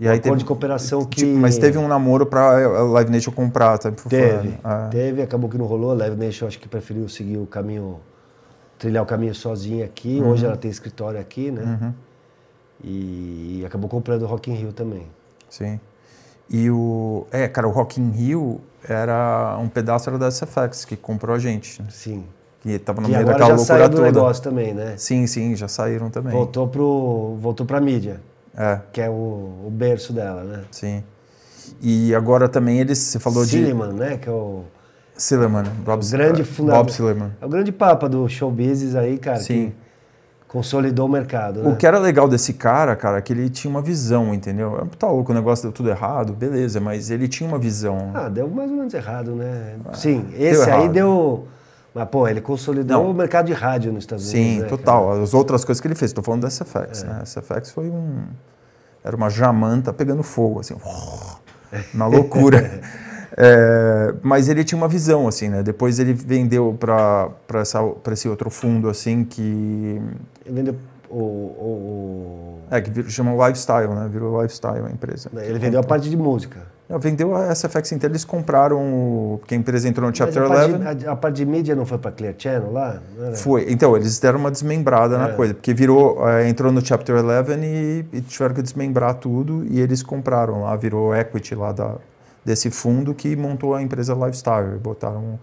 E 0.00 0.06
Um 0.06 0.10
aí 0.10 0.18
acordo 0.18 0.22
teve, 0.22 0.36
de 0.38 0.44
cooperação 0.44 1.04
que... 1.04 1.16
tipo, 1.18 1.38
mas 1.38 1.58
teve 1.58 1.78
um 1.78 1.86
namoro 1.86 2.24
pra 2.24 2.64
a 2.64 2.82
Live 2.82 3.10
Nation 3.10 3.30
comprar 3.30 3.78
for 3.78 4.08
Teve, 4.08 4.48
Fun. 4.50 4.68
É. 4.68 4.88
teve, 4.88 5.22
acabou 5.22 5.50
que 5.50 5.58
não 5.58 5.66
rolou. 5.66 5.90
A 5.90 5.94
Live 5.94 6.16
Nation 6.16 6.46
acho 6.46 6.58
que 6.58 6.66
preferiu 6.68 7.08
seguir 7.08 7.36
o 7.36 7.46
caminho, 7.46 8.00
trilhar 8.78 9.02
o 9.02 9.06
caminho 9.06 9.34
sozinha 9.34 9.84
aqui. 9.84 10.20
Uhum. 10.20 10.30
Hoje 10.30 10.46
ela 10.46 10.56
tem 10.56 10.70
escritório 10.70 11.20
aqui, 11.20 11.50
né? 11.50 11.92
E 12.82 13.62
acabou 13.66 13.88
comprando 13.88 14.22
o 14.22 14.26
Rock 14.26 14.50
in 14.50 14.54
Rio 14.54 14.72
também. 14.72 15.06
Sim. 15.48 15.78
E 16.52 16.70
o. 16.70 17.26
É, 17.32 17.48
cara, 17.48 17.66
o 17.66 17.70
Rock 17.70 18.00
in 18.00 18.10
Rio 18.10 18.60
era 18.88 19.56
um 19.60 19.68
pedaço 19.68 20.08
era 20.10 20.18
da 20.18 20.30
SFX, 20.30 20.84
que 20.84 20.96
comprou 20.96 21.34
a 21.34 21.38
gente. 21.38 21.80
né? 21.80 21.88
Sim. 21.90 22.24
que 22.60 22.78
tava 22.78 23.00
no 23.00 23.08
Que 23.08 23.14
meio 23.14 23.26
daquela 23.26 23.50
já 23.50 23.58
saiu 23.58 23.78
loucura 23.80 23.88
do 23.88 23.96
toda. 23.96 24.06
negócio 24.20 24.42
também, 24.42 24.74
né? 24.74 24.94
Sim, 24.96 25.26
sim, 25.26 25.56
já 25.56 25.66
saíram 25.68 26.10
também. 26.10 26.32
Voltou, 26.32 26.68
pro, 26.68 27.36
voltou 27.40 27.64
pra 27.66 27.80
mídia, 27.80 28.20
É, 28.56 28.78
que 28.92 29.00
é 29.00 29.08
o, 29.08 29.12
o 29.66 29.70
berço 29.72 30.12
dela, 30.12 30.44
né? 30.44 30.60
sim. 30.70 31.02
E 31.80 32.14
agora 32.14 32.48
também 32.48 32.78
eles, 32.80 32.98
você 32.98 33.18
falou 33.18 33.44
Silliman, 33.44 33.92
né? 33.92 34.16
Que 34.18 34.28
é 34.28 34.32
o, 34.32 34.62
de 35.16 35.22
Sillerman, 35.22 35.64
Bob, 35.84 36.04
o 36.04 36.10
grande. 36.10 36.42
Bob 36.42 36.92
Sillerman. 36.92 37.30
É 37.40 37.46
o 37.46 37.48
grande 37.48 37.72
papa 37.72 38.08
do 38.08 38.28
show 38.28 38.50
business 38.50 38.94
aí, 38.94 39.16
cara. 39.18 39.38
Sim. 39.40 39.70
Que 39.70 39.81
consolidou 40.52 41.06
o 41.06 41.08
mercado, 41.08 41.62
né? 41.62 41.70
O 41.70 41.76
que 41.76 41.86
era 41.86 41.98
legal 41.98 42.28
desse 42.28 42.52
cara, 42.52 42.94
cara, 42.94 43.16
é 43.16 43.20
que 43.22 43.32
ele 43.32 43.48
tinha 43.48 43.70
uma 43.70 43.80
visão, 43.80 44.34
entendeu? 44.34 44.86
Tá 44.98 45.08
louco, 45.08 45.32
o 45.32 45.34
negócio 45.34 45.62
deu 45.62 45.72
tudo 45.72 45.88
errado, 45.88 46.34
beleza, 46.34 46.78
mas 46.78 47.10
ele 47.10 47.26
tinha 47.26 47.48
uma 47.48 47.58
visão. 47.58 48.10
Ah, 48.12 48.28
deu 48.28 48.48
mais 48.50 48.70
ou 48.70 48.76
menos 48.76 48.92
errado, 48.92 49.34
né? 49.34 49.76
Sim, 49.94 50.26
esse 50.34 50.62
aí 50.64 50.70
Ah, 50.70 50.78
errado. 50.80 50.92
deu... 50.92 51.48
Mas, 51.94 52.08
pô, 52.08 52.28
ele 52.28 52.40
consolidou 52.40 53.02
Não. 53.02 53.10
o 53.10 53.14
mercado 53.14 53.46
de 53.46 53.52
rádio 53.54 53.92
nos 53.92 54.04
Estados 54.04 54.30
Unidos, 54.32 54.54
Sim, 54.56 54.60
né, 54.60 54.66
total. 54.68 55.22
As 55.22 55.32
outras 55.34 55.64
coisas 55.64 55.80
que 55.80 55.86
ele 55.86 55.94
fez, 55.94 56.10
estou 56.10 56.22
falando 56.24 56.42
da 56.42 56.48
É. 56.48 56.50
SFX, 56.50 57.02
né? 57.04 57.18
A 57.20 57.24
SFX 57.26 57.70
foi 57.70 57.88
um. 57.90 58.22
Era 59.04 59.16
uma 59.16 59.28
jamanta 59.30 59.92
pegando 59.92 60.22
fogo, 60.22 60.60
assim. 60.60 60.74
Uma 61.94 62.06
loucura. 62.06 62.80
É, 63.36 64.14
mas 64.22 64.48
ele 64.48 64.62
tinha 64.64 64.76
uma 64.76 64.88
visão, 64.88 65.26
assim, 65.26 65.48
né? 65.48 65.62
Depois 65.62 65.98
ele 65.98 66.12
vendeu 66.12 66.76
para 66.78 67.30
esse 68.12 68.28
outro 68.28 68.50
fundo, 68.50 68.88
assim, 68.88 69.24
que. 69.24 70.00
Ele 70.44 70.54
vendeu 70.54 70.74
o... 71.08 71.16
o- 71.16 72.58
o- 72.70 72.74
É, 72.74 72.80
que 72.80 72.90
vir- 72.90 73.08
chama 73.10 73.32
Lifestyle, 73.48 73.88
né? 73.94 74.08
Virou 74.10 74.40
Lifestyle 74.42 74.86
a 74.86 74.90
empresa. 74.90 75.30
Ele 75.36 75.58
vendeu 75.58 75.80
a 75.80 75.82
parte 75.84 76.08
de 76.08 76.16
música. 76.16 76.60
Não, 76.88 76.98
vendeu 76.98 77.34
a 77.34 77.50
SFX 77.54 77.92
inteira, 77.92 78.12
eles 78.12 78.24
compraram, 78.24 78.78
o- 78.82 79.36
porque 79.40 79.54
a 79.54 79.58
empresa 79.58 79.88
entrou 79.88 80.08
no 80.10 80.14
Chapter 80.14 80.42
Mas 80.42 80.50
a 80.50 80.64
11. 80.66 80.78
parte, 80.78 80.94
de, 80.98 81.06
a, 81.06 81.12
a 81.12 81.16
parte 81.16 81.36
de 81.36 81.46
mídia 81.46 81.74
não 81.74 81.86
foi 81.86 81.96
pra 81.96 82.10
Clear 82.10 82.34
Channel 82.36 82.70
lá? 82.72 83.00
Foi. 83.36 83.66
Então, 83.70 83.96
eles 83.96 84.18
deram 84.18 84.38
uma 84.38 84.50
desmembrada 84.50 85.16
na 85.16 85.28
É. 85.30 85.32
coisa, 85.32 85.54
porque 85.54 85.72
virou, 85.72 86.28
eh, 86.28 86.48
entrou 86.48 86.70
no 86.70 86.84
Chapter 86.84 87.14
11 87.16 87.54
e, 87.62 88.04
e 88.12 88.20
tiveram 88.20 88.54
que 88.54 88.60
desmembrar 88.62 89.14
tudo 89.14 89.64
e 89.70 89.80
eles 89.80 90.02
compraram 90.02 90.62
lá, 90.62 90.76
virou 90.76 91.14
equity 91.14 91.54
lá 91.54 91.72
da, 91.72 91.94
desse 92.44 92.70
fundo 92.70 93.14
que 93.14 93.34
montou 93.36 93.74
a 93.74 93.82
empresa 93.82 94.14
Lifestyle. 94.14 94.78
Botaram 94.78 95.38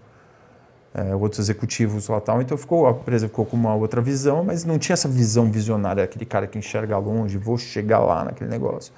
eh, 0.94 1.14
outros 1.14 1.38
executivos 1.38 2.08
lá 2.08 2.20
tal, 2.20 2.42
então 2.42 2.56
ficou, 2.58 2.86
a 2.86 2.90
empresa 2.90 3.28
ficou 3.28 3.46
com 3.46 3.56
uma 3.56 3.74
outra 3.74 4.00
visão, 4.00 4.42
mas 4.44 4.64
não 4.64 4.78
tinha 4.78 4.94
essa 4.94 5.08
visão 5.08 5.50
visionária, 5.50 6.02
aquele 6.02 6.24
cara 6.24 6.46
que 6.46 6.58
enxerga 6.58 6.98
longe, 6.98 7.38
vou 7.38 7.56
chegar 7.56 8.00
lá 8.00 8.24
naquele 8.24 8.50
negócio. 8.50 8.92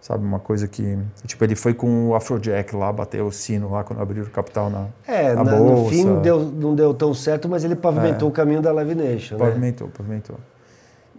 Sabe, 0.00 0.24
uma 0.24 0.38
coisa 0.38 0.68
que. 0.68 0.96
Tipo, 1.26 1.42
ele 1.42 1.56
foi 1.56 1.74
com 1.74 2.10
o 2.10 2.14
Afrojack 2.14 2.76
lá, 2.76 2.92
bateu 2.92 3.26
o 3.26 3.32
sino 3.32 3.72
lá 3.72 3.82
quando 3.82 4.00
abriu 4.00 4.22
o 4.22 4.30
capital 4.30 4.70
na, 4.70 4.86
É, 5.06 5.34
na 5.34 5.42
na- 5.42 5.56
no 5.56 5.64
bolsa. 5.64 5.90
fim 5.90 6.04
não 6.04 6.22
deu, 6.22 6.38
não 6.44 6.74
deu 6.76 6.94
tão 6.94 7.12
certo, 7.12 7.48
mas 7.48 7.64
ele 7.64 7.74
pavimentou 7.74 8.28
É. 8.28 8.30
o 8.30 8.32
caminho 8.32 8.62
da 8.62 8.70
Live 8.72 8.94
Nation, 8.94 9.36
né? 9.36 9.44
Pavimentou, 9.44 9.88
pavimentou. 9.88 10.36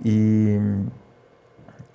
E, 0.06 0.58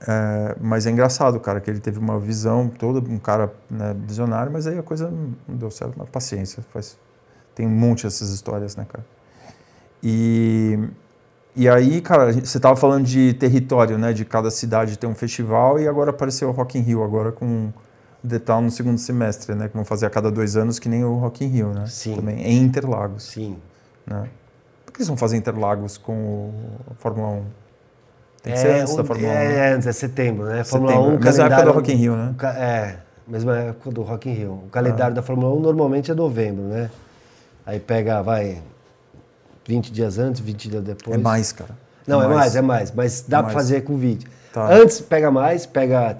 é, 0.07 0.57
mas 0.61 0.87
é 0.87 0.91
engraçado, 0.91 1.39
cara, 1.39 1.61
que 1.61 1.71
ele 1.71 1.79
teve 1.79 1.99
uma 1.99 2.19
visão, 2.19 2.69
todo 2.69 3.09
um 3.09 3.19
cara 3.19 3.53
né, 3.71 3.95
visionário, 4.07 4.51
mas 4.53 4.67
aí 4.67 4.79
a 4.79 4.83
coisa 4.83 5.11
não 5.11 5.57
deu 5.57 5.71
certo, 5.71 5.95
mas 5.97 6.09
paciência. 6.09 6.63
Faz, 6.73 6.99
tem 7.55 7.67
um 7.67 7.71
monte 7.71 8.05
dessas 8.05 8.31
histórias, 8.31 8.75
né, 8.75 8.85
cara? 8.89 9.05
E, 10.03 10.79
e 11.55 11.69
aí, 11.69 12.01
cara, 12.01 12.33
você 12.33 12.59
tava 12.59 12.75
falando 12.75 13.05
de 13.05 13.35
território, 13.35 13.97
né? 13.97 14.13
De 14.13 14.25
cada 14.25 14.51
cidade 14.51 14.99
ter 14.99 15.07
um 15.07 15.15
festival 15.15 15.79
e 15.79 15.87
agora 15.87 16.11
apareceu 16.11 16.49
o 16.49 16.53
Rock 16.53 16.79
in 16.79 16.83
Rio, 16.83 17.05
agora 17.05 17.31
com 17.31 17.73
The 18.29 18.41
Town 18.41 18.63
no 18.63 18.71
segundo 18.73 18.99
semestre, 18.99 19.55
né? 19.55 19.69
Que 19.69 19.75
vão 19.75 19.85
fazer 19.85 20.07
a 20.07 20.11
cada 20.11 20.33
dois 20.33 20.57
anos, 20.57 20.81
que 20.81 20.89
nem 20.89 21.05
o 21.05 21.15
Rock 21.15 21.45
in 21.45 21.49
Rio, 21.49 21.73
né? 21.73 21.87
Sim. 21.87 22.17
Também, 22.17 22.43
em 22.43 22.61
Interlagos 22.61 23.31
Sim. 23.31 23.57
né? 24.05 24.29
Por 24.85 24.93
que 24.93 24.99
eles 24.99 25.09
vão 25.09 25.17
fazer 25.17 25.37
Interlagos 25.37 25.97
com 25.97 26.13
o 26.13 26.53
a 26.91 26.95
Fórmula 26.95 27.29
1? 27.29 27.62
Tem 28.43 28.53
que 28.53 28.59
é, 28.59 28.63
ser 28.63 28.81
antes 28.81 28.97
da 28.97 29.05
Fórmula 29.05 29.29
1. 29.29 29.33
é, 29.33 29.49
né? 29.49 29.57
é, 29.71 29.73
antes, 29.75 29.87
é 29.87 29.93
setembro, 29.93 30.45
né? 30.47 30.65
Fórmula 30.65 30.93
Setembro. 30.93 31.17
1, 31.17 31.21
Mesma 31.21 31.45
época 31.45 31.63
do 31.65 31.73
Rock 31.73 31.93
in 31.93 31.97
Rio, 31.97 32.17
né? 32.17 32.35
É, 32.57 32.97
mesma 33.27 33.57
época 33.59 33.91
do 33.93 34.03
Rock 34.03 34.29
in 34.29 34.33
Rio. 34.33 34.53
O 34.67 34.69
calendário 34.71 35.15
da 35.15 35.23
Fórmula 35.23 35.55
1 35.55 35.61
normalmente 35.61 36.11
é 36.11 36.15
novembro, 36.15 36.65
né? 36.65 36.91
Aí 37.65 37.79
pega, 37.79 38.21
vai, 38.23 38.61
20 39.67 39.93
dias 39.93 40.19
antes, 40.19 40.41
20 40.41 40.69
dias 40.69 40.83
depois. 40.83 41.17
É 41.17 41.21
mais, 41.21 41.53
cara. 41.53 41.71
Não, 42.07 42.21
é 42.21 42.27
mais, 42.27 42.57
é 42.57 42.63
mais. 42.63 42.91
Mas 42.91 43.25
dá 43.29 43.39
É 43.39 43.43
pra 43.43 43.53
mais. 43.53 43.55
fazer 43.55 43.83
com 43.83 43.97
20. 43.97 44.27
Tá. 44.53 44.73
Antes 44.73 45.01
pega 45.01 45.31
mais, 45.31 45.65
pega 45.65 46.19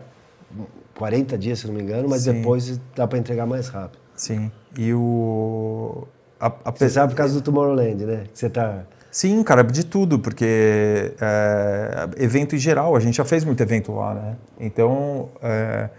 40 0.97 1.37
dias, 1.37 1.59
se 1.59 1.67
não 1.67 1.75
me 1.75 1.83
engano, 1.83 2.09
mas 2.09 2.23
Sim. 2.23 2.35
depois 2.35 2.81
dá 2.95 3.07
pra 3.07 3.19
entregar 3.19 3.47
mais 3.47 3.67
rápido. 3.69 3.99
Sim. 4.15 4.51
E 4.79 4.95
o. 4.95 6.07
A, 6.39 6.53
a 6.65 6.71
Você 6.71 6.89
sabe 6.89 7.13
por 7.13 7.17
causa 7.17 7.35
do 7.35 7.41
Tomorrowland, 7.43 8.05
né? 8.05 8.25
Que 8.33 8.39
você 8.39 8.49
tá. 8.49 8.85
Sim, 9.13 9.43
cara, 9.43 9.63
de 9.63 9.85
tudo, 9.85 10.19
porque 10.19 11.13
é, 11.21 12.09
evento 12.17 12.57
em 12.57 12.59
geral, 12.59 12.97
a 12.97 13.01
gente 13.01 13.19
já 13.19 13.27
fez 13.27 13.45
muito 13.45 13.63
evento 13.63 13.93
lá, 13.93 14.15
né? 14.15 14.37
Então, 14.59 15.29
é, 15.43 15.91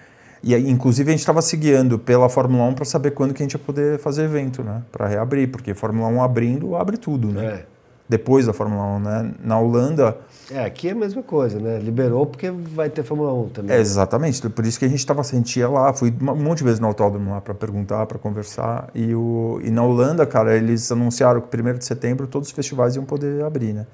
e 0.42 0.56
inclusive 0.56 1.10
a 1.10 1.12
gente 1.12 1.20
estava 1.20 1.40
se 1.40 1.56
guiando 1.56 2.00
pela 2.00 2.28
Fórmula 2.28 2.64
1 2.66 2.74
para 2.74 2.86
saber 2.86 3.12
quando 3.12 3.32
que 3.32 3.44
a 3.44 3.46
gente 3.46 3.54
ia 3.54 3.60
poder 3.60 4.00
fazer 4.00 4.24
evento, 4.24 4.64
né? 4.64 4.82
Para 4.92 5.08
reabrir, 5.08 5.48
porque 5.52 5.76
Fórmula 5.76 6.08
1 6.08 6.24
abrindo, 6.24 6.76
abre 6.76 6.98
tudo, 6.98 7.28
né? 7.28 7.46
É. 7.46 7.73
Depois 8.08 8.46
da 8.46 8.54
Fórmula 8.54 8.84
1, 8.84 9.00
né? 9.00 9.32
Na 9.44 9.60
Holanda, 9.60 10.18
É, 10.52 10.66
aqui 10.66 10.90
é 10.90 10.92
a 10.92 10.96
mesma 10.96 11.24
coisa, 11.24 11.58
né? 11.58 11.80
Liberou 11.80 12.26
porque 12.26 12.52
vai 12.52 12.90
ter 12.90 13.02
Fórmula 13.02 13.34
1 13.34 13.50
também. 13.50 13.76
É, 13.76 13.80
exatamente. 13.80 14.48
Por 14.50 14.66
isso 14.66 14.78
que 14.78 14.86
a 14.86 14.90
gente 14.90 15.00
estava, 15.00 15.22
a 15.22 15.24
gente 15.24 15.58
ia 15.58 15.70
lá, 15.70 15.94
fui 15.94 16.14
um 16.22 16.36
monte 16.36 16.60
de 16.60 16.64
vezes 16.66 16.80
no 16.80 16.88
autódromo 16.88 17.32
lá 17.32 17.40
para 17.40 17.54
perguntar, 17.54 18.06
para 18.06 18.20
conversar. 18.20 18.90
E, 18.94 19.16
o, 19.16 19.60
e 19.64 19.72
na 19.72 19.84
Holanda, 19.84 20.26
cara, 20.26 20.56
eles 20.56 20.92
anunciaram 20.92 21.40
que 21.40 21.62
1 21.62 21.78
de 21.78 21.86
setembro 21.86 22.28
todos 22.28 22.50
os 22.50 22.54
festivais 22.54 22.96
iam 22.96 23.06
poder 23.06 23.44
abrir, 23.44 23.74
né? 23.74 23.88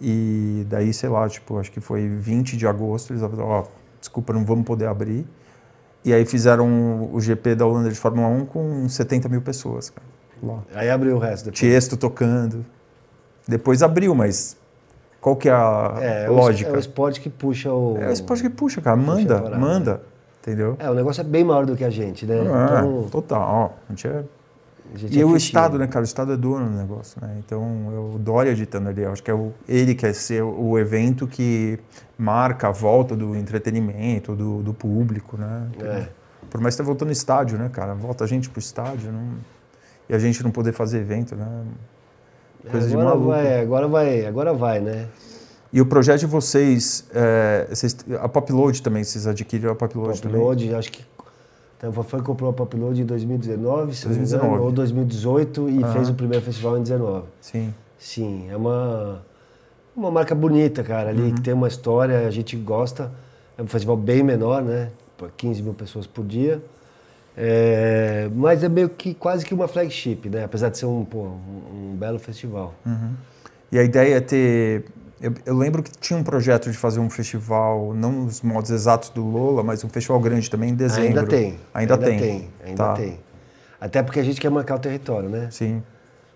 E 0.00 0.64
daí, 0.68 0.94
sei 0.94 1.10
lá, 1.10 1.28
tipo, 1.28 1.58
acho 1.58 1.70
que 1.70 1.80
foi 1.80 2.08
20 2.08 2.56
de 2.56 2.66
agosto, 2.66 3.12
eles 3.12 3.20
falaram, 3.20 3.46
ó, 3.46 3.64
desculpa, 4.00 4.32
não 4.32 4.44
vamos 4.46 4.64
poder 4.64 4.86
abrir. 4.86 5.26
E 6.02 6.14
aí 6.14 6.24
fizeram 6.24 7.10
o 7.12 7.20
GP 7.20 7.54
da 7.54 7.66
Holanda 7.66 7.90
de 7.90 7.96
Fórmula 7.96 8.26
1 8.28 8.46
com 8.46 8.88
70 8.88 9.28
mil 9.28 9.42
pessoas, 9.42 9.90
cara, 9.90 10.06
lá. 10.42 10.62
Aí 10.74 10.88
abriu 10.88 11.16
o 11.16 11.18
resto 11.18 11.44
depois. 11.44 11.58
Tiesto 11.58 11.98
tocando. 11.98 12.64
Depois 13.46 13.82
abriu, 13.82 14.14
mas 14.14 14.56
qual 15.20 15.36
que 15.36 15.48
é 15.48 15.52
a 15.52 15.96
É, 16.00 16.24
é 16.26 16.30
o- 16.30 16.34
lógica? 16.34 16.70
É 16.70 16.74
o 16.74 16.78
esporte 16.78 17.20
que 17.20 17.28
puxa 17.30 17.72
o. 17.72 17.96
É 17.98 18.08
o 18.08 18.12
esporte 18.12 18.42
que 18.42 18.50
puxa, 18.50 18.80
cara. 18.80 18.96
Puxa 18.96 19.10
Manda, 19.12 19.36
a 19.38 19.42
parada, 19.42 19.58
manda. 19.58 20.02
Entendeu? 20.42 20.76
É, 20.78 20.88
o 20.90 20.94
negócio 20.94 21.20
é 21.20 21.24
bem 21.24 21.44
maior 21.44 21.66
do 21.66 21.76
que 21.76 21.84
a 21.84 21.90
gente, 21.90 22.24
né? 22.24 22.38
É, 22.38 22.40
Então, 22.40 23.08
total. 23.10 23.42
Ó, 23.42 23.64
a 23.88 23.90
gente 23.92 24.06
é... 24.08 24.24
a 24.94 24.96
gente 24.98 25.14
E 25.14 25.20
é 25.20 25.24
o 25.24 25.28
fitinho. 25.28 25.36
Estado, 25.36 25.78
né, 25.78 25.86
cara? 25.86 26.02
O 26.02 26.04
Estado 26.04 26.32
é 26.32 26.36
dono 26.36 26.64
do 26.70 26.76
negócio, 26.76 27.20
né? 27.20 27.36
Então, 27.44 27.62
é 27.94 28.14
o 28.14 28.18
Dória 28.18 28.54
ditando 28.54 28.88
ali. 28.88 29.04
Acho 29.04 29.22
que 29.22 29.30
é 29.30 29.34
o, 29.34 29.52
ele 29.68 29.94
quer 29.94 30.14
ser 30.14 30.42
o 30.42 30.78
evento 30.78 31.26
que 31.26 31.78
marca 32.16 32.68
a 32.68 32.70
volta 32.70 33.14
do 33.14 33.36
entretenimento, 33.36 34.34
do, 34.34 34.62
do 34.62 34.72
público, 34.72 35.36
né? 35.36 35.66
É. 35.82 36.06
Por 36.48 36.58
mais 36.60 36.74
que 36.74 36.80
esteja 36.80 36.86
voltando 36.86 37.08
no 37.08 37.12
estádio, 37.12 37.58
né, 37.58 37.68
cara? 37.70 37.94
Volta 37.94 38.24
a 38.24 38.26
gente 38.26 38.48
pro 38.48 38.58
estádio, 38.58 39.12
não... 39.12 39.34
e 40.08 40.14
a 40.14 40.18
gente 40.18 40.42
não 40.42 40.50
poder 40.50 40.72
fazer 40.72 40.98
evento, 41.00 41.36
né? 41.36 41.46
Coisa 42.68 42.88
de 42.88 42.94
agora 42.94 43.08
maluco. 43.08 43.26
vai, 43.28 43.60
agora 43.60 43.88
vai, 43.88 44.26
agora 44.26 44.52
vai, 44.54 44.80
né? 44.80 45.06
E 45.72 45.80
o 45.80 45.86
projeto 45.86 46.20
de 46.20 46.26
vocês, 46.26 47.06
é, 47.14 47.66
vocês 47.70 47.96
a 48.20 48.28
Popload 48.28 48.82
também, 48.82 49.04
vocês 49.04 49.26
adquiriram 49.26 49.70
a 49.72 49.74
Popload 49.76 50.20
também? 50.20 50.40
Popload, 50.40 50.74
acho 50.74 50.90
que 50.90 51.04
então, 51.78 51.90
foi 52.04 52.20
comprou 52.20 52.50
a 52.50 52.52
Popload 52.52 53.00
em 53.00 53.06
2019, 53.06 53.94
se 53.94 54.04
não 54.04 54.12
me 54.12 54.18
2019. 54.18 54.46
engano, 54.48 54.64
ou 54.64 54.70
2018 54.70 55.70
e 55.70 55.82
Aham. 55.82 55.92
fez 55.94 56.08
o 56.10 56.14
primeiro 56.14 56.44
festival 56.44 56.76
em 56.76 56.82
19. 56.82 57.24
Sim. 57.40 57.72
Sim, 57.98 58.50
é 58.50 58.56
uma 58.56 59.22
uma 59.96 60.10
marca 60.10 60.34
bonita, 60.34 60.82
cara, 60.82 61.08
ali 61.10 61.22
Uhum. 61.22 61.34
que 61.34 61.40
tem 61.40 61.54
uma 61.54 61.68
história, 61.68 62.26
a 62.26 62.30
gente 62.30 62.54
gosta. 62.56 63.10
É 63.56 63.62
um 63.62 63.66
festival 63.66 63.96
bem 63.96 64.22
menor, 64.22 64.62
né? 64.62 64.90
Pra 65.16 65.28
15 65.34 65.62
mil 65.62 65.72
pessoas 65.74 66.06
por 66.06 66.24
dia. 66.24 66.62
É, 67.42 68.28
mas 68.34 68.62
é 68.62 68.68
meio 68.68 68.90
que 68.90 69.14
quase 69.14 69.46
que 69.46 69.54
uma 69.54 69.66
flagship, 69.66 70.28
né? 70.28 70.44
Apesar 70.44 70.68
de 70.68 70.76
ser 70.76 70.84
um, 70.84 71.06
pô, 71.06 71.20
um, 71.22 71.92
um 71.92 71.96
belo 71.96 72.18
festival. 72.18 72.74
Uhum. 72.84 73.12
E 73.72 73.78
a 73.78 73.82
ideia 73.82 74.16
é 74.16 74.20
ter. 74.20 74.84
Eu, 75.22 75.32
eu 75.46 75.56
lembro 75.56 75.82
que 75.82 75.90
tinha 75.98 76.18
um 76.18 76.22
projeto 76.22 76.70
de 76.70 76.76
fazer 76.76 77.00
um 77.00 77.08
festival, 77.08 77.94
não 77.94 78.12
nos 78.12 78.42
modos 78.42 78.70
exatos 78.70 79.08
do 79.08 79.24
Lola, 79.24 79.62
mas 79.62 79.82
um 79.82 79.88
festival 79.88 80.20
grande 80.20 80.50
também 80.50 80.70
em 80.70 80.74
dezembro. 80.74 81.08
Ainda 81.20 81.26
tem. 81.26 81.58
Ainda, 81.72 81.96
tem. 81.98 82.48
Ainda 82.64 82.76
Tá. 82.84 82.92
tem. 82.94 83.18
Até 83.80 84.02
porque 84.02 84.20
a 84.20 84.22
gente 84.22 84.38
quer 84.38 84.50
marcar 84.50 84.74
o 84.76 84.78
território, 84.78 85.30
né? 85.30 85.48
Sim. 85.50 85.82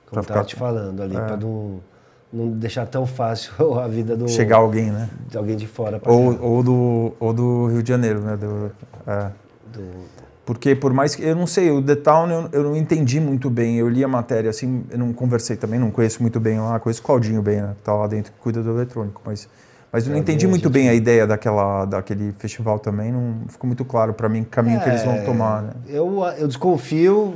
Como 0.07 0.13
Pra 0.13 0.21
eu 0.21 0.25
tava 0.25 0.41
ficar- 0.41 0.45
te 0.45 0.57
falando 0.57 1.03
ali, 1.03 1.17
É. 1.17 1.21
pra 1.21 1.37
não, 1.37 1.81
não 2.33 2.49
deixar 2.51 2.87
tão 2.87 3.07
fácil 3.07 3.53
a 3.79 3.87
vida 3.89 4.17
do, 4.17 4.27
Chegar 4.29 4.57
alguém, 4.57 4.91
né? 4.91 5.11
de 5.29 5.37
alguém 5.37 5.57
de 5.57 5.67
fora 5.67 6.01
Ou, 6.07 6.41
ou, 6.43 6.63
do, 6.63 7.13
ou 7.21 7.33
do 7.35 7.67
Rio 7.67 7.83
de 7.83 7.89
Janeiro, 7.91 8.21
né? 8.21 8.37
Do, 8.39 8.71
é. 9.07 9.31
Do- 9.71 10.14
Porque 10.47 10.75
por 10.75 10.93
mais 10.93 11.15
que. 11.15 11.23
Eu 11.23 11.35
não 11.35 11.47
sei, 11.47 11.71
o 11.71 11.81
The 11.83 11.97
Town 11.97 12.31
eu, 12.31 12.49
eu 12.53 12.63
não 12.65 12.77
entendi 12.77 13.19
muito 13.19 13.49
bem. 13.49 13.77
Eu 13.79 13.89
li 13.89 14.05
a 14.05 14.09
matéria, 14.09 14.51
assim, 14.51 14.85
eu 14.91 14.99
não 14.99 15.13
conversei 15.13 15.57
também, 15.57 15.79
não 15.81 15.91
conheço 15.91 16.21
muito 16.21 16.39
bem 16.39 16.61
lá, 16.61 16.79
conheço 16.79 17.01
o 17.01 17.05
Claudinho 17.05 17.41
bem, 17.41 17.63
né? 17.63 17.75
Que 17.79 17.83
tá 17.83 17.95
lá 17.95 18.07
dentro, 18.07 18.31
que 18.33 18.39
cuida 18.39 18.63
do 18.63 18.71
eletrônico. 18.71 19.23
Mas, 19.25 19.49
mas 19.91 20.05
eu 20.05 20.11
não 20.11 20.19
É, 20.19 20.21
entendi 20.21 20.47
muito 20.47 20.65
gente- 20.65 20.73
bem 20.73 20.89
a 20.91 20.95
ideia 20.95 21.27
daquela, 21.27 21.87
daquele 21.87 22.33
festival 22.33 22.79
também. 22.79 23.11
Não 23.11 23.37
ficou 23.49 23.67
muito 23.67 23.87
claro 23.87 24.13
para 24.13 24.29
mim 24.29 24.43
o 24.43 24.45
caminho 24.45 24.81
que 24.83 24.89
eles 24.91 25.03
vão 25.03 25.15
É, 25.15 25.25
tomar, 25.25 25.63
né? 25.63 25.71
Eu, 25.89 26.23
eu 26.37 26.47
desconfio 26.47 27.35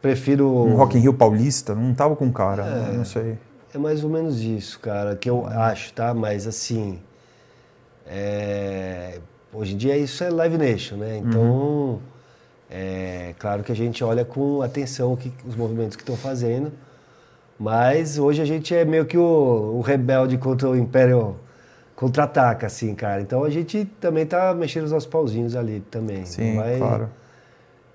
prefiro. 0.00 0.48
Um 0.48 0.76
Rock 0.76 0.96
in 0.96 1.00
Rio 1.02 1.12
paulista, 1.12 1.74
não 1.74 1.92
tava 1.92 2.16
com 2.16 2.32
cara, 2.32 2.62
É. 2.64 2.96
não 2.96 3.04
sei. 3.04 3.36
É 3.74 3.76
mais 3.76 4.02
ou 4.02 4.08
menos 4.08 4.40
isso, 4.40 4.80
cara, 4.80 5.14
que 5.14 5.28
eu 5.28 5.46
acho, 5.46 5.92
tá? 5.92 6.14
Mas 6.14 6.46
assim. 6.46 6.98
é, 8.06 9.18
Hoje 9.52 9.74
em 9.74 9.76
dia 9.76 9.96
isso 9.96 10.22
é 10.22 10.30
Live 10.30 10.56
Nation, 10.56 10.96
né? 10.96 11.18
Então. 11.18 11.98
É 12.70 13.34
claro 13.38 13.64
que 13.64 13.72
a 13.72 13.74
gente 13.74 14.04
olha 14.04 14.24
com 14.24 14.62
atenção 14.62 15.16
que, 15.16 15.32
os 15.44 15.56
movimentos 15.56 15.96
que 15.96 16.02
estão 16.02 16.16
fazendo. 16.16 16.72
Mas 17.58 18.18
hoje 18.18 18.40
a 18.40 18.44
gente 18.44 18.74
é 18.74 18.84
meio 18.84 19.04
que 19.04 19.18
o, 19.18 19.74
o 19.76 19.80
rebelde 19.80 20.38
contra 20.38 20.68
o 20.68 20.76
Império 20.76 21.36
contra-ataca, 21.94 22.66
assim, 22.66 22.94
cara. 22.94 23.20
Então 23.20 23.44
a 23.44 23.50
gente 23.50 23.84
também 24.00 24.24
tá 24.24 24.54
mexendo 24.54 24.84
os 24.84 24.92
nossos 24.92 25.08
pauzinhos 25.08 25.54
ali 25.54 25.80
também. 25.90 26.24
Sim, 26.24 26.54
não 26.54 26.62
vai, 26.62 26.78
claro. 26.78 27.10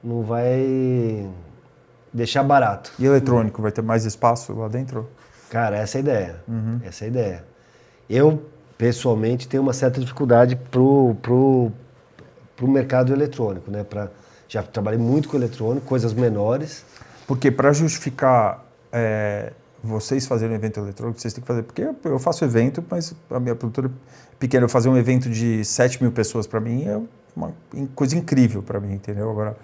Não 0.03 0.21
vai 0.21 1.27
deixar 2.13 2.43
barato. 2.43 2.91
E 2.99 3.05
eletrônico, 3.05 3.61
vai 3.61 3.71
ter 3.71 3.81
mais 3.81 4.05
espaço 4.05 4.53
lá 4.53 4.67
dentro? 4.67 5.09
Cara, 5.49 5.77
essa 5.77 5.97
é 5.97 5.99
a 5.99 6.01
ideia. 6.01 6.35
Essa 6.85 7.03
é 7.03 7.05
a 7.05 7.09
ideia. 7.09 7.43
Eu, 8.07 8.43
pessoalmente, 8.77 9.47
tenho 9.47 9.63
uma 9.63 9.73
certa 9.73 9.99
dificuldade 9.99 10.55
pro, 10.55 11.15
pro, 11.21 11.71
pro 12.55 12.67
mercado 12.67 13.11
eletrônico, 13.11 13.71
né? 13.71 13.83
Pra, 13.83 14.09
já 14.47 14.63
trabalhei 14.63 14.99
muito 14.99 15.29
com 15.29 15.37
eletrônico, 15.37 15.85
coisas 15.85 16.13
menores. 16.13 16.83
Porque 17.27 17.49
para 17.51 17.73
justificar 17.73 18.63
é, 18.91 19.51
vocês 19.83 20.25
fazerem 20.25 20.53
um 20.55 20.57
evento 20.59 20.79
eletrônico, 20.79 21.19
vocês 21.19 21.33
têm 21.33 21.41
que 21.41 21.47
fazer. 21.47 21.63
Porque 21.63 21.87
eu- 22.03 22.19
faço 22.19 22.43
evento, 22.45 22.83
mas 22.89 23.13
a 23.29 23.39
minha 23.39 23.55
produtora 23.55 23.87
é 23.87 23.91
pequena. 24.39 24.65
Eu 24.65 24.69
fazer 24.69 24.89
um 24.89 24.97
evento 24.97 25.29
de 25.29 25.63
7 25.65 26.01
mil 26.01 26.11
pessoas 26.11 26.47
para 26.47 26.59
mim 26.59 26.85
é 26.87 26.99
uma 27.35 27.53
coisa 27.93 28.15
incrível 28.15 28.61
para 28.63 28.79
mim, 28.79 28.93
entendeu? 28.93 29.29
Agora, 29.29 29.57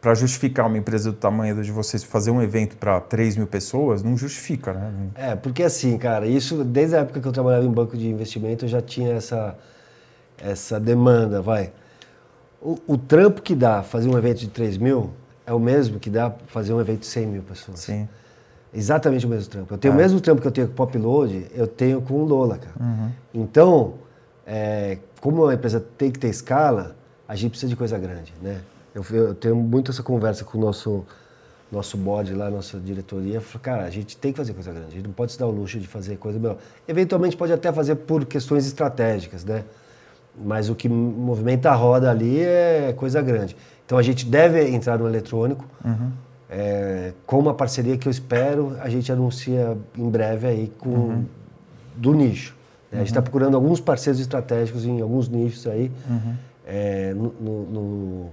para 0.00 0.14
justificar 0.14 0.66
uma 0.66 0.76
empresa 0.76 1.10
do 1.10 1.16
tamanho 1.16 1.62
de 1.62 1.72
vocês 1.72 2.04
fazer 2.04 2.30
um 2.30 2.42
evento 2.42 2.76
para 2.76 3.00
3 3.00 3.36
mil 3.38 3.46
pessoas, 3.46 4.02
não 4.02 4.18
justifica, 4.18 4.74
né? 4.74 4.92
É, 5.14 5.34
porque 5.34 5.62
assim, 5.62 5.96
cara, 5.96 6.26
isso 6.26 6.62
desde 6.62 6.96
a 6.96 6.98
época 7.00 7.20
que 7.20 7.26
eu 7.26 7.32
trabalhava 7.32 7.64
em 7.64 7.70
banco 7.72 7.96
de 7.96 8.06
investimento 8.08 8.66
eu 8.66 8.68
já 8.68 8.82
tinha 8.82 9.14
essa, 9.14 9.56
essa 10.36 10.78
demanda, 10.78 11.40
vai. 11.40 11.72
O, 12.64 12.78
o 12.86 12.96
trampo 12.98 13.42
que 13.42 13.54
dá 13.54 13.82
fazer 13.82 14.08
um 14.08 14.16
evento 14.16 14.38
de 14.38 14.48
3 14.48 14.78
mil 14.78 15.10
é 15.46 15.52
o 15.52 15.60
mesmo 15.60 16.00
que 16.00 16.08
dá 16.08 16.32
fazer 16.46 16.72
um 16.72 16.80
evento 16.80 17.00
de 17.00 17.06
100 17.06 17.26
mil 17.26 17.42
pessoas. 17.42 17.80
Sim. 17.80 18.08
Exatamente 18.72 19.26
o 19.26 19.28
mesmo 19.28 19.50
trampo. 19.50 19.74
Eu 19.74 19.78
tenho 19.78 19.92
É. 19.92 19.94
o 19.94 19.98
mesmo 19.98 20.20
trampo 20.20 20.40
que 20.40 20.48
eu 20.48 20.52
tenho 20.52 20.66
com 20.68 20.72
o 20.72 20.76
Popload, 20.76 21.46
eu 21.54 21.66
tenho 21.66 22.00
com 22.00 22.14
o 22.14 22.24
Lola, 22.24 22.56
cara. 22.58 22.74
Uhum. 22.80 23.10
Então, 23.34 23.94
é, 24.46 24.98
como 25.20 25.46
a 25.46 25.54
empresa 25.54 25.78
tem 25.78 26.10
que 26.10 26.18
ter 26.18 26.28
escala, 26.28 26.96
a 27.28 27.36
gente 27.36 27.50
precisa 27.50 27.68
de 27.68 27.76
coisa 27.76 27.98
grande, 27.98 28.32
né? 28.42 28.60
Eu, 28.94 29.04
eu 29.12 29.34
tenho 29.34 29.54
muito 29.56 29.90
essa 29.90 30.02
conversa 30.02 30.42
com 30.44 30.56
o 30.58 30.60
nosso 30.60 31.04
nosso 31.72 31.96
board 31.96 32.32
lá, 32.34 32.48
nossa 32.50 32.78
diretoria, 32.78 33.36
eu 33.36 33.40
falo, 33.40 33.62
cara, 33.62 33.82
a 33.84 33.90
gente 33.90 34.16
tem 34.16 34.30
que 34.30 34.36
fazer 34.36 34.52
coisa 34.52 34.70
grande, 34.70 34.88
a 34.88 34.90
gente 34.92 35.06
não 35.06 35.12
pode 35.12 35.32
se 35.32 35.38
dar 35.38 35.46
o 35.48 35.50
luxo 35.50 35.80
de 35.80 35.88
fazer 35.88 36.16
coisa 36.18 36.38
menor. 36.38 36.56
Eventualmente 36.86 37.36
pode 37.36 37.52
até 37.52 37.72
fazer 37.72 37.96
por 37.96 38.24
questões 38.26 38.64
estratégicas, 38.64 39.44
né? 39.44 39.64
Mas 40.42 40.68
o 40.68 40.74
que 40.74 40.88
movimenta 40.88 41.70
a 41.70 41.74
roda 41.74 42.10
ali 42.10 42.40
é 42.40 42.92
coisa 42.96 43.22
grande. 43.22 43.56
Então 43.86 43.96
a 43.98 44.02
gente 44.02 44.26
deve 44.26 44.66
entrar 44.68 44.98
no 44.98 45.06
eletrônico, 45.06 45.64
é, 46.50 47.12
com 47.26 47.38
uma 47.38 47.54
parceria 47.54 47.96
que 47.96 48.06
eu 48.06 48.10
espero 48.10 48.76
a 48.80 48.88
gente 48.88 49.10
anuncia 49.12 49.76
em 49.96 50.08
breve 50.08 50.46
aí 50.46 50.72
com 50.78 51.24
do 51.96 52.12
nicho. 52.12 52.54
né? 52.90 52.98
A 52.98 52.98
gente 52.98 53.08
está 53.08 53.22
procurando 53.22 53.54
alguns 53.54 53.80
parceiros 53.80 54.20
estratégicos 54.20 54.84
em 54.84 55.00
alguns 55.00 55.28
nichos 55.28 55.66
aí, 55.66 55.90
é, 56.66 57.12
no, 57.14 57.32
no- 57.40 58.30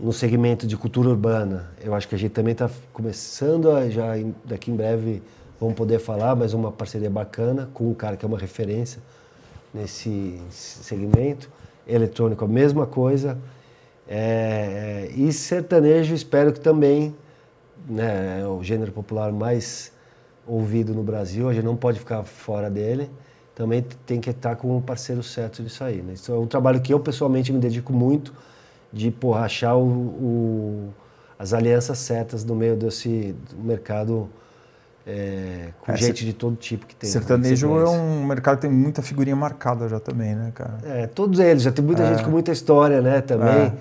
no- 0.00 0.12
segmento 0.12 0.66
de 0.66 0.76
cultura 0.76 1.08
urbana. 1.08 1.70
Eu 1.82 1.94
acho 1.94 2.06
que 2.08 2.14
a 2.14 2.18
gente 2.18 2.32
também 2.32 2.52
está 2.52 2.68
começando 2.92 3.70
a 3.70 3.88
já 3.88 4.12
daqui 4.44 4.70
em 4.70 4.76
breve 4.76 5.22
vamos 5.58 5.74
poder 5.74 5.98
falar, 5.98 6.36
mas 6.36 6.52
uma 6.52 6.70
parceria 6.70 7.08
bacana 7.08 7.68
com 7.72 7.90
um 7.90 7.94
cara 7.94 8.16
que 8.16 8.24
é 8.24 8.28
uma 8.28 8.38
referência 8.38 9.00
nesse 9.72 10.38
segmento. 10.50 11.50
Eletrônico, 11.86 12.44
a 12.44 12.48
mesma 12.48 12.84
coisa. 12.86 13.38
É, 14.08 15.08
e 15.14 15.32
sertanejo, 15.32 16.14
espero 16.14 16.52
que 16.52 16.60
também, 16.60 17.14
né, 17.88 18.40
é 18.42 18.46
o 18.46 18.62
gênero 18.62 18.90
popular 18.92 19.32
mais 19.32 19.92
ouvido 20.46 20.94
no 20.94 21.02
Brasil, 21.02 21.48
a 21.48 21.52
gente 21.54 21.64
não 21.64 21.76
pode 21.76 21.98
ficar 21.98 22.22
fora 22.24 22.70
dele. 22.70 23.10
Também 23.54 23.84
tem 24.04 24.20
que 24.20 24.30
estar 24.30 24.54
com 24.56 24.76
o 24.76 24.82
parceiro 24.82 25.22
certo 25.22 25.62
disso 25.62 25.82
aí. 25.82 26.02
Né? 26.02 26.12
Isso 26.14 26.30
é 26.32 26.38
um 26.38 26.46
trabalho 26.46 26.80
que 26.80 26.92
eu 26.92 27.00
pessoalmente 27.00 27.52
me 27.52 27.58
dedico 27.58 27.92
muito 27.92 28.32
de 28.92 29.10
porra, 29.10 29.40
achar 29.40 29.74
o, 29.76 29.86
o- 29.86 30.94
as 31.38 31.52
alianças 31.52 31.98
certas 31.98 32.44
no 32.44 32.54
meio 32.54 32.76
desse 32.76 33.34
mercado 33.58 34.28
é, 35.06 35.68
com 35.80 35.92
É, 35.92 35.96
gente 35.96 36.24
de 36.24 36.32
todo 36.32 36.56
tipo 36.56 36.84
que 36.84 36.96
tem. 36.96 37.08
né, 37.08 37.12
Sertanejo 37.12 37.68
você 37.68 37.84
é 37.84 37.88
um 37.98 38.24
mercado 38.26 38.56
que 38.56 38.62
tem 38.62 38.70
muita 38.70 39.02
figurinha 39.02 39.36
marcada 39.36 39.88
já 39.88 40.00
também, 40.00 40.34
né, 40.34 40.50
cara? 40.54 40.78
É, 40.84 41.06
todos 41.06 41.38
eles, 41.38 41.62
já 41.62 41.70
tem 41.70 41.84
muita 41.84 42.04
gente 42.06 42.24
com 42.24 42.30
muita 42.30 42.50
história, 42.50 43.00
né, 43.00 43.20
também. 43.20 43.66
É. 43.66 43.72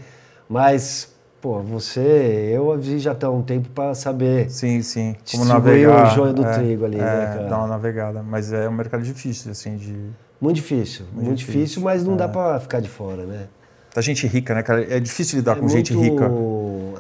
Mas, 0.47 1.09
pô, 1.41 1.61
você, 1.63 2.51
eu 2.53 2.79
gente 2.81 2.99
já 2.99 3.13
está 3.13 3.25
há 3.27 3.31
um 3.31 3.41
tempo 3.41 3.69
para 3.69 3.95
saber. 3.95 4.49
Sim, 4.51 4.81
sim. 4.83 5.15
Como 5.31 5.45
navegar. 5.45 6.11
o 6.11 6.15
joio 6.15 6.33
do 6.33 6.45
é, 6.45 6.53
trigo 6.53 6.85
ali, 6.85 6.99
é, 6.99 7.01
né, 7.01 7.33
cara? 7.35 7.49
Dar 7.49 7.57
uma 7.57 7.67
navegada. 7.67 8.21
Mas 8.21 8.53
é 8.53 8.69
um 8.69 8.73
mercado 8.73 9.01
difícil, 9.03 9.51
assim, 9.51 9.75
de... 9.77 9.95
Muito 10.39 10.57
difícil, 10.57 11.05
muito, 11.13 11.33
difícil, 11.33 11.61
difícil, 11.61 11.81
mas 11.81 12.03
não 12.03 12.15
dá 12.15 12.27
para 12.27 12.59
ficar 12.59 12.79
de 12.81 12.89
fora, 12.89 13.23
né? 13.25 13.47
Da 13.95 14.01
gente 14.01 14.27
rica, 14.27 14.53
né, 14.53 14.61
cara? 14.61 14.85
É 14.93 14.99
difícil 14.99 15.37
lidar 15.39 15.57
É 15.57 15.59
com 15.61 15.69
gente 15.69 15.93
muito- 15.93 16.11
rica. 16.23 16.29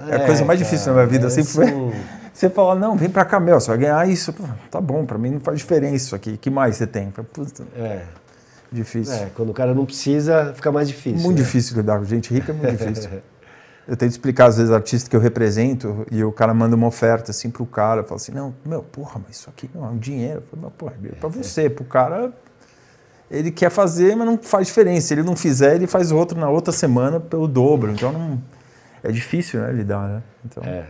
É 0.09 0.15
a 0.15 0.25
coisa 0.25 0.45
mais 0.45 0.57
difícil 0.57 0.87
na 0.87 0.93
minha 0.93 1.05
vida. 1.07 1.27
é, 1.27 1.29
Sempre 1.29 1.51
foi. 1.51 1.65
Você 2.35 2.49
fala, 2.49 2.75
não, 2.75 2.97
vem 2.97 3.09
pra 3.09 3.23
cá, 3.23 3.39
meu, 3.39 3.57
você 3.57 3.69
vai 3.69 3.77
ganhar 3.77 4.09
isso. 4.09 4.35
Tá 4.69 4.81
bom, 4.81 5.05
pra 5.05 5.17
mim 5.17 5.31
não 5.31 5.39
faz 5.39 5.57
diferença 5.57 5.95
isso 5.95 6.15
aqui. 6.15 6.35
que 6.35 6.49
mais 6.49 6.75
você 6.75 6.85
tem? 6.85 7.09
Puta, 7.09 7.63
É, 7.77 8.01
difícil. 8.69 9.13
é, 9.13 9.29
quando 9.33 9.51
o 9.51 9.53
cara 9.53 9.73
não 9.73 9.85
precisa, 9.85 10.51
fica 10.53 10.69
mais 10.69 10.89
difícil. 10.89 11.21
muito 11.21 11.37
né? 11.37 11.43
difícil 11.45 11.77
lidar 11.77 11.97
com 11.97 12.03
gente 12.03 12.33
rica, 12.33 12.51
é 12.51 12.55
muito 12.55 12.75
difícil. 12.75 13.09
Eu 13.87 13.95
tento 13.95 14.09
explicar, 14.11 14.47
às 14.47 14.57
vezes, 14.57 14.71
artista 14.71 15.07
que 15.07 15.15
eu 15.15 15.19
represento 15.19 16.07
e 16.11 16.23
o 16.23 16.31
cara 16.31 16.55
manda 16.55 16.75
uma 16.75 16.87
oferta 16.87 17.29
assim 17.29 17.51
pro 17.51 17.67
cara. 17.67 18.03
Fala 18.03 18.15
assim, 18.15 18.31
não, 18.31 18.51
meu, 18.65 18.81
porra, 18.81 19.21
mas 19.23 19.37
isso 19.37 19.47
aqui 19.47 19.69
não 19.75 19.85
é 19.85 19.89
um 19.89 19.97
dinheiro. 19.99 20.37
Eu 20.37 20.41
falo, 20.49 20.61
mas, 20.63 20.73
porra, 20.73 20.93
é 21.05 21.15
pra 21.15 21.29
você, 21.29 21.69
pro 21.69 21.85
cara. 21.85 22.33
Ele 23.29 23.51
quer 23.51 23.69
fazer, 23.69 24.15
mas 24.15 24.25
não 24.25 24.39
faz 24.39 24.65
diferença. 24.65 25.09
Se 25.09 25.13
ele 25.13 25.21
não 25.21 25.35
fizer, 25.35 25.75
ele 25.75 25.85
faz 25.85 26.11
outro 26.11 26.35
na 26.39 26.49
outra 26.49 26.73
semana 26.73 27.19
pelo 27.19 27.47
dobro. 27.47 27.91
Então 27.91 28.11
não. 28.11 28.41
É 29.03 29.11
difícil, 29.11 29.61
né, 29.61 29.71
lidar, 29.71 30.09
né? 30.09 30.23
Então, 30.43 30.63
É, 30.63 30.85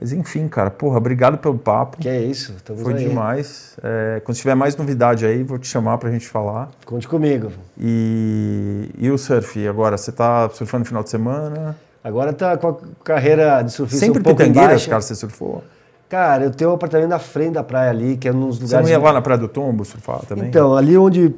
Mas 0.00 0.12
enfim, 0.12 0.48
cara, 0.48 0.70
porra, 0.70 0.96
obrigado 0.96 1.36
pelo 1.36 1.58
papo. 1.58 1.98
que 1.98 2.08
é 2.08 2.22
isso, 2.22 2.54
estamos 2.56 2.82
Foi 2.82 2.94
aí. 2.94 3.06
demais. 3.06 3.76
É, 3.82 4.22
quando 4.24 4.36
tiver 4.38 4.54
mais 4.54 4.74
novidade 4.74 5.26
aí, 5.26 5.42
vou 5.42 5.58
te 5.58 5.68
chamar 5.68 5.98
pra 5.98 6.10
gente 6.10 6.26
falar. 6.26 6.70
Conte 6.86 7.06
comigo. 7.06 7.52
E, 7.78 8.88
e 8.98 9.10
o 9.10 9.18
surf, 9.18 9.68
agora? 9.68 9.98
Você 9.98 10.10
tá 10.10 10.48
surfando 10.48 10.80
no 10.80 10.86
final 10.86 11.02
de 11.02 11.10
semana? 11.10 11.76
Agora 12.02 12.32
tá 12.32 12.56
com 12.56 12.68
a 12.68 12.76
carreira 13.04 13.60
de 13.60 13.72
surfista 13.72 14.06
Sempre 14.06 14.20
um 14.20 14.22
pouco 14.22 14.38
Pitangueiras, 14.38 14.86
cara, 14.86 15.02
você 15.02 15.14
surfou? 15.14 15.62
Cara, 16.08 16.44
eu 16.44 16.50
tenho 16.50 16.70
um 16.70 16.74
apartamento 16.74 17.10
na 17.10 17.18
frente 17.18 17.52
da 17.52 17.62
praia 17.62 17.90
ali, 17.90 18.16
que 18.16 18.26
é 18.26 18.32
nos 18.32 18.56
Você 18.56 18.64
lugares... 18.64 18.86
não 18.86 18.90
ia 18.90 18.98
lá 18.98 19.12
na 19.12 19.22
Praia 19.22 19.38
do 19.38 19.48
Tombo 19.48 19.84
surfar 19.84 20.20
também? 20.26 20.48
Então, 20.48 20.74
ali 20.74 20.96
onde... 20.96 21.34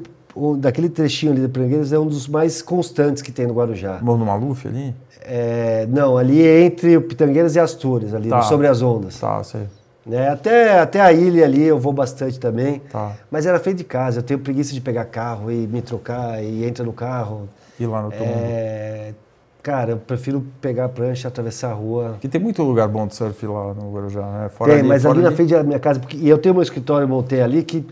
Daquele 0.57 0.89
trechinho 0.89 1.31
ali 1.31 1.41
da 1.41 1.47
Pitangueiras 1.47 1.93
é 1.93 1.99
um 1.99 2.07
dos 2.07 2.27
mais 2.27 2.61
constantes 2.61 3.21
que 3.21 3.31
tem 3.31 3.45
no 3.45 3.53
Guarujá. 3.53 3.99
Morro 4.01 4.25
Maluf 4.25 4.67
ali? 4.67 4.95
É, 5.21 5.85
não, 5.89 6.17
ali 6.17 6.41
entre 6.45 6.97
o 6.97 7.01
Pitangueiras 7.01 7.55
e 7.55 7.59
Astúrias, 7.59 8.13
ali 8.13 8.29
Tá. 8.29 8.41
sobre 8.41 8.67
as 8.67 8.81
ondas. 8.81 9.19
Tá, 9.19 9.43
sei. 9.43 9.61
Né? 10.05 10.27
Até, 10.29 10.79
até 10.79 10.99
a 10.99 11.13
ilha 11.13 11.45
ali 11.45 11.63
eu 11.63 11.79
vou 11.79 11.93
bastante 11.93 12.39
também. 12.39 12.81
Tá. 12.91 13.13
Mas 13.31 13.45
era 13.45 13.57
feito 13.59 13.77
de 13.77 13.83
casa, 13.85 14.19
eu 14.19 14.23
tenho 14.23 14.39
preguiça 14.39 14.73
de 14.73 14.81
pegar 14.81 15.05
carro 15.05 15.49
e 15.51 15.67
me 15.67 15.81
trocar 15.81 16.43
e 16.43 16.65
entra 16.65 16.83
no 16.83 16.91
carro. 16.91 17.47
E 17.79 17.85
lá 17.85 18.01
no 18.01 18.11
Tombo? 18.11 18.23
É, 18.25 19.13
cara, 19.61 19.91
eu 19.91 19.97
prefiro 19.97 20.43
pegar 20.59 20.85
a 20.85 20.89
prancha, 20.89 21.27
atravessar 21.29 21.69
a 21.71 21.73
rua. 21.73 22.09
Porque 22.13 22.27
tem 22.27 22.41
muito 22.41 22.61
lugar 22.63 22.87
bom 22.89 23.07
de 23.07 23.15
surf 23.15 23.45
lá 23.47 23.73
no 23.73 23.93
Guarujá, 23.93 24.21
né? 24.25 24.49
Fora 24.49 24.71
Tem, 24.71 24.79
ali, 24.81 24.89
mas 24.89 25.03
fora 25.03 25.13
ali 25.13 25.23
na 25.23 25.31
frente 25.31 25.53
da 25.53 25.63
minha 25.63 25.79
casa, 25.79 25.99
porque, 26.01 26.17
e 26.17 26.27
eu 26.27 26.37
tenho 26.37 26.53
meu 26.53 26.63
escritório, 26.63 27.07
montei 27.07 27.41
ali, 27.41 27.63
que 27.63 27.85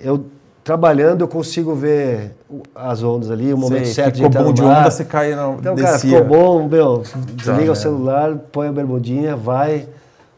eu 0.00 0.24
trabalhando 0.68 1.22
eu 1.22 1.28
consigo 1.28 1.74
ver 1.74 2.36
as 2.74 3.02
ondas 3.02 3.30
ali, 3.30 3.54
o 3.54 3.56
momento 3.56 3.86
Sei, 3.86 3.94
certo 3.94 4.16
ficou 4.16 4.26
entrar 4.26 4.44
bom 4.44 4.52
de 4.52 4.62
onda, 4.62 4.90
você 4.90 5.02
cai 5.02 5.34
na 5.34 5.48
Então, 5.52 5.74
cara, 5.74 5.92
descia. 5.92 6.18
ficou 6.18 6.24
bom, 6.26 6.68
meu, 6.68 7.02
desliga 7.32 7.56
merda. 7.56 7.72
o 7.72 7.74
celular, 7.74 8.36
põe 8.52 8.68
a 8.68 8.72
bermudinha, 8.72 9.34
vai, 9.34 9.88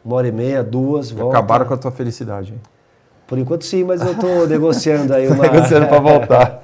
uma 0.05 0.15
hora 0.15 0.29
e 0.29 0.31
meia, 0.31 0.63
duas, 0.63 1.11
volta. 1.11 1.37
Acabaram 1.37 1.67
com 1.67 1.75
a 1.75 1.77
tua 1.77 1.91
felicidade? 1.91 2.55
Por 3.27 3.39
enquanto 3.39 3.65
sim, 3.65 3.83
mas 3.83 4.03
eu 4.03 4.15
tô 4.15 4.47
negociando 4.47 5.13
aí 5.13 5.27
uma... 5.27 5.43
Negociando 5.43 5.89
pra 5.89 5.99
voltar. 5.99 6.63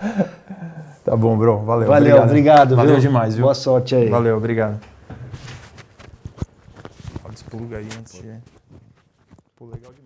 tá 1.04 1.16
bom, 1.16 1.36
bro. 1.36 1.58
Valeu. 1.64 1.88
Valeu, 1.88 2.22
obrigado, 2.22 2.76
Valeu 2.76 2.92
viu? 2.92 3.00
demais, 3.00 3.34
viu? 3.34 3.42
Boa 3.42 3.54
sorte 3.54 3.96
aí. 3.96 4.08
Valeu, 4.08 4.36
obrigado. 4.36 4.78
Despluga 7.32 7.78
aí 7.78 7.88
antes 7.98 8.12
de... 8.12 8.28
Pô, 9.56 9.64
legal 9.64 9.92
demais. 9.92 10.05